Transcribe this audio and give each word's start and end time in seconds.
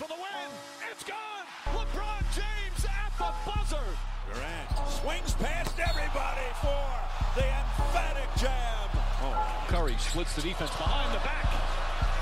for 0.00 0.08
the 0.08 0.14
win. 0.14 0.50
It's 0.90 1.04
gone. 1.04 1.44
LeBron 1.76 2.24
James 2.32 2.86
at 2.88 3.12
the 3.20 3.28
buzzer. 3.44 3.84
Durant 4.32 4.88
swings 4.88 5.34
past 5.34 5.76
everybody 5.78 6.48
for 6.64 6.88
the 7.36 7.44
emphatic 7.44 8.30
jam. 8.40 8.88
Oh, 9.20 9.66
Curry 9.68 9.96
splits 9.98 10.34
the 10.36 10.40
defense 10.40 10.70
behind 10.70 11.12
the 11.12 11.20
back. 11.20 11.52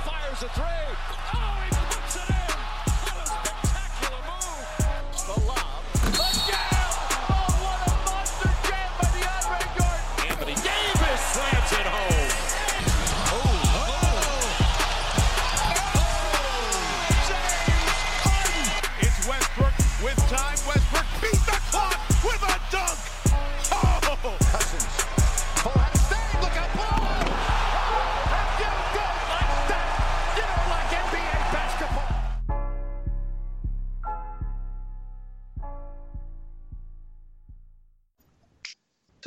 Fires 0.03 0.42
a 0.42 0.48
three. 0.58 0.91
Oh, 1.34 1.88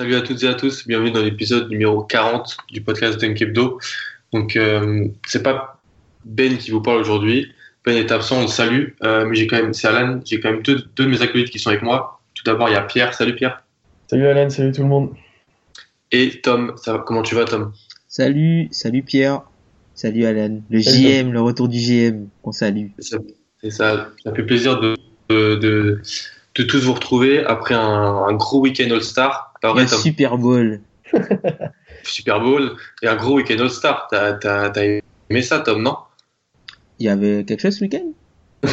Salut 0.01 0.15
à 0.15 0.21
toutes 0.21 0.41
et 0.41 0.47
à 0.47 0.55
tous, 0.55 0.87
bienvenue 0.87 1.11
dans 1.11 1.21
l'épisode 1.21 1.69
numéro 1.69 2.01
40 2.01 2.57
du 2.71 2.81
podcast 2.81 3.21
Dunk 3.21 3.39
Hebdo. 3.39 3.79
Donc, 4.33 4.55
euh, 4.55 5.07
c'est 5.27 5.43
pas 5.43 5.79
Ben 6.25 6.57
qui 6.57 6.71
vous 6.71 6.81
parle 6.81 7.01
aujourd'hui. 7.01 7.51
Ben 7.85 7.95
est 7.95 8.11
absent, 8.11 8.39
on 8.39 8.41
le 8.41 8.47
salue, 8.47 8.93
euh, 9.03 9.25
mais 9.25 9.35
j'ai 9.35 9.45
quand 9.45 9.57
même, 9.57 9.75
c'est 9.75 9.87
Alan, 9.87 10.19
j'ai 10.25 10.39
quand 10.39 10.53
même 10.53 10.63
deux, 10.63 10.83
deux 10.95 11.05
de 11.05 11.09
mes 11.09 11.21
acolytes 11.21 11.51
qui 11.51 11.59
sont 11.59 11.69
avec 11.69 11.83
moi. 11.83 12.19
Tout 12.33 12.43
d'abord, 12.45 12.67
il 12.69 12.71
y 12.71 12.75
a 12.75 12.81
Pierre. 12.81 13.13
Salut 13.13 13.35
Pierre. 13.35 13.63
Salut 14.07 14.25
Alan, 14.25 14.49
salut 14.49 14.71
tout 14.71 14.81
le 14.81 14.87
monde. 14.87 15.13
Et 16.11 16.41
Tom. 16.41 16.73
Ça 16.77 16.93
va, 16.93 17.03
comment 17.05 17.21
tu 17.21 17.35
vas, 17.35 17.45
Tom? 17.45 17.71
Salut, 18.07 18.69
salut 18.71 19.03
Pierre, 19.03 19.43
salut 19.93 20.25
Alan, 20.25 20.63
le 20.67 20.81
Salut, 20.81 20.97
JM, 20.97 21.31
le 21.31 21.41
retour 21.41 21.67
du 21.67 21.77
JM, 21.77 22.27
on 22.43 22.51
salue. 22.51 22.87
C'est 22.97 23.07
ça, 23.07 23.17
c'est 23.61 23.69
ça, 23.69 24.09
ça 24.23 24.33
fait 24.33 24.47
plaisir 24.47 24.79
de, 24.79 24.95
de, 25.29 25.55
de, 25.57 26.01
de 26.55 26.63
tous 26.63 26.83
vous 26.83 26.93
retrouver 26.93 27.43
après 27.45 27.75
un, 27.75 27.79
un 28.27 28.33
gros 28.33 28.59
week-end 28.61 28.89
All-Star. 28.91 29.53
Le 29.63 29.85
Tom 29.87 29.99
Super 29.99 30.37
Bowl. 30.37 30.81
Super 32.03 32.39
Bowl 32.41 32.75
et 33.01 33.07
un 33.07 33.15
gros 33.15 33.35
week-end 33.35 33.59
All-Star. 33.59 34.07
T'as, 34.09 34.33
t'as, 34.33 34.69
t'as 34.69 34.83
aimé 35.29 35.41
ça, 35.41 35.59
Tom, 35.59 35.81
non? 35.83 35.97
Il 36.99 37.05
y 37.05 37.09
avait 37.09 37.43
quelque 37.45 37.61
chose 37.61 37.77
ce 37.77 37.83
week-end? 37.83 38.11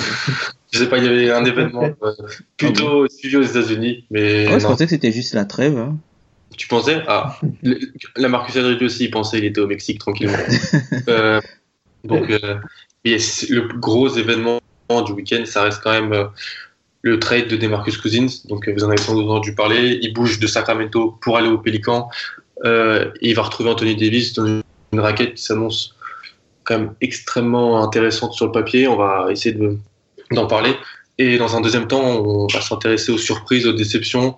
Je 0.70 0.78
sais 0.80 0.88
pas, 0.88 0.98
il 0.98 1.04
y 1.04 1.08
avait 1.08 1.30
un 1.30 1.44
événement 1.46 1.84
euh, 2.02 2.12
plutôt 2.58 3.08
suivi 3.08 3.36
aux 3.38 3.42
États-Unis, 3.42 4.04
mais 4.10 4.46
Ouais, 4.48 4.60
je 4.60 4.66
pensais 4.66 4.84
que 4.84 4.90
c'était 4.90 5.12
juste 5.12 5.32
la 5.32 5.46
trêve. 5.46 5.78
Hein. 5.78 5.96
Tu 6.58 6.68
pensais? 6.68 7.02
Ah, 7.08 7.38
le- 7.62 7.78
la 8.16 8.28
Marcus 8.28 8.54
Aldridge 8.56 8.82
aussi, 8.82 9.04
il 9.04 9.10
pensait, 9.10 9.38
il 9.38 9.46
était 9.46 9.62
au 9.62 9.66
Mexique 9.66 9.98
tranquillement. 9.98 10.36
Euh, 11.08 11.40
donc, 12.04 12.28
euh, 12.30 12.56
yes, 13.06 13.48
le 13.48 13.62
gros 13.78 14.08
événement 14.10 14.60
du 15.06 15.12
week-end, 15.12 15.42
ça 15.46 15.62
reste 15.62 15.80
quand 15.82 15.92
même 15.92 16.28
le 17.08 17.18
trade 17.18 17.48
de 17.48 17.56
DeMarcus 17.56 17.96
Cousins. 17.96 18.26
Donc, 18.48 18.68
euh, 18.68 18.72
vous 18.72 18.84
en 18.84 18.88
avez 18.88 18.98
sans 18.98 19.14
doute 19.14 19.24
entendu 19.24 19.54
parler. 19.54 19.98
Il 20.02 20.12
bouge 20.12 20.38
de 20.38 20.46
Sacramento 20.46 21.18
pour 21.20 21.36
aller 21.36 21.48
au 21.48 21.58
Pélican. 21.58 22.08
Euh, 22.64 23.10
il 23.20 23.34
va 23.34 23.42
retrouver 23.42 23.70
Anthony 23.70 23.96
Davis 23.96 24.34
dans 24.34 24.46
une, 24.46 24.62
raquette 24.94 25.34
qui 25.34 25.42
s'annonce 25.42 25.94
quand 26.64 26.78
même 26.78 26.94
extrêmement 27.00 27.82
intéressante 27.82 28.32
sur 28.32 28.46
le 28.46 28.52
papier. 28.52 28.88
On 28.88 28.96
va 28.96 29.28
essayer 29.30 29.54
de- 29.54 29.76
d'en 30.30 30.46
parler. 30.46 30.74
Et 31.18 31.36
dans 31.36 31.56
un 31.56 31.60
deuxième 31.60 31.88
temps, 31.88 32.02
on 32.02 32.46
va 32.46 32.60
s'intéresser 32.60 33.12
aux 33.12 33.18
surprises, 33.18 33.66
aux 33.66 33.72
déceptions, 33.72 34.36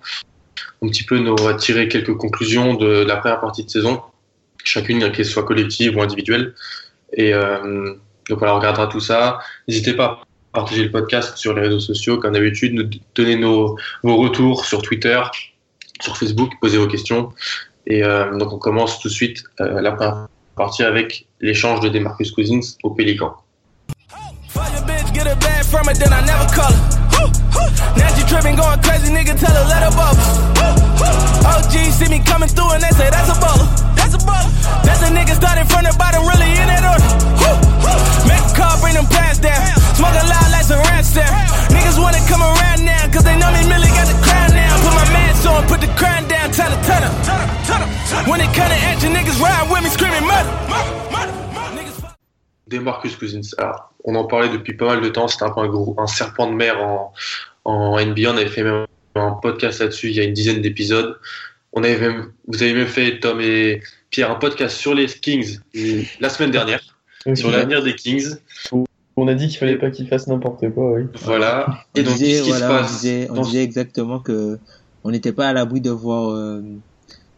un 0.81 0.87
petit 0.87 1.03
peu 1.03 1.17
on 1.19 1.35
va 1.35 1.53
tirer 1.53 1.87
quelques 1.87 2.15
conclusions 2.15 2.73
de, 2.73 3.03
la 3.03 3.17
première 3.17 3.39
partie 3.39 3.63
de 3.63 3.69
saison, 3.69 4.01
chacune 4.63 5.11
qu'elle 5.11 5.25
soit 5.25 5.43
collective 5.43 5.95
ou 5.95 6.01
individuelle. 6.01 6.55
Et 7.13 7.33
euh, 7.33 7.93
donc 8.29 8.41
on 8.41 8.55
regardera 8.55 8.87
tout 8.87 8.99
ça. 8.99 9.39
N'hésitez 9.67 9.93
pas 9.93 10.23
partager 10.51 10.83
le 10.83 10.91
podcast 10.91 11.37
sur 11.37 11.53
les 11.53 11.61
réseaux 11.61 11.79
sociaux, 11.79 12.17
comme 12.17 12.33
d'habitude, 12.33 12.73
nous 12.73 12.89
donner 13.15 13.35
nos, 13.35 13.77
vos 14.03 14.17
retours 14.17 14.65
sur 14.65 14.81
Twitter, 14.81 15.21
sur 16.01 16.17
Facebook, 16.17 16.51
poser 16.61 16.77
vos 16.77 16.87
questions. 16.87 17.31
Et 17.87 18.03
euh, 18.03 18.37
donc 18.37 18.53
on 18.53 18.57
commence 18.57 18.99
tout 18.99 19.07
de 19.07 19.13
suite 19.13 19.43
euh, 19.59 19.81
la 19.81 19.91
première 19.91 20.27
partie 20.55 20.83
avec 20.83 21.27
l'échange 21.39 21.79
de 21.79 21.89
Demarcus 21.89 22.31
Cousins 22.31 22.59
au 22.83 22.91
Pélican. 22.91 23.35
That's 34.83 35.01
a 35.01 35.11
Cousins. 53.17 53.55
On 54.03 54.15
en 54.15 54.25
parlait 54.25 54.49
depuis 54.49 54.73
pas 54.73 54.87
mal 54.87 55.01
de 55.01 55.09
temps. 55.09 55.27
C'était 55.27 55.45
un 55.45 55.51
peu 55.51 55.61
un, 55.97 56.07
serpent 56.07 56.47
de 56.47 56.55
mer 56.55 56.81
en, 57.65 57.99
NBA. 57.99 58.31
On 58.31 58.37
avait 58.37 58.47
fait 58.47 58.65
un 59.15 59.31
podcast 59.41 59.79
là-dessus 59.79 60.09
il 60.09 60.15
y 60.15 60.19
a 60.19 60.23
une 60.23 60.33
dizaine 60.33 60.61
d'épisodes. 60.61 61.19
Vous 61.73 61.83
avez 61.83 62.73
même 62.73 62.87
fait, 62.87 63.19
Tom 63.19 63.39
et 63.41 63.81
Pierre, 64.11 64.29
un 64.29 64.35
podcast 64.35 64.77
sur 64.77 64.93
les 64.93 65.07
Kings 65.07 65.59
la 66.19 66.29
semaine 66.29 66.51
dernière, 66.51 66.81
sur 67.33 67.49
l'avenir 67.49 67.81
des 67.81 67.95
Kings. 67.95 68.35
on 69.15 69.27
a 69.27 69.33
dit 69.33 69.47
qu'il 69.47 69.57
fallait 69.57 69.77
pas 69.77 69.89
qu'il 69.89 70.07
fasse 70.07 70.27
n'importe 70.27 70.69
quoi, 70.73 70.91
oui. 70.93 71.03
Voilà. 71.21 71.85
On 71.95 71.99
Et 71.99 72.03
donc, 72.03 72.17
disait, 72.17 72.41
voilà, 72.41 72.59
se 72.59 72.63
on 72.65 72.67
passe 72.77 72.91
disait, 72.91 73.27
on 73.29 73.33
dans- 73.35 73.41
disait 73.43 73.63
exactement 73.63 74.19
que 74.19 74.59
on 75.03 75.11
n'était 75.11 75.31
pas 75.31 75.47
à 75.47 75.53
l'abri 75.53 75.79
de 75.81 75.89
voir, 75.89 76.31
euh, 76.31 76.61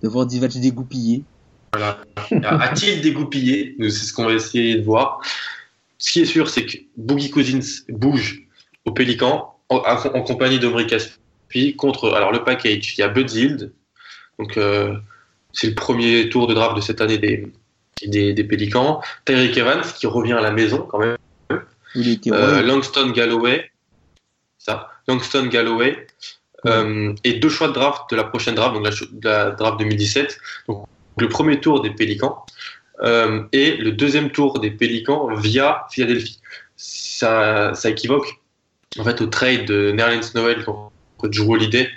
de 0.02 0.08
voir 0.10 0.26
Divac 0.26 0.52
dégoupiller. 0.58 1.24
A-t-il 2.44 3.02
dégoupillé? 3.02 3.76
Nous, 3.80 3.90
C'est 3.90 4.06
ce 4.06 4.14
qu'on 4.14 4.26
va 4.26 4.34
essayer 4.34 4.76
de 4.76 4.84
voir. 4.84 5.22
Ce 6.00 6.12
qui 6.12 6.22
est 6.22 6.26
sûr, 6.26 6.50
c'est 6.50 6.66
que 6.66 6.78
Boogie 6.98 7.30
Cousins 7.30 7.84
bouge 7.90 8.44
au 8.86 8.92
Pélican 8.92 9.56
en, 9.70 9.78
en 9.78 10.22
compagnie 10.24 10.60
d'Omri 10.60 10.88
Caspi 10.88 11.76
contre 11.76 12.12
alors 12.14 12.32
le 12.32 12.44
package. 12.44 12.96
Il 12.98 13.02
y 13.02 13.04
a 13.04 13.08
Bud 13.10 13.72
donc 14.40 14.58
euh, 14.58 14.96
c'est 15.54 15.68
le 15.68 15.76
premier 15.76 16.30
tour 16.30 16.48
de 16.48 16.54
draft 16.54 16.76
de 16.76 16.82
cette 16.82 17.00
année 17.00 17.18
des, 17.18 17.48
des, 18.06 18.34
des 18.34 18.44
Pélicans. 18.44 19.02
Tyreek 19.26 19.56
Evans 19.58 19.84
qui 19.96 20.08
revient 20.08 20.34
à 20.34 20.42
la 20.42 20.52
maison 20.52 20.80
quand 20.90 21.00
même. 21.00 21.16
Il 21.96 22.20
Euh, 22.32 22.64
Langston 22.64 23.12
Galloway, 23.12 23.70
ça, 24.58 24.90
Langston 25.08 25.46
Galloway, 25.46 26.08
euh, 26.66 27.14
et 27.24 27.34
deux 27.34 27.50
choix 27.50 27.68
de 27.68 27.74
draft 27.74 28.10
de 28.10 28.16
la 28.16 28.24
prochaine 28.24 28.56
draft, 28.56 28.74
donc 28.74 28.86
la, 28.86 28.92
de 28.92 29.28
la 29.28 29.52
draft 29.52 29.80
2017. 29.80 30.40
Donc 30.68 30.88
le 31.18 31.30
premier 31.30 31.60
tour 31.60 31.82
des 31.82 31.92
Pélicans 31.92 32.46
euh, 33.04 33.44
et 33.52 33.78
le 33.78 33.92
deuxième 33.92 34.32
tour 34.32 34.60
des 34.60 34.72
Pélicans 34.72 35.36
via 35.36 35.86
Philadelphie. 35.92 36.40
Ça, 36.76 37.74
ça 37.76 37.90
équivoque 37.90 38.40
en 38.98 39.04
fait 39.04 39.22
au 39.22 39.28
trade 39.28 39.66
de 39.66 39.92
Nerlens 39.92 40.34
Noel 40.34 40.64
contre 40.64 40.92
Drew 41.24 41.54
Holiday, 41.54 41.90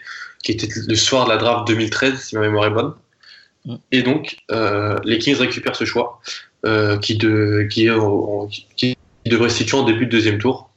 qui 0.42 0.52
était 0.52 0.68
le 0.86 0.96
soir 0.96 1.24
de 1.24 1.30
la 1.30 1.36
draft 1.38 1.66
2013, 1.66 2.20
si 2.20 2.34
ma 2.36 2.42
mémoire 2.42 2.66
est 2.66 2.70
bonne. 2.70 2.94
Mm. 3.66 3.76
Et 3.92 4.02
donc, 4.02 4.38
euh, 4.50 4.96
les 5.04 5.18
Kings 5.18 5.36
récupèrent 5.36 5.76
ce 5.76 5.84
choix 5.84 6.20
euh, 6.64 6.96
qui, 6.98 7.16
de, 7.16 7.66
qui, 7.70 7.88
qui 8.76 8.96
devrait 9.26 9.50
se 9.50 9.58
situer 9.58 9.76
en 9.76 9.84
début 9.84 10.06
de 10.06 10.10
deuxième 10.10 10.38
tour. 10.38 10.70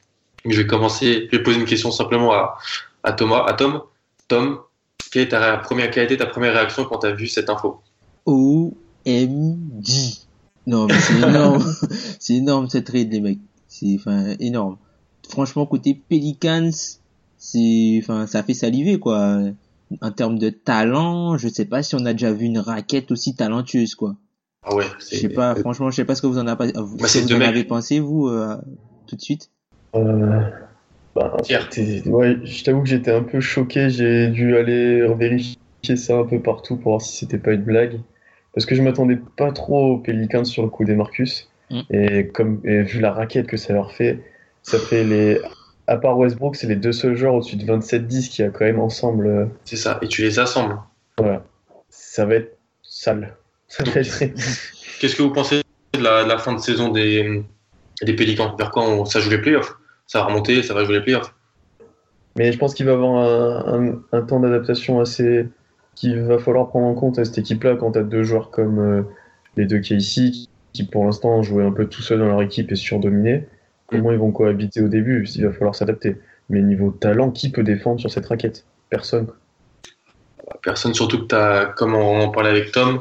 Je 0.46 0.58
vais 0.62 0.68
commencer, 0.68 1.28
je 1.32 1.38
vais 1.38 1.44
poser 1.44 1.60
une 1.60 1.66
question 1.66 1.92
simplement 1.92 2.34
à, 3.04 3.12
Thomas, 3.14 3.46
à 3.46 3.54
Tom. 3.54 3.82
Tom, 4.28 4.60
quelle, 5.12 5.24
est 5.24 5.30
ta 5.30 5.58
première, 5.58 5.92
quelle 5.92 6.02
a 6.02 6.06
été 6.06 6.18
ta 6.18 6.26
première 6.26 6.54
réaction 6.54 6.86
quand 6.86 7.00
tu 7.00 7.08
as 7.08 7.12
vu 7.12 7.28
cette 7.28 7.50
info? 7.50 7.82
OMG. 8.26 8.76
Non, 10.68 10.86
mais 10.88 11.00
c'est 11.00 11.18
énorme. 11.18 11.76
c'est 12.20 12.34
énorme 12.36 12.70
cette 12.70 12.86
trade, 12.86 13.12
les 13.12 13.22
mecs. 13.22 13.40
C'est, 13.68 13.96
enfin, 13.96 14.36
énorme. 14.40 14.78
Franchement, 15.30 15.66
côté 15.66 16.00
Pelicans, 16.10 16.72
c'est, 17.38 18.00
enfin, 18.02 18.28
ça 18.28 18.44
fait 18.44 18.54
saliver, 18.54 19.00
quoi. 19.00 19.40
En 20.02 20.12
termes 20.12 20.38
de 20.38 20.50
talent, 20.50 21.38
je 21.38 21.48
sais 21.48 21.66
pas 21.66 21.82
si 21.82 21.96
on 21.96 22.06
a 22.06 22.14
déjà 22.14 22.32
vu 22.32 22.46
une 22.46 22.60
raquette 22.60 23.12
aussi 23.12 23.36
talentueuse, 23.36 23.96
quoi. 23.96 24.16
Ah 24.64 24.76
ouais, 24.76 24.86
Je 25.00 25.16
sais 25.16 25.30
pas, 25.30 25.56
franchement, 25.56 25.90
je 25.90 25.96
sais 25.96 26.06
pas 26.06 26.16
ce 26.16 26.22
que 26.22 26.28
vous 26.28 26.38
en, 26.38 26.46
avez, 26.46 26.74
vous, 26.76 26.98
Bah, 26.98 27.08
ce 27.08 27.20
vous 27.20 27.34
en 27.34 27.42
avez 27.42 27.64
pensé, 27.64 28.00
vous, 28.00 28.28
euh, 28.28 28.56
tout 29.08 29.16
de 29.16 29.22
suite? 29.22 29.50
Euh, 29.96 30.42
bah, 31.16 31.36
ouais, 32.06 32.38
je 32.44 32.64
t'avoue 32.64 32.84
que 32.84 32.90
j'étais 32.90 33.12
un 33.12 33.24
peu 33.24 33.40
choqué. 33.40 33.90
J'ai 33.90 34.28
dû 34.28 34.56
aller 34.58 35.08
vérifier 35.16 35.58
ça 35.96 36.18
un 36.18 36.26
peu 36.26 36.40
partout 36.40 36.76
pour 36.76 36.92
voir 36.92 37.02
si 37.02 37.18
c'était 37.18 37.38
pas 37.38 37.54
une 37.54 37.64
blague. 37.64 38.00
Parce 38.54 38.66
que 38.66 38.76
je 38.76 38.82
m'attendais 38.82 39.20
pas 39.38 39.52
trop 39.52 39.94
aux 39.94 39.98
Pelicans 39.98 40.46
sur 40.46 40.64
le 40.64 40.70
coup 40.70 40.86
des 40.86 40.96
Marcus. 40.96 41.50
Mm. 41.72 41.80
Et, 41.92 42.28
comme, 42.28 42.62
et 42.64 42.82
vu 42.82 43.00
la 43.00 43.12
raquette 43.12 43.48
que 43.48 43.58
ça 43.58 43.74
leur 43.74 43.92
fait, 43.92 44.24
ça 44.64 44.78
fait 44.78 45.04
les. 45.04 45.40
À 45.90 45.98
part 45.98 46.18
Westbrook, 46.20 46.56
c'est 46.56 46.68
les 46.68 46.76
deux 46.76 46.92
seuls 46.92 47.16
joueurs 47.16 47.34
au-dessus 47.34 47.56
de 47.56 47.66
27-10 47.66 48.30
qui 48.30 48.44
a 48.44 48.50
quand 48.50 48.64
même 48.66 48.80
ensemble. 48.80 49.26
euh, 49.28 49.46
C'est 49.66 49.76
ça, 49.76 49.98
et 50.04 50.08
tu 50.08 50.22
les 50.22 50.38
assembles. 50.38 50.78
Voilà. 51.18 51.44
Ça 51.90 52.26
va 52.26 52.36
être 52.36 52.58
sale. 52.84 53.36
Ça 53.68 53.84
va 53.84 54.00
être. 54.02 54.20
Qu'est-ce 55.00 55.16
que 55.16 55.22
vous 55.24 55.32
pensez 55.34 55.62
de 55.96 56.04
la, 56.04 56.24
de 56.24 56.30
la 56.30 56.38
fin 56.38 56.54
de 56.54 56.60
saison 56.60 56.90
des, 56.90 57.44
des 58.04 58.14
Pélicans 58.14 58.56
Vers 58.56 58.70
quand 58.72 58.86
on- 58.86 59.06
ça 59.06 59.20
joue 59.20 59.30
les 59.32 59.38
playoffs? 59.40 59.78
Ça 60.08 60.20
va 60.20 60.26
remonter, 60.26 60.62
ça 60.64 60.74
va 60.76 60.84
jouer 60.86 60.96
les 60.96 61.04
playoffs 61.04 61.34
Mais 62.38 62.52
je 62.52 62.58
pense 62.60 62.74
qu'il 62.76 62.86
va 62.86 62.92
y 62.92 62.96
avoir 62.96 63.16
un, 63.24 63.90
un- 63.90 64.02
un 64.12 64.22
temps 64.22 64.40
d'adaptation 64.40 65.00
assez. 65.00 65.48
qu'il 65.96 66.20
va 66.22 66.38
falloir 66.40 66.68
prendre 66.70 66.86
en 66.88 66.94
compte 66.96 67.18
à 67.20 67.26
cette 67.26 67.38
équipe-là 67.40 67.76
quand 67.76 67.92
tu 67.94 68.00
as 68.00 68.04
deux 68.04 68.24
joueurs 68.24 68.50
comme 68.52 68.80
euh, 68.80 69.02
les 69.58 69.66
deux 69.66 69.80
Casey 69.80 70.32
qui, 70.32 70.50
qui, 70.74 70.84
pour 70.84 71.06
l'instant 71.06 71.42
jouaient 71.44 71.66
un 71.66 71.72
peu 71.72 71.86
tout 71.88 72.02
seuls 72.02 72.20
dans 72.20 72.28
leur 72.28 72.42
équipe 72.42 72.72
et 72.72 72.76
surdominés. 72.76 73.48
Comment 73.90 74.12
ils 74.12 74.20
vont 74.20 74.32
cohabiter 74.32 74.82
au 74.82 74.88
début 74.88 75.28
Il 75.36 75.46
va 75.46 75.54
falloir 75.54 75.76
s'adapter. 75.76 76.18
Mais 76.50 76.62
niveau 76.62 76.92
talent, 76.92 77.32
qui 77.32 77.50
peut 77.52 77.64
défendre 77.64 78.00
sur 78.00 78.10
cette 78.12 78.26
raquette? 78.28 78.66
Personne. 78.90 79.28
Personne, 80.64 80.94
surtout 80.94 81.20
que 81.20 81.28
tu 81.28 81.36
as, 81.36 81.66
comme 81.78 81.94
on 81.94 82.22
en 82.22 82.30
parlait 82.30 82.50
avec 82.50 82.72
Tom, 82.72 83.00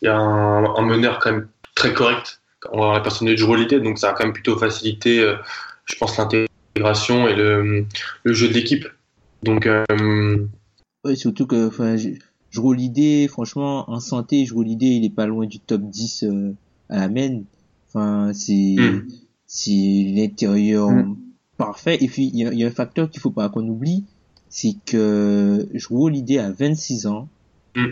il 0.00 0.06
y 0.06 0.08
a 0.08 0.16
un, 0.16 0.64
un 0.64 0.82
meneur 0.82 1.18
quand 1.18 1.32
même 1.32 1.48
très 1.74 1.92
correct. 1.92 2.40
On 2.72 2.78
va 2.78 2.84
avoir 2.84 2.94
la 2.94 3.00
personne 3.02 3.28
de 3.28 3.34
Drew 3.34 3.52
Holiday, 3.52 3.80
donc 3.80 3.98
ça 3.98 4.10
a 4.10 4.12
quand 4.14 4.24
même 4.24 4.32
plutôt 4.32 4.56
facilité, 4.58 5.20
euh, 5.20 5.36
je 5.84 5.96
pense, 5.96 6.16
l'intégration 6.16 7.28
et 7.28 7.34
le, 7.36 7.84
le 8.24 8.32
jeu 8.32 8.48
de 8.48 8.54
l'équipe. 8.54 8.86
Donc, 9.42 9.66
euh, 9.66 9.84
Ouais, 11.04 11.14
surtout 11.14 11.46
que, 11.46 11.68
enfin, 11.68 11.96
je, 11.96 12.08
je 12.50 12.60
roule 12.60 12.76
l'idée, 12.76 13.28
franchement, 13.28 13.88
en 13.90 14.00
santé, 14.00 14.44
je 14.46 14.54
roule 14.54 14.66
l'idée, 14.66 14.86
il 14.86 15.04
est 15.04 15.14
pas 15.14 15.26
loin 15.26 15.46
du 15.46 15.60
top 15.60 15.82
10 15.82 16.24
euh, 16.24 16.52
à 16.88 17.00
la 17.00 17.08
main. 17.08 17.42
Enfin, 17.88 18.32
c'est, 18.34 18.74
Mm. 18.78 19.06
C'est 19.48 20.04
l'intérieur 20.14 20.90
Mm. 20.90 21.16
parfait. 21.56 21.98
Et 22.00 22.06
puis, 22.06 22.30
il 22.32 22.38
y 22.38 22.46
a, 22.46 22.52
il 22.52 22.58
y 22.60 22.64
a 22.64 22.68
un 22.68 22.70
facteur 22.70 23.10
qu'il 23.10 23.20
faut 23.20 23.30
pas 23.32 23.48
qu'on 23.48 23.66
oublie, 23.66 24.04
c'est 24.48 24.74
que 24.86 25.66
roule 25.90 26.12
l'idée 26.12 26.38
à 26.38 26.52
26 26.52 27.06
ans, 27.06 27.28
Mm. 27.74 27.86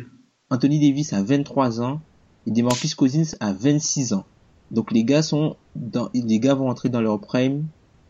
Anthony 0.50 0.78
Davis 0.78 1.12
à 1.12 1.22
23 1.22 1.80
ans, 1.80 2.00
et 2.46 2.50
DeMarcus 2.52 2.94
Cousins 2.94 3.34
à 3.40 3.52
26 3.52 4.12
ans. 4.12 4.24
Donc, 4.70 4.92
les 4.92 5.02
gars 5.04 5.22
sont 5.22 5.56
dans, 5.74 6.08
les 6.14 6.38
gars 6.38 6.54
vont 6.54 6.68
entrer 6.70 6.88
dans 6.88 7.00
leur 7.00 7.20
prime, 7.20 7.66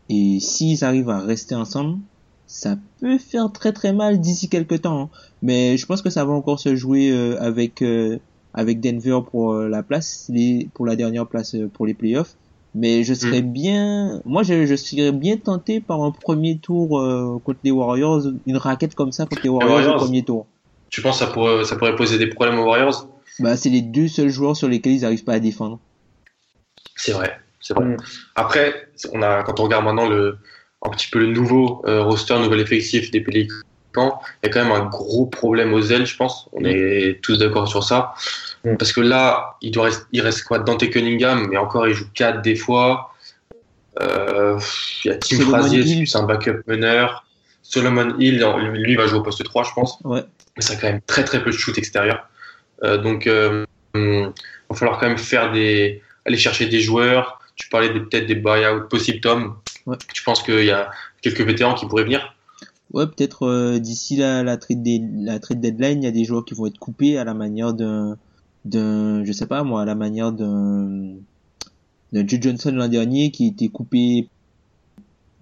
et 0.09 0.39
s'ils 0.39 0.83
arrivent 0.83 1.09
à 1.09 1.19
rester 1.19 1.55
ensemble, 1.55 1.99
ça 2.45 2.77
peut 2.99 3.17
faire 3.17 3.51
très 3.51 3.73
très 3.73 3.91
mal 3.93 4.21
d'ici 4.21 4.47
quelques 4.49 4.81
temps. 4.83 5.01
hein. 5.03 5.09
Mais 5.41 5.77
je 5.77 5.85
pense 5.85 6.01
que 6.01 6.09
ça 6.09 6.23
va 6.25 6.31
encore 6.33 6.59
se 6.59 6.75
jouer 6.75 7.11
euh, 7.11 7.41
avec 7.41 7.81
euh, 7.81 8.19
avec 8.53 8.79
Denver 8.79 9.19
pour 9.29 9.53
euh, 9.53 9.67
la 9.67 9.83
place, 9.83 10.25
les, 10.29 10.69
pour 10.73 10.85
la 10.85 10.95
dernière 10.95 11.27
place 11.27 11.55
euh, 11.55 11.67
pour 11.67 11.85
les 11.85 11.93
playoffs. 11.93 12.37
Mais 12.79 13.03
je 13.03 13.15
serais 13.15 13.41
bien, 13.41 14.21
moi 14.23 14.43
je, 14.43 14.67
je 14.67 14.75
serais 14.75 15.11
bien 15.11 15.37
tenté 15.37 15.81
par 15.81 16.03
un 16.03 16.11
premier 16.11 16.59
tour 16.59 16.99
euh, 16.99 17.39
contre 17.43 17.57
les 17.63 17.71
Warriors, 17.71 18.21
une 18.45 18.57
raquette 18.57 18.93
comme 18.93 19.11
ça 19.11 19.25
contre 19.25 19.41
les 19.43 19.49
Warriors, 19.49 19.71
Warriors. 19.71 19.95
au 19.95 20.05
premier 20.05 20.23
tour. 20.23 20.45
tu 20.91 21.01
penses 21.01 21.17
que 21.19 21.25
ça 21.25 21.31
pourrait, 21.31 21.65
ça 21.65 21.75
pourrait 21.75 21.95
poser 21.95 22.19
des 22.19 22.27
problèmes 22.27 22.59
aux 22.59 22.65
Warriors? 22.65 23.09
Bah 23.39 23.57
c'est 23.57 23.69
les 23.69 23.81
deux 23.81 24.07
seuls 24.07 24.29
joueurs 24.29 24.55
sur 24.55 24.67
lesquels 24.67 24.93
ils 24.93 25.01
n'arrivent 25.01 25.23
pas 25.23 25.33
à 25.33 25.39
défendre. 25.39 25.79
C'est 26.95 27.13
vrai, 27.13 27.39
c'est 27.61 27.73
vrai. 27.73 27.85
Mm. 27.85 27.97
Après, 28.35 28.89
on 29.11 29.23
a, 29.23 29.41
quand 29.41 29.59
on 29.59 29.63
regarde 29.63 29.83
maintenant 29.83 30.07
le, 30.07 30.37
un 30.83 30.91
petit 30.91 31.07
peu 31.09 31.17
le 31.17 31.27
nouveau 31.27 31.81
euh, 31.87 32.03
roster, 32.03 32.37
nouvel 32.37 32.59
effectif 32.59 33.09
des 33.09 33.21
Pélicans, 33.21 33.57
il 33.97 34.03
y 34.43 34.45
a 34.45 34.49
quand 34.49 34.63
même 34.63 34.71
un 34.71 34.85
gros 34.85 35.25
problème 35.25 35.73
aux 35.73 35.81
ailes, 35.81 36.05
je 36.05 36.15
pense. 36.15 36.47
On 36.53 36.63
est 36.63 37.19
tous 37.23 37.39
d'accord 37.39 37.67
sur 37.67 37.83
ça. 37.83 38.13
Mm. 38.67 38.77
Parce 38.77 38.91
que 38.91 39.01
là, 39.01 39.57
il, 39.61 39.71
doit 39.71 39.85
rester, 39.85 40.05
il 40.11 40.21
reste 40.21 40.43
quoi? 40.43 40.59
Dante 40.59 40.89
Cunningham, 40.89 41.47
mais 41.49 41.57
encore, 41.57 41.87
il 41.87 41.93
joue 41.93 42.05
4 42.13 42.41
des 42.41 42.55
fois. 42.55 43.13
Euh, 44.01 44.59
il 45.03 45.07
y 45.07 45.11
a 45.11 45.17
Tim 45.17 45.39
Frazier, 45.41 46.05
c'est 46.05 46.17
un 46.17 46.23
backup 46.23 46.61
meneur. 46.67 47.25
Solomon 47.63 48.15
Hill, 48.19 48.45
lui, 48.73 48.95
va 48.95 49.07
jouer 49.07 49.19
au 49.19 49.23
poste 49.23 49.43
3, 49.43 49.63
je 49.63 49.73
pense. 49.73 49.99
Ouais. 50.03 50.23
Mais 50.55 50.61
ça 50.61 50.73
a 50.73 50.75
quand 50.75 50.87
même 50.87 51.01
très 51.05 51.23
très 51.23 51.43
peu 51.43 51.51
de 51.51 51.55
shoot 51.55 51.77
extérieur. 51.77 52.29
Euh, 52.83 52.97
donc, 52.97 53.27
euh, 53.27 53.65
il 53.95 54.31
va 54.69 54.75
falloir 54.75 54.99
quand 54.99 55.07
même 55.07 55.17
faire 55.17 55.51
des, 55.51 56.01
aller 56.25 56.37
chercher 56.37 56.67
des 56.67 56.79
joueurs. 56.79 57.39
Tu 57.55 57.69
parlais 57.69 57.91
peut-être 57.91 58.27
des 58.27 58.35
buyouts 58.35 58.87
possibles, 58.89 59.19
Tom. 59.21 59.55
Ouais. 59.85 59.97
Tu 60.13 60.23
penses 60.23 60.43
qu'il 60.43 60.65
y 60.65 60.71
a 60.71 60.91
quelques 61.21 61.41
vétérans 61.41 61.73
qui 61.73 61.87
pourraient 61.87 62.03
venir? 62.03 62.35
Ouais, 62.93 63.05
peut-être 63.05 63.47
euh, 63.47 63.79
d'ici 63.79 64.15
la, 64.15 64.43
la 64.43 64.57
trade 64.57 64.81
des, 64.81 65.01
la 65.01 65.39
trade 65.39 65.59
deadline, 65.59 66.03
il 66.03 66.05
y 66.05 66.09
a 66.09 66.11
des 66.11 66.23
joueurs 66.23 66.45
qui 66.45 66.53
vont 66.53 66.67
être 66.67 66.77
coupés 66.77 67.17
à 67.17 67.25
la 67.25 67.33
manière 67.33 67.73
d'un 67.73 68.17
d'un 68.67 69.23
je 69.23 69.31
sais 69.31 69.45
pas 69.47 69.63
moi, 69.63 69.81
à 69.81 69.85
la 69.85 69.95
manière 69.95 70.31
d'un 70.31 71.15
d'un 72.13 72.25
Joe 72.27 72.39
Johnson 72.41 72.71
l'an 72.73 72.87
dernier 72.87 73.31
qui 73.31 73.47
était 73.47 73.67
coupé. 73.69 74.29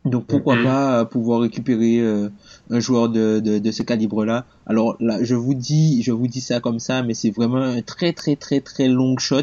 Donc 0.04 0.26
pourquoi 0.28 0.56
Mhm. 0.56 0.64
pas 0.64 1.00
euh, 1.02 1.06
pouvoir 1.06 1.40
récupérer 1.42 2.00
euh, 2.00 2.30
un 2.70 2.80
joueur 2.80 3.10
de, 3.10 3.40
de, 3.40 3.58
de 3.58 3.72
ce 3.72 3.82
calibre-là. 3.82 4.46
Alors 4.68 4.96
là, 5.00 5.24
je 5.24 5.34
vous 5.34 5.56
dis, 5.56 6.04
je 6.04 6.12
vous 6.12 6.28
dis 6.28 6.42
ça 6.42 6.60
comme 6.60 6.78
ça, 6.80 7.02
mais 7.02 7.16
c'est 7.16 7.32
vraiment 7.32 7.58
un 7.58 7.82
très 7.82 8.14
très 8.14 8.36
très 8.36 8.62
très 8.62 8.88
long 8.88 9.18
shot. 9.18 9.42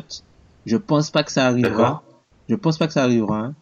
Je 0.67 0.77
pense 0.77 1.11
pas 1.11 1.25
que 1.25 1.33
ça 1.33 1.47
arrivera. 1.47 2.05
Je 2.49 2.55
pense 2.55 2.79
pas 2.79 2.87
que 2.87 2.93
ça 2.93 3.03
arrivera. 3.03 3.39
hein. 3.41 3.55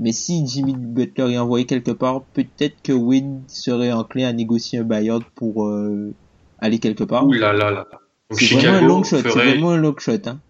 Mais 0.00 0.12
si 0.12 0.46
Jimmy 0.46 0.74
Butler 0.76 1.32
est 1.34 1.38
envoyé 1.38 1.64
quelque 1.66 1.90
part, 1.92 2.22
peut-être 2.32 2.76
que 2.82 2.92
Wade 2.92 3.40
serait 3.48 3.92
enclin 3.92 4.26
à 4.28 4.32
négocier 4.32 4.78
un 4.80 4.84
buyout 4.84 5.22
pour 5.36 5.66
euh, 5.66 6.12
aller 6.60 6.78
quelque 6.78 7.04
part. 7.04 7.26
Ouh 7.26 7.32
là 7.32 7.52
là 7.52 7.70
là. 7.70 7.86
Donc, 8.30 8.40
C'est 8.40 8.54
vraiment 8.54 8.78
un 8.78 8.80
long 8.82 9.02
shot. 9.02 9.16
C'est 9.18 9.28
ferait, 9.28 9.44
vraiment 9.52 9.70
un 9.70 9.76
long 9.76 9.94
shot. 9.96 10.12
Hein. 10.26 10.40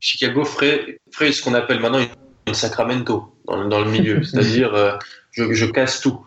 Chicago 0.00 0.44
ferait, 0.44 1.00
ferait 1.12 1.32
ce 1.32 1.42
qu'on 1.42 1.54
appelle 1.54 1.80
maintenant 1.80 2.00
une, 2.00 2.54
Sacramento 2.54 3.32
dans, 3.46 3.68
dans 3.68 3.84
le 3.84 3.90
milieu. 3.90 4.22
C'est-à-dire, 4.24 4.74
euh, 4.74 4.92
je, 5.30 5.52
je 5.52 5.66
casse 5.66 6.00
tout. 6.00 6.18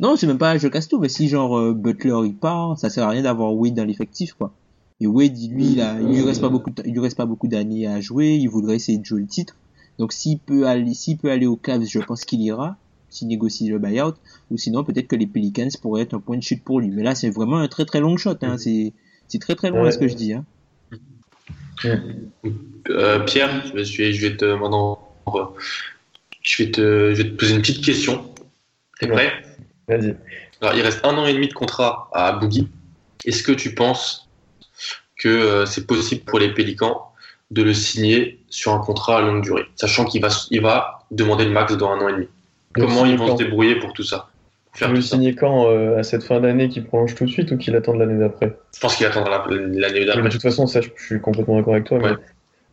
Non, 0.00 0.16
c'est 0.16 0.26
même 0.26 0.38
pas 0.38 0.58
je 0.58 0.68
casse 0.68 0.88
tout, 0.88 0.98
mais 0.98 1.08
si 1.08 1.28
genre 1.28 1.56
euh, 1.56 1.72
Butler 1.72 2.18
il 2.24 2.34
part, 2.34 2.78
ça 2.78 2.90
sert 2.90 3.04
à 3.04 3.10
rien 3.10 3.22
d'avoir 3.22 3.54
Wade 3.54 3.74
dans 3.74 3.84
l'effectif 3.84 4.34
quoi. 4.34 4.52
Et 5.00 5.06
Wade, 5.06 5.36
lui, 5.50 5.72
il, 5.72 5.80
a, 5.80 6.00
il 6.00 6.08
lui 6.08 6.22
reste 6.22 6.40
pas 6.40 6.48
beaucoup, 6.48 6.70
il 6.84 6.92
lui 6.92 7.00
reste 7.00 7.16
pas 7.16 7.26
beaucoup 7.26 7.48
d'années 7.48 7.86
à 7.86 8.00
jouer. 8.00 8.34
Il 8.34 8.48
voudrait 8.48 8.76
essayer 8.76 8.98
de 8.98 9.04
jouer 9.04 9.20
le 9.20 9.26
titre. 9.26 9.56
Donc 9.98 10.12
s'il 10.12 10.38
peut 10.38 10.66
aller, 10.66 10.94
s'il 10.94 11.18
peut 11.18 11.30
aller 11.30 11.46
aux 11.46 11.56
Cavs, 11.56 11.84
je 11.84 11.98
pense 12.00 12.24
qu'il 12.24 12.40
ira. 12.42 12.76
S'il 13.10 13.28
négocie 13.28 13.68
le 13.68 13.78
buyout, 13.78 14.14
ou 14.50 14.56
sinon 14.56 14.82
peut-être 14.82 15.06
que 15.06 15.14
les 15.14 15.28
Pelicans 15.28 15.68
pourraient 15.80 16.02
être 16.02 16.14
un 16.14 16.20
point 16.20 16.36
de 16.36 16.42
chute 16.42 16.64
pour 16.64 16.80
lui. 16.80 16.90
Mais 16.90 17.04
là, 17.04 17.14
c'est 17.14 17.30
vraiment 17.30 17.58
un 17.58 17.68
très 17.68 17.84
très 17.84 18.00
long 18.00 18.16
shot. 18.16 18.34
Hein. 18.42 18.58
C'est 18.58 18.92
c'est 19.28 19.38
très 19.40 19.54
très 19.54 19.70
loin 19.70 19.82
Ouais. 19.84 19.90
ce 19.92 19.98
que 19.98 20.08
je 20.08 20.14
dis. 20.14 20.32
Hein. 20.34 20.44
Euh, 22.90 23.20
Pierre, 23.20 23.64
je 23.66 23.72
vais, 23.72 24.12
je 24.12 24.26
vais 24.28 24.36
te 24.36 24.44
maintenant, 24.44 24.98
je 26.42 26.62
vais 26.62 26.70
te, 26.70 27.14
je 27.14 27.22
vais 27.22 27.30
te 27.30 27.34
poser 27.36 27.54
une 27.54 27.60
petite 27.62 27.84
question. 27.84 28.30
T'es 29.00 29.06
prêt? 29.08 29.32
Vas-y. 29.88 30.16
Alors, 30.60 30.74
il 30.74 30.82
reste 30.82 31.04
un 31.04 31.16
an 31.16 31.26
et 31.26 31.34
demi 31.34 31.48
de 31.48 31.52
contrat 31.54 32.10
à 32.12 32.32
Boogie. 32.32 32.68
Est-ce 33.24 33.42
que 33.42 33.52
tu 33.52 33.74
penses 33.74 34.28
que 35.18 35.28
euh, 35.28 35.66
c'est 35.66 35.86
possible 35.86 36.22
pour 36.24 36.38
les 36.38 36.52
Pélicans 36.52 37.10
de 37.50 37.62
le 37.62 37.74
signer 37.74 38.40
sur 38.48 38.72
un 38.72 38.78
contrat 38.78 39.18
à 39.18 39.20
longue 39.22 39.42
durée, 39.42 39.64
sachant 39.76 40.04
qu'il 40.04 40.20
va, 40.22 40.28
il 40.50 40.60
va 40.60 41.06
demander 41.10 41.44
le 41.44 41.50
max 41.50 41.76
dans 41.76 41.90
un 41.90 41.98
an 42.00 42.08
et 42.08 42.12
demi? 42.12 42.28
Comment 42.74 43.04
ils 43.06 43.16
vont 43.16 43.36
se 43.36 43.42
débrouiller 43.42 43.76
pour 43.76 43.92
tout 43.92 44.02
ça? 44.02 44.30
Faire 44.74 44.88
veux 44.88 44.94
le 44.96 45.00
signer 45.02 45.34
quand 45.34 45.68
euh, 45.68 45.98
À 45.98 46.02
cette 46.02 46.22
fin 46.24 46.40
d'année 46.40 46.68
qui 46.68 46.80
prolonge 46.80 47.14
tout 47.14 47.24
de 47.24 47.30
suite 47.30 47.50
ou 47.52 47.56
qu'il 47.58 47.74
attende 47.76 47.98
l'année 47.98 48.18
d'après? 48.18 48.56
Je 48.74 48.80
pense 48.80 48.96
qu'il 48.96 49.06
attendra 49.06 49.46
la- 49.48 49.56
l'année 49.56 50.04
d'après. 50.04 50.22
De 50.22 50.28
toute 50.28 50.42
façon, 50.42 50.66
ça, 50.66 50.80
je 50.80 50.88
je 50.96 51.04
suis 51.04 51.20
complètement 51.20 51.56
d'accord 51.56 51.74
avec 51.74 51.86
toi. 51.86 51.98
Ouais. 51.98 52.10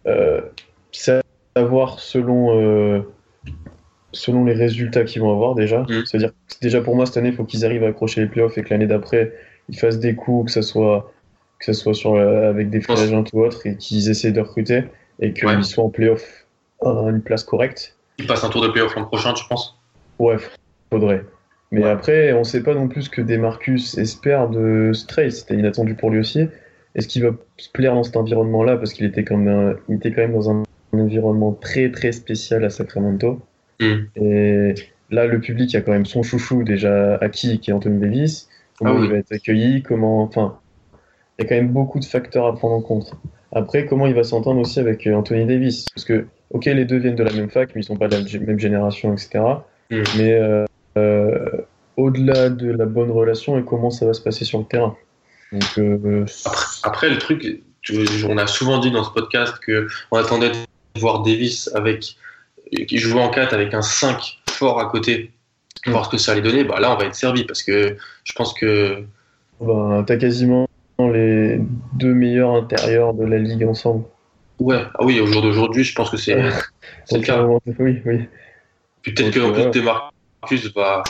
Mais, 0.05 0.11
euh, 0.11 0.41
c'est 0.91 1.21
à 1.55 1.63
voir 1.63 1.99
selon, 1.99 2.59
euh, 2.59 3.01
selon 4.13 4.45
les 4.45 4.53
résultats 4.53 5.03
qu'ils 5.03 5.21
vont 5.21 5.31
avoir 5.31 5.55
déjà. 5.55 5.81
Mm. 5.81 6.05
C'est-à-dire 6.05 6.29
que 6.31 6.55
déjà 6.61 6.81
pour 6.81 6.95
moi, 6.95 7.05
cette 7.05 7.17
année, 7.17 7.29
il 7.29 7.35
faut 7.35 7.45
qu'ils 7.45 7.65
arrivent 7.65 7.83
à 7.83 7.87
accrocher 7.87 8.21
les 8.21 8.27
playoffs 8.27 8.57
et 8.57 8.63
que 8.63 8.69
l'année 8.69 8.87
d'après, 8.87 9.33
ils 9.69 9.77
fassent 9.77 9.99
des 9.99 10.15
coups, 10.15 10.47
que 10.47 10.51
ce 10.51 10.61
soit, 10.61 11.11
que 11.59 11.65
ça 11.65 11.73
soit 11.73 11.93
sur, 11.93 12.17
avec 12.17 12.69
des 12.69 12.81
free 12.81 12.99
agents 12.99 13.23
ou 13.33 13.43
autres, 13.43 13.65
et 13.67 13.77
qu'ils 13.77 14.09
essaient 14.09 14.31
de 14.31 14.41
recruter, 14.41 14.83
et 15.19 15.33
qu'ils 15.33 15.47
Ouais. 15.47 15.61
soient 15.63 15.83
en 15.83 15.89
playoff 15.89 16.45
à 16.83 16.89
une 17.09 17.21
place 17.21 17.43
correcte. 17.43 17.95
Il 18.17 18.27
passe 18.27 18.43
un 18.43 18.49
tour 18.49 18.61
de 18.63 18.69
playoff 18.69 18.95
l'an 18.95 19.05
prochain, 19.05 19.33
tu 19.33 19.45
penses? 19.47 19.77
Ouais, 20.19 20.37
faudrait. 20.91 21.23
Mais 21.71 21.83
Ouais. 21.83 21.89
après, 21.89 22.33
on 22.33 22.43
sait 22.43 22.63
pas 22.63 22.73
non 22.73 22.87
plus 22.87 23.03
ce 23.03 23.09
que 23.09 23.21
Demarcus 23.21 23.97
espère 23.97 24.49
de 24.49 24.91
Stray. 24.93 25.31
C'était 25.31 25.55
inattendu 25.55 25.95
pour 25.95 26.09
lui 26.09 26.19
aussi. 26.19 26.47
Est-ce 26.95 27.07
qu'il 27.07 27.23
va 27.23 27.31
se 27.57 27.69
plaire 27.71 27.93
dans 27.95 28.03
cet 28.03 28.17
environnement-là 28.17 28.75
Parce 28.77 28.93
qu'il 28.93 29.05
était, 29.05 29.23
quand 29.23 29.37
même- 29.37 29.77
il 29.87 29.95
était 29.95 30.11
quand 30.11 30.21
même 30.21 30.33
dans 30.33 30.49
un 30.51 30.63
environnement 30.93 31.53
très 31.53 31.89
très 31.89 32.11
spécial 32.11 32.65
à 32.65 32.69
Sacramento. 32.69 33.39
Hmm. 33.79 33.99
Et 34.17 34.73
là, 35.09 35.25
le 35.27 35.39
public 35.39 35.73
a 35.75 35.81
quand 35.81 35.93
même 35.93 36.05
son 36.05 36.23
chouchou 36.23 36.63
déjà 36.63 37.15
acquis, 37.15 37.59
qui 37.59 37.71
est 37.71 37.73
Anthony 37.73 37.99
Davis. 38.01 38.49
Comment 38.77 38.91
Ah 38.91 38.99
oui. 38.99 39.05
il 39.05 39.11
va 39.11 39.17
être 39.19 39.31
accueilli 39.31 39.81
Comment, 39.83 40.21
enfin, 40.23 40.57
il 41.39 41.43
y 41.43 41.45
a 41.45 41.49
quand 41.49 41.55
même 41.55 41.69
beaucoup 41.71 41.99
de 41.99 42.05
facteurs 42.05 42.45
à 42.47 42.53
prendre 42.53 42.75
en 42.75 42.81
compte. 42.81 43.13
Après, 43.53 43.85
comment 43.85 44.07
il 44.07 44.13
va 44.13 44.23
s'entendre 44.23 44.59
aussi 44.59 44.79
avec 44.79 45.07
euh, 45.07 45.13
Anthony 45.15 45.45
Davis? 45.45 45.85
Parce 45.95 46.03
que, 46.05 46.25
ok, 46.49 46.65
les 46.65 46.83
deux 46.85 46.97
viennent 46.97 47.15
de 47.15 47.23
la 47.23 47.31
même 47.33 47.49
fac, 47.49 47.69
mais 47.73 47.81
ils 47.81 47.85
sont 47.85 47.95
pas 47.97 48.09
de 48.09 48.15
la 48.17 48.39
même 48.45 48.59
génération, 48.59 49.13
etc. 49.13 49.39
Hmm. 49.89 50.03
Mais 50.17 50.33
euh, 50.33 50.65
au-delà 51.97 52.49
de 52.49 52.71
la 52.71 52.85
bonne 52.85 53.11
relation 53.11 53.57
et 53.59 53.63
comment 53.63 53.91
ça 53.91 54.05
va 54.05 54.13
se 54.13 54.21
passer 54.21 54.45
sur 54.45 54.59
le 54.59 54.65
terrain. 54.65 54.95
Donc, 55.51 55.63
euh, 55.79 56.25
Après, 56.83 57.09
le 57.09 57.17
truc, 57.17 57.61
tu- 57.81 58.05
on 58.29 58.37
a 58.37 58.47
souvent 58.47 58.79
dit 58.79 58.91
dans 58.91 59.03
ce 59.03 59.11
podcast 59.11 59.55
que 59.59 59.87
on 60.11 60.17
attendait 60.17 60.51
de 60.51 60.99
voir 60.99 61.23
Davis 61.23 61.69
avec, 61.75 62.15
qui 62.87 62.97
jouait 62.97 63.21
en 63.21 63.29
4 63.29 63.53
avec 63.53 63.73
un 63.73 63.81
5 63.81 64.39
fort 64.49 64.79
à 64.79 64.85
côté, 64.89 65.31
voir 65.87 66.05
ce 66.05 66.11
que 66.11 66.17
ça 66.17 66.31
allait 66.31 66.41
donner. 66.41 66.63
Bah 66.63 66.79
là, 66.79 66.93
on 66.93 66.97
va 66.97 67.05
être 67.05 67.15
servi 67.15 67.43
parce 67.43 67.63
que 67.63 67.97
je 68.23 68.33
pense 68.33 68.53
que 68.53 69.03
ben, 69.59 70.03
t'as 70.07 70.17
quasiment 70.17 70.67
les 70.99 71.59
deux 71.93 72.13
meilleurs 72.13 72.53
intérieurs 72.55 73.13
de 73.15 73.25
la 73.25 73.37
ligue 73.39 73.63
ensemble. 73.65 74.03
ouais, 74.59 74.83
ah 74.93 75.03
oui, 75.03 75.19
au 75.19 75.25
jour 75.25 75.41
d'aujourd'hui, 75.41 75.83
je 75.83 75.95
pense 75.95 76.11
que 76.11 76.17
c'est 76.17 76.35
le 76.35 77.19
cas. 77.21 77.39
euh, 77.39 77.57
Oui, 77.79 78.01
oui. 78.05 78.19
Peut-être 79.03 79.33
qu'en 79.39 79.51
plus, 79.71 79.79
ouais. 79.81 79.91
Demarcus 80.41 80.73
va, 80.73 81.03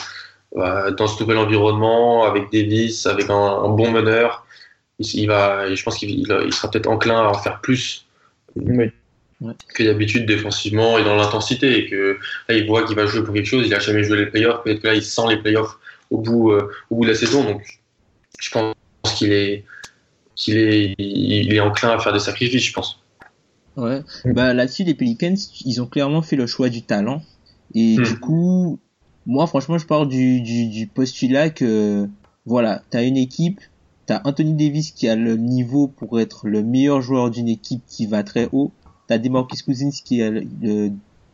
va 0.54 0.90
dans 0.90 1.06
ce 1.06 1.22
nouvel 1.22 1.38
environnement, 1.38 2.24
avec 2.24 2.50
Davis, 2.52 3.06
avec 3.06 3.30
un, 3.30 3.34
un 3.34 3.68
bon 3.68 3.90
meneur, 3.90 4.46
il, 4.98 5.06
il 5.14 5.26
va, 5.26 5.74
je 5.74 5.82
pense 5.82 5.96
qu'il 5.96 6.10
il- 6.10 6.42
il 6.46 6.52
sera 6.54 6.70
peut-être 6.70 6.86
enclin 6.88 7.18
à 7.20 7.28
en 7.28 7.34
faire 7.34 7.60
plus 7.60 8.06
oui. 8.56 8.90
que 9.74 9.82
d'habitude 9.82 10.26
défensivement 10.26 10.98
et 10.98 11.04
dans 11.04 11.16
l'intensité. 11.16 11.78
Et 11.78 11.88
que 11.90 12.18
là, 12.48 12.54
il 12.56 12.66
voit 12.66 12.84
qu'il 12.84 12.96
va 12.96 13.06
jouer 13.06 13.24
pour 13.24 13.34
quelque 13.34 13.46
chose, 13.46 13.66
il 13.66 13.74
a 13.74 13.78
jamais 13.80 14.04
joué 14.04 14.18
les 14.18 14.26
playoffs, 14.26 14.62
peut-être 14.62 14.80
que 14.80 14.86
là, 14.88 14.94
il 14.94 15.02
sent 15.02 15.22
les 15.28 15.38
playoffs 15.38 15.78
au 16.10 16.18
bout, 16.18 16.52
euh, 16.52 16.70
au 16.90 16.96
bout 16.96 17.04
de 17.04 17.10
la 17.10 17.16
saison. 17.16 17.44
Donc, 17.44 17.62
je 18.38 18.50
pense 18.50 18.74
qu'il 19.16 19.32
est, 19.32 19.64
qu'il 20.34 20.58
est, 20.58 20.94
il 20.98 21.52
est 21.54 21.60
enclin 21.60 21.90
à 21.90 21.98
faire 21.98 22.12
des 22.12 22.18
sacrifices, 22.20 22.64
je 22.64 22.72
pense. 22.72 22.98
Ouais. 23.76 24.02
Bah 24.26 24.52
là-dessus, 24.52 24.84
les 24.84 24.94
Pelicans, 24.94 25.34
ils 25.64 25.80
ont 25.80 25.86
clairement 25.86 26.20
fait 26.20 26.36
le 26.36 26.46
choix 26.46 26.68
du 26.68 26.82
talent. 26.82 27.22
Et 27.74 27.96
Mm. 27.96 28.02
du 28.02 28.20
coup, 28.20 28.78
moi, 29.26 29.46
franchement, 29.46 29.78
je 29.78 29.86
pars 29.86 30.06
du, 30.06 30.90
postulat 30.94 31.50
que, 31.50 32.08
voilà, 32.46 32.82
t'as 32.90 33.04
une 33.04 33.16
équipe, 33.16 33.60
t'as 34.06 34.20
Anthony 34.24 34.54
Davis 34.54 34.90
qui 34.90 35.08
a 35.08 35.16
le 35.16 35.36
niveau 35.36 35.86
pour 35.86 36.20
être 36.20 36.48
le 36.48 36.62
meilleur 36.62 37.00
joueur 37.00 37.30
d'une 37.30 37.48
équipe 37.48 37.82
qui 37.86 38.06
va 38.06 38.24
très 38.24 38.48
haut. 38.52 38.72
T'as 39.06 39.18
DeMarcus 39.18 39.62
Cousins 39.62 39.90
qui 40.04 40.22
a 40.22 40.30
le, 40.30 40.90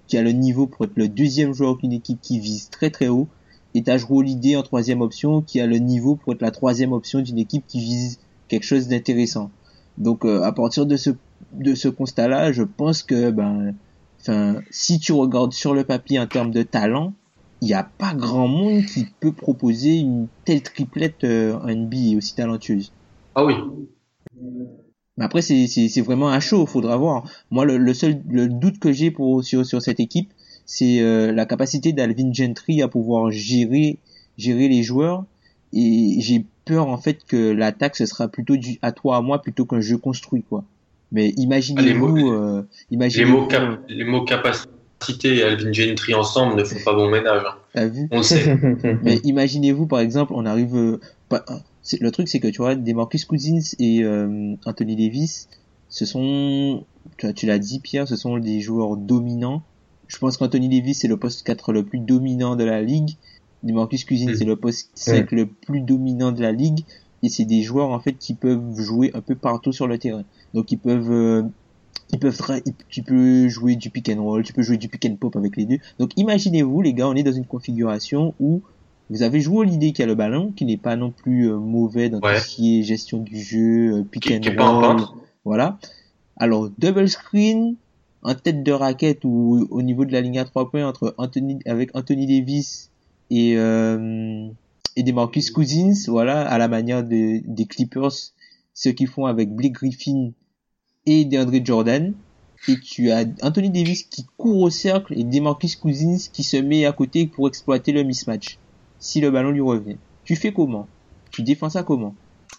qui 0.07 0.19
a 0.19 0.23
le 0.23 0.33
niveau 0.33 0.67
pour 0.67 0.87
être 0.87 0.97
le 0.97 1.09
deuxième 1.09 1.53
joueur 1.53 1.77
d'une 1.77 1.93
équipe 1.93 2.21
qui 2.21 2.39
vise 2.39 2.69
très 2.71 2.91
très 2.91 3.09
haut. 3.09 3.29
Et 3.75 3.83
t'as 3.83 3.99
Jrue 3.99 4.19
Holiday 4.19 4.57
en 4.57 4.63
troisième 4.63 5.03
option 5.03 5.43
qui 5.43 5.61
a 5.61 5.67
le 5.67 5.77
niveau 5.77 6.17
pour 6.17 6.33
être 6.33 6.43
la 6.43 6.51
troisième 6.51 6.93
option 6.93 7.21
d'une 7.21 7.39
équipe 7.39 7.65
qui 7.67 7.81
vise 7.81 8.19
quelque 8.49 8.65
chose 8.65 8.89
d'intéressant. 8.89 9.51
Donc, 9.99 10.25
euh, 10.25 10.43
à 10.43 10.53
partir 10.53 10.87
de 10.87 10.97
ce 10.97 11.11
de 11.53 11.75
ce 11.75 11.89
constat-là, 11.89 12.53
je 12.53 12.63
pense 12.63 13.03
que 13.03 13.31
ben, 13.31 13.75
enfin, 14.21 14.57
si 14.71 14.99
tu 14.99 15.13
regardes 15.13 15.53
sur 15.53 15.75
le 15.75 15.85
papier 15.85 16.19
en 16.19 16.27
termes 16.27 16.51
de 16.51 16.63
talent, 16.63 17.13
il 17.61 17.67
n'y 17.69 17.75
a 17.75 17.83
pas 17.85 18.15
grand 18.15 18.47
monde 18.49 18.85
qui 18.85 19.07
peut 19.21 19.33
proposer 19.33 19.97
une 19.99 20.29
telle 20.45 20.63
triplette 20.63 21.25
euh, 21.25 21.55
en 21.59 21.69
NBA 21.69 22.17
aussi 22.17 22.35
talentueuse. 22.35 22.93
Ah 23.35 23.45
oui, 23.45 23.55
Mais 25.17 25.25
après, 25.25 25.43
c'est 25.43 26.01
vraiment 26.01 26.29
un 26.29 26.41
show, 26.41 26.65
faudra 26.67 26.97
voir. 26.97 27.29
Moi, 27.51 27.65
le, 27.65 27.77
le 27.77 27.95
seul 27.95 28.23
le 28.29 28.49
doute 28.49 28.79
que 28.79 28.93
j'ai 28.93 29.11
pour 29.11 29.43
sur 29.45 29.67
sur 29.67 29.83
cette 29.83 30.01
équipe, 30.01 30.31
c'est 30.67 31.01
euh, 31.01 31.33
la 31.33 31.47
capacité 31.47 31.93
d'Alvin 31.93 32.33
Gentry 32.33 32.83
à 32.83 32.89
pouvoir 32.89 33.31
gérer 33.31 33.99
gérer 34.37 34.69
les 34.69 34.83
joueurs. 34.83 35.25
Et 35.73 36.17
j'ai 36.21 36.47
peur 36.65 36.87
en 36.89 36.97
fait 36.99 37.25
que 37.25 37.51
l'attaque 37.51 37.97
ce 37.97 38.07
sera 38.07 38.29
plutôt 38.29 38.57
du 38.57 38.79
à 38.83 38.93
toi 38.93 39.17
à 39.17 39.21
moi 39.21 39.43
plutôt 39.43 39.67
qu'un 39.67 39.81
jeu 39.81 39.99
construit 39.99 40.43
quoi. 40.43 40.65
Mais 41.11 41.31
imaginez-vous, 41.37 42.07
mots- 42.09 42.33
euh, 42.33 42.63
les 42.91 42.95
imaginez 42.95 43.25
mots, 43.25 43.47
cap- 43.47 43.83
les 43.89 44.05
mots 44.05 44.25
capacité 44.25 44.69
et 45.25 45.43
Alvin 45.43 45.73
Gentry 45.73 46.15
ensemble 46.15 46.57
ne 46.57 46.65
font 46.65 46.79
pas 46.85 46.95
bon 46.95 47.09
ménage. 47.11 47.43
hein. 47.47 47.55
T'as 47.73 47.87
vu 47.87 48.09
On 48.11 48.19
le 48.19 48.23
sait. 48.23 48.57
Mais 49.03 49.17
imaginez-vous, 49.25 49.87
par 49.87 50.01
exemple, 50.01 50.33
on 50.35 50.45
arrive. 50.47 50.75
euh, 50.77 51.01
pas- 51.29 51.45
le 52.01 52.11
truc, 52.11 52.29
c'est 52.29 52.41
que 52.41 52.49
tu 52.49 52.59
vois, 52.59 52.75
Demarcus 52.75 53.25
Cousins 53.25 53.61
et 53.79 54.03
euh, 54.03 54.55
Anthony 54.67 54.97
Davis, 54.97 55.49
ce 55.89 56.05
sont, 56.05 56.85
tu, 57.17 57.27
as- 57.27 57.33
tu 57.33 57.47
l'as 57.47 57.59
dit, 57.59 57.81
Pierre, 57.81 58.07
ce 58.09 58.17
sont 58.17 58.37
des 58.39 58.61
joueurs 58.61 58.97
dominants. 58.97 59.63
Je 60.07 60.19
pense 60.19 60.37
qu'Anthony 60.37 60.69
Davis 60.69 60.99
c'est 61.01 61.09
le 61.09 61.17
poste 61.17 61.47
4 61.47 61.73
le 61.73 61.85
plus 61.85 61.99
dominant 62.01 62.57
de 62.57 62.65
la 62.65 62.83
ligue. 62.83 63.17
Demarcus 63.63 64.05
Cousins 64.05 64.31
Mm. 64.33 64.35
c'est 64.35 64.45
le 64.45 64.57
poste 64.57 64.91
5 64.95 65.33
le 65.33 65.47
plus 65.47 65.81
dominant 65.81 66.33
de 66.33 66.43
la 66.43 66.53
ligue. 66.53 66.85
Et 67.23 67.29
c'est 67.29 67.45
des 67.45 67.63
joueurs 67.63 67.91
en 67.91 68.01
fait 68.01 68.13
qui 68.15 68.35
peuvent 68.35 68.79
jouer 68.79 69.11
un 69.15 69.21
peu 69.21 69.35
partout 69.35 69.73
sur 69.73 69.87
le 69.87 69.99
terrain. 69.99 70.25
Donc 70.55 70.71
ils 70.73 70.79
peuvent 70.79 71.11
euh, 71.11 71.43
ils 72.13 72.19
peuvent 72.19 72.41
tu 72.89 73.03
peux 73.03 73.49
jouer 73.49 73.77
du 73.77 73.91
pick 73.91 74.09
and 74.09 74.23
roll, 74.23 74.43
tu 74.43 74.53
peux 74.53 74.63
jouer 74.63 74.77
du 74.79 74.89
pick 74.89 75.05
and 75.07 75.17
pop 75.17 75.37
avec 75.37 75.57
les 75.57 75.67
deux. 75.67 75.79
Donc 75.99 76.13
imaginez-vous 76.17 76.81
les 76.83 76.95
gars, 76.95 77.09
on 77.09 77.15
est 77.15 77.23
dans 77.23 77.33
une 77.33 77.45
configuration 77.47 78.35
où 78.41 78.63
vous 79.11 79.23
avez 79.23 79.41
joué 79.41 79.67
l'idée 79.67 79.93
qui 79.93 80.03
a 80.03 80.07
le 80.07 80.15
ballon, 80.15 80.53
qui 80.53 80.65
n'est 80.65 80.77
pas 80.77 80.97
non 80.97 81.11
plus 81.11 81.51
euh, 81.51 81.57
mauvais 81.59 82.09
dans 82.11 82.21
Ouais. 82.21 82.35
tout 82.37 82.41
ce 82.43 82.57
qui 82.57 82.79
est 82.81 82.83
gestion 82.83 83.19
du 83.19 83.41
jeu, 83.41 83.99
euh, 83.99 84.03
pick 84.05 84.23
Qui- 84.25 84.37
and 84.37 84.41
qui 84.41 84.51
roll, 84.57 84.97
voilà. 85.45 85.79
Alors 86.37 86.71
double 86.79 87.09
screen 87.09 87.77
en 88.23 88.35
tête 88.35 88.63
de 88.63 88.73
raquette 88.73 89.25
ou 89.25 89.67
au 89.71 89.83
niveau 89.83 90.05
de 90.05 90.13
la 90.13 90.21
ligne 90.21 90.39
à 90.39 90.45
trois 90.45 90.71
points 90.71 90.87
entre 90.87 91.15
Anthony 91.19 91.59
avec 91.67 91.91
Anthony 91.97 92.27
Davis 92.27 92.91
et 93.31 93.55
euh, 93.57 94.49
et 94.97 95.03
des 95.05 95.13
Marcus 95.13 95.51
Cousins, 95.51 95.93
voilà, 96.09 96.41
à 96.49 96.59
la 96.59 96.67
manière 96.69 97.05
de, 97.05 97.41
des 97.47 97.67
Clippers, 97.67 98.11
ce 98.75 98.89
qu'ils 98.89 99.07
font 99.07 99.27
avec 99.27 99.51
Blake 99.55 99.73
Griffin 99.75 100.31
et 101.11 101.25
DeAndre 101.25 101.65
Jordan. 101.65 102.13
Et 102.69 102.79
tu 102.81 103.11
as 103.11 103.25
Anthony 103.43 103.71
Davis 103.71 104.03
qui 104.03 104.27
court 104.37 104.61
au 104.63 104.71
cercle 104.71 105.15
et 105.19 105.25
DeMarcus 105.25 105.77
Cousins 105.77 106.17
qui 106.33 106.43
se 106.43 106.57
met 106.57 106.85
à 106.87 106.93
côté 106.93 107.27
pour 107.27 107.49
exploiter 107.49 107.93
le 107.93 108.03
mismatch. 108.03 108.59
Si 108.99 109.21
le 109.21 109.31
ballon 109.31 109.51
lui 109.51 109.61
revient. 109.61 109.97
Tu 110.25 110.35
fais 110.37 110.53
comment? 110.53 110.87
Tu 111.31 111.43
défends 111.43 111.71
ça 111.71 111.83
comment? 111.85 112.15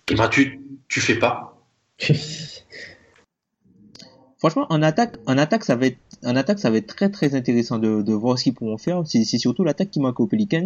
Eh 0.09 0.15
ben, 0.15 0.27
tu, 0.29 0.61
tu 0.87 0.99
fais 1.01 1.15
pas. 1.19 1.55
Franchement, 4.37 4.65
en 4.69 4.81
attaque, 4.81 5.17
en 5.27 5.37
attaque, 5.37 5.65
ça 5.65 5.75
va 5.75 5.87
être, 5.87 5.97
en 6.23 6.35
attaque, 6.37 6.59
ça 6.59 6.69
va 6.69 6.77
être 6.77 6.87
très 6.87 7.09
très 7.09 7.35
intéressant 7.35 7.77
de, 7.77 8.01
de 8.01 8.13
voir 8.13 8.37
ce 8.39 8.45
qu'ils 8.45 8.53
pourront 8.53 8.77
faire. 8.77 9.01
C'est 9.05 9.25
c'est 9.25 9.37
surtout 9.37 9.65
l'attaque 9.65 9.91
qui 9.91 9.99
manque 9.99 10.19
aux 10.21 10.27
Pelicans. 10.27 10.65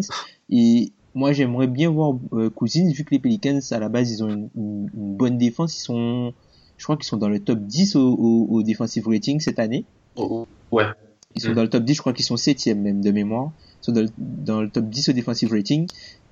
Et 0.51 0.91
moi, 1.15 1.33
j'aimerais 1.33 1.65
bien 1.67 1.89
voir 1.89 2.13
euh, 2.33 2.51
Cousins, 2.51 2.87
vu 2.91 3.03
que 3.03 3.09
les 3.11 3.19
Pelicans, 3.19 3.59
à 3.71 3.79
la 3.79 3.89
base, 3.89 4.11
ils 4.11 4.23
ont 4.23 4.29
une, 4.29 4.49
une- 4.55 4.89
une 4.95 5.15
bonne 5.15 5.39
défense. 5.39 5.75
Ils 5.75 5.81
sont, 5.81 6.33
je 6.83 6.85
crois 6.85 6.97
qu'ils 6.97 7.05
sont 7.05 7.15
dans 7.15 7.29
le 7.29 7.39
top 7.39 7.59
10 7.61 7.95
au, 7.95 8.01
au, 8.01 8.47
au 8.49 8.61
defensive 8.61 9.07
rating 9.07 9.39
cette 9.39 9.57
année. 9.57 9.85
Oh, 10.17 10.45
Ouais. 10.69 10.83
Ils 11.33 11.41
sont 11.41 11.51
Mm. 11.51 11.55
dans 11.55 11.61
le 11.61 11.69
top 11.69 11.85
10, 11.85 11.93
je 11.93 11.99
crois 12.01 12.11
qu'ils 12.11 12.25
sont 12.25 12.35
septième 12.35 12.81
même 12.81 12.99
de 12.99 13.09
mémoire. 13.11 13.51
Ils 13.81 13.85
sont 13.85 13.91
dans 13.93 14.01
le, 14.01 14.07
dans 14.17 14.61
le 14.61 14.69
top 14.69 14.89
10 14.89 15.07
au 15.07 15.13
defensive 15.13 15.49
rating. 15.53 15.87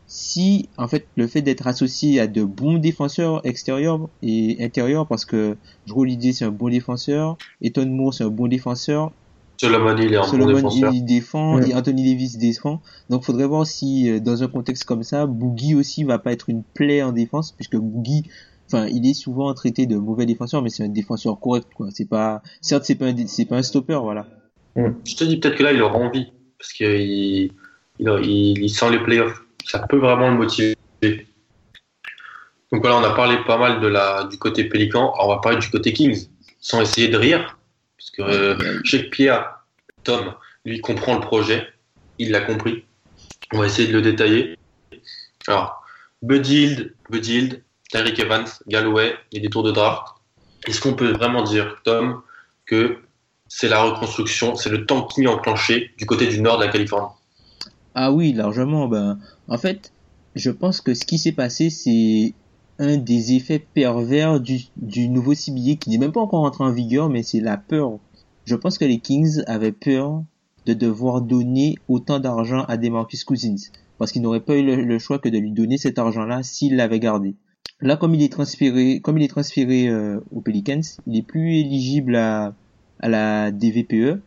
Si, 0.08 0.68
en 0.78 0.90
fait, 0.90 1.08
le 1.16 1.26
fait 1.28 1.42
d'être 1.42 1.68
associé 1.68 2.20
à 2.20 2.28
de 2.28 2.44
bons 2.44 2.80
défenseurs 2.80 3.40
extérieurs 3.46 4.10
et 4.22 4.62
intérieurs, 4.62 5.08
parce 5.08 5.24
que 5.24 5.56
Drew 5.88 6.02
Holiday 6.02 6.34
c'est 6.34 6.44
un 6.44 6.52
bon 6.52 6.68
défenseur, 6.68 7.38
Eton 7.62 7.86
Moore 7.86 8.14
c'est 8.14 8.26
un 8.26 8.30
bon 8.30 8.48
défenseur, 8.48 9.14
Solomon, 9.56 9.96
il 9.98 10.12
est 10.14 10.18
un 10.18 10.22
bon 10.22 10.28
Solomon 10.28 10.54
défenseur. 10.56 10.94
il 10.94 11.06
défend 11.06 11.62
et 11.62 11.74
Anthony 11.74 12.12
Davis 12.12 12.38
défend. 12.38 12.82
Donc 13.10 13.24
faudrait 13.24 13.48
voir 13.48 13.66
si 13.66 14.10
euh, 14.10 14.20
dans 14.20 14.44
un 14.44 14.48
contexte 14.50 14.84
comme 14.84 15.04
ça, 15.04 15.26
Boogie 15.28 15.76
aussi 15.76 16.04
va 16.04 16.20
pas 16.20 16.34
être 16.34 16.50
une 16.50 16.64
plaie 16.64 17.02
en 17.04 17.14
défense 17.14 17.52
puisque 17.54 17.78
Boogie 17.78 18.24
enfin 18.72 18.88
il 18.88 19.10
est 19.10 19.14
souvent 19.14 19.54
traité 19.54 19.86
de 19.86 19.98
mauvais 19.98 20.26
défenseur 20.26 20.62
mais 20.62 20.70
c'est 20.70 20.84
un 20.84 20.90
défenseur 20.90 21.40
correct 21.40 21.68
quoi. 21.76 21.88
C'est 21.92 22.10
pas 22.10 22.42
certes 22.62 22.86
c'est 22.86 22.96
pas 22.96 23.06
un, 23.06 23.28
c'est 23.28 23.46
pas 23.46 23.58
un 23.58 23.64
stopper 23.64 24.00
voilà. 24.02 24.26
Je 24.76 25.16
te 25.16 25.24
dis 25.24 25.38
peut-être 25.38 25.58
que 25.58 25.64
là, 25.64 25.74
il 25.74 25.82
aura 25.82 25.98
envie. 25.98 26.32
Parce 26.58 26.74
qu'il 26.74 26.88
il, 26.88 27.52
il, 28.00 28.64
il 28.64 28.70
sent 28.70 28.90
les 28.92 29.00
playoffs. 29.00 29.44
Ça 29.66 29.80
peut 29.80 29.98
vraiment 29.98 30.30
le 30.30 30.38
motiver. 30.38 30.78
Donc 32.72 32.82
voilà, 32.82 32.98
on 32.98 33.04
a 33.04 33.14
parlé 33.14 33.38
pas 33.46 33.58
mal 33.58 33.82
de 33.82 33.88
la, 33.88 34.26
du 34.26 34.38
côté 34.38 34.64
Pélican. 34.64 35.14
Alors, 35.14 35.26
on 35.26 35.36
va 35.36 35.42
parler 35.42 35.60
du 35.60 35.70
côté 35.70 35.92
Kings. 35.94 36.28
Sans 36.60 36.82
essayer 36.82 37.08
de 37.08 37.18
rire. 37.18 37.60
Parce 37.98 38.12
que 38.12 38.22
euh, 38.22 39.08
Pierre, 39.12 39.66
Tom, 40.04 40.34
lui, 40.66 40.80
comprend 40.80 41.16
le 41.16 41.22
projet. 41.22 41.68
Il 42.18 42.32
l'a 42.32 42.42
compris. 42.42 42.86
On 43.54 43.60
va 43.60 43.66
essayer 43.66 43.88
de 43.88 43.94
le 43.94 44.02
détailler. 44.02 44.58
Alors, 45.48 45.84
Buddy 46.22 46.64
Hield, 46.64 46.96
Buddy 47.10 47.34
Hield, 47.34 47.64
Tyreek 47.92 48.20
Evans, 48.20 48.46
Galloway 48.68 49.14
et 49.32 49.40
des 49.40 49.50
tours 49.50 49.64
de 49.64 49.72
draft. 49.72 50.08
Est-ce 50.68 50.80
qu'on 50.80 50.94
peut 50.94 51.12
vraiment 51.12 51.44
dire, 51.44 51.78
Tom, 51.84 52.22
que 52.66 52.98
c'est 53.48 53.68
la 53.68 53.84
reconstruction, 53.84 54.56
c'est 54.56 54.70
le 54.70 54.86
tanking 54.86 55.28
enclenché 55.28 55.92
du 55.98 56.06
côté 56.06 56.28
du 56.28 56.42
nord 56.42 56.58
de 56.58 56.64
la 56.64 56.72
Californie? 56.72 57.14
Ah 57.94 58.12
oui, 58.12 58.32
largement. 58.32 58.88
Ben, 58.88 59.20
en 59.48 59.58
fait, 59.58 59.92
je 60.36 60.52
pense 60.52 60.80
que 60.80 60.94
ce 60.94 61.06
qui 61.06 61.18
s'est 61.18 61.34
passé, 61.34 61.70
c'est 61.70 62.34
un 62.80 62.98
des 62.98 63.34
effets 63.34 63.60
pervers 63.60 64.40
du, 64.40 64.60
nouveau 65.10 65.34
CBA 65.34 65.76
qui 65.80 65.90
n'est 65.90 65.98
même 65.98 66.12
pas 66.12 66.22
encore 66.22 66.44
entré 66.44 66.64
en 66.64 66.72
vigueur, 66.72 67.10
mais 67.10 67.24
c'est 67.24 67.42
la 67.42 67.58
peur. 67.58 68.00
Je 68.46 68.56
pense 68.56 68.78
que 68.78 68.86
les 68.86 69.00
Kings 69.00 69.44
avaient 69.48 69.72
peur 69.72 70.24
de 70.66 70.74
devoir 70.74 71.22
donner 71.22 71.76
autant 71.88 72.20
d'argent 72.20 72.64
à 72.68 72.78
Demarcus 72.78 73.24
Cousins 73.24 73.70
parce 73.98 74.12
qu'ils 74.12 74.22
n'auraient 74.22 74.40
pas 74.40 74.56
eu 74.56 74.64
le, 74.64 75.00
choix 75.00 75.20
que 75.20 75.30
de 75.30 75.38
lui 75.38 75.52
donner 75.52 75.78
cet 75.78 76.00
argent-là 76.00 76.42
s'il 76.42 76.76
l'avait 76.76 77.00
gardé. 77.00 77.36
Là, 77.82 77.98
comme 77.98 78.14
il 78.14 78.22
est 78.22 78.32
transféré, 78.32 79.00
comme 79.00 79.18
il 79.18 79.24
est 79.24 79.28
transféré 79.28 79.88
euh, 79.88 80.20
aux 80.32 80.42
Pelicans, 80.42 80.82
il 81.08 81.18
est 81.18 81.24
plus 81.24 81.56
éligible 81.56 82.16
à, 82.16 82.54
la 83.02 83.52
DVPE, 83.52 84.22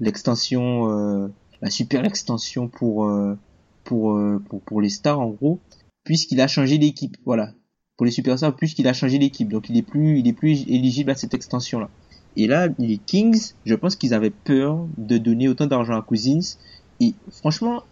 l'extension, 0.00 0.90
euh, 0.90 1.28
la 1.62 1.70
super 1.70 2.04
extension 2.04 2.68
pour, 2.68 3.06
euh, 3.06 3.38
pour, 3.84 4.20
pour 4.50 4.60
pour 4.60 4.80
les 4.82 4.90
stars 4.90 5.18
en 5.18 5.30
gros, 5.30 5.60
puisqu'il 6.04 6.42
a 6.42 6.46
changé 6.46 6.76
d'équipe. 6.76 7.16
Voilà, 7.24 7.54
pour 7.96 8.04
les 8.04 8.12
superstars, 8.12 8.54
puisqu'il 8.54 8.86
a 8.86 8.92
changé 8.92 9.18
d'équipe, 9.18 9.48
donc 9.48 9.70
il 9.70 9.78
est 9.78 9.82
plus, 9.82 10.18
il 10.18 10.28
est 10.28 10.34
plus 10.34 10.68
éligible 10.68 11.10
à 11.10 11.14
cette 11.14 11.32
extension-là. 11.32 11.88
Et 12.36 12.46
là, 12.46 12.68
les 12.78 12.98
Kings, 12.98 13.52
je 13.64 13.74
pense 13.74 13.96
qu'ils 13.96 14.14
avaient 14.14 14.30
peur 14.30 14.86
de 14.98 15.18
donner 15.18 15.48
autant 15.48 15.66
d'argent 15.66 15.98
à 15.98 16.02
Cousins. 16.02 16.58
Et 17.00 17.14
franchement, 17.30 17.82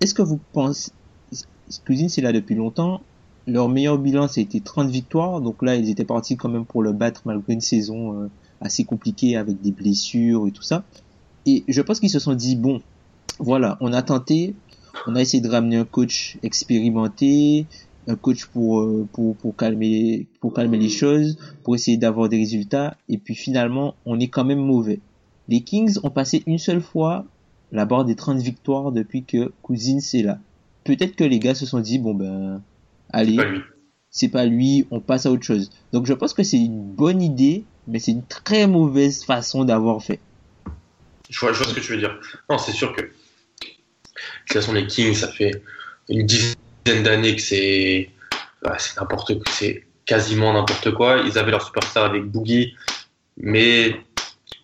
est-ce 0.00 0.14
que 0.14 0.22
vous 0.22 0.38
pensez, 0.52 0.90
Cousins 1.86 2.06
est 2.06 2.20
là 2.20 2.32
depuis 2.32 2.54
longtemps, 2.54 3.00
leur 3.46 3.68
meilleur 3.68 3.98
bilan, 3.98 4.28
c'était 4.28 4.60
30 4.60 4.90
victoires. 4.90 5.40
Donc 5.40 5.62
là, 5.62 5.76
ils 5.76 5.88
étaient 5.88 6.04
partis 6.04 6.36
quand 6.36 6.48
même 6.48 6.64
pour 6.64 6.82
le 6.82 6.92
battre 6.92 7.22
malgré 7.24 7.52
une 7.52 7.60
saison 7.60 8.20
euh, 8.20 8.30
assez 8.60 8.84
compliquée 8.84 9.36
avec 9.36 9.60
des 9.60 9.72
blessures 9.72 10.46
et 10.46 10.50
tout 10.50 10.62
ça. 10.62 10.84
Et 11.46 11.64
je 11.68 11.80
pense 11.80 12.00
qu'ils 12.00 12.10
se 12.10 12.18
sont 12.18 12.34
dit, 12.34 12.56
bon, 12.56 12.82
voilà, 13.38 13.76
on 13.80 13.92
a 13.92 14.02
tenté, 14.02 14.54
on 15.06 15.14
a 15.14 15.20
essayé 15.20 15.40
de 15.40 15.48
ramener 15.48 15.76
un 15.76 15.84
coach 15.84 16.38
expérimenté, 16.42 17.66
un 18.08 18.16
coach 18.16 18.46
pour, 18.46 18.80
euh, 18.80 19.06
pour, 19.12 19.36
pour, 19.36 19.54
calmer, 19.56 20.26
pour 20.40 20.52
calmer 20.52 20.78
les 20.78 20.88
choses, 20.88 21.38
pour 21.62 21.74
essayer 21.74 21.96
d'avoir 21.96 22.28
des 22.28 22.38
résultats. 22.38 22.96
Et 23.08 23.18
puis 23.18 23.34
finalement, 23.34 23.94
on 24.06 24.18
est 24.18 24.28
quand 24.28 24.44
même 24.44 24.60
mauvais. 24.60 25.00
Les 25.48 25.60
Kings 25.60 25.98
ont 26.02 26.10
passé 26.10 26.42
une 26.46 26.58
seule 26.58 26.80
fois 26.80 27.24
la 27.72 27.84
barre 27.84 28.04
des 28.04 28.14
30 28.14 28.38
victoires 28.38 28.92
depuis 28.92 29.24
que 29.24 29.52
Cousins 29.62 29.98
est 29.98 30.22
là. 30.22 30.38
Peut-être 30.84 31.16
que 31.16 31.24
les 31.24 31.38
gars 31.38 31.54
se 31.54 31.66
sont 31.66 31.80
dit, 31.80 31.98
bon 31.98 32.14
ben, 32.14 32.62
allez, 33.12 33.38
c'est 34.10 34.28
pas, 34.28 34.46
lui, 34.46 34.86
on 34.90 35.00
passe 35.00 35.26
à 35.26 35.30
autre 35.30 35.44
chose. 35.44 35.70
Donc 35.92 36.06
je 36.06 36.12
pense 36.12 36.32
que 36.34 36.42
c'est 36.42 36.58
une 36.58 36.82
bonne 36.82 37.22
idée, 37.22 37.64
mais 37.86 37.98
c'est 37.98 38.12
une 38.12 38.24
très 38.24 38.66
mauvaise 38.66 39.24
façon 39.24 39.64
d'avoir 39.64 40.02
fait. 40.02 40.20
Je 41.28 41.38
vois, 41.40 41.52
je 41.52 41.58
vois 41.58 41.66
ce 41.66 41.74
que 41.74 41.80
tu 41.80 41.92
veux 41.92 41.98
dire. 41.98 42.18
Non, 42.48 42.58
c'est 42.58 42.72
sûr 42.72 42.94
que 42.94 43.02
de 43.02 43.08
toute 44.46 44.52
façon 44.52 44.72
les 44.72 44.86
Kings, 44.86 45.14
ça 45.14 45.28
fait 45.28 45.62
une 46.08 46.24
dizaine 46.24 47.02
d'années 47.02 47.34
que 47.36 47.42
c'est 47.42 48.10
bah, 48.62 48.76
c'est 48.78 48.96
n'importe 48.98 49.34
quoi, 49.34 49.52
c'est 49.52 49.84
quasiment 50.06 50.52
n'importe 50.52 50.92
quoi. 50.92 51.18
Ils 51.26 51.38
avaient 51.38 51.50
leur 51.50 51.64
superstar 51.64 52.04
avec 52.04 52.24
Boogie, 52.24 52.74
mais 53.36 54.00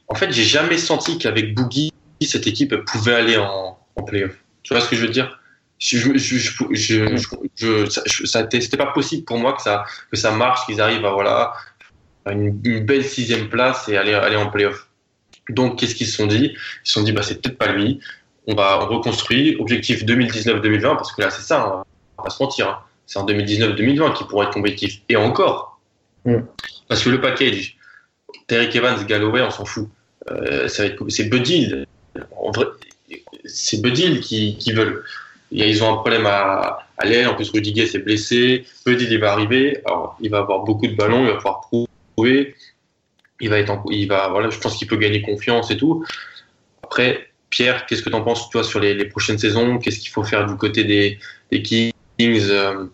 en 0.08 0.14
fait, 0.14 0.32
j'ai 0.32 0.44
jamais 0.44 0.78
senti 0.78 1.18
qu'avec 1.18 1.54
Boogie, 1.54 1.92
cette 2.20 2.46
équipe 2.46 2.74
pouvait 2.84 3.14
aller 3.14 3.36
en, 3.36 3.78
en 3.96 4.02
playoff. 4.02 4.36
Tu 4.62 4.72
vois 4.72 4.80
ce 4.80 4.88
que 4.88 4.96
je 4.96 5.02
veux 5.02 5.12
dire? 5.12 5.40
Je, 5.82 6.16
c'était 8.24 8.76
pas 8.76 8.86
possible 8.86 9.24
pour 9.24 9.38
moi 9.38 9.54
que 9.54 9.62
ça, 9.62 9.84
que 10.10 10.16
ça 10.16 10.30
marche, 10.30 10.64
qu'ils 10.66 10.80
arrivent 10.80 11.04
à 11.04 11.10
voilà 11.10 11.54
une, 12.30 12.60
une, 12.64 12.84
belle 12.84 13.04
sixième 13.04 13.48
place 13.48 13.88
et 13.88 13.96
aller, 13.96 14.14
aller 14.14 14.36
en 14.36 14.48
playoff. 14.48 14.88
Donc, 15.48 15.78
qu'est-ce 15.78 15.94
qu'ils 15.94 16.06
se 16.06 16.16
sont 16.16 16.26
dit? 16.26 16.52
Ils 16.54 16.88
se 16.88 16.92
sont 16.92 17.02
dit, 17.02 17.12
bah, 17.12 17.22
c'est 17.22 17.40
peut-être 17.40 17.58
pas 17.58 17.72
lui. 17.72 18.00
On 18.46 18.54
va 18.54 18.80
on 18.82 18.86
reconstruire. 18.86 19.60
Objectif 19.60 20.04
2019-2020, 20.04 20.82
parce 20.82 21.12
que 21.12 21.22
là, 21.22 21.30
c'est 21.30 21.42
ça, 21.42 21.62
hein, 21.62 21.84
on 22.16 22.22
va 22.22 22.24
pas 22.24 22.30
se 22.30 22.42
mentir. 22.42 22.68
Hein. 22.68 22.78
C'est 23.06 23.18
en 23.18 23.26
2019-2020 23.26 24.14
qui 24.14 24.24
pourrait 24.24 24.46
être 24.46 24.52
compétitif. 24.52 25.02
Et 25.08 25.16
encore. 25.16 25.80
Mm. 26.24 26.38
Parce 26.88 27.02
que 27.02 27.10
le 27.10 27.20
package, 27.20 27.76
Terry 28.46 28.76
Evans, 28.76 29.04
Galloway, 29.04 29.42
on 29.42 29.50
s'en 29.50 29.64
fout. 29.64 29.88
Euh, 30.30 30.68
c'est 30.68 31.24
Buddy. 31.24 31.86
C'est 33.44 33.82
Buddy 33.82 34.20
qui, 34.20 34.56
qui 34.58 34.72
veulent. 34.72 35.02
Ils 35.52 35.84
ont 35.84 35.92
un 35.92 35.96
problème 35.98 36.26
à, 36.26 36.78
à 36.98 37.06
l'aile. 37.06 37.28
En 37.28 37.34
plus, 37.34 37.50
Rudiger 37.50 37.86
s'est 37.86 38.00
blessé. 38.00 38.64
Buddy, 38.84 39.06
il 39.10 39.20
va 39.20 39.32
arriver. 39.32 39.80
Alors, 39.86 40.16
il 40.20 40.30
va 40.30 40.38
avoir 40.38 40.60
beaucoup 40.64 40.86
de 40.86 40.94
ballons. 40.94 41.24
Il 41.24 41.30
va 41.30 41.36
pouvoir 41.36 41.60
prouver. 41.60 42.54
Il 43.40 43.50
va 43.50 43.58
être 43.58 43.70
en, 43.70 43.84
il 43.90 44.08
va, 44.08 44.28
voilà, 44.28 44.50
je 44.50 44.58
pense 44.58 44.76
qu'il 44.76 44.88
peut 44.88 44.96
gagner 44.96 45.22
confiance 45.22 45.70
et 45.70 45.76
tout. 45.76 46.04
Après, 46.82 47.28
Pierre, 47.50 47.86
qu'est-ce 47.86 48.02
que 48.02 48.10
tu 48.10 48.16
en 48.16 48.22
penses, 48.22 48.50
toi, 48.50 48.64
sur 48.64 48.80
les, 48.80 48.94
les 48.94 49.04
prochaines 49.04 49.38
saisons? 49.38 49.78
Qu'est-ce 49.78 49.98
qu'il 50.00 50.10
faut 50.10 50.24
faire 50.24 50.46
du 50.46 50.56
côté 50.56 50.84
des, 50.84 51.18
des 51.50 51.62
Kings? 51.62 51.92
Euh, 52.20 52.86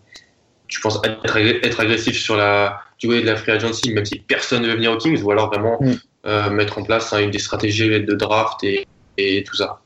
Tu 0.69 0.81
penses 0.81 0.99
être, 1.03 1.35
être 1.35 1.79
agressif 1.79 2.15
sur 2.15 2.35
la, 2.35 2.81
du 2.99 3.07
côté 3.07 3.21
de 3.21 3.25
la 3.25 3.35
free 3.35 3.53
agency, 3.53 3.91
même 3.91 4.05
si 4.05 4.19
personne 4.19 4.61
ne 4.61 4.67
veut 4.67 4.75
venir 4.75 4.91
aux 4.91 4.97
Kings, 4.97 5.19
ou 5.23 5.31
alors 5.31 5.49
vraiment 5.49 5.79
mm. 5.81 5.93
euh, 6.27 6.49
mettre 6.51 6.77
en 6.77 6.83
place 6.83 7.11
hein, 7.11 7.19
une 7.21 7.31
des 7.31 7.39
stratégies 7.39 7.89
de 7.89 8.15
draft 8.15 8.63
et, 8.63 8.85
et 9.17 9.43
tout 9.43 9.55
ça? 9.55 9.81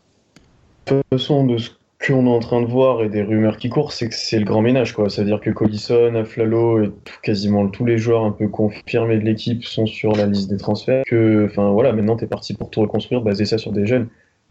De 0.87 0.95
toute 0.95 1.03
façon, 1.09 1.45
de 1.45 1.57
ce 1.57 1.69
qu'on 2.05 2.25
est 2.25 2.29
en 2.29 2.39
train 2.39 2.61
de 2.61 2.67
voir 2.67 3.03
et 3.03 3.09
des 3.09 3.21
rumeurs 3.21 3.57
qui 3.57 3.69
courent, 3.69 3.93
c'est 3.93 4.09
que 4.09 4.15
c'est 4.15 4.39
le 4.39 4.45
grand 4.45 4.61
ménage, 4.61 4.93
quoi. 4.93 5.09
C'est-à-dire 5.09 5.39
que 5.39 5.49
Collison, 5.49 6.15
Aflalo 6.15 6.83
et 6.83 6.89
tout, 7.03 7.15
quasiment 7.21 7.67
tous 7.67 7.85
les 7.85 7.97
joueurs 7.97 8.25
un 8.25 8.31
peu 8.31 8.47
confirmés 8.47 9.17
de 9.17 9.23
l'équipe 9.23 9.63
sont 9.63 9.85
sur 9.85 10.13
la 10.13 10.25
liste 10.25 10.49
des 10.49 10.57
transferts. 10.57 11.03
Que, 11.05 11.47
enfin 11.49 11.71
voilà, 11.71 11.93
maintenant 11.93 12.15
t'es 12.15 12.27
parti 12.27 12.53
pour 12.53 12.69
tout 12.69 12.81
reconstruire, 12.81 13.21
baser 13.21 13.45
ça 13.45 13.57
sur 13.57 13.71
des 13.71 13.85
jeunes. 13.85 14.07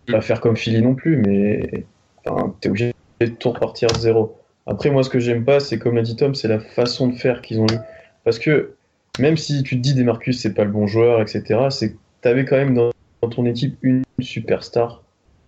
Pas 0.06 0.20
faire 0.20 0.40
comme 0.40 0.56
Philly 0.56 0.82
non 0.82 0.94
plus, 0.94 1.16
mais 1.16 1.84
enfin, 2.26 2.54
t'es 2.60 2.68
obligé 2.68 2.92
de 3.20 3.26
tout 3.26 3.50
repartir 3.50 3.88
à 3.94 3.98
zéro. 3.98 4.36
Après, 4.66 4.90
moi, 4.90 5.02
ce 5.02 5.10
que 5.10 5.18
j'aime 5.18 5.44
pas, 5.44 5.60
c'est 5.60 5.78
comme 5.78 5.94
l'a 5.94 6.02
dit 6.02 6.16
Tom, 6.16 6.34
c'est 6.34 6.48
la 6.48 6.58
façon 6.58 7.08
de 7.08 7.14
faire 7.14 7.42
qu'ils 7.42 7.60
ont 7.60 7.66
eu. 7.66 7.78
Parce 8.24 8.38
que 8.38 8.74
même 9.18 9.36
si 9.36 9.62
tu 9.62 9.76
te 9.76 9.80
dis 9.80 9.94
Demarcus, 9.94 10.40
c'est 10.40 10.54
pas 10.54 10.64
le 10.64 10.70
bon 10.70 10.86
joueur, 10.86 11.20
etc., 11.20 11.66
c'est 11.70 11.92
que 11.92 11.96
t'avais 12.20 12.44
quand 12.44 12.56
même 12.56 12.74
dans, 12.74 12.90
dans 13.20 13.28
ton 13.28 13.44
équipe 13.44 13.76
une 13.82 14.02
superstar 14.20 15.02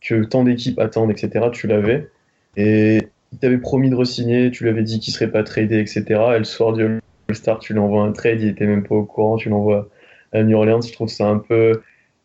que 0.05 0.25
tant 0.25 0.45
d'équipes 0.45 0.79
attendent, 0.79 1.11
etc., 1.11 1.47
tu 1.53 1.67
l'avais. 1.67 2.09
Et 2.57 3.01
il 3.33 3.39
t'avait 3.39 3.59
promis 3.59 3.91
de 3.91 3.97
re-signer, 3.97 4.51
tu 4.51 4.65
lui 4.65 4.71
avais 4.71 4.83
dit 4.83 5.01
qu'il 5.01 5.13
serait 5.13 5.31
pas 5.31 5.43
tradé, 5.43 5.81
etc. 5.81 6.05
Et 6.35 6.39
le 6.39 6.45
soir 6.45 6.73
du 6.73 6.85
All-Star, 7.29 7.59
tu 7.59 7.73
lui 7.73 7.81
envoies 7.81 8.03
un 8.03 8.13
trade, 8.13 8.41
il 8.43 8.49
était 8.49 8.67
même 8.67 8.85
pas 8.85 8.95
au 8.95 9.05
courant, 9.05 9.37
tu 9.37 9.49
l'envoies 9.49 9.89
à 10.33 10.43
New 10.43 10.57
Orleans. 10.57 10.83
Je 10.83 10.93
trouve 10.93 11.09
ça 11.09 11.27
un 11.27 11.39
peu. 11.39 11.81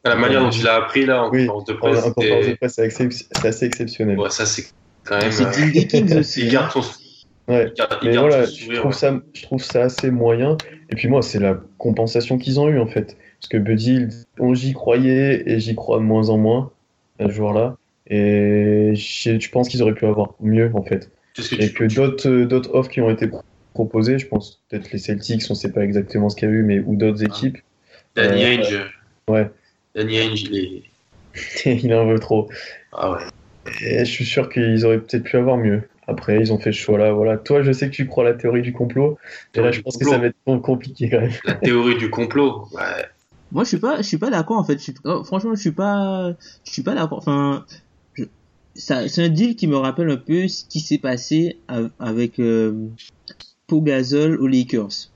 La 0.06 0.16
manière 0.16 0.42
dont 0.42 0.50
tu 0.50 0.64
l'as 0.64 0.76
appris 0.76 1.06
là 1.06 1.24
en 1.24 1.30
oui, 1.30 1.46
conférence 1.48 1.66
de 1.66 1.74
presse, 1.74 2.06
en 2.06 2.14
conférence 2.14 2.48
de 2.48 2.54
presse, 2.54 2.74
c'est 2.76 3.48
assez 3.48 3.66
exceptionnel. 3.66 4.20
Ouais, 4.20 4.30
ça 4.30 4.46
c'est 4.46 4.66
quand 5.04 5.18
même. 5.18 5.32
C'est 5.32 5.72
des 5.72 5.88
Kings 5.88 6.18
aussi. 6.18 6.46
Il 6.46 6.52
garde 6.52 6.72
son. 6.72 6.82
Ouais. 7.48 7.68
il 7.68 7.74
garde- 7.74 7.98
il 8.04 8.10
Mais 8.10 8.14
garde 8.14 8.30
voilà, 8.30 8.46
son 8.46 8.54
je 8.56 8.76
trouve, 8.76 8.92
ouais. 8.92 8.98
ça, 8.98 9.20
je 9.34 9.42
trouve 9.42 9.64
ça 9.64 9.84
assez 9.84 10.12
moyen. 10.12 10.58
Et 10.90 10.96
puis 10.96 11.08
moi, 11.08 11.22
c'est 11.22 11.40
la 11.40 11.60
compensation 11.78 12.38
qu'ils 12.38 12.60
ont 12.60 12.70
eue 12.70 12.80
en 12.80 12.88
fait. 12.88 13.18
Parce 13.40 13.50
que 13.50 13.58
Buddy, 13.58 14.08
on 14.40 14.54
j'y 14.54 14.74
croyais 14.74 15.44
et 15.50 15.60
j'y 15.60 15.76
crois 15.76 15.98
de 15.98 16.04
moins 16.04 16.30
en 16.30 16.38
moins 16.38 16.72
à 17.20 17.28
ce 17.28 17.32
joueur-là. 17.34 17.78
Et 18.08 18.94
je 18.96 19.50
pense 19.52 19.70
qu'ils 19.70 19.84
auraient 19.84 19.94
pu 19.94 20.06
avoir 20.06 20.34
mieux 20.40 20.72
en 20.74 20.84
fait. 20.84 21.12
Que 21.36 21.62
Et 21.62 21.72
que 21.72 21.84
d'autres 21.84 22.28
euh, 22.30 22.46
d'autres 22.46 22.74
offres 22.74 22.90
qui 22.90 23.02
ont 23.02 23.10
été 23.12 23.30
proposées, 23.74 24.18
je 24.18 24.28
pense 24.28 24.62
peut-être 24.70 24.92
les 24.92 24.98
Celtics, 24.98 25.44
on 25.50 25.54
sait 25.54 25.72
pas 25.72 25.84
exactement 25.84 26.30
ce 26.30 26.36
qu'il 26.36 26.50
y 26.50 26.52
a 26.52 26.56
eu, 26.56 26.64
mais 26.64 26.80
ou 26.80 26.96
d'autres 26.96 27.24
équipes. 27.24 27.60
Danny 28.16 28.44
Euh, 28.44 28.58
Ainge. 28.58 28.94
ouais. 29.30 29.50
Danny 29.96 30.18
Ainge, 30.20 30.42
il 30.44 30.58
est. 30.58 30.84
Il 31.84 31.94
en 31.94 32.08
veut 32.08 32.20
trop. 32.20 32.50
Ah 32.92 33.12
ouais. 33.12 33.20
Et 33.86 34.00
je 34.00 34.12
suis 34.12 34.26
sûr 34.26 34.50
qu'ils 34.50 34.84
auraient 34.86 35.00
peut-être 35.00 35.24
pu 35.24 35.38
avoir 35.38 35.58
mieux. 35.58 35.84
Après, 36.08 36.40
ils 36.40 36.52
ont 36.52 36.58
fait 36.58 36.72
ce 36.72 36.80
choix-là. 36.80 37.12
Voilà. 37.12 37.38
Toi, 37.38 37.62
je 37.62 37.72
sais 37.72 37.88
que 37.88 37.94
tu 37.96 38.08
crois 38.08 38.26
à 38.26 38.32
la 38.32 38.34
théorie 38.34 38.64
du 38.64 38.74
complot. 38.74 39.20
Et 39.54 39.62
là, 39.62 39.72
je 39.72 39.82
pense 39.82 39.96
que 39.96 40.06
ça 40.06 40.18
va 40.18 40.26
être 40.26 40.36
com- 40.44 40.60
compliqué 40.64 41.08
quand 41.10 41.22
même. 41.22 41.32
La 41.46 41.54
théorie 41.54 41.96
du 41.98 42.10
complot. 42.10 42.66
Ouais. 42.74 43.06
Moi, 43.52 43.64
je 43.64 43.70
suis 43.70 43.80
pas, 43.80 43.98
je 43.98 44.04
suis 44.08 44.18
pas 44.18 44.30
d'accord 44.30 44.58
en 44.58 44.64
fait. 44.64 44.78
Je 44.78 44.84
suis- 44.84 44.96
oh, 45.06 45.24
franchement, 45.24 45.56
je 45.56 45.62
suis 45.62 45.72
pas, 45.72 46.34
je 46.66 46.72
suis 46.72 46.84
pas 46.84 46.94
d'accord. 46.96 47.18
Enfin, 47.20 47.66
je- 48.14 48.26
ça, 48.76 49.08
c'est 49.10 49.24
un 49.24 49.30
deal 49.30 49.56
qui 49.56 49.68
me 49.68 49.76
rappelle 49.78 50.10
un 50.12 50.18
peu 50.18 50.48
ce 50.48 50.66
qui 50.66 50.80
s'est 50.80 51.00
passé 51.00 51.58
av- 51.68 51.92
avec 52.00 52.40
euh, 52.40 52.88
Pau 53.68 53.82
Gasol 53.82 54.40
aux 54.40 54.48
Lakers. 54.48 55.10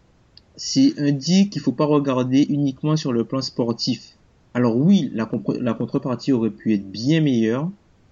C'est 0.56 0.94
un 1.00 1.12
deal 1.12 1.50
qu'il 1.50 1.62
faut 1.62 1.72
pas 1.74 1.86
regarder 1.86 2.46
uniquement 2.50 2.96
sur 2.96 3.14
le 3.14 3.24
plan 3.26 3.42
sportif. 3.42 4.18
Alors 4.54 4.78
oui, 4.78 5.10
la, 5.14 5.30
la 5.60 5.74
contrepartie 5.74 6.32
aurait 6.32 6.52
pu 6.52 6.74
être 6.74 6.90
bien 6.92 7.22
meilleure, 7.22 7.70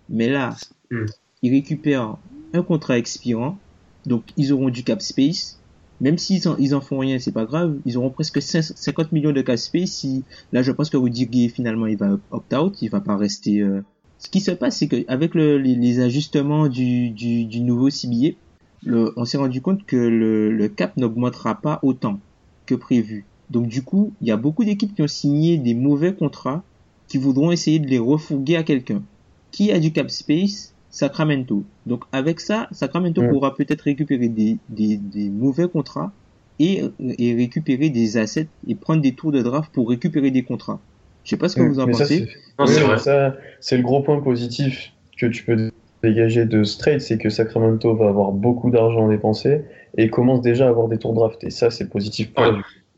mais 0.09 0.29
là, 0.29 0.55
Hmm. 0.91 1.05
ils 1.41 1.51
récupèrent 1.51 2.17
un 2.53 2.63
contrat 2.63 2.97
expirant, 2.97 3.57
donc 4.05 4.23
ils 4.35 4.51
auront 4.51 4.69
du 4.69 4.83
cap 4.83 5.01
space. 5.01 5.60
Même 6.01 6.17
s'ils 6.17 6.47
en, 6.49 6.57
ils 6.57 6.75
en 6.75 6.81
font 6.81 6.99
rien, 6.99 7.19
c'est 7.19 7.31
pas 7.31 7.45
grave. 7.45 7.77
Ils 7.85 7.97
auront 7.97 8.09
presque 8.09 8.41
5 8.41 8.61
50 8.63 9.11
millions 9.13 9.31
de 9.31 9.41
cap 9.41 9.57
space. 9.57 9.91
Si 9.91 10.23
là, 10.51 10.63
je 10.63 10.71
pense 10.73 10.89
que 10.89 10.97
Rudiger 10.97 11.47
finalement 11.49 11.87
il 11.87 11.97
va 11.97 12.17
opt 12.31 12.53
out, 12.53 12.81
il 12.81 12.89
va 12.89 12.99
pas 13.01 13.15
rester. 13.17 13.61
euh. 13.61 13.81
Ce 14.19 14.29
qui 14.29 14.41
se 14.41 14.51
passe, 14.51 14.77
c'est 14.77 14.87
que 14.87 15.05
avec 15.07 15.33
le, 15.35 15.57
les, 15.57 15.75
les 15.75 15.99
ajustements 16.01 16.67
du, 16.67 17.09
du, 17.11 17.45
du 17.45 17.61
nouveau 17.61 17.89
CBA, 17.89 18.35
le, 18.83 19.13
on 19.15 19.25
s'est 19.25 19.37
rendu 19.37 19.61
compte 19.61 19.85
que 19.85 19.95
le, 19.95 20.51
le 20.51 20.67
cap 20.69 20.97
n'augmentera 20.97 21.55
pas 21.55 21.79
autant 21.83 22.19
que 22.65 22.75
prévu. 22.75 23.25
Donc 23.49 23.67
du 23.67 23.81
coup, 23.83 24.13
il 24.21 24.27
y 24.27 24.31
a 24.31 24.37
beaucoup 24.37 24.63
d'équipes 24.65 24.95
qui 24.95 25.01
ont 25.01 25.07
signé 25.07 25.57
des 25.57 25.73
mauvais 25.73 26.13
contrats 26.15 26.63
qui 27.07 27.17
voudront 27.17 27.51
essayer 27.51 27.79
de 27.79 27.87
les 27.87 27.99
refourguer 27.99 28.55
à 28.55 28.63
quelqu'un. 28.63 29.03
Qui 29.51 29.71
a 29.71 29.79
du 29.79 29.91
cap 29.91 30.09
space? 30.09 30.73
Sacramento. 30.91 31.63
Donc 31.85 32.03
avec 32.11 32.39
ça, 32.39 32.67
Sacramento 32.71 33.21
Mm. 33.23 33.29
pourra 33.29 33.55
peut-être 33.55 33.81
récupérer 33.81 34.27
des, 34.29 34.57
des, 34.69 34.97
des 34.97 35.29
mauvais 35.29 35.67
contrats 35.67 36.11
et, 36.59 36.83
et 37.17 37.33
récupérer 37.33 37.89
des 37.89 38.17
assets 38.17 38.47
et 38.67 38.75
prendre 38.75 39.01
des 39.01 39.15
tours 39.15 39.31
de 39.31 39.41
draft 39.41 39.71
pour 39.73 39.89
récupérer 39.89 40.29
des 40.31 40.43
contrats. 40.43 40.79
Je 41.23 41.29
sais 41.31 41.37
pas 41.37 41.49
ce 41.49 41.55
que 41.55 41.61
vous 41.61 41.79
en 41.79 41.83
Mm. 41.83 41.87
Mais 41.87 41.91
pensez. 41.93 42.05
c'est- 42.05 42.25
Non, 42.59 42.65
Oui, 42.65 42.73
c'est 42.73 42.79
mais 42.81 42.85
vrai. 42.87 42.97
ça, 42.99 43.35
c'est 43.59 43.77
le 43.77 43.83
gros 43.83 44.01
point 44.03 44.19
positif 44.21 44.91
que 45.17 45.25
tu 45.27 45.43
peux 45.43 45.71
dégager 46.03 46.45
de 46.45 46.63
ce 46.63 46.77
trade, 46.77 46.99
c'est 46.99 47.17
que 47.17 47.29
Sacramento 47.29 47.95
va 47.95 48.09
avoir 48.09 48.31
beaucoup 48.31 48.69
d'argent 48.71 49.07
à 49.07 49.09
dépenser 49.11 49.61
et 49.97 50.09
commence 50.09 50.41
déjà 50.41 50.65
à 50.65 50.69
avoir 50.69 50.87
des 50.87 50.97
tours 50.97 51.13
draft. 51.13 51.43
Et 51.43 51.51
ça, 51.51 51.69
c'est 51.69 51.89
positif 51.89 52.33
pour 52.33 52.43
Ouais. 52.43 52.51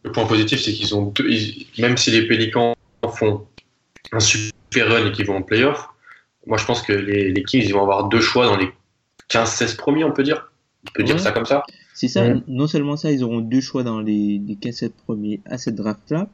Le 0.06 0.12
point 0.12 0.26
positif, 0.26 0.60
c'est 0.62 0.74
qu'ils 0.74 0.94
ont 0.96 1.04
deux, 1.16 1.30
ils- 1.30 1.66
même 1.80 1.96
si 1.96 2.12
les 2.12 2.28
Pélicans 2.28 2.74
font 3.08 3.44
un 4.12 4.20
super 4.20 4.90
run 4.90 5.08
et 5.08 5.12
qu'ils 5.14 5.26
vont 5.26 5.38
en 5.38 5.42
playoff, 5.42 5.88
moi 6.48 6.58
je 6.58 6.66
pense 6.66 6.82
que 6.82 6.94
les, 6.94 7.32
les 7.32 7.44
Kings 7.44 7.64
ils 7.64 7.74
vont 7.74 7.84
avoir 7.84 8.10
deux 8.10 8.22
choix 8.22 8.46
dans 8.46 8.58
les 8.58 8.70
15-16 9.30 9.78
premiers, 9.78 10.04
on 10.04 10.12
peut 10.12 10.24
dire. 10.24 10.52
On 10.88 10.92
peut 10.94 11.04
dire 11.04 11.20
ça 11.20 11.32
comme 11.32 11.46
ça. 11.46 11.64
C'est 11.94 12.08
ça, 12.08 12.34
non 12.48 12.68
seulement 12.68 12.98
ça, 12.98 13.12
ils 13.12 13.24
auront 13.24 13.40
deux 13.40 13.62
choix 13.62 13.84
dans 13.84 14.02
les, 14.02 14.42
les 14.46 14.56
15 14.56 14.90
premiers 15.06 15.40
à 15.46 15.58
cette 15.58 15.76
draft-là. 15.76 16.28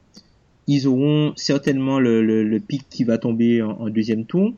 Ils 0.68 0.88
auront 0.88 1.34
certainement 1.36 2.00
le, 2.00 2.24
le, 2.24 2.62
qui 2.90 3.04
va 3.04 3.18
tomber 3.18 3.62
en, 3.62 3.72
en 3.72 3.90
deuxième 3.90 4.26
tour. 4.26 4.54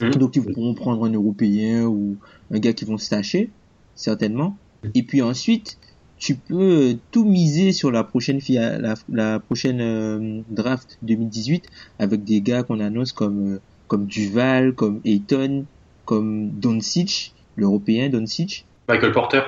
Mm. 0.00 0.10
Donc 0.10 0.36
ils 0.36 0.42
pourront 0.42 0.74
prendre 0.74 1.04
un 1.04 1.12
Européen 1.12 1.84
ou 1.84 2.16
un 2.50 2.58
gars 2.58 2.72
qui 2.72 2.84
vont 2.84 2.98
se 2.98 3.10
tâcher, 3.10 3.50
certainement. 3.94 4.56
Et 4.94 5.02
puis 5.02 5.22
ensuite, 5.22 5.78
tu 6.18 6.34
peux 6.34 6.96
tout 7.10 7.24
miser 7.24 7.72
sur 7.72 7.90
la 7.90 8.02
prochaine, 8.02 8.40
la, 8.48 8.94
la 9.08 9.40
prochaine 9.40 9.80
euh, 9.80 10.40
draft 10.48 10.98
2018 11.02 11.66
avec 11.98 12.24
des 12.24 12.40
gars 12.40 12.62
qu'on 12.62 12.80
annonce 12.80 13.12
comme, 13.12 13.54
euh, 13.54 13.60
comme 13.88 14.06
Duval, 14.06 14.74
comme 14.74 15.00
Ayton, 15.04 15.64
comme 16.04 16.50
Doncic, 16.50 17.34
l'Européen 17.56 18.08
Doncic. 18.08 18.66
Michael 18.88 19.12
Porter. 19.12 19.42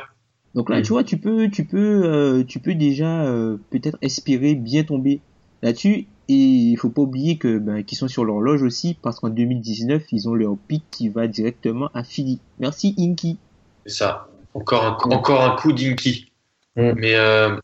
Donc 0.55 0.71
là, 0.71 0.83
tu 0.83 0.89
vois, 0.89 1.05
tu 1.05 1.19
peux, 1.19 1.49
tu 1.51 1.65
peux, 1.65 2.03
euh, 2.05 2.45
tu 2.45 2.59
peux 2.59 2.75
déjà 2.75 3.25
euh, 3.25 3.59
peut-être 3.71 3.99
espérer 4.03 4.55
bien 4.55 4.83
tomber 4.85 5.21
là-dessus. 5.63 6.07
Et 6.31 6.35
il 6.35 6.77
faut 6.77 6.91
pas 6.91 7.03
oublier 7.03 7.39
que 7.39 7.59
ben, 7.59 7.83
qu'ils 7.83 7.97
sont 7.97 8.09
sur 8.09 8.25
l'horloge 8.25 8.63
aussi 8.63 8.97
parce 9.01 9.19
qu'en 9.21 9.31
2019, 9.31 10.03
ils 10.13 10.29
ont 10.29 10.35
leur 10.35 10.57
pic 10.57 10.85
qui 10.91 11.09
va 11.09 11.27
directement 11.27 11.91
à 11.95 12.05
Philly. 12.05 12.39
Merci 12.59 12.95
Inky. 12.99 13.39
C'est 13.87 13.95
ça. 13.95 14.29
Encore 14.53 14.85
un, 14.85 15.15
encore 15.15 15.43
un 15.43 15.57
coup 15.57 15.73
d'Inky. 15.73 16.31
Mais 16.77 17.15
euh, 17.15 17.57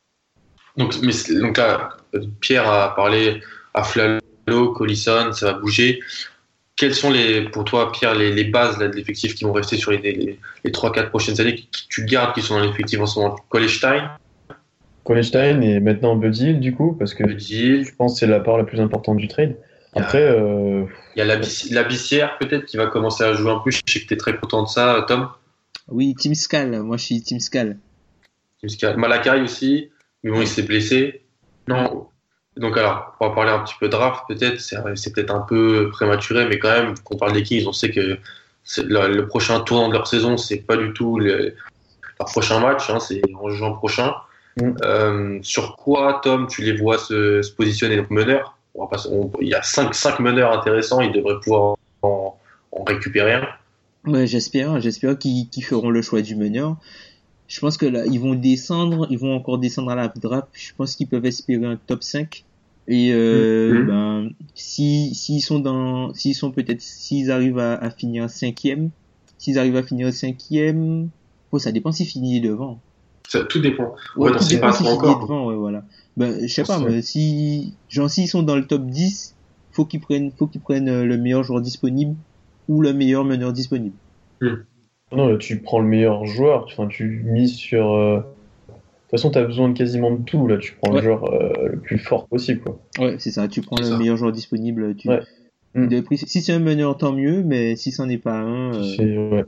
donc, 0.76 0.94
mais, 1.02 1.12
donc 1.40 1.56
là, 1.56 1.90
Pierre 2.40 2.68
a 2.68 2.94
parlé 2.94 3.40
à 3.74 3.84
Flalo, 3.84 4.72
Collison, 4.72 5.32
ça 5.32 5.52
va 5.52 5.58
bouger. 5.58 6.00
Quelles 6.76 6.94
sont 6.94 7.10
les, 7.10 7.42
pour 7.50 7.64
toi, 7.64 7.92
Pierre, 7.92 8.14
les, 8.14 8.32
les 8.32 8.44
bases 8.44 8.78
là, 8.78 8.88
de 8.88 8.96
l'effectif 8.96 9.34
qui 9.34 9.44
vont 9.44 9.52
rester 9.52 9.76
sur 9.76 9.92
les, 9.92 9.98
les, 9.98 10.38
les 10.64 10.70
3-4 10.72 11.08
prochaines 11.10 11.40
années, 11.40 11.54
qui 11.54 11.86
tu 11.88 12.04
gardes, 12.04 12.34
qui 12.34 12.42
sont 12.42 12.58
dans 12.58 12.64
l'effectif 12.64 12.98
en 13.00 13.06
ce 13.06 13.20
moment? 13.20 13.36
Colestein, 13.48 14.10
Colestein 15.04 15.60
et 15.60 15.80
maintenant 15.80 16.16
Buddy 16.16 16.46
Hield, 16.46 16.60
du 16.60 16.74
coup, 16.74 16.94
parce 16.98 17.14
que 17.14 17.24
Deal, 17.24 17.84
je 17.84 17.94
pense 17.94 18.14
que 18.14 18.20
c'est 18.20 18.26
la 18.26 18.40
part 18.40 18.58
la 18.58 18.64
plus 18.64 18.80
importante 18.80 19.18
du 19.18 19.28
trade. 19.28 19.56
Il 19.94 19.98
y 19.98 20.00
a- 20.00 20.04
Après, 20.04 20.22
euh, 20.22 20.84
il 21.14 21.18
y 21.18 21.22
a 21.22 21.24
l'Abyss- 21.24 21.70
l'Abyssière 21.70 22.36
peut-être 22.38 22.64
qui 22.66 22.76
va 22.76 22.86
commencer 22.86 23.22
à 23.22 23.34
jouer 23.34 23.50
un 23.52 23.58
peu. 23.58 23.70
Je 23.70 23.76
sais 23.86 24.00
que 24.00 24.06
tu 24.06 24.14
es 24.14 24.16
très 24.16 24.36
content 24.36 24.62
de 24.64 24.68
ça, 24.68 25.04
Tom. 25.06 25.28
Oui, 25.88 26.14
Team 26.16 26.34
Scal. 26.34 26.82
Moi, 26.82 26.96
je 26.96 27.04
suis 27.04 27.22
Team 27.22 27.38
Scal. 27.38 27.76
Malakai 28.96 29.40
aussi, 29.42 29.90
mais 30.22 30.30
bon, 30.30 30.40
il 30.40 30.48
s'est 30.48 30.62
blessé. 30.62 31.22
Non. 31.68 32.08
Donc 32.56 32.76
alors, 32.76 33.16
on 33.20 33.28
va 33.28 33.34
parler 33.34 33.50
un 33.50 33.60
petit 33.60 33.74
peu 33.80 33.88
draft, 33.88 34.24
peut-être. 34.28 34.60
C'est 34.60 34.76
c'est 34.96 35.12
peut-être 35.12 35.34
un 35.34 35.40
peu 35.40 35.88
prématuré, 35.90 36.46
mais 36.46 36.58
quand 36.58 36.70
même, 36.70 36.94
qu'on 37.04 37.16
parle 37.16 37.32
des 37.32 37.42
Kings, 37.42 37.66
on 37.66 37.72
sait 37.72 37.90
que 37.90 38.18
le, 38.78 39.08
le 39.08 39.26
prochain 39.26 39.60
tournant 39.60 39.88
de 39.88 39.94
leur 39.94 40.06
saison, 40.06 40.36
c'est 40.36 40.58
pas 40.58 40.76
du 40.76 40.92
tout 40.92 41.18
le- 41.18 41.54
leur 42.20 42.28
prochain 42.28 42.60
match, 42.60 42.88
hein, 42.90 43.00
c'est 43.00 43.20
en 43.34 43.50
juin 43.50 43.72
prochain. 43.72 44.14
Mm. 44.56 44.70
Euh, 44.84 45.38
sur 45.42 45.76
quoi, 45.76 46.20
Tom, 46.22 46.46
tu 46.46 46.62
les 46.62 46.76
vois 46.76 46.96
se, 46.98 47.42
se 47.42 47.52
positionner 47.52 47.96
donc 47.96 48.10
meneur 48.10 48.56
on 48.76 48.82
va 48.84 48.88
pas 48.88 48.98
se- 48.98 49.08
on- 49.08 49.30
Il 49.40 49.48
y 49.48 49.54
a 49.54 49.62
5 49.62 49.94
cinq, 49.94 50.18
meneurs 50.20 50.52
intéressants, 50.56 51.00
ils 51.00 51.12
devraient 51.12 51.38
pouvoir 51.42 51.76
en, 52.02 52.36
en 52.72 52.84
récupérer 52.84 53.34
un. 53.34 53.48
Ouais, 54.06 54.26
j'espère, 54.26 54.80
j'espère 54.80 55.18
qu'ils 55.18 55.48
qu'ils 55.48 55.64
feront 55.64 55.90
le 55.90 56.02
choix 56.02 56.22
du 56.22 56.36
meneur. 56.36 56.76
Je 57.54 57.60
pense 57.60 57.76
que 57.76 57.86
là, 57.86 58.04
ils 58.06 58.18
vont 58.18 58.34
descendre, 58.34 59.06
ils 59.10 59.18
vont 59.18 59.32
encore 59.32 59.58
descendre 59.58 59.92
à 59.92 59.94
la 59.94 60.08
draft. 60.08 60.48
Je 60.54 60.72
pense 60.76 60.96
qu'ils 60.96 61.08
peuvent 61.08 61.24
espérer 61.24 61.64
un 61.64 61.76
top 61.76 62.02
5. 62.02 62.44
Et 62.88 63.12
euh, 63.12 63.72
Mhm. 63.72 63.86
ben, 63.86 64.30
si 64.56 65.14
s'ils 65.14 65.40
sont 65.40 65.60
dans, 65.60 66.12
s'ils 66.14 66.34
sont 66.34 66.50
peut-être, 66.50 66.80
s'ils 66.80 67.30
arrivent 67.30 67.60
à, 67.60 67.76
à 67.76 67.90
finir 67.90 68.28
cinquième, 68.28 68.90
s'ils 69.38 69.56
arrivent 69.56 69.76
à 69.76 69.84
finir 69.84 70.12
cinquième, 70.12 71.10
bon, 71.52 71.58
ça 71.60 71.70
dépend 71.70 71.92
s'ils 71.92 72.08
finissent 72.08 72.42
devant. 72.42 72.82
Ça, 73.28 73.44
tout 73.44 73.60
dépend. 73.60 73.94
Ouais, 74.16 74.32
Ouais, 74.32 74.36
tout 74.36 74.42
c'est 74.44 74.56
dépend 74.56 74.72
pas 74.72 74.82
encore. 74.90 75.20
devant, 75.20 75.46
ouais, 75.46 75.54
voilà. 75.54 75.84
Ben, 76.16 76.36
je 76.42 76.52
sais 76.52 76.64
pas, 76.64 76.80
mais 76.80 77.02
si, 77.02 77.78
genre, 77.88 78.10
s'ils 78.10 78.28
sont 78.28 78.42
dans 78.42 78.56
le 78.56 78.66
top 78.66 78.84
10, 78.86 79.36
faut 79.70 79.86
qu'ils 79.86 80.00
prennent, 80.00 80.32
faut 80.32 80.48
qu'ils 80.48 80.60
prennent 80.60 80.88
euh, 80.88 81.04
le 81.04 81.18
meilleur 81.18 81.44
joueur 81.44 81.60
disponible 81.60 82.16
ou 82.66 82.82
le 82.82 82.92
meilleur 82.92 83.24
meneur 83.24 83.52
disponible. 83.52 83.96
Non, 85.16 85.28
là, 85.28 85.36
tu 85.38 85.60
prends 85.60 85.80
le 85.80 85.86
meilleur 85.86 86.24
joueur, 86.26 86.64
enfin, 86.64 86.86
tu 86.86 87.22
mises 87.26 87.54
sur. 87.54 87.92
euh, 87.92 88.16
De 88.18 88.72
toute 88.72 89.10
façon, 89.10 89.30
tu 89.30 89.38
as 89.38 89.44
besoin 89.44 89.68
de 89.68 89.76
quasiment 89.78 90.10
de 90.10 90.22
tout. 90.24 90.46
Là, 90.48 90.56
tu 90.58 90.74
prends 90.80 90.92
Ouais. 90.92 90.98
le 91.00 91.04
joueur 91.04 91.24
euh, 91.32 91.68
le 91.72 91.78
plus 91.78 91.98
fort 91.98 92.26
possible. 92.26 92.60
Quoi. 92.62 92.80
Ouais, 92.98 93.16
c'est 93.18 93.30
ça. 93.30 93.46
Tu 93.48 93.60
prends 93.60 93.76
le 93.78 93.84
ça. 93.84 93.96
meilleur 93.98 94.16
joueur 94.16 94.32
disponible. 94.32 94.96
Tu... 94.96 95.08
Ouais. 95.08 95.20
Mm. 95.74 95.88
de 95.88 96.00
prix- 96.00 96.18
Si 96.18 96.40
c'est 96.40 96.52
un 96.52 96.58
meneur, 96.60 96.96
tant 96.96 97.12
mieux, 97.12 97.42
mais 97.44 97.74
si 97.76 97.90
c'en 97.92 98.08
est 98.08 98.18
pas 98.18 98.34
un, 98.38 98.72
euh, 98.74 99.30
ouais. 99.30 99.44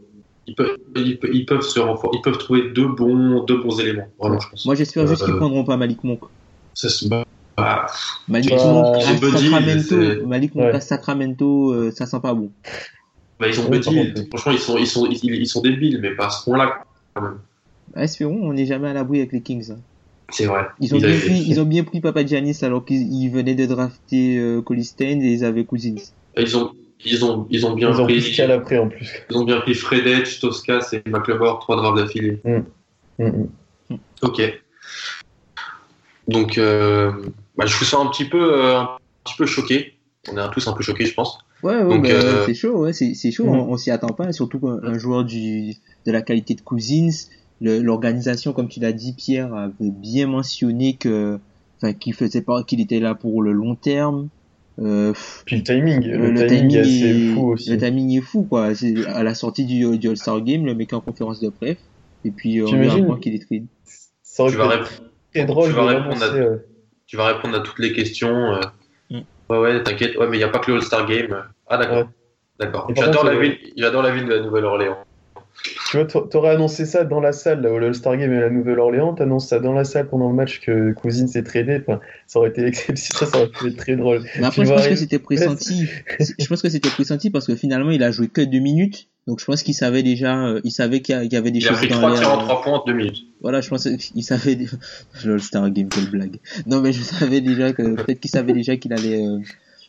Ils 0.48 0.54
peuvent, 0.54 0.76
ils, 0.94 1.18
peuvent- 1.18 1.30
ils 1.34 1.44
peuvent 1.46 1.60
se 1.62 1.80
renfor- 1.80 2.10
ils 2.14 2.20
peuvent 2.22 2.38
trouver 2.38 2.70
deux 2.72 2.86
bons, 2.88 3.42
deux 3.44 3.60
bons 3.60 3.80
éléments. 3.80 4.06
Vraiment, 4.20 4.38
je 4.38 4.48
pense. 4.48 4.64
moi 4.66 4.74
j'espère 4.76 5.06
juste 5.08 5.22
Euh, 5.22 5.26
qu'ils 5.26 5.36
prendront 5.36 5.64
pas 5.64 5.76
Malik 5.76 6.04
Monk. 6.04 6.20
Ça 6.74 6.88
se 6.88 7.08
bat. 7.08 7.24
Ah, 7.56 7.86
Malik 8.28 8.50
bah, 8.50 8.56
Monk 8.72 8.96
à 8.96 9.00
Sacramento, 9.00 10.26
Malik 10.26 10.54
Monk 10.54 10.74
à 10.74 10.80
Sacramento, 10.80 11.90
ça 11.90 12.06
sent 12.06 12.20
pas 12.22 12.34
bon. 12.34 12.50
Bah, 13.38 13.48
ils 13.48 13.60
ont 13.60 13.68
par 13.68 13.80
contre. 13.82 14.26
franchement, 14.38 14.52
ils 14.52 14.58
sont, 14.58 14.76
ils 14.78 14.86
sont, 14.86 15.06
ils, 15.06 15.34
ils 15.34 15.46
sont 15.46 15.60
débiles, 15.60 15.98
mais 16.00 16.10
pas 16.14 16.26
à 16.26 16.30
ce 16.30 16.44
point-là, 16.44 16.84
quand 17.14 17.22
même. 17.22 17.38
Bah, 17.94 18.02
espérons, 18.02 18.40
on 18.42 18.52
n'est 18.52 18.66
jamais 18.66 18.88
à 18.88 18.92
l'abri 18.92 19.18
avec 19.18 19.32
les 19.32 19.40
Kings. 19.42 19.70
hein. 19.72 19.78
C'est 20.30 20.46
vrai. 20.46 20.66
Ils 20.80 20.92
ont, 20.94 20.98
Ils 20.98 21.06
bien 21.06 21.18
pris, 21.18 21.44
ils 21.46 21.60
ont 21.60 21.64
bien 21.64 21.84
pris 21.84 22.00
Papa 22.00 22.26
Giannis 22.26 22.58
alors 22.62 22.84
qu'ils 22.84 23.12
ils 23.12 23.28
venaient 23.30 23.54
de 23.54 23.64
drafter 23.66 24.38
euh, 24.38 24.60
Colistein 24.60 25.20
et 25.22 25.32
ils 25.32 25.44
avaient 25.44 25.64
Cousins. 25.64 25.94
Ils 26.36 26.56
ont, 26.56 26.72
ils 27.04 27.24
ont, 27.24 27.46
ils 27.48 27.64
ont 27.64 27.74
bien 27.74 27.90
Ils 27.90 28.00
ont 28.00 28.04
pris, 28.04 28.20
pris 28.20 28.32
Scal 28.32 28.50
après 28.50 28.78
en 28.78 28.88
plus. 28.88 29.08
ils 29.30 29.36
ont 29.36 29.44
bien 29.44 29.60
pris 29.60 29.74
Fredette, 29.74 30.40
Toscas 30.40 30.88
et 30.92 31.08
McLemore, 31.08 31.60
trois 31.60 31.76
drafts 31.76 31.98
d'affilée. 31.98 32.40
Mm, 32.44 33.24
mm. 33.24 33.46
Ok. 34.22 34.42
Donc, 36.26 36.58
euh, 36.58 37.12
bah, 37.56 37.66
je 37.66 37.76
vous 37.76 37.84
sens 37.84 38.04
un 38.04 38.10
petit 38.10 38.24
peu, 38.24 38.52
euh, 38.64 38.78
un 38.80 38.88
petit 39.24 39.36
peu 39.38 39.46
choqué. 39.46 39.94
On 40.32 40.36
est 40.36 40.50
tous 40.50 40.66
un 40.66 40.72
peu 40.72 40.82
choqués, 40.82 41.06
je 41.06 41.14
pense. 41.14 41.38
Ouais, 41.62 41.82
ouais, 41.82 41.98
bah, 42.00 42.08
euh, 42.08 42.46
c'est 42.46 42.54
chaud, 42.54 42.78
ouais, 42.82 42.92
c'est 42.92 43.14
c'est 43.14 43.30
chaud, 43.30 43.46
Mm. 43.46 43.48
on, 43.48 43.72
on 43.72 43.76
s'y 43.76 43.90
attend 43.90 44.08
pas, 44.12 44.32
surtout 44.32 44.60
qu'un 44.60 44.78
un 44.82 44.98
joueur 44.98 45.24
du, 45.24 45.74
de 46.06 46.12
la 46.12 46.22
qualité 46.22 46.54
de 46.54 46.60
Cousins, 46.60 47.08
le- 47.60 47.80
l'organisation, 47.80 48.52
comme 48.52 48.68
tu 48.68 48.80
l'as 48.80 48.92
dit, 48.92 49.14
Pierre, 49.14 49.54
avait 49.54 49.72
bien 49.90 50.26
mentionné 50.26 50.96
que, 50.98 51.40
enfin, 51.80 51.94
qu'il 51.94 52.12
faisait 52.14 52.42
pas, 52.42 52.62
qu'il 52.64 52.80
était 52.80 53.00
là 53.00 53.14
pour 53.14 53.42
le 53.42 53.52
long 53.52 53.74
terme. 53.74 54.28
Euh, 54.78 55.14
Puis 55.46 55.56
le 55.56 55.62
timing, 55.62 56.04
le, 56.04 56.30
le 56.30 56.46
timing, 56.46 56.76
est 56.76 56.80
assez 56.80 56.90
est- 56.90 57.34
fou 57.34 57.52
aussi. 57.52 57.70
Le 57.70 57.78
timing 57.78 58.18
est 58.18 58.20
fou, 58.20 58.44
quoi. 58.44 58.74
C'est 58.74 59.06
à 59.06 59.22
la 59.22 59.34
sortie 59.34 59.64
du, 59.64 59.98
du 59.98 60.08
All-Star 60.08 60.42
Game, 60.42 60.66
le 60.66 60.74
mec 60.74 60.92
est 60.92 60.96
en 60.96 61.00
conférence 61.00 61.40
de 61.40 61.48
presse, 61.48 61.78
et 62.24 62.30
puis 62.32 62.58
euh, 62.58 62.64
on 62.64 62.72
lui 62.72 62.72
T'imagines 62.82 63.04
apprend 63.04 63.16
qu'il 63.16 63.34
est 63.34 63.38
trade. 63.46 63.66
Tu 64.50 64.58
vas, 64.58 64.64
tu 65.68 65.72
vas 65.72 65.86
répondre 65.86 66.22
à- 66.22 66.34
euh, 66.34 66.56
tu 67.06 67.16
vas 67.16 67.26
répondre 67.34 67.56
à 67.56 67.60
toutes 67.60 67.78
les 67.78 67.94
questions. 67.94 68.28
euh. 68.52 68.60
Ouais, 69.50 69.58
ouais, 69.58 69.82
t'inquiète. 69.82 70.16
Ouais, 70.16 70.26
mais 70.28 70.36
il 70.36 70.40
n'y 70.40 70.44
a 70.44 70.48
pas 70.48 70.58
que 70.58 70.70
le 70.70 70.78
All-Star 70.78 71.06
Game. 71.06 71.44
Ah, 71.68 71.76
d'accord. 71.78 71.98
Ouais. 71.98 72.04
D'accord. 72.58 72.90
J'adore 72.96 73.24
la 73.24 73.34
ville, 73.38 73.58
j'adore 73.76 74.02
la 74.02 74.10
ville 74.12 74.24
de 74.24 74.34
la 74.34 74.40
Nouvelle-Orléans. 74.40 74.96
Tu 75.90 75.96
vois, 75.98 76.06
t'a- 76.06 76.20
t'aurais 76.22 76.50
annoncé 76.50 76.84
ça 76.86 77.04
dans 77.04 77.20
la 77.20 77.32
salle, 77.32 77.60
là, 77.62 77.70
où 77.72 77.78
le 77.78 77.86
All-Star 77.86 78.16
Game 78.16 78.32
et 78.32 78.40
la 78.40 78.50
Nouvelle-Orléans, 78.50 79.14
t'annonces 79.14 79.48
ça 79.48 79.58
dans 79.58 79.72
la 79.72 79.84
salle 79.84 80.08
pendant 80.08 80.28
le 80.28 80.34
match 80.34 80.60
que 80.60 80.92
Cousine 80.94 81.28
s'est 81.28 81.42
tradé, 81.42 81.80
enfin, 81.86 82.00
ça 82.26 82.38
aurait 82.38 82.48
été 82.50 82.64
exceptionnel, 82.66 82.98
ça, 83.18 83.26
ça 83.26 83.38
aurait 83.38 83.48
pu 83.50 83.68
être 83.68 83.76
très 83.76 83.96
drôle. 83.96 84.22
Mais 84.38 84.46
après, 84.46 84.64
je 84.64 84.72
pense 84.72 84.86
que 84.88 84.94
c'était 84.96 85.18
pressenti. 85.18 85.86
je 86.38 86.46
pense 86.46 86.62
que 86.62 86.68
c'était 86.68 86.88
pressenti 86.90 87.30
parce 87.30 87.46
que 87.46 87.56
finalement, 87.56 87.90
il 87.90 88.02
a 88.02 88.10
joué 88.10 88.28
que 88.28 88.40
deux 88.40 88.58
minutes. 88.58 89.08
Donc, 89.26 89.40
je 89.40 89.44
pense 89.44 89.62
qu'il 89.64 89.74
savait 89.74 90.02
déjà, 90.04 90.38
euh, 90.46 90.60
il 90.62 90.70
savait 90.70 91.00
qu'il 91.02 91.14
y, 91.14 91.34
a- 91.34 91.38
avait 91.38 91.50
des 91.50 91.58
Il 91.58 91.66
a 91.66 91.70
choses 91.70 91.78
pris 91.78 91.88
dans 91.88 91.96
trois 91.96 92.10
l'air. 92.10 92.18
tirs 92.20 92.30
en 92.32 92.38
trois 92.38 92.62
points 92.62 92.78
en 92.80 92.84
deux 92.86 92.92
minutes. 92.92 93.24
Voilà, 93.40 93.60
je 93.60 93.68
pense 93.68 93.88
qu'il 93.88 94.22
savait. 94.22 94.56
Le 95.24 95.38
Star 95.40 95.68
Game, 95.70 95.88
quelle 95.88 96.08
blague. 96.10 96.38
Non, 96.66 96.80
mais 96.80 96.92
je 96.92 97.02
savais 97.02 97.40
déjà 97.40 97.72
que 97.72 97.96
peut-être 97.96 98.20
qu'il 98.20 98.30
savait 98.30 98.52
déjà 98.52 98.76
qu'il 98.76 98.92
allait 98.92 99.26
euh, 99.26 99.40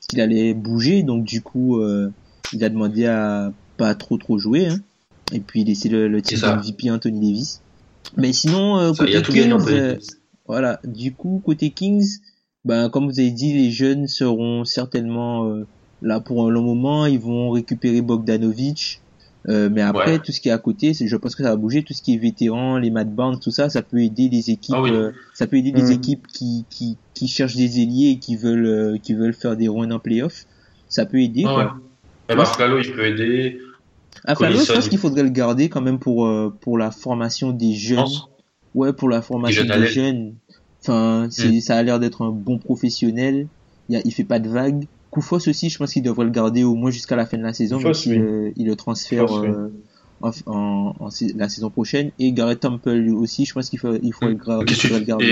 qu'il 0.09 0.21
allait 0.21 0.53
bouger. 0.55 1.03
Donc, 1.03 1.23
du 1.23 1.41
coup, 1.41 1.79
euh, 1.81 2.11
il 2.53 2.63
a 2.63 2.69
demandé 2.69 3.05
à 3.05 3.53
pas 3.77 3.93
trop 3.93 4.17
trop 4.17 4.39
jouer. 4.39 4.67
Hein. 4.67 4.79
Et 5.33 5.39
puis, 5.39 5.63
laisser 5.63 5.89
le, 5.89 6.07
le 6.07 6.17
C'est 6.23 6.35
titre. 6.35 6.55
MVP 6.57 6.89
Anthony 6.89 7.19
Davis. 7.19 7.61
Mais 8.15 8.33
sinon, 8.33 8.77
euh, 8.79 8.93
Ça, 8.93 9.03
il 9.05 9.13
côté 9.13 9.17
a 9.17 9.21
Kings, 9.49 9.67
euh, 9.69 9.95
voilà. 10.47 10.79
Du 10.83 11.13
coup, 11.13 11.41
côté 11.45 11.69
Kings, 11.69 12.07
ben, 12.65 12.89
comme 12.89 13.05
vous 13.05 13.19
avez 13.19 13.29
dit, 13.31 13.53
les 13.53 13.69
jeunes 13.69 14.07
seront 14.07 14.65
certainement 14.65 15.45
euh, 15.45 15.67
là 16.01 16.19
pour 16.21 16.47
un 16.47 16.49
long 16.49 16.63
moment. 16.63 17.05
Ils 17.05 17.19
vont 17.19 17.51
récupérer 17.51 18.01
Bogdanovic. 18.01 19.01
Euh, 19.49 19.69
mais 19.71 19.81
après, 19.81 20.13
Ouais. 20.13 20.19
tout 20.19 20.31
ce 20.33 20.41
qui 20.41 20.49
est 20.49 20.51
à 20.51 20.57
côté, 20.57 20.93
c'est- 20.93 21.07
je 21.07 21.15
pense 21.15 21.33
que 21.35 21.41
ça 21.43 21.49
va 21.51 21.55
bouger. 21.55 21.81
Tout 21.83 21.93
ce 21.93 22.01
qui 22.01 22.13
est 22.13 22.17
vétéran, 22.17 22.77
les 22.77 22.89
Mad 22.91 23.13
Barnes, 23.15 23.39
tout 23.39 23.51
ça, 23.51 23.69
ça 23.69 23.81
peut 23.81 23.99
aider 23.99 24.27
les 24.29 24.49
équipes. 24.49 24.75
Ah 24.77 24.81
oui. 24.81 24.91
euh, 24.91 25.11
ça 25.33 25.47
peut 25.47 25.55
aider 25.57 25.71
les 25.71 25.83
Mhm. 25.83 25.91
équipes 25.91 26.27
qui, 26.27 26.65
qui, 26.69 26.97
qui 27.13 27.27
cherchent 27.29 27.55
des 27.55 27.79
ailiers 27.79 28.09
et 28.11 28.19
qui 28.19 28.35
veulent, 28.35 28.65
euh, 28.65 28.97
qui 29.01 29.13
veulent 29.13 29.33
faire 29.33 29.55
des 29.55 29.69
runs 29.69 29.91
en 29.91 29.99
playoff. 29.99 30.45
Ça 30.89 31.05
peut 31.05 31.21
aider. 31.21 31.43
Ah 31.47 31.53
quoi. 31.53 31.63
ouais. 31.63 31.71
Même 32.29 32.39
Aflalo, 32.41 32.79
il 32.79 32.91
peut 32.91 33.05
aider. 33.05 33.59
Aflalo, 34.25 34.53
je 34.53 34.57
Collison, 34.57 34.73
pense 34.73 34.85
il- 34.85 34.89
qu'il 34.89 34.99
faudrait 34.99 35.23
le 35.23 35.29
garder 35.29 35.69
quand 35.69 35.81
même 35.81 35.99
pour, 35.99 36.25
euh, 36.25 36.53
pour 36.59 36.77
la 36.77 36.91
formation 36.91 37.51
des 37.51 37.73
Je 37.73 37.95
jeunes. 37.95 38.05
Ouais, 38.75 38.91
pour 38.91 39.07
la 39.07 39.21
formation 39.21 39.63
jeunes 39.63 39.79
des 39.81 39.87
jeunes. 39.87 40.33
Enfin, 40.81 41.27
Mm. 41.27 41.59
ça 41.61 41.77
a 41.77 41.83
l'air 41.83 41.99
d'être 41.99 42.21
un 42.23 42.31
bon 42.31 42.57
professionnel. 42.57 43.47
Il, 43.89 43.95
a, 43.95 44.01
il 44.03 44.11
fait 44.11 44.23
pas 44.25 44.39
de 44.39 44.49
vagues. 44.49 44.87
Koufos 45.09 45.47
aussi, 45.47 45.69
je 45.69 45.77
pense 45.77 45.93
qu'il 45.93 46.03
devrait 46.03 46.25
le 46.25 46.31
garder 46.31 46.63
au 46.63 46.75
moins 46.75 46.91
jusqu'à 46.91 47.15
la 47.15 47.25
fin 47.25 47.37
de 47.37 47.43
la 47.43 47.53
saison. 47.53 47.77
Koufos, 47.77 47.93
s'il, 47.93 48.11
oui. 48.13 48.19
euh, 48.19 48.51
il 48.55 48.67
le 48.67 48.75
transfère 48.75 49.25
Koufos, 49.25 49.41
oui. 49.41 49.49
euh, 49.49 49.69
en, 50.21 50.31
en, 50.47 50.95
en 50.99 51.09
sa- 51.09 51.25
la 51.35 51.49
saison 51.49 51.69
prochaine. 51.69 52.11
Et 52.19 52.31
Garrett 52.33 52.59
Temple 52.59 52.91
lui 52.93 53.11
aussi, 53.11 53.45
je 53.45 53.53
pense 53.53 53.69
qu'il 53.69 53.79
faut, 53.79 53.95
il 54.01 54.13
faut, 54.13 54.25
le, 54.27 54.33
il 54.33 55.05
garder. 55.05 55.25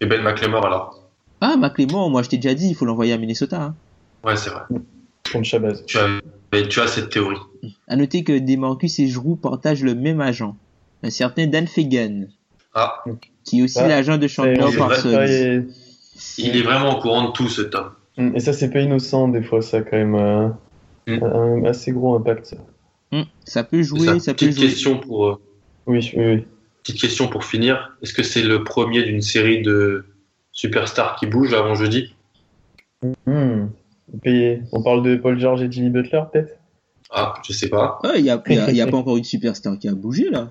et, 0.00 0.06
Ben 0.06 0.22
McLemore 0.22 0.66
alors? 0.66 1.02
Ah, 1.40 1.56
McLemore, 1.58 2.10
moi 2.10 2.22
je 2.22 2.30
t'ai 2.30 2.38
déjà 2.38 2.54
dit, 2.54 2.68
il 2.68 2.74
faut 2.74 2.84
l'envoyer 2.86 3.12
à 3.12 3.18
Minnesota. 3.18 3.62
Hein. 3.62 3.76
Ouais, 4.24 4.36
c'est 4.36 4.50
vrai. 4.50 4.62
Contre 5.32 5.44
Shabazz. 5.44 5.84
Tu 5.86 5.98
as, 5.98 6.20
mais 6.52 6.66
tu 6.68 6.80
as 6.80 6.86
cette 6.86 7.10
théorie. 7.10 7.36
À 7.88 7.96
noter 7.96 8.24
que 8.24 8.38
Demarcus 8.38 8.98
et 9.00 9.06
Giroux 9.06 9.36
partagent 9.36 9.82
le 9.82 9.94
même 9.94 10.20
agent. 10.20 10.56
Un 11.02 11.10
certain 11.10 11.46
Dan 11.46 11.66
Fagan, 11.66 12.24
Ah, 12.74 13.04
qui 13.44 13.60
est 13.60 13.62
aussi 13.62 13.78
Ah, 13.80 13.88
l'agent 13.88 14.16
de 14.16 14.26
Chandler 14.28 14.56
Parsons. 14.78 15.64
il 16.38 16.56
est 16.56 16.62
vraiment 16.62 16.96
au 16.96 17.00
courant 17.02 17.26
de 17.28 17.32
tout, 17.32 17.48
cet 17.48 17.74
homme. 17.74 17.90
Et 18.18 18.40
ça, 18.40 18.52
c'est 18.52 18.70
pas 18.70 18.80
innocent, 18.80 19.28
des 19.28 19.42
fois, 19.42 19.62
ça, 19.62 19.82
quand 19.82 19.96
même. 19.96 20.14
euh, 20.14 20.48
Mm. 21.08 21.22
Un 21.22 21.64
assez 21.66 21.92
gros 21.92 22.16
impact. 22.16 22.46
ça. 22.46 22.56
Hmm, 23.12 23.22
Ça 23.44 23.62
peut 23.62 23.80
jouer, 23.82 24.00
ça. 24.06 24.18
ça 24.18 24.32
peut 24.34 24.46
Petite 24.46 24.56
jouer. 24.58 24.66
question 24.66 24.98
pour 24.98 25.26
euh, 25.28 25.40
Oui, 25.86 26.10
oui, 26.16 26.24
oui. 26.34 26.44
petite 26.82 27.00
question 27.00 27.28
pour 27.28 27.44
finir. 27.44 27.96
Est-ce 28.02 28.12
que 28.12 28.24
c'est 28.24 28.42
le 28.42 28.64
premier 28.64 29.04
d'une 29.04 29.20
série 29.20 29.62
de 29.62 30.04
superstars 30.50 31.14
qui 31.14 31.26
bouge 31.26 31.54
avant 31.54 31.76
jeudi? 31.76 32.12
Payé. 34.22 34.62
On 34.72 34.82
parle 34.82 35.02
de 35.04 35.14
Paul 35.16 35.38
George 35.38 35.62
et 35.62 35.70
Jimmy 35.70 35.90
Butler, 35.90 36.22
peut-être? 36.32 36.56
Ah, 37.10 37.34
je 37.46 37.52
sais 37.52 37.68
pas. 37.68 38.00
Ouais, 38.02 38.18
il 38.18 38.24
y 38.24 38.30
a, 38.30 38.42
y 38.48 38.58
a- 38.58 38.70
il 38.70 38.76
y 38.76 38.80
a 38.80 38.86
pas 38.88 38.96
encore 38.96 39.16
une 39.16 39.22
superstar 39.24 39.78
qui 39.78 39.88
a 39.88 39.94
bougé 39.94 40.28
là. 40.30 40.48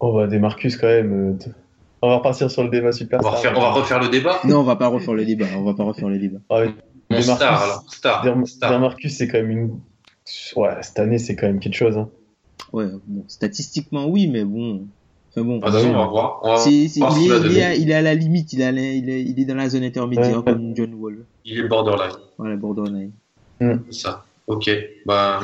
On 0.00 0.12
va 0.12 0.26
des 0.26 0.38
Marcus 0.38 0.76
quand 0.76 0.86
même. 0.86 1.32
euh, 1.42 1.50
On 2.00 2.08
va 2.08 2.16
repartir 2.16 2.50
sur 2.50 2.62
le 2.62 2.70
débat 2.70 2.88
On 2.88 2.92
superstar. 2.92 3.30
va, 3.32 3.36
refaire, 3.36 3.52
on 3.56 3.60
va 3.60 3.70
refaire 3.72 4.00
le 4.00 4.08
débat? 4.08 4.38
Non, 4.44 4.60
on 4.60 4.62
va 4.64 4.76
pas 4.76 4.86
refaire 4.88 5.14
le 5.14 5.24
débat. 5.26 5.46
On 5.56 5.64
va 5.64 5.74
pas 5.74 5.84
refaire 5.84 6.08
le 6.08 6.18
débat. 6.18 6.38
Ah, 6.48 6.62
oui. 6.62 6.68
Mon 7.10 7.22
star 7.22 7.38
Marcus. 7.38 7.64
alors. 7.64 7.84
Star. 7.92 8.22
Der- 8.24 8.46
star. 8.46 8.70
Der 8.70 8.80
Marcus, 8.80 9.16
c'est 9.16 9.28
quand 9.28 9.38
même 9.38 9.50
une. 9.50 9.80
Ouais, 10.56 10.70
cette 10.82 10.98
année, 10.98 11.18
c'est 11.18 11.36
quand 11.36 11.46
même 11.46 11.58
quelque 11.60 11.74
chose. 11.76 11.96
Hein. 11.96 12.08
Ouais, 12.72 12.86
bon, 13.06 13.24
statistiquement 13.28 14.06
oui, 14.06 14.26
mais 14.28 14.44
bon. 14.44 14.86
Enfin 15.30 15.42
bon. 15.42 15.60
Ah, 15.62 15.72
façon, 15.72 15.88
on 15.88 15.92
va 15.96 16.06
voir. 16.06 16.40
On 16.42 16.54
va 16.56 16.64
il, 16.68 16.84
est, 16.84 17.00
va 17.00 17.08
il, 17.18 17.30
est 17.30 17.32
à, 17.34 17.38
donner. 17.38 17.76
il 17.78 17.90
est 17.90 17.94
à 17.94 18.02
la 18.02 18.14
limite, 18.14 18.52
il 18.52 18.60
est, 18.60 18.72
la- 18.72 18.80
il 18.82 19.08
est, 19.08 19.22
il 19.22 19.40
est 19.40 19.44
dans 19.46 19.54
la 19.54 19.68
zone 19.70 19.84
intermédiaire 19.84 20.38
Ouais. 20.38 20.52
comme 20.52 20.76
John 20.76 20.92
Wall. 20.94 21.24
Il 21.46 21.58
est 21.58 21.68
borderline. 21.68 22.16
Voilà, 22.36 22.56
borderline. 22.56 23.12
C'est 23.60 23.92
ça. 23.92 24.24
Ok. 24.46 24.70
Bah, 25.06 25.40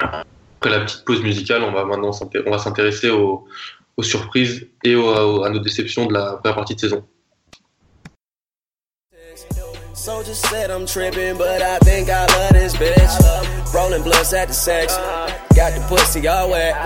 après 0.00 0.70
la 0.70 0.80
petite 0.80 1.04
pause 1.04 1.22
musicale, 1.22 1.62
on 1.62 1.72
va 1.72 1.84
maintenant 1.86 2.12
s'inté- 2.12 2.40
on 2.46 2.50
va 2.50 2.58
s'intéresser 2.58 3.08
aux, 3.10 3.46
aux 3.96 4.02
surprises 4.02 4.66
et 4.84 4.94
aux- 4.94 5.06
aux- 5.06 5.42
à 5.44 5.48
nos 5.50 5.58
déceptions 5.60 6.06
de 6.06 6.12
la 6.12 6.36
première 6.36 6.56
partie 6.56 6.74
de 6.74 6.80
saison. 6.80 7.02
Soldier 10.06 10.34
said 10.34 10.70
I'm 10.70 10.86
tripping, 10.86 11.36
but 11.36 11.60
I 11.62 11.80
think 11.80 12.08
I 12.08 12.26
love 12.26 12.52
this 12.52 12.76
bitch. 12.76 13.74
Rolling 13.74 14.04
blunts 14.04 14.32
at 14.32 14.46
the 14.46 14.54
sex. 14.54 14.96
Got 15.56 15.74
the 15.74 15.84
pussy 15.88 16.28
all 16.28 16.50
wet. 16.50 16.76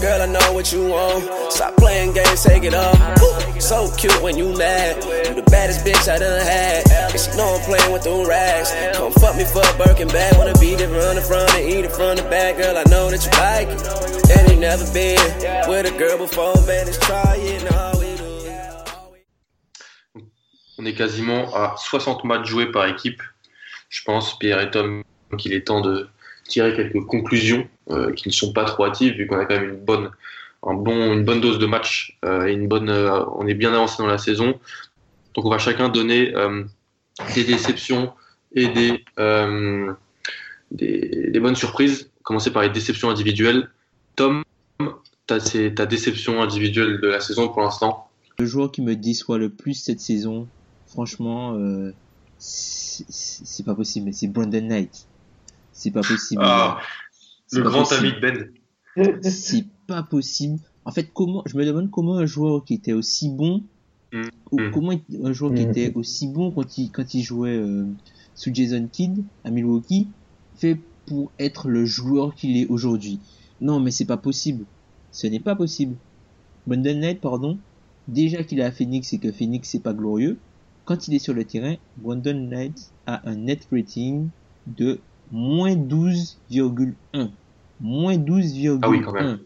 Girl, 0.00 0.22
I 0.22 0.24
know 0.24 0.52
what 0.54 0.72
you 0.72 0.88
want. 0.88 1.52
Stop 1.52 1.76
playing 1.76 2.14
games, 2.14 2.42
take 2.42 2.64
it 2.64 2.72
off. 2.72 2.96
So 3.60 3.94
cute 3.98 4.18
when 4.22 4.38
you 4.38 4.56
mad. 4.56 4.96
You 5.28 5.34
the 5.34 5.42
baddest 5.42 5.84
bitch 5.84 6.10
I 6.10 6.18
done 6.18 6.40
had. 6.40 6.90
And 7.12 7.20
she 7.20 7.36
know 7.36 7.52
I'm 7.52 7.60
playing 7.68 7.92
with 7.92 8.04
the 8.04 8.24
rags. 8.26 8.72
Come 8.96 9.12
fuck 9.12 9.36
me 9.36 9.44
for 9.44 9.60
a 9.60 9.76
Birkin 9.76 10.08
bag. 10.08 10.34
Wanna 10.38 10.58
be 10.58 10.74
different 10.74 11.04
on 11.04 11.16
the 11.16 11.20
front 11.20 11.52
and 11.52 11.68
eat 11.68 11.84
it 11.84 11.92
from 11.92 12.16
the 12.16 12.22
back. 12.30 12.56
Girl, 12.56 12.78
I 12.78 12.84
know 12.84 13.10
that 13.10 13.20
you 13.26 13.32
like 13.44 13.68
it. 13.68 14.40
And 14.40 14.50
you 14.50 14.56
never 14.56 14.90
been 14.90 15.20
with 15.68 15.84
a 15.84 15.98
girl 15.98 16.16
before, 16.16 16.56
man. 16.64 16.86
Let's 16.86 16.96
try 16.96 17.36
it. 17.36 17.62
Now 17.70 17.88
we 17.88 17.92
do. 17.92 17.93
On 20.78 20.84
est 20.84 20.94
quasiment 20.94 21.54
à 21.54 21.74
60 21.76 22.24
matchs 22.24 22.46
joués 22.46 22.70
par 22.70 22.86
équipe. 22.86 23.22
Je 23.88 24.02
pense, 24.02 24.38
Pierre 24.38 24.60
et 24.60 24.70
Tom, 24.70 25.02
qu'il 25.38 25.52
est 25.52 25.66
temps 25.66 25.80
de 25.80 26.08
tirer 26.48 26.74
quelques 26.74 27.04
conclusions 27.06 27.68
euh, 27.90 28.12
qui 28.12 28.28
ne 28.28 28.32
sont 28.32 28.52
pas 28.52 28.64
trop 28.64 28.84
hâtives, 28.84 29.14
vu 29.14 29.26
qu'on 29.26 29.38
a 29.38 29.44
quand 29.44 29.54
même 29.54 29.70
une 29.70 29.84
bonne, 29.84 30.10
un 30.62 30.74
bon, 30.74 31.12
une 31.12 31.24
bonne 31.24 31.40
dose 31.40 31.58
de 31.58 31.66
matchs 31.66 32.18
euh, 32.24 32.46
et 32.46 32.52
une 32.52 32.68
bonne, 32.68 32.90
euh, 32.90 33.24
on 33.36 33.46
est 33.46 33.54
bien 33.54 33.72
avancé 33.72 34.02
dans 34.02 34.06
la 34.06 34.18
saison. 34.18 34.58
Donc 35.34 35.44
on 35.44 35.50
va 35.50 35.58
chacun 35.58 35.88
donner 35.88 36.34
euh, 36.34 36.64
des 37.34 37.44
déceptions 37.44 38.12
et 38.54 38.68
des, 38.68 39.04
euh, 39.18 39.92
des, 40.70 41.30
des 41.30 41.40
bonnes 41.40 41.56
surprises. 41.56 42.10
Commencer 42.22 42.50
par 42.52 42.62
les 42.62 42.70
déceptions 42.70 43.10
individuelles. 43.10 43.68
Tom, 44.16 44.42
ta, 45.26 45.38
ta 45.40 45.86
déception 45.86 46.42
individuelle 46.42 47.00
de 47.00 47.08
la 47.08 47.20
saison 47.20 47.48
pour 47.48 47.62
l'instant? 47.62 48.08
Le 48.38 48.46
joueur 48.46 48.72
qui 48.72 48.82
me 48.82 48.96
déçoit 48.96 49.38
le 49.38 49.50
plus 49.50 49.74
cette 49.74 50.00
saison, 50.00 50.48
franchement, 50.94 51.54
euh, 51.56 51.92
c'est 52.38 53.64
pas 53.66 53.74
possible, 53.74 54.06
mais 54.06 54.12
c'est 54.12 54.28
Brandon 54.28 54.60
Knight. 54.62 55.06
C'est 55.72 55.90
pas 55.90 56.02
possible. 56.02 56.40
Ah, 56.44 56.78
C'est 57.48 57.58
le 57.58 57.64
pas 57.64 57.70
grand 57.70 57.80
possible. 57.80 58.06
ami 58.06 58.14
de 58.14 58.20
Ben. 59.02 59.20
C'est 59.22 59.64
pas 59.88 60.02
possible. 60.04 60.60
En 60.84 60.92
fait, 60.92 61.10
comment, 61.12 61.42
je 61.46 61.56
me 61.56 61.64
demande 61.64 61.90
comment 61.90 62.16
un 62.16 62.26
joueur 62.26 62.64
qui 62.64 62.74
était 62.74 62.92
aussi 62.92 63.28
bon, 63.28 63.62
Mm. 64.12 64.28
ou 64.52 64.60
Mm. 64.60 64.70
comment 64.70 64.92
un 65.24 65.32
joueur 65.32 65.52
qui 65.54 65.66
Mm. 65.66 65.70
était 65.70 65.92
aussi 65.96 66.28
bon 66.28 66.52
quand 66.52 66.78
il, 66.78 66.90
quand 66.92 67.14
il 67.14 67.22
jouait 67.22 67.56
euh, 67.56 67.84
sous 68.36 68.54
Jason 68.54 68.86
Kidd 68.90 69.24
à 69.42 69.50
Milwaukee 69.50 70.06
fait 70.56 70.78
pour 71.06 71.32
être 71.40 71.68
le 71.68 71.84
joueur 71.84 72.34
qu'il 72.36 72.56
est 72.56 72.66
aujourd'hui. 72.68 73.18
Non, 73.60 73.80
mais 73.80 73.90
c'est 73.90 74.04
pas 74.04 74.16
possible. 74.16 74.64
Ce 75.10 75.26
n'est 75.26 75.40
pas 75.40 75.56
possible. 75.56 75.96
Brandon 76.68 76.94
Knight, 76.94 77.20
pardon, 77.20 77.58
déjà 78.06 78.44
qu'il 78.44 78.60
est 78.60 78.64
à 78.64 78.70
Phoenix 78.70 79.12
et 79.12 79.18
que 79.18 79.32
Phoenix 79.32 79.68
c'est 79.68 79.80
pas 79.82 79.92
glorieux, 79.94 80.38
quand 80.84 81.08
il 81.08 81.14
est 81.14 81.18
sur 81.18 81.34
le 81.34 81.44
terrain, 81.44 81.76
Brandon 81.96 82.34
Knight 82.34 82.92
a 83.06 83.28
un 83.28 83.36
net 83.36 83.66
rating 83.72 84.30
de 84.66 85.00
moins 85.30 85.74
12,1. 85.76 87.30
Moins 87.80 88.16
12,1. 88.16 88.78
Ah 88.82 88.88
oui, 88.90 89.00
quand 89.02 89.12
même. 89.12 89.40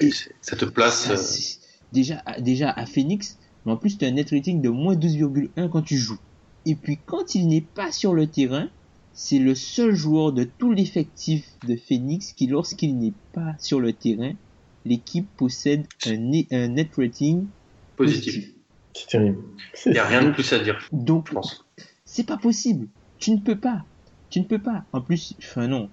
C'est- 0.00 0.32
Ça 0.42 0.56
te 0.56 0.64
place. 0.64 1.04
Ça, 1.04 1.12
euh, 1.12 1.16
c'est- 1.16 1.60
déjà, 1.92 2.22
déjà 2.40 2.70
à 2.70 2.86
Phoenix, 2.86 3.38
mais 3.64 3.72
en 3.72 3.76
plus 3.76 3.96
tu 3.98 4.04
as 4.04 4.08
un 4.08 4.12
net 4.12 4.30
rating 4.30 4.60
de 4.60 4.68
moins 4.68 4.96
12,1 4.96 5.68
quand 5.68 5.82
tu 5.82 5.96
joues. 5.96 6.18
Et 6.64 6.74
puis 6.76 6.98
quand 7.06 7.34
il 7.34 7.48
n'est 7.48 7.62
pas 7.62 7.92
sur 7.92 8.14
le 8.14 8.26
terrain, 8.30 8.68
c'est 9.12 9.38
le 9.38 9.54
seul 9.54 9.94
joueur 9.94 10.32
de 10.32 10.44
tout 10.44 10.72
l'effectif 10.72 11.56
de 11.66 11.76
Phoenix 11.76 12.32
qui, 12.34 12.46
lorsqu'il 12.46 12.98
n'est 12.98 13.14
pas 13.32 13.54
sur 13.58 13.80
le 13.80 13.92
terrain, 13.92 14.32
l'équipe 14.84 15.34
possède 15.36 15.86
un, 16.06 16.16
ne- 16.16 16.44
un 16.52 16.68
net 16.68 16.90
rating 16.96 17.48
positif. 17.96 18.34
positif. 18.34 18.54
C'est 18.98 19.06
terrible. 19.08 19.38
Il 19.86 19.92
n'y 19.92 19.98
a 19.98 20.06
rien 20.06 20.24
de 20.24 20.30
plus 20.30 20.52
à 20.52 20.58
dire, 20.58 20.78
Donc, 20.92 21.28
je 21.28 21.34
pense. 21.34 21.64
c'est 22.04 22.26
pas 22.26 22.36
possible. 22.36 22.88
Tu 23.18 23.30
ne 23.30 23.38
peux 23.40 23.58
pas. 23.58 23.84
Tu 24.30 24.40
ne 24.40 24.44
peux 24.44 24.58
pas. 24.58 24.84
En 24.92 25.00
plus, 25.00 25.34
enfin 25.38 25.68
non. 25.68 25.90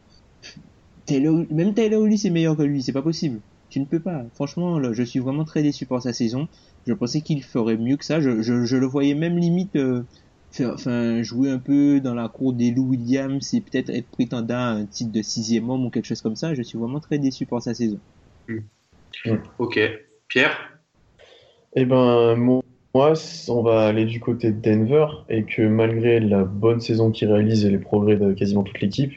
Taylor, 1.05 1.45
même 1.51 1.73
Taylor 1.73 2.03
Ulyss 2.05 2.25
est 2.25 2.29
meilleur 2.31 2.57
que 2.57 2.63
lui, 2.63 2.81
c'est 2.81 2.91
pas 2.93 3.01
possible. 3.01 3.41
Tu 3.69 3.79
ne 3.79 3.85
peux 3.85 3.99
pas. 3.99 4.25
Franchement, 4.33 4.79
là, 4.79 4.91
je 4.93 5.03
suis 5.03 5.19
vraiment 5.19 5.43
très 5.43 5.61
déçu 5.61 5.85
par 5.85 6.01
sa 6.01 6.13
saison. 6.13 6.47
Je 6.87 6.93
pensais 6.93 7.21
qu'il 7.21 7.43
ferait 7.43 7.77
mieux 7.77 7.97
que 7.97 8.05
ça. 8.05 8.19
Je, 8.21 8.41
je, 8.41 8.63
je 8.65 8.77
le 8.77 8.85
voyais 8.87 9.13
même 9.15 9.37
limite 9.37 9.75
euh, 9.75 10.03
faire, 10.51 10.73
enfin, 10.73 11.21
jouer 11.21 11.49
un 11.51 11.59
peu 11.59 11.99
dans 11.99 12.13
la 12.15 12.27
cour 12.29 12.53
des 12.53 12.71
Lou 12.71 12.89
Williams 12.89 13.53
et 13.53 13.61
peut-être 13.61 13.89
être 13.89 14.09
prétendant 14.09 14.55
à 14.55 14.67
un 14.69 14.85
titre 14.85 15.11
de 15.11 15.21
sixième 15.21 15.69
homme 15.69 15.85
ou 15.85 15.89
quelque 15.89 16.05
chose 16.05 16.21
comme 16.21 16.35
ça. 16.35 16.53
Je 16.55 16.61
suis 16.61 16.77
vraiment 16.77 16.99
très 16.99 17.19
déçu 17.19 17.45
par 17.45 17.61
sa 17.61 17.73
saison. 17.73 17.99
Ok. 19.59 19.79
Pierre? 20.27 20.57
Eh 21.75 21.85
ben, 21.85 22.35
mo- 22.35 22.63
moi, 22.95 23.11
on 23.49 23.61
va 23.61 23.87
aller 23.87 24.05
du 24.05 24.21
côté 24.21 24.53
de 24.53 24.61
Denver 24.61 25.07
et 25.27 25.43
que 25.43 25.61
malgré 25.63 26.21
la 26.21 26.45
bonne 26.45 26.79
saison 26.79 27.11
qu'il 27.11 27.29
réalise 27.29 27.65
et 27.65 27.69
les 27.69 27.77
progrès 27.77 28.15
de 28.15 28.31
quasiment 28.31 28.63
toute 28.63 28.79
l'équipe, 28.79 29.11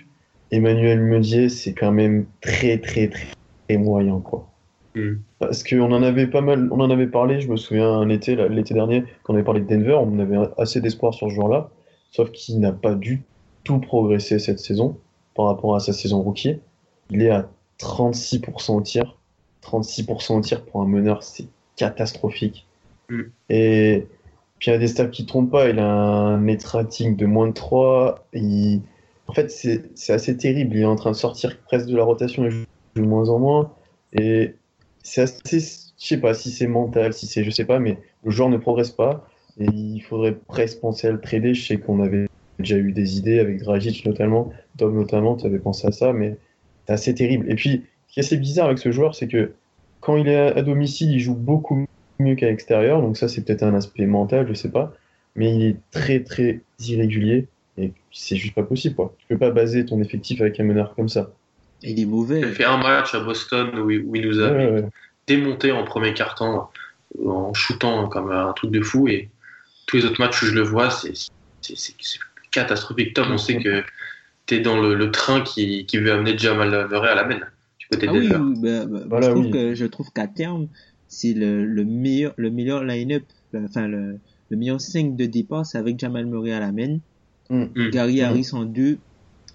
Emmanuel 0.50 1.00
Meunier, 1.00 1.48
c'est 1.48 1.74
quand 1.74 1.92
même 1.92 2.26
très, 2.40 2.78
très, 2.78 3.06
très, 3.06 3.28
très 3.68 3.76
moyen, 3.76 4.18
quoi. 4.18 4.48
Hmm. 4.96 5.18
Parce 5.38 5.62
qu'on 5.62 5.92
en 5.92 6.02
avait 6.02 6.26
pas 6.26 6.40
mal, 6.40 6.68
on 6.72 6.80
en 6.80 6.90
avait 6.90 7.06
parlé, 7.06 7.40
je 7.40 7.48
me 7.48 7.56
souviens 7.56 8.04
l'été, 8.04 8.34
l'été 8.48 8.74
dernier, 8.74 9.04
quand 9.22 9.32
on 9.32 9.36
avait 9.36 9.44
parlé 9.44 9.60
de 9.60 9.66
Denver, 9.66 9.94
on 9.94 10.18
avait 10.18 10.38
assez 10.58 10.80
d'espoir 10.80 11.14
sur 11.14 11.28
ce 11.28 11.34
joueur-là, 11.34 11.70
sauf 12.10 12.32
qu'il 12.32 12.58
n'a 12.58 12.72
pas 12.72 12.96
du 12.96 13.22
tout 13.62 13.78
progressé 13.78 14.40
cette 14.40 14.58
saison 14.58 14.98
par 15.36 15.46
rapport 15.46 15.76
à 15.76 15.78
sa 15.78 15.92
saison 15.92 16.20
rookie. 16.20 16.58
Il 17.10 17.22
est 17.22 17.30
à 17.30 17.48
36% 17.78 18.72
au 18.74 18.80
tir, 18.80 19.16
36% 19.62 20.36
au 20.36 20.40
tir 20.40 20.64
pour 20.64 20.82
un 20.82 20.88
meneur, 20.88 21.22
c'est 21.22 21.46
catastrophique. 21.76 22.67
Mm. 23.08 23.22
Et 23.50 24.06
puis 24.58 24.70
il 24.70 24.74
a 24.74 24.78
des 24.78 24.88
stats 24.88 25.06
qui 25.06 25.22
ne 25.22 25.28
trompent 25.28 25.50
pas. 25.50 25.68
Il 25.68 25.78
a 25.78 25.86
un 25.86 26.40
net 26.40 26.64
rating 26.64 27.16
de 27.16 27.26
moins 27.26 27.48
de 27.48 27.52
3. 27.52 28.26
Il... 28.32 28.82
En 29.26 29.32
fait, 29.32 29.50
c'est 29.50 30.12
assez 30.12 30.36
terrible. 30.36 30.76
Il 30.76 30.82
est 30.82 30.86
en 30.86 30.96
train 30.96 31.10
de 31.10 31.16
sortir 31.16 31.58
presque 31.60 31.86
de 31.86 31.96
la 31.96 32.04
rotation. 32.04 32.44
Il 32.44 32.50
joue 32.50 32.64
de 32.96 33.02
moins 33.02 33.28
en 33.28 33.38
moins. 33.38 33.72
Et 34.12 34.54
c'est 35.02 35.22
assez. 35.22 35.60
Je 36.00 36.06
sais 36.06 36.18
pas 36.18 36.32
si 36.34 36.50
c'est 36.50 36.66
mental, 36.66 37.12
si 37.12 37.26
c'est. 37.26 37.44
Je 37.44 37.50
sais 37.50 37.64
pas, 37.64 37.78
mais 37.78 37.98
le 38.24 38.30
joueur 38.30 38.48
ne 38.48 38.56
progresse 38.56 38.90
pas. 38.90 39.28
Et 39.58 39.66
il 39.66 40.00
faudrait 40.00 40.34
presque 40.34 40.80
penser 40.80 41.08
à 41.08 41.12
le 41.12 41.20
trader. 41.20 41.54
Je 41.54 41.66
sais 41.66 41.76
qu'on 41.78 42.00
avait 42.00 42.28
déjà 42.58 42.76
eu 42.76 42.92
des 42.92 43.18
idées 43.18 43.38
avec 43.38 43.60
Dragic 43.60 44.04
notamment. 44.06 44.52
Dom 44.76 44.94
notamment, 44.94 45.36
tu 45.36 45.46
avais 45.46 45.58
pensé 45.58 45.86
à 45.86 45.92
ça, 45.92 46.12
mais 46.12 46.36
c'est 46.86 46.92
assez 46.92 47.14
terrible. 47.14 47.50
Et 47.50 47.54
puis, 47.54 47.84
ce 48.06 48.14
qui 48.14 48.20
est 48.20 48.22
assez 48.22 48.36
bizarre 48.36 48.66
avec 48.66 48.78
ce 48.78 48.92
joueur, 48.92 49.14
c'est 49.14 49.28
que 49.28 49.52
quand 50.00 50.16
il 50.16 50.28
est 50.28 50.36
à 50.36 50.62
domicile, 50.62 51.10
il 51.10 51.20
joue 51.20 51.34
beaucoup 51.34 51.86
mieux 52.18 52.34
qu'à 52.34 52.46
l'extérieur. 52.46 53.00
Donc 53.02 53.16
ça, 53.16 53.28
c'est 53.28 53.44
peut-être 53.44 53.62
un 53.62 53.74
aspect 53.74 54.06
mental, 54.06 54.46
je 54.48 54.54
sais 54.54 54.70
pas. 54.70 54.92
Mais 55.36 55.54
il 55.54 55.62
est 55.62 55.76
très 55.90 56.20
très 56.20 56.60
irrégulier 56.80 57.46
et 57.76 57.92
c'est 58.12 58.36
juste 58.36 58.54
pas 58.54 58.62
possible. 58.64 58.96
Quoi. 58.96 59.14
Tu 59.18 59.26
peux 59.28 59.38
pas 59.38 59.50
baser 59.50 59.84
ton 59.84 60.00
effectif 60.00 60.40
avec 60.40 60.58
un 60.58 60.64
meneur 60.64 60.94
comme 60.94 61.08
ça. 61.08 61.30
Il 61.82 62.00
est 62.00 62.06
mauvais. 62.06 62.40
Il 62.40 62.44
a 62.46 62.52
fait 62.52 62.64
un 62.64 62.78
match 62.78 63.14
à 63.14 63.20
Boston 63.20 63.78
où 63.78 63.90
il, 63.90 64.00
où 64.02 64.16
il 64.16 64.26
nous 64.26 64.40
a 64.40 64.50
Ouais, 64.50 64.66
ouais, 64.66 64.70
ouais. 64.82 64.88
démonté 65.26 65.70
en 65.70 65.84
premier 65.84 66.12
carton 66.12 66.62
en 67.24 67.54
shootant 67.54 68.08
comme 68.08 68.32
un 68.32 68.52
truc 68.52 68.70
de 68.70 68.80
fou 68.82 69.08
et 69.08 69.28
tous 69.86 69.96
les 69.96 70.04
autres 70.04 70.20
matchs 70.20 70.42
où 70.42 70.46
je 70.46 70.54
le 70.54 70.62
vois, 70.62 70.90
c'est 70.90 71.12
catastrophique. 72.50 73.14
Tom, 73.14 73.26
on 73.30 73.38
sait 73.38 73.58
que 73.58 73.82
tu 74.46 74.56
es 74.56 74.60
dans 74.60 74.80
le, 74.80 74.94
le 74.94 75.10
train 75.10 75.40
qui, 75.42 75.86
qui 75.86 75.98
veut 75.98 76.12
amener 76.12 76.36
Jamal 76.36 76.88
Murray 76.90 77.10
à 77.10 77.14
la 77.14 77.24
du 77.24 77.40
côté 77.90 78.06
Ah 78.08 78.12
oui, 78.12 78.28
bah, 78.28 78.86
bah, 78.86 79.00
Voilà, 79.08 79.26
je 79.28 79.32
trouve 79.32 79.44
oui. 79.46 79.50
que 79.52 79.74
je 79.74 79.86
trouve 79.86 80.10
qu'à 80.12 80.26
terme, 80.26 80.68
c'est 81.08 81.32
le, 81.34 81.64
le 81.64 81.84
meilleur 81.84 82.34
le 82.36 82.50
meilleur 82.50 82.84
line-up, 82.84 83.24
le- 83.52 83.64
enfin 83.64 83.88
le, 83.88 84.18
le 84.50 84.56
meilleur 84.56 84.80
5 84.80 85.16
de 85.16 85.26
départ, 85.26 85.66
c'est 85.66 85.78
avec 85.78 85.98
Jamal 85.98 86.26
Murray 86.26 86.52
à 86.52 86.60
la 86.60 86.72
main, 86.72 86.98
Mm. 87.50 87.64
Mm. 87.74 87.90
Gary 87.90 88.20
Mm. 88.20 88.24
Harris 88.24 88.50
en 88.52 88.64
2, 88.66 88.98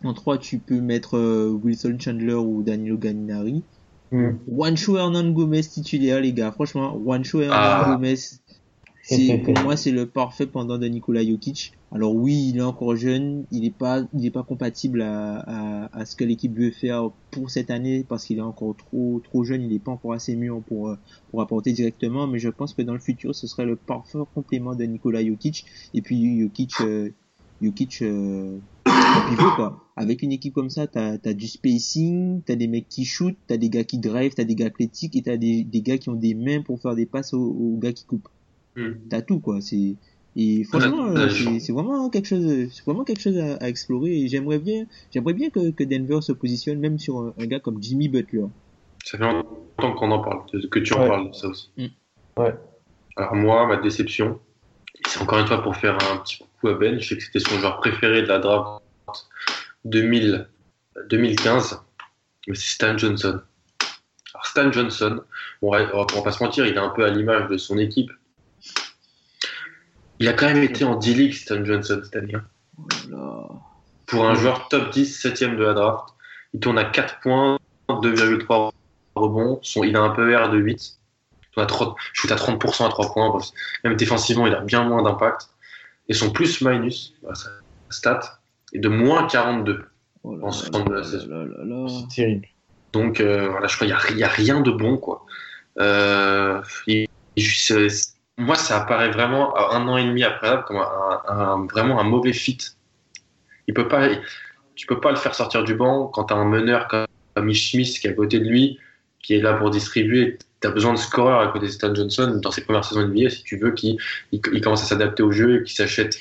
en 0.03 0.13
3 0.13 0.39
tu 0.39 0.57
peux 0.57 0.81
mettre 0.81 1.15
euh, 1.17 1.49
Wilson 1.63 1.95
Chandler 1.99 2.33
ou 2.33 2.63
Danilo 2.63 2.97
Gallinari. 2.97 3.61
Mm. 4.11 4.29
Juancho 4.47 4.97
Hernan 4.97 5.31
Gomez 5.31 5.61
titulaire 5.61 6.19
les 6.21 6.33
gars, 6.33 6.51
franchement, 6.51 6.99
Juancho 7.03 7.41
Hernan 7.41 7.55
Ah. 7.55 7.91
Gomez, 7.93 8.15
c'est 9.03 9.37
pour 9.39 9.53
moi 9.63 9.75
c'est 9.75 9.91
le 9.91 10.07
parfait 10.07 10.47
pendant 10.47 10.77
de 10.77 10.87
Nikola 10.87 11.25
Jokic. 11.25 11.73
Alors 11.91 12.15
oui, 12.15 12.49
il 12.49 12.57
est 12.57 12.61
encore 12.61 12.95
jeune, 12.95 13.45
il 13.51 13.61
n'est 13.61 13.69
pas 13.69 14.03
il 14.13 14.25
est 14.25 14.31
pas 14.31 14.43
compatible 14.43 15.01
à, 15.01 15.39
à, 15.39 15.99
à 15.99 16.05
ce 16.05 16.15
que 16.15 16.23
l'équipe 16.23 16.57
veut 16.57 16.71
faire 16.71 17.11
pour 17.29 17.49
cette 17.51 17.69
année 17.69 18.05
parce 18.07 18.25
qu'il 18.25 18.37
est 18.37 18.41
encore 18.41 18.75
trop 18.77 19.21
trop 19.23 19.43
jeune, 19.43 19.61
il 19.61 19.69
n'est 19.69 19.79
pas 19.79 19.91
encore 19.91 20.13
assez 20.13 20.35
mûr 20.35 20.61
pour 20.63 20.89
euh, 20.89 20.97
pour 21.29 21.41
apporter 21.41 21.73
directement, 21.73 22.27
mais 22.27 22.39
je 22.39 22.49
pense 22.49 22.73
que 22.73 22.81
dans 22.81 22.93
le 22.93 22.99
futur 22.99 23.35
ce 23.35 23.45
serait 23.45 23.65
le 23.65 23.75
parfait 23.75 24.19
complément 24.33 24.73
de 24.73 24.85
Nikola 24.85 25.23
Jokic 25.23 25.65
et 25.93 26.01
puis 26.01 26.39
Jokic 26.41 26.71
euh, 26.81 27.09
Jokic 27.61 28.01
euh, 28.01 28.57
pivot 29.29 29.51
quoi. 29.55 29.79
Avec 29.95 30.23
une 30.23 30.31
équipe 30.31 30.53
comme 30.53 30.69
ça, 30.69 30.87
t'as 30.87 31.17
as 31.23 31.33
du 31.33 31.47
spacing, 31.47 32.41
t'as 32.45 32.55
des 32.55 32.67
mecs 32.67 32.89
qui 32.89 33.05
shootent, 33.05 33.37
t'as 33.47 33.57
des 33.57 33.69
gars 33.69 33.83
qui 33.83 33.99
drive, 33.99 34.33
t'as 34.33 34.43
des 34.43 34.55
gars 34.55 34.67
athlétiques 34.67 35.15
et 35.15 35.21
t'as 35.21 35.37
des, 35.37 35.63
des 35.63 35.81
gars 35.81 35.97
qui 35.99 36.09
ont 36.09 36.15
des 36.15 36.33
mains 36.33 36.61
pour 36.61 36.81
faire 36.81 36.95
des 36.95 37.05
passes 37.05 37.33
aux, 37.33 37.43
aux 37.43 37.77
gars 37.77 37.93
qui 37.93 38.05
coupent. 38.05 38.29
Mm. 38.75 38.91
T'as 39.09 39.21
tout 39.21 39.39
quoi. 39.39 39.61
C'est 39.61 39.95
et 40.35 40.63
franchement, 40.63 41.09
Ouais, 41.09 41.19
euh, 41.19 41.51
ouais, 41.51 41.59
c'est 41.59 41.71
vraiment 41.73 42.09
quelque 42.09 42.27
chose, 42.27 42.67
c'est 42.71 42.83
vraiment 42.85 43.03
quelque 43.03 43.21
chose 43.21 43.37
à, 43.37 43.55
à 43.57 43.67
explorer. 43.69 44.19
Et 44.21 44.27
j'aimerais 44.27 44.57
bien, 44.57 44.85
j'aimerais 45.13 45.33
bien 45.35 45.49
que, 45.51 45.69
que 45.69 45.83
Denver 45.83 46.21
se 46.21 46.31
positionne 46.31 46.79
même 46.79 46.97
sur 46.97 47.19
un, 47.19 47.33
un 47.39 47.45
gars 47.45 47.59
comme 47.59 47.81
Jimmy 47.83 48.09
Butler. 48.09 48.45
Ça 49.05 49.17
fait 49.19 49.23
longtemps 49.23 49.93
qu'on 49.93 50.09
en 50.11 50.19
parle, 50.23 50.41
que 50.71 50.79
tu 50.79 50.93
en 50.93 51.01
Ouais. 51.03 51.07
parles 51.07 51.29
de 51.29 51.35
ça 51.35 51.47
aussi. 51.49 51.69
Mm. 51.77 51.85
Ouais. 52.41 52.55
Alors 53.15 53.35
moi, 53.35 53.67
ma 53.67 53.77
déception, 53.77 54.39
c'est 55.05 55.21
encore 55.21 55.37
une 55.37 55.45
fois 55.45 55.61
pour 55.61 55.75
faire 55.75 55.97
un 56.11 56.17
petit 56.17 56.39
coup 56.59 56.67
à 56.69 56.73
Ben, 56.73 56.99
je 56.99 57.07
sais 57.09 57.15
que 57.17 57.23
c'était 57.23 57.39
son 57.39 57.59
joueur 57.59 57.77
préféré 57.77 58.23
de 58.23 58.27
la 58.27 58.39
draft 58.39 58.81
2000, 59.85 60.47
2015, 61.09 61.79
mais 62.47 62.55
c'est 62.55 62.73
Stan 62.75 62.97
Johnson. 62.97 63.39
Alors 64.33 64.45
Stan 64.47 64.71
Johnson, 64.71 65.21
va 65.61 65.89
on 65.93 66.05
va 66.15 66.21
pas 66.23 66.31
se 66.31 66.43
mentir, 66.43 66.65
il 66.65 66.73
est 66.73 66.77
un 66.79 66.89
peu 66.89 67.05
à 67.05 67.09
l'image 67.11 67.49
de 67.49 67.57
son 67.57 67.77
équipe. 67.77 68.09
Il 70.19 70.27
a 70.27 70.33
quand 70.33 70.45
même 70.47 70.63
été 70.63 70.83
en 70.85 70.95
D-League, 70.95 71.33
Stan 71.33 71.63
Johnson, 71.63 72.01
cette 72.03 72.15
année. 72.15 72.35
hein. 72.35 72.43
Voilà. 73.09 73.47
Pour 74.05 74.25
un 74.25 74.35
joueur 74.35 74.67
top 74.69 74.91
10, 74.91 75.23
7ème 75.25 75.55
de 75.57 75.63
la 75.63 75.73
draft, 75.73 76.09
il 76.53 76.59
tourne 76.59 76.77
à 76.77 76.85
4 76.85 77.19
points, 77.21 77.57
2,3 77.89 78.71
rebonds. 79.15 79.59
Son, 79.63 79.83
il 79.83 79.95
a 79.95 80.01
un 80.01 80.09
PER 80.11 80.49
de 80.51 80.57
8. 80.57 80.97
Il 81.41 81.53
tourne 81.53 81.63
à 81.63 81.67
30, 81.67 81.95
shoot 82.13 82.31
à 82.31 82.35
30% 82.35 82.85
à 82.85 82.89
3 82.89 83.13
points. 83.13 83.29
Bref, 83.29 83.47
Même 83.83 83.95
défensivement, 83.95 84.47
il 84.47 84.53
a 84.53 84.61
bien 84.61 84.83
moins 84.83 85.01
d'impact. 85.03 85.49
Et 86.09 86.13
son 86.13 86.31
plus-minus, 86.31 87.13
voilà, 87.21 87.35
sa 87.35 87.49
stat, 87.89 88.39
est 88.73 88.79
de 88.79 88.89
moins 88.89 89.25
42. 89.27 89.85
Oh 90.23 90.35
là 90.35 90.45
Ensemble 90.47 90.89
de 90.89 90.95
la 90.95 91.03
saison. 91.03 91.27
là 91.29 91.45
là 91.45 91.63
là. 91.63 91.87
C'est 91.89 92.15
terrible. 92.15 92.47
Donc 92.91 93.19
euh, 93.19 93.49
voilà, 93.49 93.67
je 93.67 93.75
crois 93.75 93.87
qu'il 93.87 94.15
n'y 94.17 94.23
a, 94.23 94.27
rien 94.27 94.61
de 94.61 94.71
bon. 94.71 94.97
quoi. 94.97 95.25
Euh, 95.79 96.61
il- 96.87 97.07
il- 97.35 97.45
c'est- 97.45 98.12
moi, 98.37 98.55
ça 98.55 98.81
apparaît 98.81 99.11
vraiment 99.11 99.55
un 99.71 99.87
an 99.87 99.97
et 99.97 100.03
demi 100.03 100.23
après 100.23 100.61
comme 100.65 100.77
un, 100.77 101.67
vraiment 101.71 101.99
un 101.99 102.03
mauvais 102.03 102.33
fit. 102.33 102.57
Il 103.67 103.73
peut 103.73 103.87
pas, 103.87 104.09
tu 104.75 104.87
peux 104.87 104.99
pas 104.99 105.11
le 105.11 105.17
faire 105.17 105.35
sortir 105.35 105.63
du 105.63 105.75
banc 105.75 106.07
quand 106.07 106.25
tu 106.25 106.33
as 106.33 106.37
un 106.37 106.45
meneur 106.45 106.87
comme, 106.87 107.05
comme 107.35 107.53
Smith 107.53 107.99
qui 107.99 108.07
est 108.07 108.11
à 108.11 108.13
côté 108.13 108.39
de 108.39 108.47
lui, 108.47 108.79
qui 109.21 109.35
est 109.35 109.41
là 109.41 109.53
pour 109.53 109.69
distribuer. 109.69 110.37
Tu 110.61 110.67
as 110.67 110.71
besoin 110.71 110.93
de 110.93 110.97
scoreurs 110.97 111.41
à 111.41 111.51
côté 111.51 111.67
de 111.67 111.71
Stan 111.71 111.93
Johnson 111.93 112.39
dans 112.41 112.51
ses 112.51 112.63
premières 112.63 112.85
saisons 112.85 113.07
NBA 113.07 113.29
si 113.29 113.43
tu 113.43 113.57
veux 113.57 113.71
qu'il 113.71 113.97
il, 114.31 114.61
commence 114.61 114.83
à 114.83 114.85
s'adapter 114.85 115.23
au 115.23 115.31
jeu 115.31 115.61
et 115.61 115.63
qu'il 115.63 115.75
s'achète 115.75 116.17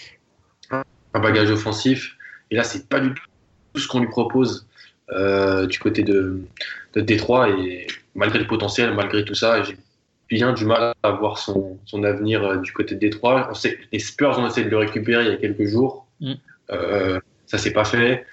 un, 0.70 0.83
un 1.14 1.20
bagage 1.20 1.51
offensif. 1.51 2.16
Et 2.51 2.57
là, 2.57 2.64
c'est 2.64 2.88
pas 2.88 3.01
du 3.01 3.14
tout 3.14 3.81
ce 3.81 3.88
qu'on 3.88 4.01
lui 4.01 4.09
propose 4.09 4.66
euh, 5.11 5.66
du 5.66 5.79
côté 5.79 6.03
de, 6.03 6.42
de 6.94 7.01
Détroit. 7.01 7.48
Et 7.51 7.87
malgré 8.14 8.38
le 8.38 8.46
potentiel, 8.46 8.94
malgré 8.94 9.25
tout 9.25 9.35
ça, 9.35 9.62
j'ai 9.62 9.77
bien 10.33 10.53
du 10.53 10.64
mal 10.64 10.95
à 11.03 11.11
voir 11.11 11.38
son, 11.38 11.79
son 11.85 12.05
avenir 12.05 12.42
euh, 12.45 12.57
du 12.57 12.73
côté 12.73 12.95
de 12.95 13.01
Détroit. 13.01 13.49
On 13.51 13.55
sait, 13.55 13.79
les 13.92 13.99
Spurs 13.99 14.38
ont 14.38 14.47
essayé 14.47 14.64
de 14.64 14.71
le 14.71 14.79
récupérer 14.79 15.25
il 15.25 15.31
y 15.31 15.35
a 15.35 15.37
quelques 15.37 15.66
jours. 15.66 16.07
Mm. 16.21 16.33
Euh, 16.71 17.21
ça 17.47 17.59
s'est 17.59 17.73
pas 17.73 17.85
fait. 17.85 18.27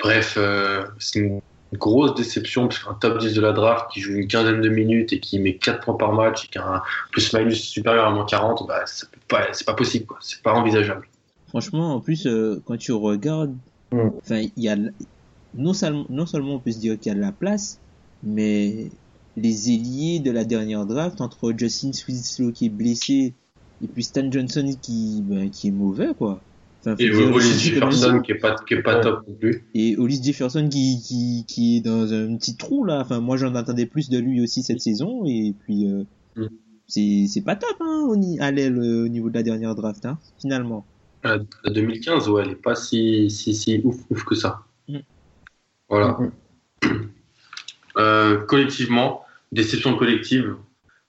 Bref, 0.00 0.34
euh, 0.36 0.84
c'est 0.98 1.20
une 1.20 1.40
grosse 1.74 2.14
déception 2.14 2.68
parce 2.68 2.82
qu'un 2.82 2.94
top 2.94 3.18
10 3.18 3.34
de 3.34 3.40
la 3.40 3.52
draft 3.52 3.90
qui 3.92 4.00
joue 4.00 4.14
une 4.14 4.28
quinzaine 4.28 4.60
de 4.60 4.68
minutes 4.68 5.12
et 5.12 5.20
qui 5.20 5.38
met 5.38 5.56
4 5.56 5.84
points 5.84 5.96
par 5.96 6.12
match 6.12 6.44
et 6.44 6.48
qui 6.48 6.58
a 6.58 6.66
un 6.66 6.82
plus-minus 7.12 7.62
supérieur 7.62 8.06
à 8.06 8.10
moins 8.10 8.26
40, 8.26 8.66
bah, 8.66 8.84
c'est 8.86 9.66
pas 9.66 9.74
possible, 9.74 10.06
quoi. 10.06 10.18
C'est 10.20 10.42
pas 10.42 10.52
envisageable. 10.52 11.06
Franchement, 11.48 11.94
en 11.94 12.00
plus, 12.00 12.26
euh, 12.26 12.62
quand 12.64 12.76
tu 12.76 12.92
regardes, 12.92 13.54
Mm. 13.92 14.10
il 14.30 14.62
y 14.62 14.68
a 14.68 14.76
non 15.54 15.72
seulement, 15.72 16.06
non 16.08 16.26
seulement 16.26 16.54
on 16.54 16.58
peut 16.60 16.70
se 16.70 16.78
dire 16.78 16.98
qu'il 16.98 17.10
y 17.10 17.14
a 17.14 17.16
de 17.16 17.20
la 17.20 17.32
place, 17.32 17.80
mais 18.22 18.90
les 19.40 19.70
ailiers 19.70 20.20
de 20.20 20.30
la 20.30 20.44
dernière 20.44 20.86
draft 20.86 21.20
entre 21.20 21.52
Justin 21.56 21.90
Winslow 22.08 22.52
qui 22.52 22.66
est 22.66 22.70
blessé 22.70 23.34
et 23.82 23.86
puis 23.88 24.04
Stan 24.04 24.30
Johnson 24.30 24.72
qui, 24.80 25.22
ben, 25.24 25.50
qui 25.50 25.68
est 25.68 25.72
mauvais 25.72 26.14
quoi. 26.16 26.40
Enfin, 26.80 26.94
Et 26.98 27.10
dire 27.10 27.38
Jefferson 27.40 28.20
qui 28.20 28.32
est 28.32 28.36
pas, 28.36 28.56
qui 28.66 28.74
est 28.74 28.82
pas 28.82 28.96
Ouais. 28.96 29.02
top 29.02 29.24
non 29.28 29.34
plus. 29.34 29.64
et 29.74 29.96
Hollis 29.98 30.22
Jefferson 30.22 30.68
qui, 30.68 31.00
qui, 31.02 31.44
qui 31.46 31.76
est 31.76 31.80
dans 31.80 32.12
un 32.12 32.36
petit 32.36 32.56
trou 32.56 32.84
là. 32.84 33.00
Enfin, 33.00 33.20
moi 33.20 33.36
j'en 33.36 33.54
attendais 33.54 33.86
plus 33.86 34.08
de 34.08 34.18
lui 34.18 34.40
aussi 34.42 34.62
cette 34.62 34.80
saison 34.80 35.24
et 35.26 35.54
puis 35.64 35.86
euh, 35.88 36.04
Mm. 36.36 36.46
c'est 36.86 37.26
c'est 37.28 37.40
pas 37.40 37.56
top 37.56 37.76
hein, 37.80 38.06
au 38.08 38.14
à 38.40 38.50
euh, 38.52 39.04
au 39.04 39.08
niveau 39.08 39.28
de 39.30 39.34
la 39.34 39.42
dernière 39.42 39.74
draft 39.74 40.06
hein, 40.06 40.18
finalement. 40.40 40.84
La, 41.24 41.38
la 41.64 41.72
2015, 41.72 42.28
ouais, 42.30 42.42
elle 42.44 42.52
est 42.52 42.54
pas 42.54 42.74
si, 42.74 43.28
si, 43.28 43.52
si 43.54 43.80
ouf, 43.84 43.96
ouf 44.10 44.24
que 44.24 44.34
ça. 44.36 44.60
Mm. 44.88 44.98
Voilà. 45.88 46.16
Mhm. 46.82 47.10
Euh, 47.98 48.38
collectivement, 48.46 49.22
déception 49.52 49.96
collective. 49.96 50.56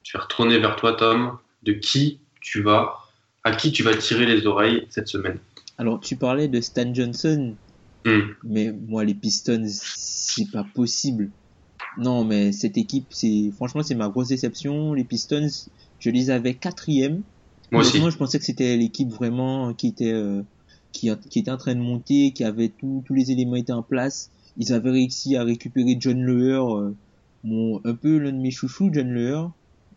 Je 0.04 0.18
vais 0.18 0.24
retourner 0.24 0.60
vers 0.60 0.76
toi, 0.76 0.94
Tom. 0.94 1.38
De 1.64 1.74
qui 1.74 2.20
tu 2.40 2.62
vas, 2.64 2.98
à 3.44 3.56
qui 3.56 3.72
tu 3.72 3.84
vas 3.84 3.96
tirer 3.96 4.26
les 4.26 4.48
oreilles 4.48 4.88
cette 4.90 5.08
semaine 5.08 5.38
Alors 5.78 6.00
tu 6.00 6.16
parlais 6.16 6.48
de 6.48 6.60
Stan 6.60 6.92
Johnson. 6.94 7.56
Hmm. 8.04 8.22
Mais 8.44 8.72
moi, 8.72 9.04
les 9.04 9.14
Pistons, 9.14 9.68
c'est 9.68 10.50
pas 10.52 10.66
possible. 10.74 11.30
Non, 11.98 12.24
mais 12.24 12.52
cette 12.52 12.78
équipe, 12.78 13.08
c'est 13.10 13.52
franchement, 13.56 13.84
c'est 13.84 13.96
ma 13.96 14.10
grosse 14.10 14.30
déception. 14.30 14.94
Les 14.94 15.04
Pistons, 15.04 15.50
je 16.00 16.10
les 16.10 16.30
avais 16.32 16.56
quatrième. 16.56 17.22
Moi 17.72 17.82
aussi. 17.82 18.00
Je 18.00 18.18
pensais 18.18 18.40
que 18.40 18.46
c'était 18.46 18.76
l'équipe 18.76 19.10
vraiment 19.10 19.74
qui 19.74 19.88
était 19.88 20.12
euh, 20.12 20.42
qui, 20.92 21.10
qui 21.30 21.40
était 21.40 21.52
en 21.52 21.58
train 21.58 21.76
de 21.76 21.80
monter, 21.80 22.32
qui 22.32 22.44
avait 22.44 22.70
tout, 22.70 23.04
tous 23.06 23.14
les 23.14 23.32
éléments 23.32 23.56
étaient 23.56 23.72
en 23.72 23.84
place. 23.84 24.32
Ils 24.58 24.74
avaient 24.74 24.92
réussi 24.92 25.36
à 25.36 25.44
récupérer 25.44 25.96
John 26.00 26.22
Leher, 26.22 26.60
euh, 26.60 26.96
mon, 27.44 27.82
un 27.86 27.94
peu 27.96 28.18
l'un 28.18 28.32
de 28.32 28.38
mes 28.38 28.52
chouchous, 28.52 28.90
John 28.94 29.10
Leher, 29.10 29.44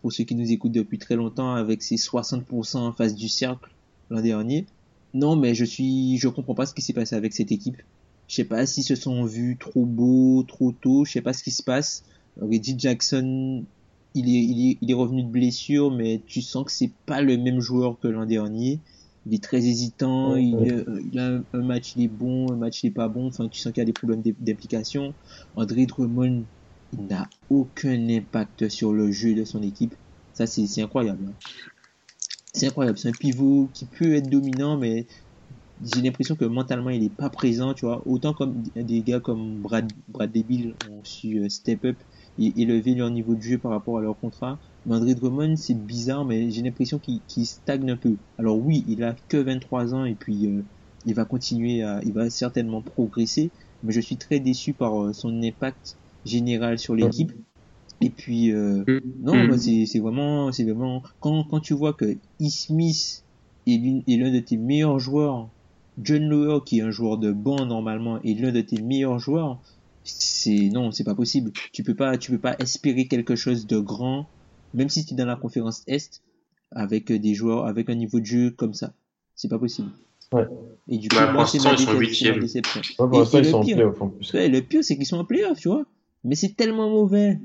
pour 0.01 0.11
ceux 0.13 0.23
qui 0.23 0.35
nous 0.35 0.51
écoutent 0.51 0.71
depuis 0.71 0.97
très 0.97 1.15
longtemps, 1.15 1.53
avec 1.53 1.81
ses 1.81 1.95
60% 1.95 2.77
en 2.77 2.91
face 2.91 3.15
du 3.15 3.27
cercle 3.27 3.69
l'an 4.09 4.21
dernier. 4.21 4.65
Non, 5.13 5.35
mais 5.35 5.55
je 5.55 5.65
suis, 5.65 6.17
je 6.17 6.27
comprends 6.27 6.55
pas 6.55 6.65
ce 6.65 6.73
qui 6.73 6.81
s'est 6.81 6.93
passé 6.93 7.15
avec 7.15 7.33
cette 7.33 7.51
équipe. 7.51 7.81
Je 8.27 8.35
sais 8.35 8.43
pas 8.43 8.65
s'ils 8.65 8.83
se 8.83 8.95
sont 8.95 9.23
vus 9.25 9.55
trop 9.59 9.85
beaux, 9.85 10.43
trop 10.43 10.71
tôt, 10.71 11.05
je 11.05 11.11
sais 11.13 11.21
pas 11.21 11.33
ce 11.33 11.43
qui 11.43 11.51
se 11.51 11.63
passe. 11.63 12.03
Reggie 12.41 12.75
Jackson, 12.77 13.63
il 14.13 14.27
est, 14.29 14.43
il 14.43 14.71
est, 14.71 14.77
il 14.81 14.91
est 14.91 14.95
revenu 14.95 15.23
de 15.23 15.29
blessure, 15.29 15.91
mais 15.91 16.21
tu 16.25 16.41
sens 16.41 16.65
que 16.65 16.71
c'est 16.71 16.91
pas 17.05 17.21
le 17.21 17.37
même 17.37 17.59
joueur 17.59 17.99
que 17.99 18.07
l'an 18.07 18.25
dernier. 18.25 18.79
Il 19.27 19.33
est 19.33 19.41
très 19.43 19.65
hésitant, 19.65 20.35
il, 20.35 20.55
euh, 20.55 21.01
il 21.11 21.17
a 21.19 21.39
un, 21.53 21.61
match 21.63 21.93
il 21.95 22.03
est 22.03 22.07
bon, 22.07 22.51
un 22.51 22.55
match 22.57 22.83
il 22.83 22.87
est 22.87 22.91
pas 22.91 23.07
bon. 23.07 23.27
Enfin, 23.27 23.47
tu 23.47 23.59
sens 23.59 23.71
qu'il 23.73 23.81
y 23.81 23.83
a 23.83 23.85
des 23.85 23.93
problèmes 23.93 24.21
d'im- 24.21 24.35
d'implication. 24.39 25.13
André 25.55 25.85
Drummond, 25.87 26.43
n'a 26.97 27.29
aucun 27.49 28.09
impact 28.09 28.69
sur 28.69 28.93
le 28.93 29.11
jeu 29.11 29.35
de 29.35 29.43
son 29.45 29.61
équipe. 29.61 29.95
Ça, 30.33 30.47
c'est 30.47 30.81
incroyable. 30.81 31.25
hein. 31.29 31.35
C'est 32.53 32.67
incroyable. 32.67 32.97
C'est 32.97 33.09
un 33.09 33.13
pivot 33.13 33.69
qui 33.73 33.85
peut 33.85 34.13
être 34.15 34.29
dominant, 34.29 34.77
mais 34.77 35.07
j'ai 35.81 36.01
l'impression 36.01 36.35
que 36.35 36.45
mentalement 36.45 36.89
il 36.89 37.03
est 37.03 37.09
pas 37.15 37.29
présent, 37.29 37.73
tu 37.73 37.85
vois. 37.85 38.01
Autant 38.07 38.33
comme 38.33 38.63
des 38.75 39.03
gars 39.03 39.19
comme 39.19 39.61
Brad, 39.61 39.91
Brad 40.07 40.31
Bill 40.31 40.75
ont 40.89 41.03
su 41.03 41.39
euh, 41.39 41.49
step 41.49 41.85
up 41.85 42.01
et 42.37 42.61
élever 42.61 42.95
leur 42.95 43.09
niveau 43.11 43.35
de 43.35 43.41
jeu 43.41 43.57
par 43.57 43.71
rapport 43.71 43.97
à 43.97 44.01
leur 44.01 44.17
contrat. 44.19 44.59
Mais 44.85 44.95
André 44.95 45.15
Drummond, 45.15 45.55
c'est 45.57 45.75
bizarre, 45.75 46.25
mais 46.25 46.49
j'ai 46.51 46.61
l'impression 46.61 46.99
qu'il 46.99 47.23
qu'il 47.25 47.45
stagne 47.45 47.91
un 47.91 47.97
peu. 47.97 48.17
Alors 48.37 48.57
oui, 48.59 48.85
il 48.87 49.03
a 49.03 49.15
que 49.27 49.37
23 49.37 49.93
ans 49.93 50.05
et 50.05 50.15
puis 50.15 50.47
euh, 50.47 50.63
il 51.05 51.13
va 51.13 51.25
continuer 51.25 51.83
à, 51.83 51.99
il 52.03 52.13
va 52.13 52.29
certainement 52.29 52.81
progresser, 52.81 53.51
mais 53.83 53.91
je 53.93 53.99
suis 54.01 54.17
très 54.17 54.39
déçu 54.39 54.73
par 54.73 55.01
euh, 55.03 55.13
son 55.13 55.41
impact 55.43 55.97
général 56.25 56.79
sur 56.79 56.95
l'équipe. 56.95 57.31
Et 58.01 58.09
puis 58.09 58.51
euh, 58.51 58.83
non, 59.21 59.35
Mm. 59.35 59.47
moi, 59.47 59.57
c'est 59.57 59.85
c'est 59.85 59.99
vraiment, 59.99 60.51
c'est 60.51 60.63
vraiment 60.65 61.01
quand 61.19 61.43
quand 61.45 61.59
tu 61.61 61.73
vois 61.73 61.93
que 61.93 62.05
E. 62.05 62.17
Smith 62.49 63.23
est 63.67 63.77
l'une- 63.77 64.03
est 64.07 64.17
l'un 64.17 64.31
de 64.31 64.39
tes 64.39 64.57
meilleurs 64.57 64.99
joueurs, 64.99 65.49
John 66.01 66.27
Lower 66.27 66.59
qui 66.65 66.79
est 66.79 66.81
un 66.81 66.91
joueur 66.91 67.17
de 67.17 67.31
banc 67.31 67.65
normalement 67.65 68.21
est 68.23 68.33
l'un 68.39 68.51
de 68.51 68.61
tes 68.61 68.81
meilleurs 68.81 69.19
joueurs, 69.19 69.61
c'est 70.03 70.69
non, 70.69 70.91
c'est 70.91 71.05
pas 71.05 71.15
possible. 71.15 71.51
Tu 71.71 71.83
peux 71.83 71.95
pas, 71.95 72.17
tu 72.17 72.31
peux 72.31 72.37
pas 72.37 72.55
espérer 72.59 73.07
quelque 73.07 73.35
chose 73.35 73.65
de 73.65 73.79
grand, 73.79 74.27
même 74.73 74.89
si 74.89 75.05
tu 75.05 75.13
es 75.13 75.17
dans 75.17 75.25
la 75.25 75.37
conférence 75.37 75.83
Est 75.87 76.21
avec 76.71 77.11
des 77.11 77.33
joueurs 77.33 77.65
avec 77.65 77.89
un 77.89 77.95
niveau 77.95 78.19
de 78.19 78.25
jeu 78.25 78.51
comme 78.51 78.73
ça. 78.73 78.93
C'est 79.35 79.47
pas 79.49 79.59
possible. 79.59 79.89
Ouais. 80.33 80.45
Et 80.89 80.97
du 80.97 81.07
coup, 81.07 81.15
Bah, 81.15 81.25
pour 81.27 81.33
moi, 81.33 81.45
c'est 81.45 81.59
ma, 81.59 81.71
déception. 82.39 82.81
Ouais, 82.99 83.07
pour 83.07 83.15
Et- 83.15 83.37
et 83.37 83.39
ils 83.39 83.43
le 83.45 83.51
sont 83.51 83.57
en 83.57 83.63
pire- 83.63 83.75
playoff 83.77 84.01
en 84.01 84.09
plus. 84.09 84.33
Ouais, 84.33 84.49
le 84.49 84.61
pire, 84.61 84.83
c'est 84.83 84.95
qu'ils 84.97 85.05
sont 85.05 85.17
en 85.17 85.25
playoff, 85.25 85.57
tu 85.59 85.69
vois. 85.69 85.85
Mais 86.25 86.35
c'est 86.35 86.55
tellement 86.55 86.89
mauvais. 86.89 87.39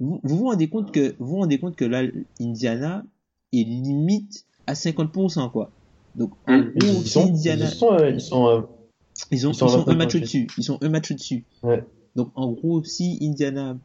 Vous, 0.00 0.20
vous 0.22 0.36
vous 0.38 0.44
rendez 0.46 0.68
compte 0.68 0.92
que, 0.92 1.14
vous 1.18 1.26
vous 1.26 1.36
rendez 1.38 1.58
compte 1.58 1.76
que 1.76 1.84
là, 1.84 2.02
Indiana 2.40 3.04
est 3.52 3.64
limite 3.64 4.46
à 4.66 4.74
50%, 4.74 5.50
quoi. 5.50 5.70
Donc, 6.14 6.32
en 6.46 6.58
Mm. 6.58 6.62
gros, 6.62 6.72
Ils, 6.80 6.84
ils 7.00 7.02
si 7.02 7.08
sont, 7.10 7.28
Indiana, 7.28 7.64
ils 7.64 7.70
sont, 7.70 7.92
euh, 7.92 8.10
ils 8.10 8.20
sont, 8.20 8.46
euh, 8.48 8.60
ils 9.30 9.46
ont, 9.46 9.50
ils 9.50 9.54
sont 9.54 9.66
ils 9.66 9.70
sont 9.70 9.78
un 9.80 9.84
29 9.84 9.96
match 9.98 10.14
au-dessus. 10.14 10.46
Ils 10.56 10.64
sont 10.64 10.78
un 10.80 10.88
match 10.88 11.10
au-dessus. 11.10 11.44
Ouais. 11.62 11.84
Donc, 12.14 12.30
en 12.34 12.52
gros, 12.52 12.82
si 12.84 13.18
Indiana 13.20 13.76